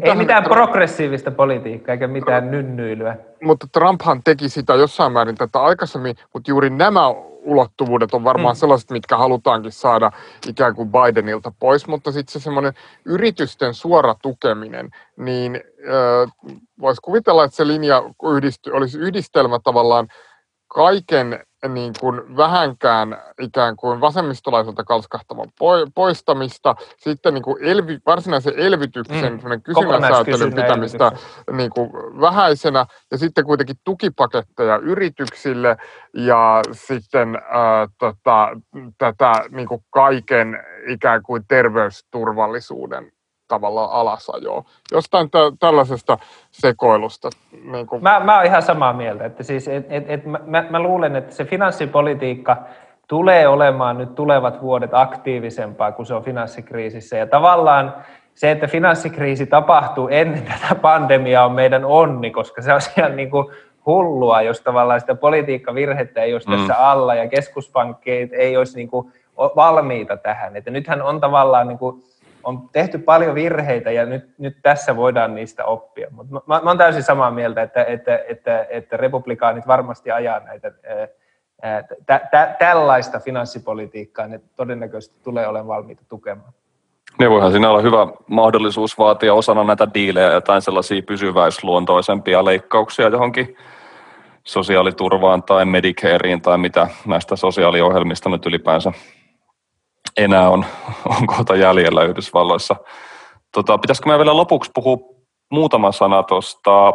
Ei 0.03 0.15
mitään 0.15 0.43
Trump, 0.43 0.57
progressiivista 0.57 1.31
politiikkaa 1.31 1.93
eikä 1.93 2.07
mitään 2.07 2.51
nynnyilyä. 2.51 3.17
Mutta 3.43 3.67
Trumphan 3.71 4.21
teki 4.23 4.49
sitä 4.49 4.75
jossain 4.75 5.11
määrin 5.11 5.35
tätä 5.35 5.61
aikaisemmin, 5.61 6.15
mutta 6.33 6.51
juuri 6.51 6.69
nämä 6.69 7.09
ulottuvuudet 7.43 8.13
on 8.13 8.23
varmaan 8.23 8.55
mm. 8.55 8.59
sellaiset, 8.59 8.91
mitkä 8.91 9.17
halutaankin 9.17 9.71
saada 9.71 10.11
ikään 10.47 10.75
kuin 10.75 10.89
Bidenilta 10.91 11.51
pois, 11.59 11.87
mutta 11.87 12.11
sitten 12.11 12.33
se 12.33 12.39
semmoinen 12.43 12.73
yritysten 13.05 13.73
suora 13.73 14.15
tukeminen, 14.21 14.89
niin 15.17 15.55
äh, 15.55 16.33
voisi 16.79 17.01
kuvitella, 17.01 17.43
että 17.43 17.57
se 17.57 17.67
linja 17.67 18.03
yhdisty, 18.35 18.71
olisi 18.71 18.99
yhdistelmä 18.99 19.59
tavallaan 19.63 20.07
kaiken 20.67 21.39
niin 21.67 21.93
kuin 21.99 22.37
vähänkään 22.37 23.17
ikään 23.41 23.75
kuin 23.75 24.01
vasemmistolaiselta 24.01 24.83
kalskahtavan 24.83 25.49
poistamista, 25.95 26.75
sitten 26.97 27.33
niin 27.33 27.41
kuin 27.41 27.63
elvi, 27.63 27.99
varsinaisen 28.05 28.53
elvytyksen 28.57 29.33
mm. 29.33 29.61
kysynnän 29.61 30.01
säätelyn 30.01 30.53
pitämistä 30.55 31.11
niin 31.51 31.69
kuin 31.69 31.91
vähäisenä, 32.21 32.85
ja 33.11 33.17
sitten 33.17 33.45
kuitenkin 33.45 33.75
tukipaketteja 33.83 34.77
yrityksille, 34.77 35.77
ja 36.13 36.61
sitten 36.71 37.35
ää, 37.35 37.87
tota, 37.97 38.49
tätä 38.97 39.33
niin 39.49 39.67
kuin 39.67 39.83
kaiken 39.89 40.57
ikään 40.87 41.23
kuin 41.23 41.43
terveysturvallisuuden 41.47 43.11
tavallaan 43.49 43.91
alasajoa. 43.91 44.63
Jostain 44.91 45.29
t- 45.29 45.59
tällaisesta 45.59 46.17
sekoilusta. 46.51 47.29
Niin 47.71 47.87
kuin... 47.87 48.03
mä, 48.03 48.19
mä 48.19 48.35
oon 48.35 48.45
ihan 48.45 48.61
samaa 48.61 48.93
mieltä. 48.93 49.25
Että 49.25 49.43
siis, 49.43 49.67
et, 49.67 49.85
et, 49.89 50.03
et 50.07 50.25
mä, 50.25 50.65
mä 50.69 50.79
luulen, 50.79 51.15
että 51.15 51.35
se 51.35 51.45
finanssipolitiikka 51.45 52.57
tulee 53.07 53.47
olemaan 53.47 53.97
nyt 53.97 54.15
tulevat 54.15 54.61
vuodet 54.61 54.93
aktiivisempaa 54.93 55.91
kuin 55.91 56.05
se 56.05 56.13
on 56.13 56.23
finanssikriisissä. 56.23 57.17
Ja 57.17 57.27
tavallaan 57.27 57.95
se, 58.35 58.51
että 58.51 58.67
finanssikriisi 58.67 59.45
tapahtuu 59.45 60.07
ennen 60.07 60.43
tätä 60.43 60.75
pandemiaa 60.75 61.45
on 61.45 61.51
meidän 61.51 61.85
onni, 61.85 62.31
koska 62.31 62.61
se 62.61 62.73
on 62.73 62.81
ihan 62.97 63.15
niin 63.15 63.29
kuin 63.31 63.47
hullua, 63.85 64.41
jos 64.41 64.61
tavallaan 64.61 64.99
sitä 64.99 65.15
politiikkavirhettä 65.15 66.21
ei 66.21 66.33
olisi 66.33 66.49
mm. 66.49 66.57
tässä 66.57 66.89
alla 66.89 67.15
ja 67.15 67.27
keskuspankkeet 67.27 68.33
ei 68.33 68.57
olisi 68.57 68.75
niin 68.75 68.89
kuin 68.89 69.13
valmiita 69.37 70.17
tähän. 70.17 70.55
Että 70.55 70.71
nythän 70.71 71.01
on 71.01 71.19
tavallaan 71.19 71.67
niin 71.67 71.77
kuin 71.77 72.03
on 72.43 72.69
tehty 72.71 72.97
paljon 72.97 73.35
virheitä 73.35 73.91
ja 73.91 74.05
nyt, 74.05 74.29
nyt 74.37 74.57
tässä 74.61 74.95
voidaan 74.95 75.35
niistä 75.35 75.65
oppia. 75.65 76.07
Mutta 76.11 76.33
mä, 76.33 76.41
mä 76.45 76.69
olen 76.69 76.77
täysin 76.77 77.03
samaa 77.03 77.31
mieltä, 77.31 77.61
että, 77.61 77.83
että, 77.83 78.19
että, 78.27 78.67
että 78.69 78.97
republikaanit 78.97 79.67
varmasti 79.67 80.11
ajaa 80.11 80.39
näitä 80.39 80.71
tä, 82.05 82.21
tä, 82.31 82.55
tällaista 82.59 83.19
finanssipolitiikkaa, 83.19 84.27
ne 84.27 84.41
todennäköisesti 84.55 85.15
tulee 85.23 85.47
olemaan 85.47 85.77
valmiita 85.77 86.03
tukemaan. 86.09 86.53
Ne 87.19 87.29
voihan 87.29 87.51
siinä 87.51 87.69
olla 87.69 87.81
hyvä 87.81 88.07
mahdollisuus 88.27 88.97
vaatia 88.97 89.33
osana 89.33 89.63
näitä 89.63 89.87
diilejä 89.93 90.31
jotain 90.31 90.61
sellaisia 90.61 91.01
pysyväisluontoisempia 91.01 92.45
leikkauksia 92.45 93.07
johonkin 93.07 93.57
sosiaaliturvaan 94.43 95.43
tai 95.43 95.65
Medicareen 95.65 96.41
tai 96.41 96.57
mitä 96.57 96.87
näistä 97.05 97.35
sosiaaliohjelmista 97.35 98.29
nyt 98.29 98.45
ylipäänsä 98.45 98.93
enää 100.23 100.49
on, 100.49 100.65
on 101.05 101.27
kohta 101.27 101.55
jäljellä 101.55 102.03
Yhdysvalloissa. 102.03 102.75
Tota, 103.53 103.77
pitäisikö 103.77 104.09
me 104.09 104.17
vielä 104.17 104.37
lopuksi 104.37 104.71
puhua 104.73 104.97
muutama 105.51 105.91
sana 105.91 106.23
tuosta 106.23 106.93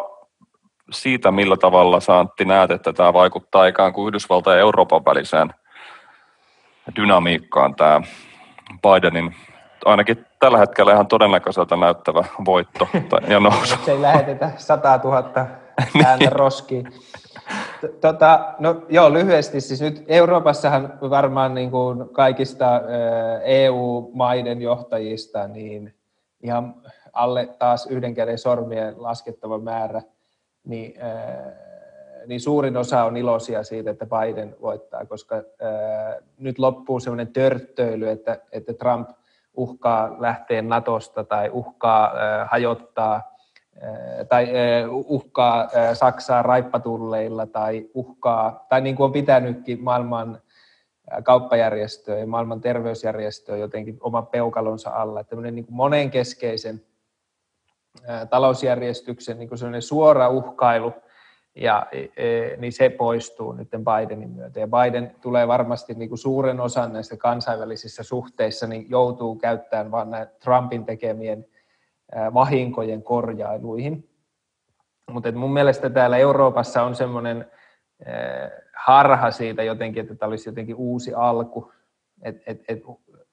siitä, 0.90 1.30
millä 1.30 1.56
tavalla 1.56 2.00
sä 2.00 2.18
Antti 2.18 2.44
näet, 2.44 2.70
että 2.70 2.92
tämä 2.92 3.12
vaikuttaa 3.12 3.66
ikään 3.66 3.92
kuin 3.92 4.08
Yhdysvaltain 4.08 4.56
ja 4.56 4.60
Euroopan 4.60 5.04
väliseen 5.04 5.54
dynamiikkaan 6.96 7.74
tämä 7.74 8.00
Bidenin 8.82 9.34
ainakin 9.84 10.26
tällä 10.38 10.58
hetkellä 10.58 10.92
ihan 10.92 11.06
todennäköiseltä 11.06 11.76
näyttävä 11.76 12.24
voitto 12.44 12.88
ja 13.28 13.40
nousu. 13.40 13.76
Se 13.84 13.92
ei 13.92 14.02
lähetetä 14.02 14.50
100 14.56 15.00
000 15.04 15.16
ääntä 16.06 16.16
niin. 16.18 16.32
roskiin. 16.32 16.92
Tota, 18.00 18.54
no 18.58 18.82
joo, 18.88 19.12
lyhyesti 19.12 19.60
siis 19.60 19.80
nyt 19.80 20.04
Euroopassahan 20.08 20.98
varmaan 21.10 21.54
niin 21.54 21.70
kuin 21.70 22.08
kaikista 22.08 22.80
EU-maiden 23.44 24.62
johtajista 24.62 25.48
niin 25.48 25.94
ihan 26.42 26.74
alle 27.12 27.48
taas 27.58 27.86
yhden 27.86 28.14
käden 28.14 28.38
sormien 28.38 28.94
laskettava 28.96 29.58
määrä, 29.58 30.02
niin, 30.64 30.94
niin 32.26 32.40
suurin 32.40 32.76
osa 32.76 33.04
on 33.04 33.16
iloisia 33.16 33.62
siitä, 33.62 33.90
että 33.90 34.06
Biden 34.06 34.56
voittaa, 34.60 35.06
koska 35.06 35.36
nyt 36.38 36.58
loppuu 36.58 37.00
sellainen 37.00 37.32
törttöily, 37.32 38.08
että, 38.08 38.38
että 38.52 38.72
Trump 38.72 39.10
uhkaa 39.56 40.16
lähteä 40.18 40.62
Natosta 40.62 41.24
tai 41.24 41.50
uhkaa 41.52 42.12
hajottaa 42.50 43.33
tai 44.28 44.48
uhkaa 44.92 45.68
Saksaa 45.92 46.42
raippatulleilla 46.42 47.46
tai 47.46 47.88
uhkaa, 47.94 48.66
tai 48.68 48.80
niin 48.80 48.96
kuin 48.96 49.04
on 49.04 49.12
pitänytkin 49.12 49.84
maailman 49.84 50.40
kauppajärjestöä 51.22 52.18
ja 52.18 52.26
maailman 52.26 52.60
terveysjärjestöä 52.60 53.56
jotenkin 53.56 53.96
oman 54.00 54.26
peukalonsa 54.26 54.90
alla. 54.90 55.24
Tämmöinen 55.24 55.54
niin 55.54 55.64
kuin 55.64 55.76
monenkeskeisen 55.76 56.82
talousjärjestyksen 58.30 59.38
niin 59.38 59.48
kuin 59.48 59.82
suora 59.82 60.28
uhkailu, 60.28 60.92
ja, 61.54 61.86
e, 61.92 62.56
niin 62.56 62.72
se 62.72 62.88
poistuu 62.88 63.52
nyt 63.52 63.68
Bidenin 63.70 64.30
myötä. 64.30 64.60
Ja 64.60 64.68
Biden 64.68 65.14
tulee 65.20 65.48
varmasti 65.48 65.94
niin 65.94 66.08
kuin 66.08 66.18
suuren 66.18 66.60
osan 66.60 66.92
näistä 66.92 67.16
kansainvälisissä 67.16 68.02
suhteissa 68.02 68.66
niin 68.66 68.86
joutuu 68.90 69.36
käyttämään 69.36 69.90
vain 69.90 70.08
Trumpin 70.44 70.84
tekemien 70.84 71.46
vahinkojen 72.34 73.02
korjailuihin. 73.02 74.10
Mutta 75.10 75.32
mun 75.32 75.52
mielestä 75.52 75.90
täällä 75.90 76.16
Euroopassa 76.16 76.82
on 76.82 76.94
semmoinen 76.94 77.50
harha 78.76 79.30
siitä 79.30 79.62
jotenkin, 79.62 80.02
että 80.02 80.14
tämä 80.14 80.30
olisi 80.30 80.48
jotenkin 80.48 80.76
uusi 80.76 81.14
alku. 81.14 81.72
Et, 82.22 82.36
et, 82.46 82.64
et 82.68 82.82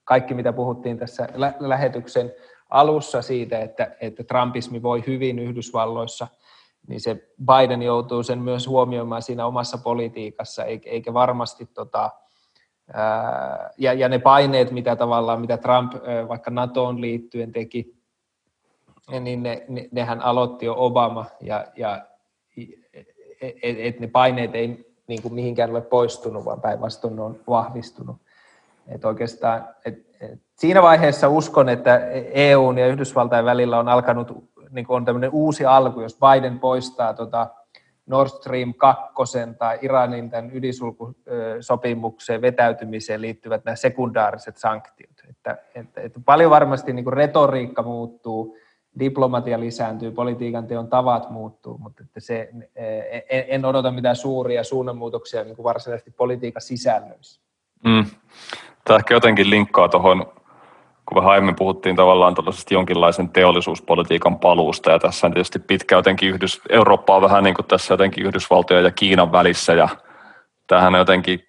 kaikki, 0.03 0.33
mitä 0.33 0.53
puhuttiin 0.53 0.97
tässä 0.97 1.27
lä- 1.33 1.53
lähetyksen 1.59 2.33
alussa 2.69 3.21
siitä, 3.21 3.59
että, 3.59 3.95
että 4.01 4.23
Trumpismi 4.23 4.81
voi 4.81 5.03
hyvin 5.07 5.39
Yhdysvalloissa, 5.39 6.27
niin 6.87 7.01
se 7.01 7.27
Biden 7.45 7.81
joutuu 7.81 8.23
sen 8.23 8.39
myös 8.39 8.67
huomioimaan 8.67 9.21
siinä 9.21 9.45
omassa 9.45 9.77
politiikassa, 9.77 10.63
eikä 10.65 11.13
varmasti 11.13 11.65
tota, 11.65 12.09
ja, 13.77 13.93
ja 13.93 14.09
ne 14.09 14.19
paineet, 14.19 14.71
mitä 14.71 14.95
tavallaan, 14.95 15.41
mitä 15.41 15.57
Trump 15.57 15.93
vaikka 16.27 16.51
NATOon 16.51 17.01
liittyen 17.01 17.51
teki, 17.51 18.00
niin 19.19 19.43
ne, 19.43 19.65
ne, 19.67 19.89
nehän 19.91 20.21
aloitti 20.21 20.65
jo 20.65 20.75
Obama, 20.77 21.25
ja, 21.41 21.65
ja 21.75 22.01
et, 23.41 23.55
et 23.63 23.99
ne 23.99 24.07
paineet 24.07 24.55
ei 24.55 24.91
niin 25.07 25.21
kuin 25.21 25.33
mihinkään 25.33 25.69
ole 25.69 25.81
poistunut, 25.81 26.45
vaan 26.45 26.61
päinvastoin 26.61 27.19
on 27.19 27.39
vahvistunut. 27.47 28.15
Et 28.87 29.05
oikeastaan, 29.05 29.67
et, 29.85 29.99
et 30.21 30.39
siinä 30.55 30.81
vaiheessa 30.81 31.29
uskon, 31.29 31.69
että 31.69 32.07
EUn 32.33 32.77
ja 32.77 32.87
Yhdysvaltain 32.87 33.45
välillä 33.45 33.79
on 33.79 33.87
alkanut 33.87 34.51
niin 34.71 34.85
kuin 34.85 34.95
on 34.95 35.05
tämmöinen 35.05 35.29
uusi 35.33 35.65
alku, 35.65 36.01
jos 36.01 36.17
Biden 36.19 36.59
poistaa 36.59 37.13
tota 37.13 37.47
Nord 38.05 38.29
Stream 38.29 38.73
2 38.73 39.03
tai 39.57 39.79
Iranin 39.81 40.29
tämän 40.29 40.55
ydinsulkusopimukseen 40.55 42.41
vetäytymiseen 42.41 43.21
liittyvät 43.21 43.65
nämä 43.65 43.75
sekundaariset 43.75 44.57
sanktiot. 44.57 45.11
Että, 45.29 45.57
että, 45.75 46.01
että 46.01 46.19
paljon 46.25 46.51
varmasti 46.51 46.93
niin 46.93 47.03
kuin 47.03 47.13
retoriikka 47.13 47.83
muuttuu, 47.83 48.57
diplomatia 48.99 49.59
lisääntyy, 49.59 50.11
politiikan 50.11 50.67
teon 50.67 50.87
tavat 50.87 51.29
muuttuu, 51.29 51.77
mutta 51.77 52.03
että 52.03 52.19
se, 52.19 52.49
en, 53.29 53.45
en 53.47 53.65
odota 53.65 53.91
mitään 53.91 54.15
suuria 54.15 54.63
suunnanmuutoksia 54.63 55.43
niin 55.43 55.55
kuin 55.55 55.63
varsinaisesti 55.63 56.11
politiikan 56.11 56.61
sisällöissä. 56.61 57.41
Mm. 57.83 58.05
Tämä 58.85 58.97
ehkä 58.97 59.13
jotenkin 59.13 59.49
linkkaa 59.49 59.89
tuohon, 59.89 60.25
kun 61.05 61.15
vähän 61.15 61.31
aiemmin 61.31 61.55
puhuttiin 61.55 61.95
tavallaan 61.95 62.35
tällaisesta 62.35 62.73
jonkinlaisen 62.73 63.29
teollisuuspolitiikan 63.29 64.39
paluusta, 64.39 64.91
ja 64.91 64.99
tässä 64.99 65.27
on 65.27 65.33
tietysti 65.33 65.59
pitkä 65.59 65.95
jotenkin 65.95 66.29
Yhdys, 66.29 66.61
Eurooppa 66.69 67.15
on 67.15 67.21
vähän 67.21 67.43
niin 67.43 67.55
kuin 67.55 67.65
tässä 67.65 67.93
jotenkin 67.93 68.25
Yhdysvaltojen 68.25 68.83
ja 68.83 68.91
Kiinan 68.91 69.31
välissä, 69.31 69.73
ja 69.73 69.89
tämähän 70.67 70.95
on 70.95 70.99
jotenkin 70.99 71.45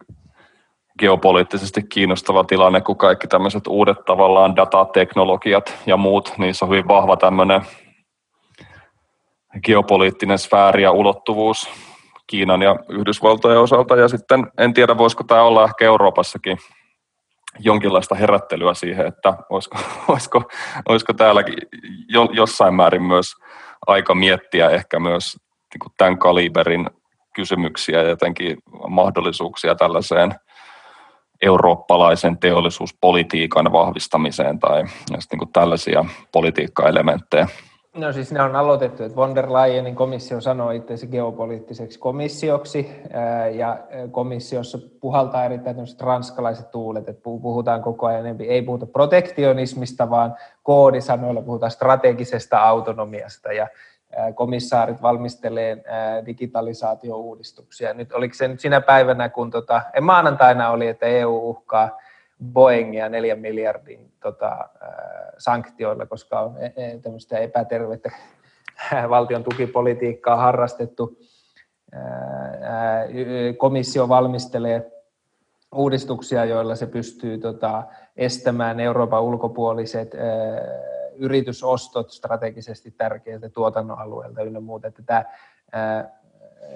geopoliittisesti 0.99 1.83
kiinnostava 1.83 2.45
tilanne, 2.45 2.81
kun 2.81 2.97
kaikki 2.97 3.27
tämmöiset 3.27 3.67
uudet 3.67 4.05
tavallaan 4.07 4.57
datateknologiat 4.57 5.79
ja 5.87 5.97
muut, 5.97 6.33
niissä 6.39 6.65
on 6.65 6.71
hyvin 6.71 6.89
vahva 6.89 7.17
tämmöinen 7.17 7.63
geopoliittinen 9.65 10.39
sfääri 10.39 10.83
ja 10.83 10.93
ulottuvuus 10.93 11.69
Kiinan 12.27 12.63
ja 12.63 12.77
Yhdysvaltojen 12.89 13.61
osalta. 13.61 13.97
Ja 13.97 14.09
sitten 14.09 14.47
en 14.59 14.75
tiedä, 14.75 14.99
voisiko 14.99 15.25
tämä 15.25 15.43
olla 15.43 15.65
ehkä 15.65 15.85
Euroopassakin 15.85 16.59
jonkinlaista 17.59 18.15
herättelyä 18.15 18.75
siihen, 18.75 19.07
että 19.07 19.35
olisiko, 19.51 19.79
olisiko, 20.09 20.43
olisiko 20.89 21.13
täälläkin 21.13 21.55
jo, 22.09 22.29
jossain 22.33 22.75
määrin 22.75 23.03
myös 23.03 23.27
aika 23.87 24.15
miettiä 24.15 24.71
ehkä 24.71 25.01
myös 25.01 25.37
niin 25.75 25.93
tämän 25.99 26.19
kaliberin 26.19 26.91
kysymyksiä 27.35 28.03
ja 28.03 28.09
jotenkin 28.09 28.59
mahdollisuuksia 28.89 29.75
tällaiseen– 29.75 30.35
eurooppalaisen 31.43 32.39
teollisuuspolitiikan 32.39 33.73
vahvistamiseen 33.73 34.59
tai 34.59 34.83
niin 35.11 35.39
kuin 35.39 35.53
tällaisia 35.53 36.05
politiikkaelementtejä? 36.33 37.49
No 37.97 38.13
siis 38.13 38.33
ne 38.33 38.43
on 38.43 38.57
aloitettu, 38.57 39.03
että 39.03 39.17
von 39.17 39.35
der 39.35 39.53
Leyenin 39.53 39.95
komissio 39.95 40.41
sanoi 40.41 40.77
itse 40.77 41.07
geopoliittiseksi 41.07 41.99
komissioksi 41.99 42.91
ja 43.55 43.79
komissiossa 44.11 44.79
puhaltaa 45.01 45.45
erittäin 45.45 45.77
ranskalaiset 46.01 46.71
tuulet, 46.71 47.09
että 47.09 47.23
puhutaan 47.23 47.83
koko 47.83 48.07
ajan 48.07 48.41
ei 48.41 48.63
puhuta 48.63 48.87
protektionismista, 48.87 50.11
vaan 50.11 50.37
koodisanoilla 50.63 51.43
puhutaan 51.43 51.71
strategisesta 51.71 52.59
autonomiasta 52.59 53.53
ja 53.53 53.69
komissaarit 54.35 55.03
valmistelee 55.03 55.85
digitalisaatio-uudistuksia. 56.27 57.95
Nyt 57.95 58.13
oliko 58.13 58.35
se 58.35 58.49
nyt 58.49 58.61
sinä 58.61 58.81
päivänä, 58.81 59.29
kun 59.29 59.51
tota, 59.51 59.83
maanantaina 60.01 60.71
oli, 60.71 60.87
että 60.87 61.07
EU 61.07 61.51
uhkaa 61.51 61.99
Boeingia 62.45 63.09
neljän 63.09 63.39
miljardin 63.39 64.13
tota, 64.23 64.69
sanktioilla, 65.39 66.07
koska 66.07 66.41
on 66.41 66.57
e, 66.59 66.67
e, 66.77 66.99
tämmöistä 66.99 67.39
epätervettä 67.39 68.11
valtion 69.09 69.45
tukipolitiikkaa 69.45 70.37
harrastettu. 70.37 71.19
Komissio 73.57 74.09
valmistelee 74.09 74.93
uudistuksia, 75.75 76.45
joilla 76.45 76.75
se 76.75 76.87
pystyy 76.87 77.39
tota, 77.39 77.83
estämään 78.17 78.81
Euroopan 78.81 79.23
ulkopuoliset 79.23 80.15
yritysostot 81.17 82.11
strategisesti 82.11 82.91
tärkeiltä 82.91 83.49
tuotannon 83.49 83.99
alueilta 83.99 84.43
ynnä 84.43 84.61
muuta. 84.61 84.89
Että 84.89 85.03
tämä 85.03 85.25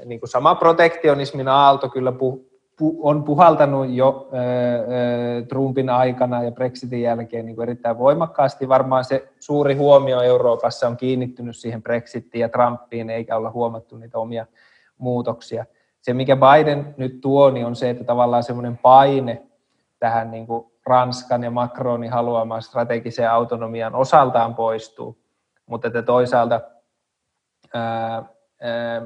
niin 0.05 0.21
kuin 0.21 0.31
sama 0.31 0.55
protektionismin 0.55 1.49
aalto 1.49 1.89
kyllä 1.89 2.13
pu, 2.13 2.47
pu, 2.79 2.99
on 3.03 3.25
puhaltanut 3.25 3.91
jo 3.91 4.29
ää, 4.33 4.43
Trumpin 5.49 5.91
aikana 5.91 6.43
ja 6.43 6.51
Brexitin 6.51 7.03
jälkeen 7.03 7.47
niin 7.47 7.57
kuin 7.57 7.69
erittäin 7.69 7.99
voimakkaasti. 7.99 8.69
Varmaan 8.69 9.05
se 9.05 9.29
suuri 9.41 9.75
huomio 9.75 10.21
Euroopassa 10.21 10.87
on 10.89 10.97
kiinnittynyt 10.97 11.57
siihen 11.57 11.83
Brexitiin 11.83 12.43
ja 12.43 12.49
Trumpiin, 12.49 13.11
eikä 13.11 13.37
olla 13.37 13.51
huomattu 13.51 13.97
niitä 13.97 14.19
omia 14.19 14.47
muutoksia. 14.99 15.67
Se, 16.01 16.15
mikä 16.15 16.37
Biden 16.37 16.95
nyt 16.97 17.21
tuo, 17.21 17.51
niin 17.51 17.67
on 17.67 17.77
se, 17.77 17.91
että 17.91 18.05
tavallaan 18.05 18.43
semmoinen 18.43 18.79
paine 18.79 19.43
tähän 19.99 20.31
niin 20.31 20.47
kuin 20.47 20.67
Ranskan 20.87 21.45
ja 21.45 21.51
Macronin 21.51 22.11
haluamaan 22.11 22.63
strategiseen 22.63 23.31
autonomian 23.31 23.95
osaltaan 23.95 24.55
poistuu, 24.55 25.19
mutta 25.67 25.87
että 25.87 26.03
toisaalta 26.03 26.61
ää, 27.75 28.25
ää, 28.61 29.03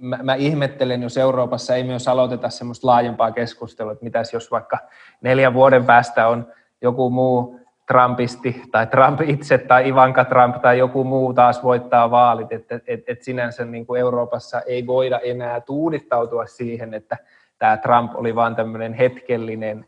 mä, 0.00 0.18
mä 0.22 0.34
ihmettelen, 0.34 1.02
jos 1.02 1.16
Euroopassa 1.16 1.74
ei 1.74 1.84
myös 1.84 2.08
aloiteta 2.08 2.50
semmoista 2.50 2.86
laajempaa 2.86 3.30
keskustelua, 3.30 3.92
että 3.92 4.04
mitäs 4.04 4.32
jos 4.32 4.50
vaikka 4.50 4.78
neljän 5.20 5.54
vuoden 5.54 5.84
päästä 5.84 6.28
on 6.28 6.52
joku 6.82 7.10
muu 7.10 7.60
Trumpisti 7.86 8.62
tai 8.72 8.86
Trump 8.86 9.20
itse 9.20 9.58
tai 9.58 9.88
Ivanka 9.88 10.24
Trump 10.24 10.62
tai 10.62 10.78
joku 10.78 11.04
muu 11.04 11.34
taas 11.34 11.62
voittaa 11.62 12.10
vaalit, 12.10 12.52
että 12.52 12.80
et, 12.86 13.00
et 13.06 13.22
sinänsä 13.22 13.64
niin 13.64 13.86
kuin 13.86 14.00
Euroopassa 14.00 14.60
ei 14.60 14.86
voida 14.86 15.18
enää 15.18 15.60
tuudittautua 15.60 16.46
siihen, 16.46 16.94
että 16.94 17.16
tämä 17.58 17.76
Trump 17.76 18.12
oli 18.14 18.34
vain 18.34 18.54
tämmöinen 18.54 18.94
hetkellinen 18.94 19.86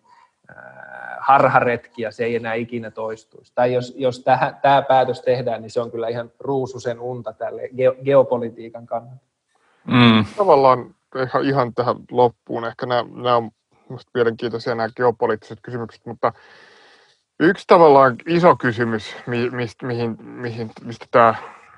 harharetki 1.29 2.03
ja 2.03 2.11
se 2.11 2.25
ei 2.25 2.37
enää 2.37 2.55
ikinä 2.55 2.91
toistuisi. 2.91 3.53
Tai 3.55 3.73
jos, 3.73 3.95
jos 3.97 4.25
tämä 4.63 4.83
päätös 4.83 5.23
tehdään, 5.23 5.63
niin 5.63 5.71
se 5.71 5.81
on 5.81 5.91
kyllä 5.91 6.09
ihan 6.09 6.33
ruususen 6.41 7.01
unta 7.01 7.33
tälle 7.33 7.63
geopolitiikan 8.05 8.87
kannalta. 8.87 9.25
Mm. 9.87 10.25
Tavallaan 10.37 10.95
ihan, 11.23 11.45
ihan 11.45 11.75
tähän 11.75 11.97
loppuun, 12.11 12.65
ehkä 12.65 12.87
nämä, 12.87 13.05
nämä 13.15 13.37
on 13.37 13.51
minusta 13.89 14.11
mielenkiintoisia 14.15 14.75
nämä 14.75 14.89
geopoliittiset 14.97 15.59
kysymykset, 15.63 16.07
mutta 16.07 16.33
yksi 17.41 17.65
tavallaan 17.67 18.17
iso 18.27 18.57
kysymys, 18.57 19.17
mi, 19.27 19.51
mistä, 19.51 19.87
mihin, 19.87 20.23
mihin, 20.23 20.71
mistä 20.85 21.07
tämä, 21.11 21.35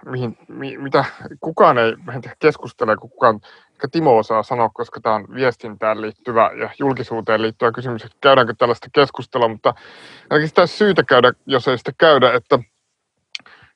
mihin, 0.06 0.38
mi, 0.48 0.78
mitä 0.78 1.04
kukaan 1.40 1.78
ei 1.78 1.94
keskustele, 2.38 2.96
kun 2.96 3.10
kukaan 3.10 3.40
Timo 3.92 4.18
osaa 4.18 4.42
sanoa, 4.42 4.70
koska 4.74 5.00
tämä 5.00 5.14
on 5.14 5.34
viestintään 5.34 6.00
liittyvä 6.00 6.50
ja 6.60 6.70
julkisuuteen 6.78 7.42
liittyvä 7.42 7.72
kysymys, 7.72 8.04
että 8.04 8.16
käydäänkö 8.20 8.54
tällaista 8.58 8.88
keskustelua, 8.92 9.48
mutta 9.48 9.74
ainakin 10.30 10.48
sitä 10.48 10.66
syytä 10.66 11.02
käydä, 11.02 11.32
jos 11.46 11.68
ei 11.68 11.78
sitä 11.78 11.92
käydä, 11.98 12.32
että 12.32 12.58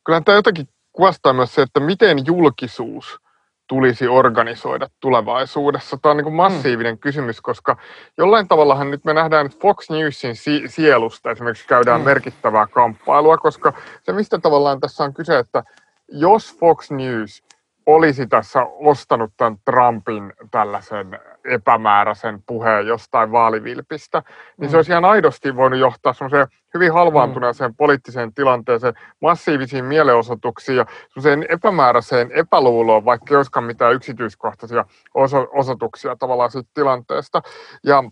kyllähän 0.04 0.24
tämä 0.24 0.36
jotenkin 0.36 0.68
kuvastaa 0.92 1.32
myös 1.32 1.54
se, 1.54 1.62
että 1.62 1.80
miten 1.80 2.26
julkisuus 2.26 3.18
tulisi 3.66 4.08
organisoida 4.08 4.88
tulevaisuudessa. 5.00 5.98
Tämä 6.02 6.10
on 6.10 6.16
niin 6.16 6.24
kuin 6.24 6.34
massiivinen 6.34 6.94
mm. 6.94 6.98
kysymys, 6.98 7.40
koska 7.40 7.76
jollain 8.18 8.48
tavallahan 8.48 8.90
nyt 8.90 9.04
me 9.04 9.14
nähdään, 9.14 9.46
että 9.46 9.58
Fox 9.62 9.90
Newsin 9.90 10.34
sielusta 10.66 11.30
esimerkiksi 11.30 11.68
käydään 11.68 12.00
mm. 12.00 12.04
merkittävää 12.04 12.66
kamppailua, 12.66 13.38
koska 13.38 13.72
se 14.02 14.12
mistä 14.12 14.38
tavallaan 14.38 14.80
tässä 14.80 15.04
on 15.04 15.14
kyse, 15.14 15.38
että 15.38 15.64
jos 16.08 16.58
Fox 16.58 16.90
News 16.90 17.42
olisi 17.86 18.26
tässä 18.26 18.60
ostanut 18.64 19.32
tämän 19.36 19.56
Trumpin 19.64 20.32
tällaisen 20.50 21.18
epämääräisen 21.44 22.42
puheen 22.46 22.86
jostain 22.86 23.32
vaalivilpistä, 23.32 24.22
niin 24.56 24.70
se 24.70 24.74
mm. 24.74 24.78
olisi 24.78 24.92
ihan 24.92 25.04
aidosti 25.04 25.56
voinut 25.56 25.80
johtaa 25.80 26.12
semmoiseen 26.12 26.46
hyvin 26.74 26.92
halvaantuneeseen 26.92 27.70
mm. 27.70 27.76
poliittiseen 27.76 28.34
tilanteeseen, 28.34 28.94
massiivisiin 29.22 29.84
mielenosoituksiin 29.84 30.76
ja 30.76 30.86
semmoiseen 31.08 31.46
epämääräiseen 31.48 32.32
epäluuloon, 32.32 33.04
vaikka 33.04 33.26
ei 33.30 33.36
olisikaan 33.36 33.64
mitään 33.64 33.94
yksityiskohtaisia 33.94 34.84
oso- 35.14 35.48
osoituksia 35.52 36.16
tavallaan 36.16 36.50
siitä 36.50 36.70
tilanteesta. 36.74 37.42
Ja 37.84 38.04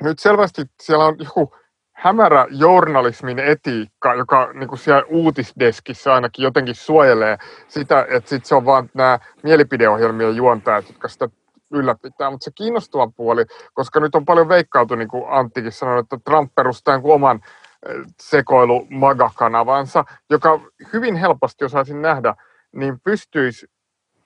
nyt 0.00 0.18
selvästi 0.18 0.62
siellä 0.82 1.04
on 1.04 1.16
joku 1.18 1.54
hämärä 1.94 2.46
journalismin 2.50 3.38
etiikka, 3.38 4.14
joka 4.14 4.52
niin 4.52 4.68
kuin 4.68 4.78
siellä 4.78 5.04
uutisdeskissä 5.08 6.14
ainakin 6.14 6.42
jotenkin 6.42 6.74
suojelee 6.74 7.38
sitä, 7.68 8.06
että 8.10 8.30
sit 8.30 8.44
se 8.44 8.54
on 8.54 8.66
vaan 8.66 8.90
nämä 8.94 9.18
mielipideohjelmien 9.42 10.36
juontajat, 10.36 10.88
jotka 10.88 11.08
sitä 11.08 11.28
ylläpitää. 11.72 12.30
Mutta 12.30 12.44
se 12.44 12.50
kiinnostava 12.54 13.10
puoli, 13.16 13.44
koska 13.74 14.00
nyt 14.00 14.14
on 14.14 14.24
paljon 14.24 14.48
veikkautu, 14.48 14.94
niin 14.94 15.08
kuin 15.08 15.24
Anttikin 15.28 15.72
sanoi, 15.72 16.00
että 16.00 16.18
Trump 16.24 16.54
perustaa 16.54 17.00
oman 17.02 17.40
eh, 17.88 17.96
sekoilu 18.20 18.86
maga-kanavansa, 18.90 20.04
joka 20.30 20.60
hyvin 20.92 21.16
helposti 21.16 21.64
osaisin 21.64 22.02
nähdä, 22.02 22.34
niin 22.72 23.00
pystyisi 23.00 23.66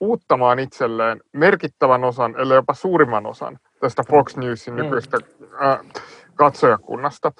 uuttamaan 0.01 0.59
itselleen 0.59 1.21
merkittävän 1.33 2.05
osan, 2.05 2.41
ellei 2.41 2.57
jopa 2.57 2.75
suurimman 2.75 3.27
osan 3.27 3.59
tästä 3.81 4.03
Fox 4.11 4.37
Newsin 4.37 4.75
mm. 4.75 4.83
nykyistä 4.83 5.19
äh, 5.63 5.79
katsojakunnasta 6.35 7.33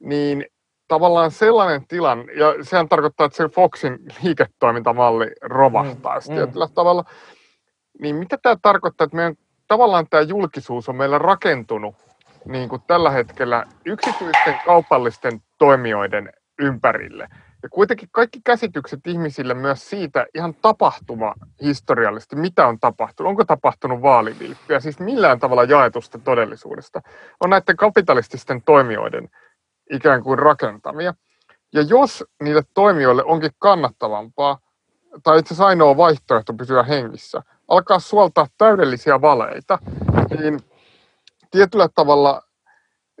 niin 0.00 0.46
tavallaan 0.88 1.30
sellainen 1.30 1.86
tilanne, 1.88 2.32
ja 2.32 2.54
sehän 2.64 2.88
tarkoittaa, 2.88 3.26
että 3.26 3.36
se 3.36 3.48
Foxin 3.48 3.98
liiketoimintamalli 4.22 5.26
romahtaisi 5.42 6.30
mm, 6.30 6.36
tietyllä 6.36 6.66
mm. 6.66 6.72
tavalla, 6.74 7.04
niin 8.00 8.16
mitä 8.16 8.38
tämä 8.42 8.56
tarkoittaa, 8.62 9.04
että 9.04 9.16
meidän 9.16 9.34
tavallaan 9.68 10.06
tämä 10.10 10.22
julkisuus 10.22 10.88
on 10.88 10.96
meillä 10.96 11.18
rakentunut 11.18 11.94
niin 12.44 12.68
kuin 12.68 12.82
tällä 12.86 13.10
hetkellä 13.10 13.64
yksityisten 13.84 14.54
kaupallisten 14.66 15.42
toimijoiden 15.58 16.32
ympärille. 16.58 17.28
Ja 17.62 17.68
kuitenkin 17.68 18.08
kaikki 18.12 18.40
käsitykset 18.44 19.06
ihmisille 19.06 19.54
myös 19.54 19.90
siitä 19.90 20.26
ihan 20.34 20.54
tapahtuma 20.62 21.34
historiallisesti, 21.62 22.36
mitä 22.36 22.66
on 22.66 22.80
tapahtunut, 22.80 23.30
onko 23.30 23.44
tapahtunut 23.44 24.02
vaalivilppiä, 24.02 24.80
siis 24.80 25.00
millään 25.00 25.40
tavalla 25.40 25.64
jaetusta 25.64 26.18
todellisuudesta, 26.18 27.00
on 27.40 27.50
näiden 27.50 27.76
kapitalististen 27.76 28.62
toimijoiden 28.62 29.28
ikään 29.90 30.22
kuin 30.22 30.38
rakentamia. 30.38 31.14
Ja 31.72 31.82
jos 31.82 32.24
niille 32.42 32.62
toimijoille 32.74 33.24
onkin 33.24 33.50
kannattavampaa, 33.58 34.58
tai 35.22 35.38
itse 35.38 35.54
asiassa 35.54 35.66
ainoa 35.66 35.96
vaihtoehto 35.96 36.52
pysyä 36.52 36.82
hengissä, 36.82 37.42
alkaa 37.68 37.98
suoltaa 37.98 38.46
täydellisiä 38.58 39.20
valeita, 39.20 39.78
niin 40.38 40.60
tietyllä 41.50 41.88
tavalla 41.94 42.42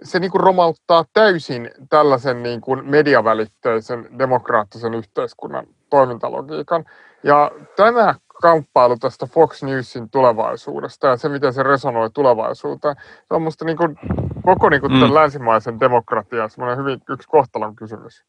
se 0.02 0.18
niin 0.18 0.30
kuin 0.30 0.40
romauttaa 0.40 1.04
täysin 1.12 1.70
tällaisen 1.90 2.42
niin 2.42 2.60
kuin 2.60 2.90
mediavälitteisen 2.90 4.18
demokraattisen 4.18 4.94
yhteiskunnan 4.94 5.66
toimintalogiikan. 5.90 6.84
Ja 7.22 7.50
tämä 7.76 8.14
kamppailu 8.40 8.96
tästä 8.96 9.26
Fox 9.26 9.62
Newsin 9.62 10.10
tulevaisuudesta 10.10 11.06
ja 11.06 11.16
se, 11.16 11.28
miten 11.28 11.52
se 11.52 11.62
resonoi 11.62 12.10
tulevaisuuteen, 12.10 12.96
se 12.98 13.34
on 13.34 13.42
minusta 13.42 13.64
niin 13.64 13.76
kuin 13.76 13.98
koko 14.42 14.68
niin 14.68 14.80
kuin 14.80 14.92
mm. 14.92 15.14
länsimaisen 15.14 15.80
demokratian 15.80 16.50
semmoinen 16.50 16.78
hyvin 16.78 17.00
yksi 17.08 17.28
kohtalon 17.28 17.76
kysymys. 17.76 18.24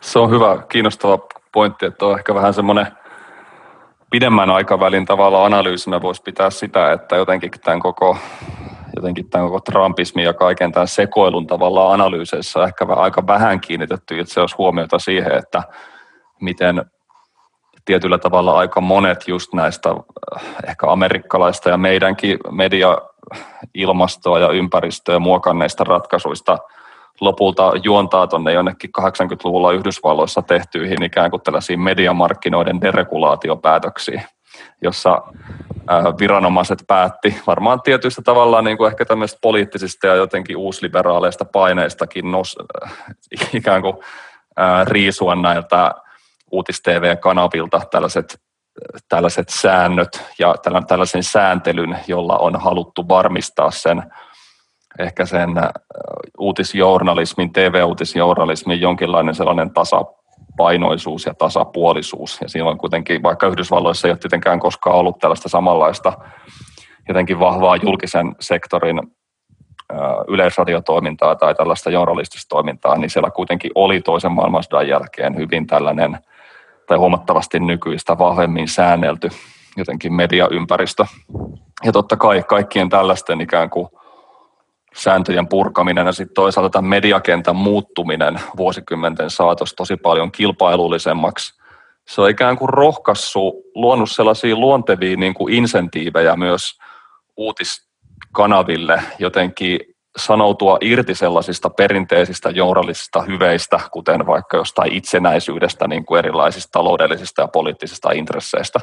Se 0.00 0.18
on 0.18 0.30
hyvä, 0.30 0.62
kiinnostava 0.68 1.18
pointti, 1.52 1.86
että 1.86 2.06
on 2.06 2.18
ehkä 2.18 2.34
vähän 2.34 2.54
semmoinen 2.54 2.86
pidemmän 4.10 4.50
aikavälin 4.50 5.04
tavalla 5.04 5.44
analyysinä 5.44 6.02
voisi 6.02 6.22
pitää 6.22 6.50
sitä, 6.50 6.92
että 6.92 7.16
jotenkin 7.16 7.50
tämän 7.64 7.80
koko 7.80 8.16
jotenkin 8.96 9.30
tämän 9.30 9.46
koko 9.46 9.60
Trumpismin 9.60 10.24
ja 10.24 10.34
kaiken 10.34 10.72
tämän 10.72 10.88
sekoilun 10.88 11.46
tavalla 11.46 11.92
analyyseissa 11.92 12.64
ehkä 12.64 12.86
aika 12.88 13.26
vähän 13.26 13.60
kiinnitetty 13.60 14.20
itse 14.20 14.32
asiassa 14.32 14.56
huomiota 14.58 14.98
siihen, 14.98 15.32
että 15.32 15.62
miten 16.40 16.84
tietyllä 17.84 18.18
tavalla 18.18 18.58
aika 18.58 18.80
monet 18.80 19.28
just 19.28 19.52
näistä 19.52 19.90
äh, 19.90 20.42
ehkä 20.68 20.86
amerikkalaista 20.86 21.70
ja 21.70 21.76
meidänkin 21.76 22.38
media 22.50 22.98
ilmastoa 23.74 24.38
ja 24.38 24.48
ympäristöä 24.48 25.18
muokanneista 25.18 25.84
ratkaisuista 25.84 26.58
lopulta 27.20 27.72
juontaa 27.82 28.26
tuonne 28.26 28.52
jonnekin 28.52 28.90
80-luvulla 29.00 29.72
Yhdysvalloissa 29.72 30.42
tehtyihin 30.42 31.02
ikään 31.02 31.30
kuin 31.30 31.42
tällaisiin 31.42 31.80
mediamarkkinoiden 31.80 32.80
deregulaatiopäätöksiin, 32.80 34.22
jossa 34.82 35.22
viranomaiset 36.20 36.84
päätti 36.86 37.36
varmaan 37.46 37.82
tietyistä 37.82 38.22
tavallaan 38.22 38.64
niin 38.64 38.76
kuin 38.76 38.90
ehkä 38.90 39.04
tämmöistä 39.04 39.38
poliittisista 39.42 40.06
ja 40.06 40.14
jotenkin 40.14 40.56
uusliberaaleista 40.56 41.44
paineistakin 41.44 42.30
nos, 42.30 42.56
ikään 43.54 43.82
kuin 43.82 43.96
riisua 44.84 45.34
näiltä 45.34 45.94
uutis-TV-kanavilta 46.50 47.80
tällaiset 47.90 48.40
tällaiset 49.08 49.48
säännöt 49.48 50.24
ja 50.38 50.54
tällaisen 50.88 51.22
sääntelyn, 51.22 51.98
jolla 52.06 52.38
on 52.38 52.60
haluttu 52.60 53.08
varmistaa 53.08 53.70
sen 53.70 54.02
ehkä 54.98 55.26
sen 55.26 55.50
uutisjournalismin, 56.38 57.52
TV-uutisjournalismin 57.52 58.80
jonkinlainen 58.80 59.34
sellainen 59.34 59.70
tasapainoisuus 59.70 61.26
ja 61.26 61.34
tasapuolisuus. 61.34 62.38
Ja 62.40 62.48
silloin 62.48 62.78
kuitenkin, 62.78 63.22
vaikka 63.22 63.46
Yhdysvalloissa 63.46 64.08
ei 64.08 64.12
ole 64.12 64.18
tietenkään 64.18 64.60
koskaan 64.60 64.96
ollut 64.96 65.18
tällaista 65.18 65.48
samanlaista 65.48 66.12
jotenkin 67.08 67.40
vahvaa 67.40 67.76
julkisen 67.76 68.36
sektorin 68.40 69.00
yleisradiotoimintaa 70.28 71.36
tai 71.36 71.54
tällaista 71.54 71.90
journalistista 71.90 72.48
toimintaa, 72.48 72.98
niin 72.98 73.10
siellä 73.10 73.30
kuitenkin 73.30 73.70
oli 73.74 74.00
toisen 74.00 74.32
maailmansodan 74.32 74.88
jälkeen 74.88 75.36
hyvin 75.36 75.66
tällainen– 75.66 76.18
tai 76.90 76.98
huomattavasti 76.98 77.60
nykyistä 77.60 78.18
vahvemmin 78.18 78.68
säännelty 78.68 79.28
jotenkin 79.76 80.14
mediaympäristö. 80.14 81.04
Ja 81.84 81.92
totta 81.92 82.16
kai 82.16 82.42
kaikkien 82.42 82.88
tällaisten 82.88 83.40
ikään 83.40 83.70
kuin 83.70 83.88
sääntöjen 84.94 85.48
purkaminen 85.48 86.06
ja 86.06 86.12
sitten 86.12 86.34
toisaalta 86.34 86.70
tämän 86.70 86.88
mediakentän 86.88 87.56
muuttuminen 87.56 88.40
vuosikymmenten 88.56 89.30
saatossa 89.30 89.76
tosi 89.76 89.96
paljon 89.96 90.32
kilpailullisemmaksi. 90.32 91.60
Se 92.08 92.20
on 92.20 92.30
ikään 92.30 92.58
kuin 92.58 92.68
rohkaissut, 92.68 93.54
luonut 93.74 94.10
sellaisia 94.10 94.56
luontevia 94.56 95.16
niin 95.16 95.34
kuin 95.34 95.54
insentiivejä 95.54 96.36
myös 96.36 96.78
uutiskanaville 97.36 99.02
jotenkin 99.18 99.80
sanoutua 100.16 100.78
irti 100.80 101.14
sellaisista 101.14 101.70
perinteisistä 101.70 102.50
journalisista 102.50 103.22
hyveistä, 103.22 103.80
kuten 103.92 104.26
vaikka 104.26 104.56
jostain 104.56 104.92
itsenäisyydestä, 104.92 105.88
niin 105.88 106.04
kuin 106.04 106.18
erilaisista 106.18 106.72
taloudellisista 106.72 107.42
ja 107.42 107.48
poliittisista 107.48 108.10
intresseistä. 108.10 108.80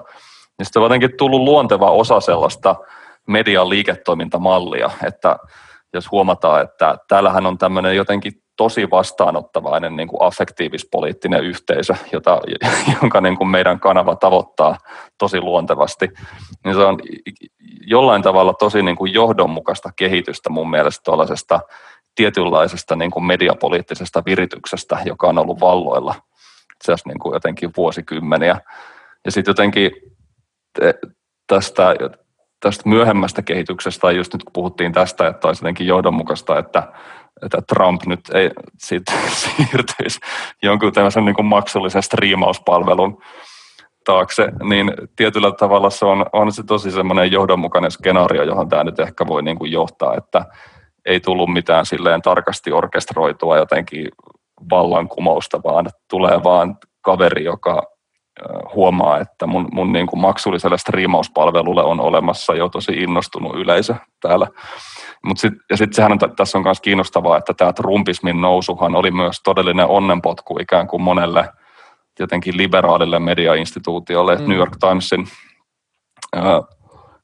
Ja 0.60 0.66
sitten 0.66 0.80
on 0.80 0.86
jotenkin 0.86 1.18
tullut 1.18 1.42
luonteva 1.42 1.92
osa 1.92 2.20
sellaista 2.20 2.76
median 3.28 3.70
liiketoimintamallia, 3.70 4.90
että 5.04 5.38
jos 5.94 6.12
huomataan, 6.12 6.62
että 6.62 6.98
täällähän 7.08 7.46
on 7.46 7.58
tämmöinen 7.58 7.96
jotenkin 7.96 8.34
tosi 8.58 8.90
vastaanottavainen 8.90 9.96
niin 9.96 10.08
kuin 10.08 10.22
affektiivis-poliittinen 10.22 11.44
yhteisö, 11.44 11.96
jota, 12.12 12.42
jonka 13.02 13.22
niin 13.22 13.38
kuin 13.38 13.48
meidän 13.48 13.80
kanava 13.80 14.16
tavoittaa 14.16 14.78
tosi 15.18 15.42
luontevasti, 15.42 16.10
niin 16.66 16.76
se 16.76 16.82
on 16.82 17.00
jollain 17.88 18.22
tavalla 18.22 18.54
tosi 18.54 18.84
niin 18.84 18.96
kuin 18.96 19.14
johdonmukaista 19.14 19.90
kehitystä 19.96 20.50
mun 20.50 20.70
mielestä 20.70 21.02
tuollaisesta 21.04 21.60
tietynlaisesta 22.16 22.96
niin 22.96 23.12
kuin 23.12 23.26
mediapoliittisesta 23.26 24.24
virityksestä, 24.26 24.98
joka 25.06 25.28
on 25.28 25.38
ollut 25.38 25.60
valloilla 25.60 26.16
itse 26.78 26.94
asiassa 26.94 27.10
niin 27.10 27.20
kuin 27.20 27.34
jotenkin 27.34 27.72
vuosikymmeniä. 27.78 28.62
Ja 29.26 29.32
sitten 29.32 29.50
jotenkin 29.50 29.92
tästä, 31.48 31.96
tästä 32.60 32.90
myöhemmästä 32.90 33.42
kehityksestä, 33.42 34.12
just 34.12 34.34
nyt 34.34 34.44
kun 34.44 34.54
puhuttiin 34.54 34.92
tästä, 34.92 35.28
että 35.28 35.48
olisi 35.48 35.64
jotenkin 35.64 35.88
johdonmukaista, 35.88 36.60
että, 36.60 36.92
että 37.42 37.62
Trump 37.68 38.02
nyt 38.06 38.20
ei 38.34 38.52
sit 38.78 39.04
siirtyisi 39.42 40.20
jonkun 40.64 40.94
tämmöisen 40.94 41.26
niin 41.26 41.36
kuin 41.36 41.46
maksullisen 41.46 42.04
striimauspalvelun 42.04 43.22
taakse, 44.06 44.52
niin 44.64 44.92
tietyllä 45.16 45.52
tavalla 45.52 45.90
se 45.90 46.06
on, 46.06 46.26
on 46.34 46.52
se 46.52 46.64
tosi 46.64 46.92
semmoinen 46.92 47.32
johdonmukainen 47.32 47.92
skenaario, 47.92 48.44
johon 48.44 48.70
tämä 48.70 48.84
nyt 48.84 49.00
ehkä 49.00 49.28
voi 49.28 49.44
niin 49.44 49.58
kuin 49.58 49.72
johtaa, 49.72 50.16
että 50.18 50.46
ei 51.06 51.20
tullut 51.20 51.54
mitään 51.54 51.86
silleen 51.86 52.22
tarkasti 52.22 52.72
orkestroitua 52.72 53.58
jotenkin 53.58 54.08
vallankumousta, 54.70 55.64
vaan 55.64 55.90
tulee 56.10 56.44
vaan 56.44 56.78
kaveri, 57.02 57.44
joka 57.44 57.84
huomaa, 58.76 59.20
että 59.20 59.48
mun, 59.48 59.70
mun 59.72 59.94
niin 59.94 60.08
kuin 60.08 60.20
maksulliselle 60.20 60.78
striimauspalvelulle 60.78 61.84
on 61.84 62.00
olemassa 62.00 62.56
jo 62.56 62.70
tosi 62.70 62.92
innostunut 62.92 63.56
yleisö 63.56 63.96
täällä. 64.22 64.48
Mut 65.24 65.38
sit, 65.38 65.54
ja 65.70 65.78
sitten 65.78 65.96
sehän 65.96 66.12
on, 66.12 66.20
tässä 66.36 66.58
on 66.58 66.64
myös 66.64 66.82
kiinnostavaa, 66.82 67.38
että 67.38 67.54
tämä 67.54 67.74
Trumpismin 67.74 68.42
nousuhan 68.42 68.96
oli 68.96 69.12
myös 69.12 69.42
todellinen 69.44 69.88
onnenpotku 69.88 70.58
ikään 70.60 70.88
kuin 70.88 71.02
monelle– 71.02 71.50
jotenkin 72.20 72.58
liberaalille 72.58 73.20
mediainstituutiolle, 73.20 74.36
mm. 74.36 74.50
New 74.50 74.58
York 74.58 74.78
Timesin 74.80 75.28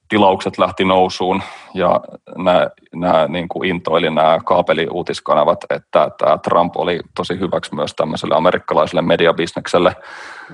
tilaukset 0.09 0.57
lähti 0.57 0.85
nousuun 0.85 1.41
ja 1.73 2.01
nämä, 2.37 2.67
nämä 2.95 3.27
niin 3.27 3.47
kuin 3.47 3.69
intoili 3.69 4.09
nämä 4.09 4.39
kaapeliuutiskanavat, 4.45 5.65
että 5.69 6.11
tämä 6.17 6.37
Trump 6.37 6.77
oli 6.77 6.99
tosi 7.15 7.39
hyväksi 7.39 7.75
myös 7.75 7.93
tämmöiselle 7.95 8.35
amerikkalaiselle 8.35 9.01
mediabisnekselle. 9.01 9.95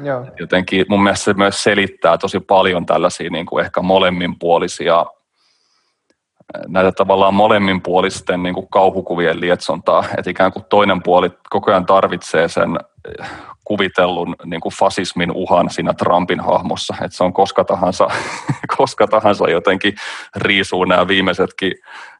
Joo. 0.03 0.25
Jotenkin 0.39 0.85
mun 0.89 1.03
mielestä 1.03 1.23
se 1.23 1.33
myös 1.33 1.63
selittää 1.63 2.17
tosi 2.17 2.39
paljon 2.39 2.85
tällaisia 2.85 3.29
niin 3.29 3.45
kuin 3.45 3.65
ehkä 3.65 3.81
molemminpuolisia 3.81 5.05
näitä 6.67 6.91
tavallaan 6.91 7.33
molemminpuolisten 7.33 8.43
niin 8.43 8.55
kuin 8.55 8.67
kauhukuvien 8.69 9.41
lietsontaa, 9.41 10.03
että 10.17 10.31
ikään 10.31 10.51
kuin 10.51 10.65
toinen 10.69 11.03
puoli 11.03 11.31
koko 11.49 11.71
ajan 11.71 11.85
tarvitsee 11.85 12.47
sen 12.47 12.79
kuvitellun 13.63 14.35
niin 14.45 14.61
kuin 14.61 14.73
fasismin 14.79 15.31
uhan 15.31 15.69
siinä 15.69 15.93
Trumpin 15.93 16.39
hahmossa, 16.39 16.95
että 17.01 17.17
se 17.17 17.23
on 17.23 17.33
koska 17.33 17.63
tahansa, 17.63 18.07
koska 18.77 19.07
tahansa 19.07 19.49
jotenkin 19.49 19.93
riisuu 20.35 20.85
nämä 20.85 21.07
viimeisetkin 21.07 21.73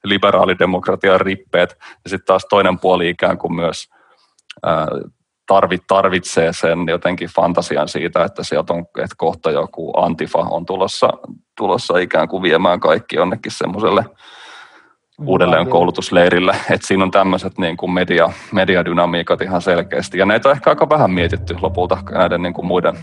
liberaalidemokratian 0.03 1.21
rippeet, 1.21 1.77
ja 2.03 2.09
sitten 2.09 2.25
taas 2.25 2.45
toinen 2.49 2.79
puoli 2.79 3.09
ikään 3.09 3.37
kuin 3.37 3.53
myös 3.53 3.89
tarvit, 5.49 5.83
tarvitsee 5.87 6.53
sen 6.53 6.79
jotenkin 6.87 7.29
fantasian 7.35 7.87
siitä, 7.87 8.23
että 8.23 8.43
sieltä 8.43 8.73
on, 8.73 8.79
että 8.79 9.15
kohta 9.17 9.51
joku 9.51 9.93
antifa 9.97 10.39
on 10.39 10.65
tulossa, 10.65 11.09
tulossa 11.57 11.97
ikään 11.97 12.27
kuin 12.27 12.43
viemään 12.43 12.79
kaikki 12.79 13.15
jonnekin 13.15 13.51
semmoiselle 13.51 14.05
uudelleen 15.25 15.67
koulutusleirille. 15.67 16.55
Että 16.71 16.87
siinä 16.87 17.03
on 17.03 17.11
tämmöiset 17.11 17.57
niin 17.57 17.77
kuin 17.77 17.91
media, 17.91 18.29
mediadynamiikat 18.51 19.41
ihan 19.41 19.61
selkeästi. 19.61 20.17
Ja 20.17 20.25
näitä 20.25 20.49
on 20.49 20.55
ehkä 20.55 20.69
aika 20.69 20.89
vähän 20.89 21.11
mietitty 21.11 21.55
lopulta 21.61 21.97
näiden 22.11 22.41
niin 22.41 22.53
kuin 22.53 22.65
muiden, 22.65 22.97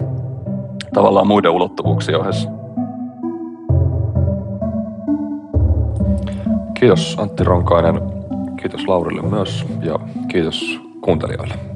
tavallaan 0.95 1.27
muiden 1.27 1.51
ulottuvuuksien 1.51 2.21
ohessa. 2.21 2.49
Kiitos 6.75 7.17
Antti 7.19 7.45
Ronkainen, 7.45 8.01
kiitos 8.61 8.89
Laurille 8.89 9.23
myös 9.23 9.65
ja 9.83 9.99
kiitos 10.29 10.81
kuuntelijoille. 11.01 11.76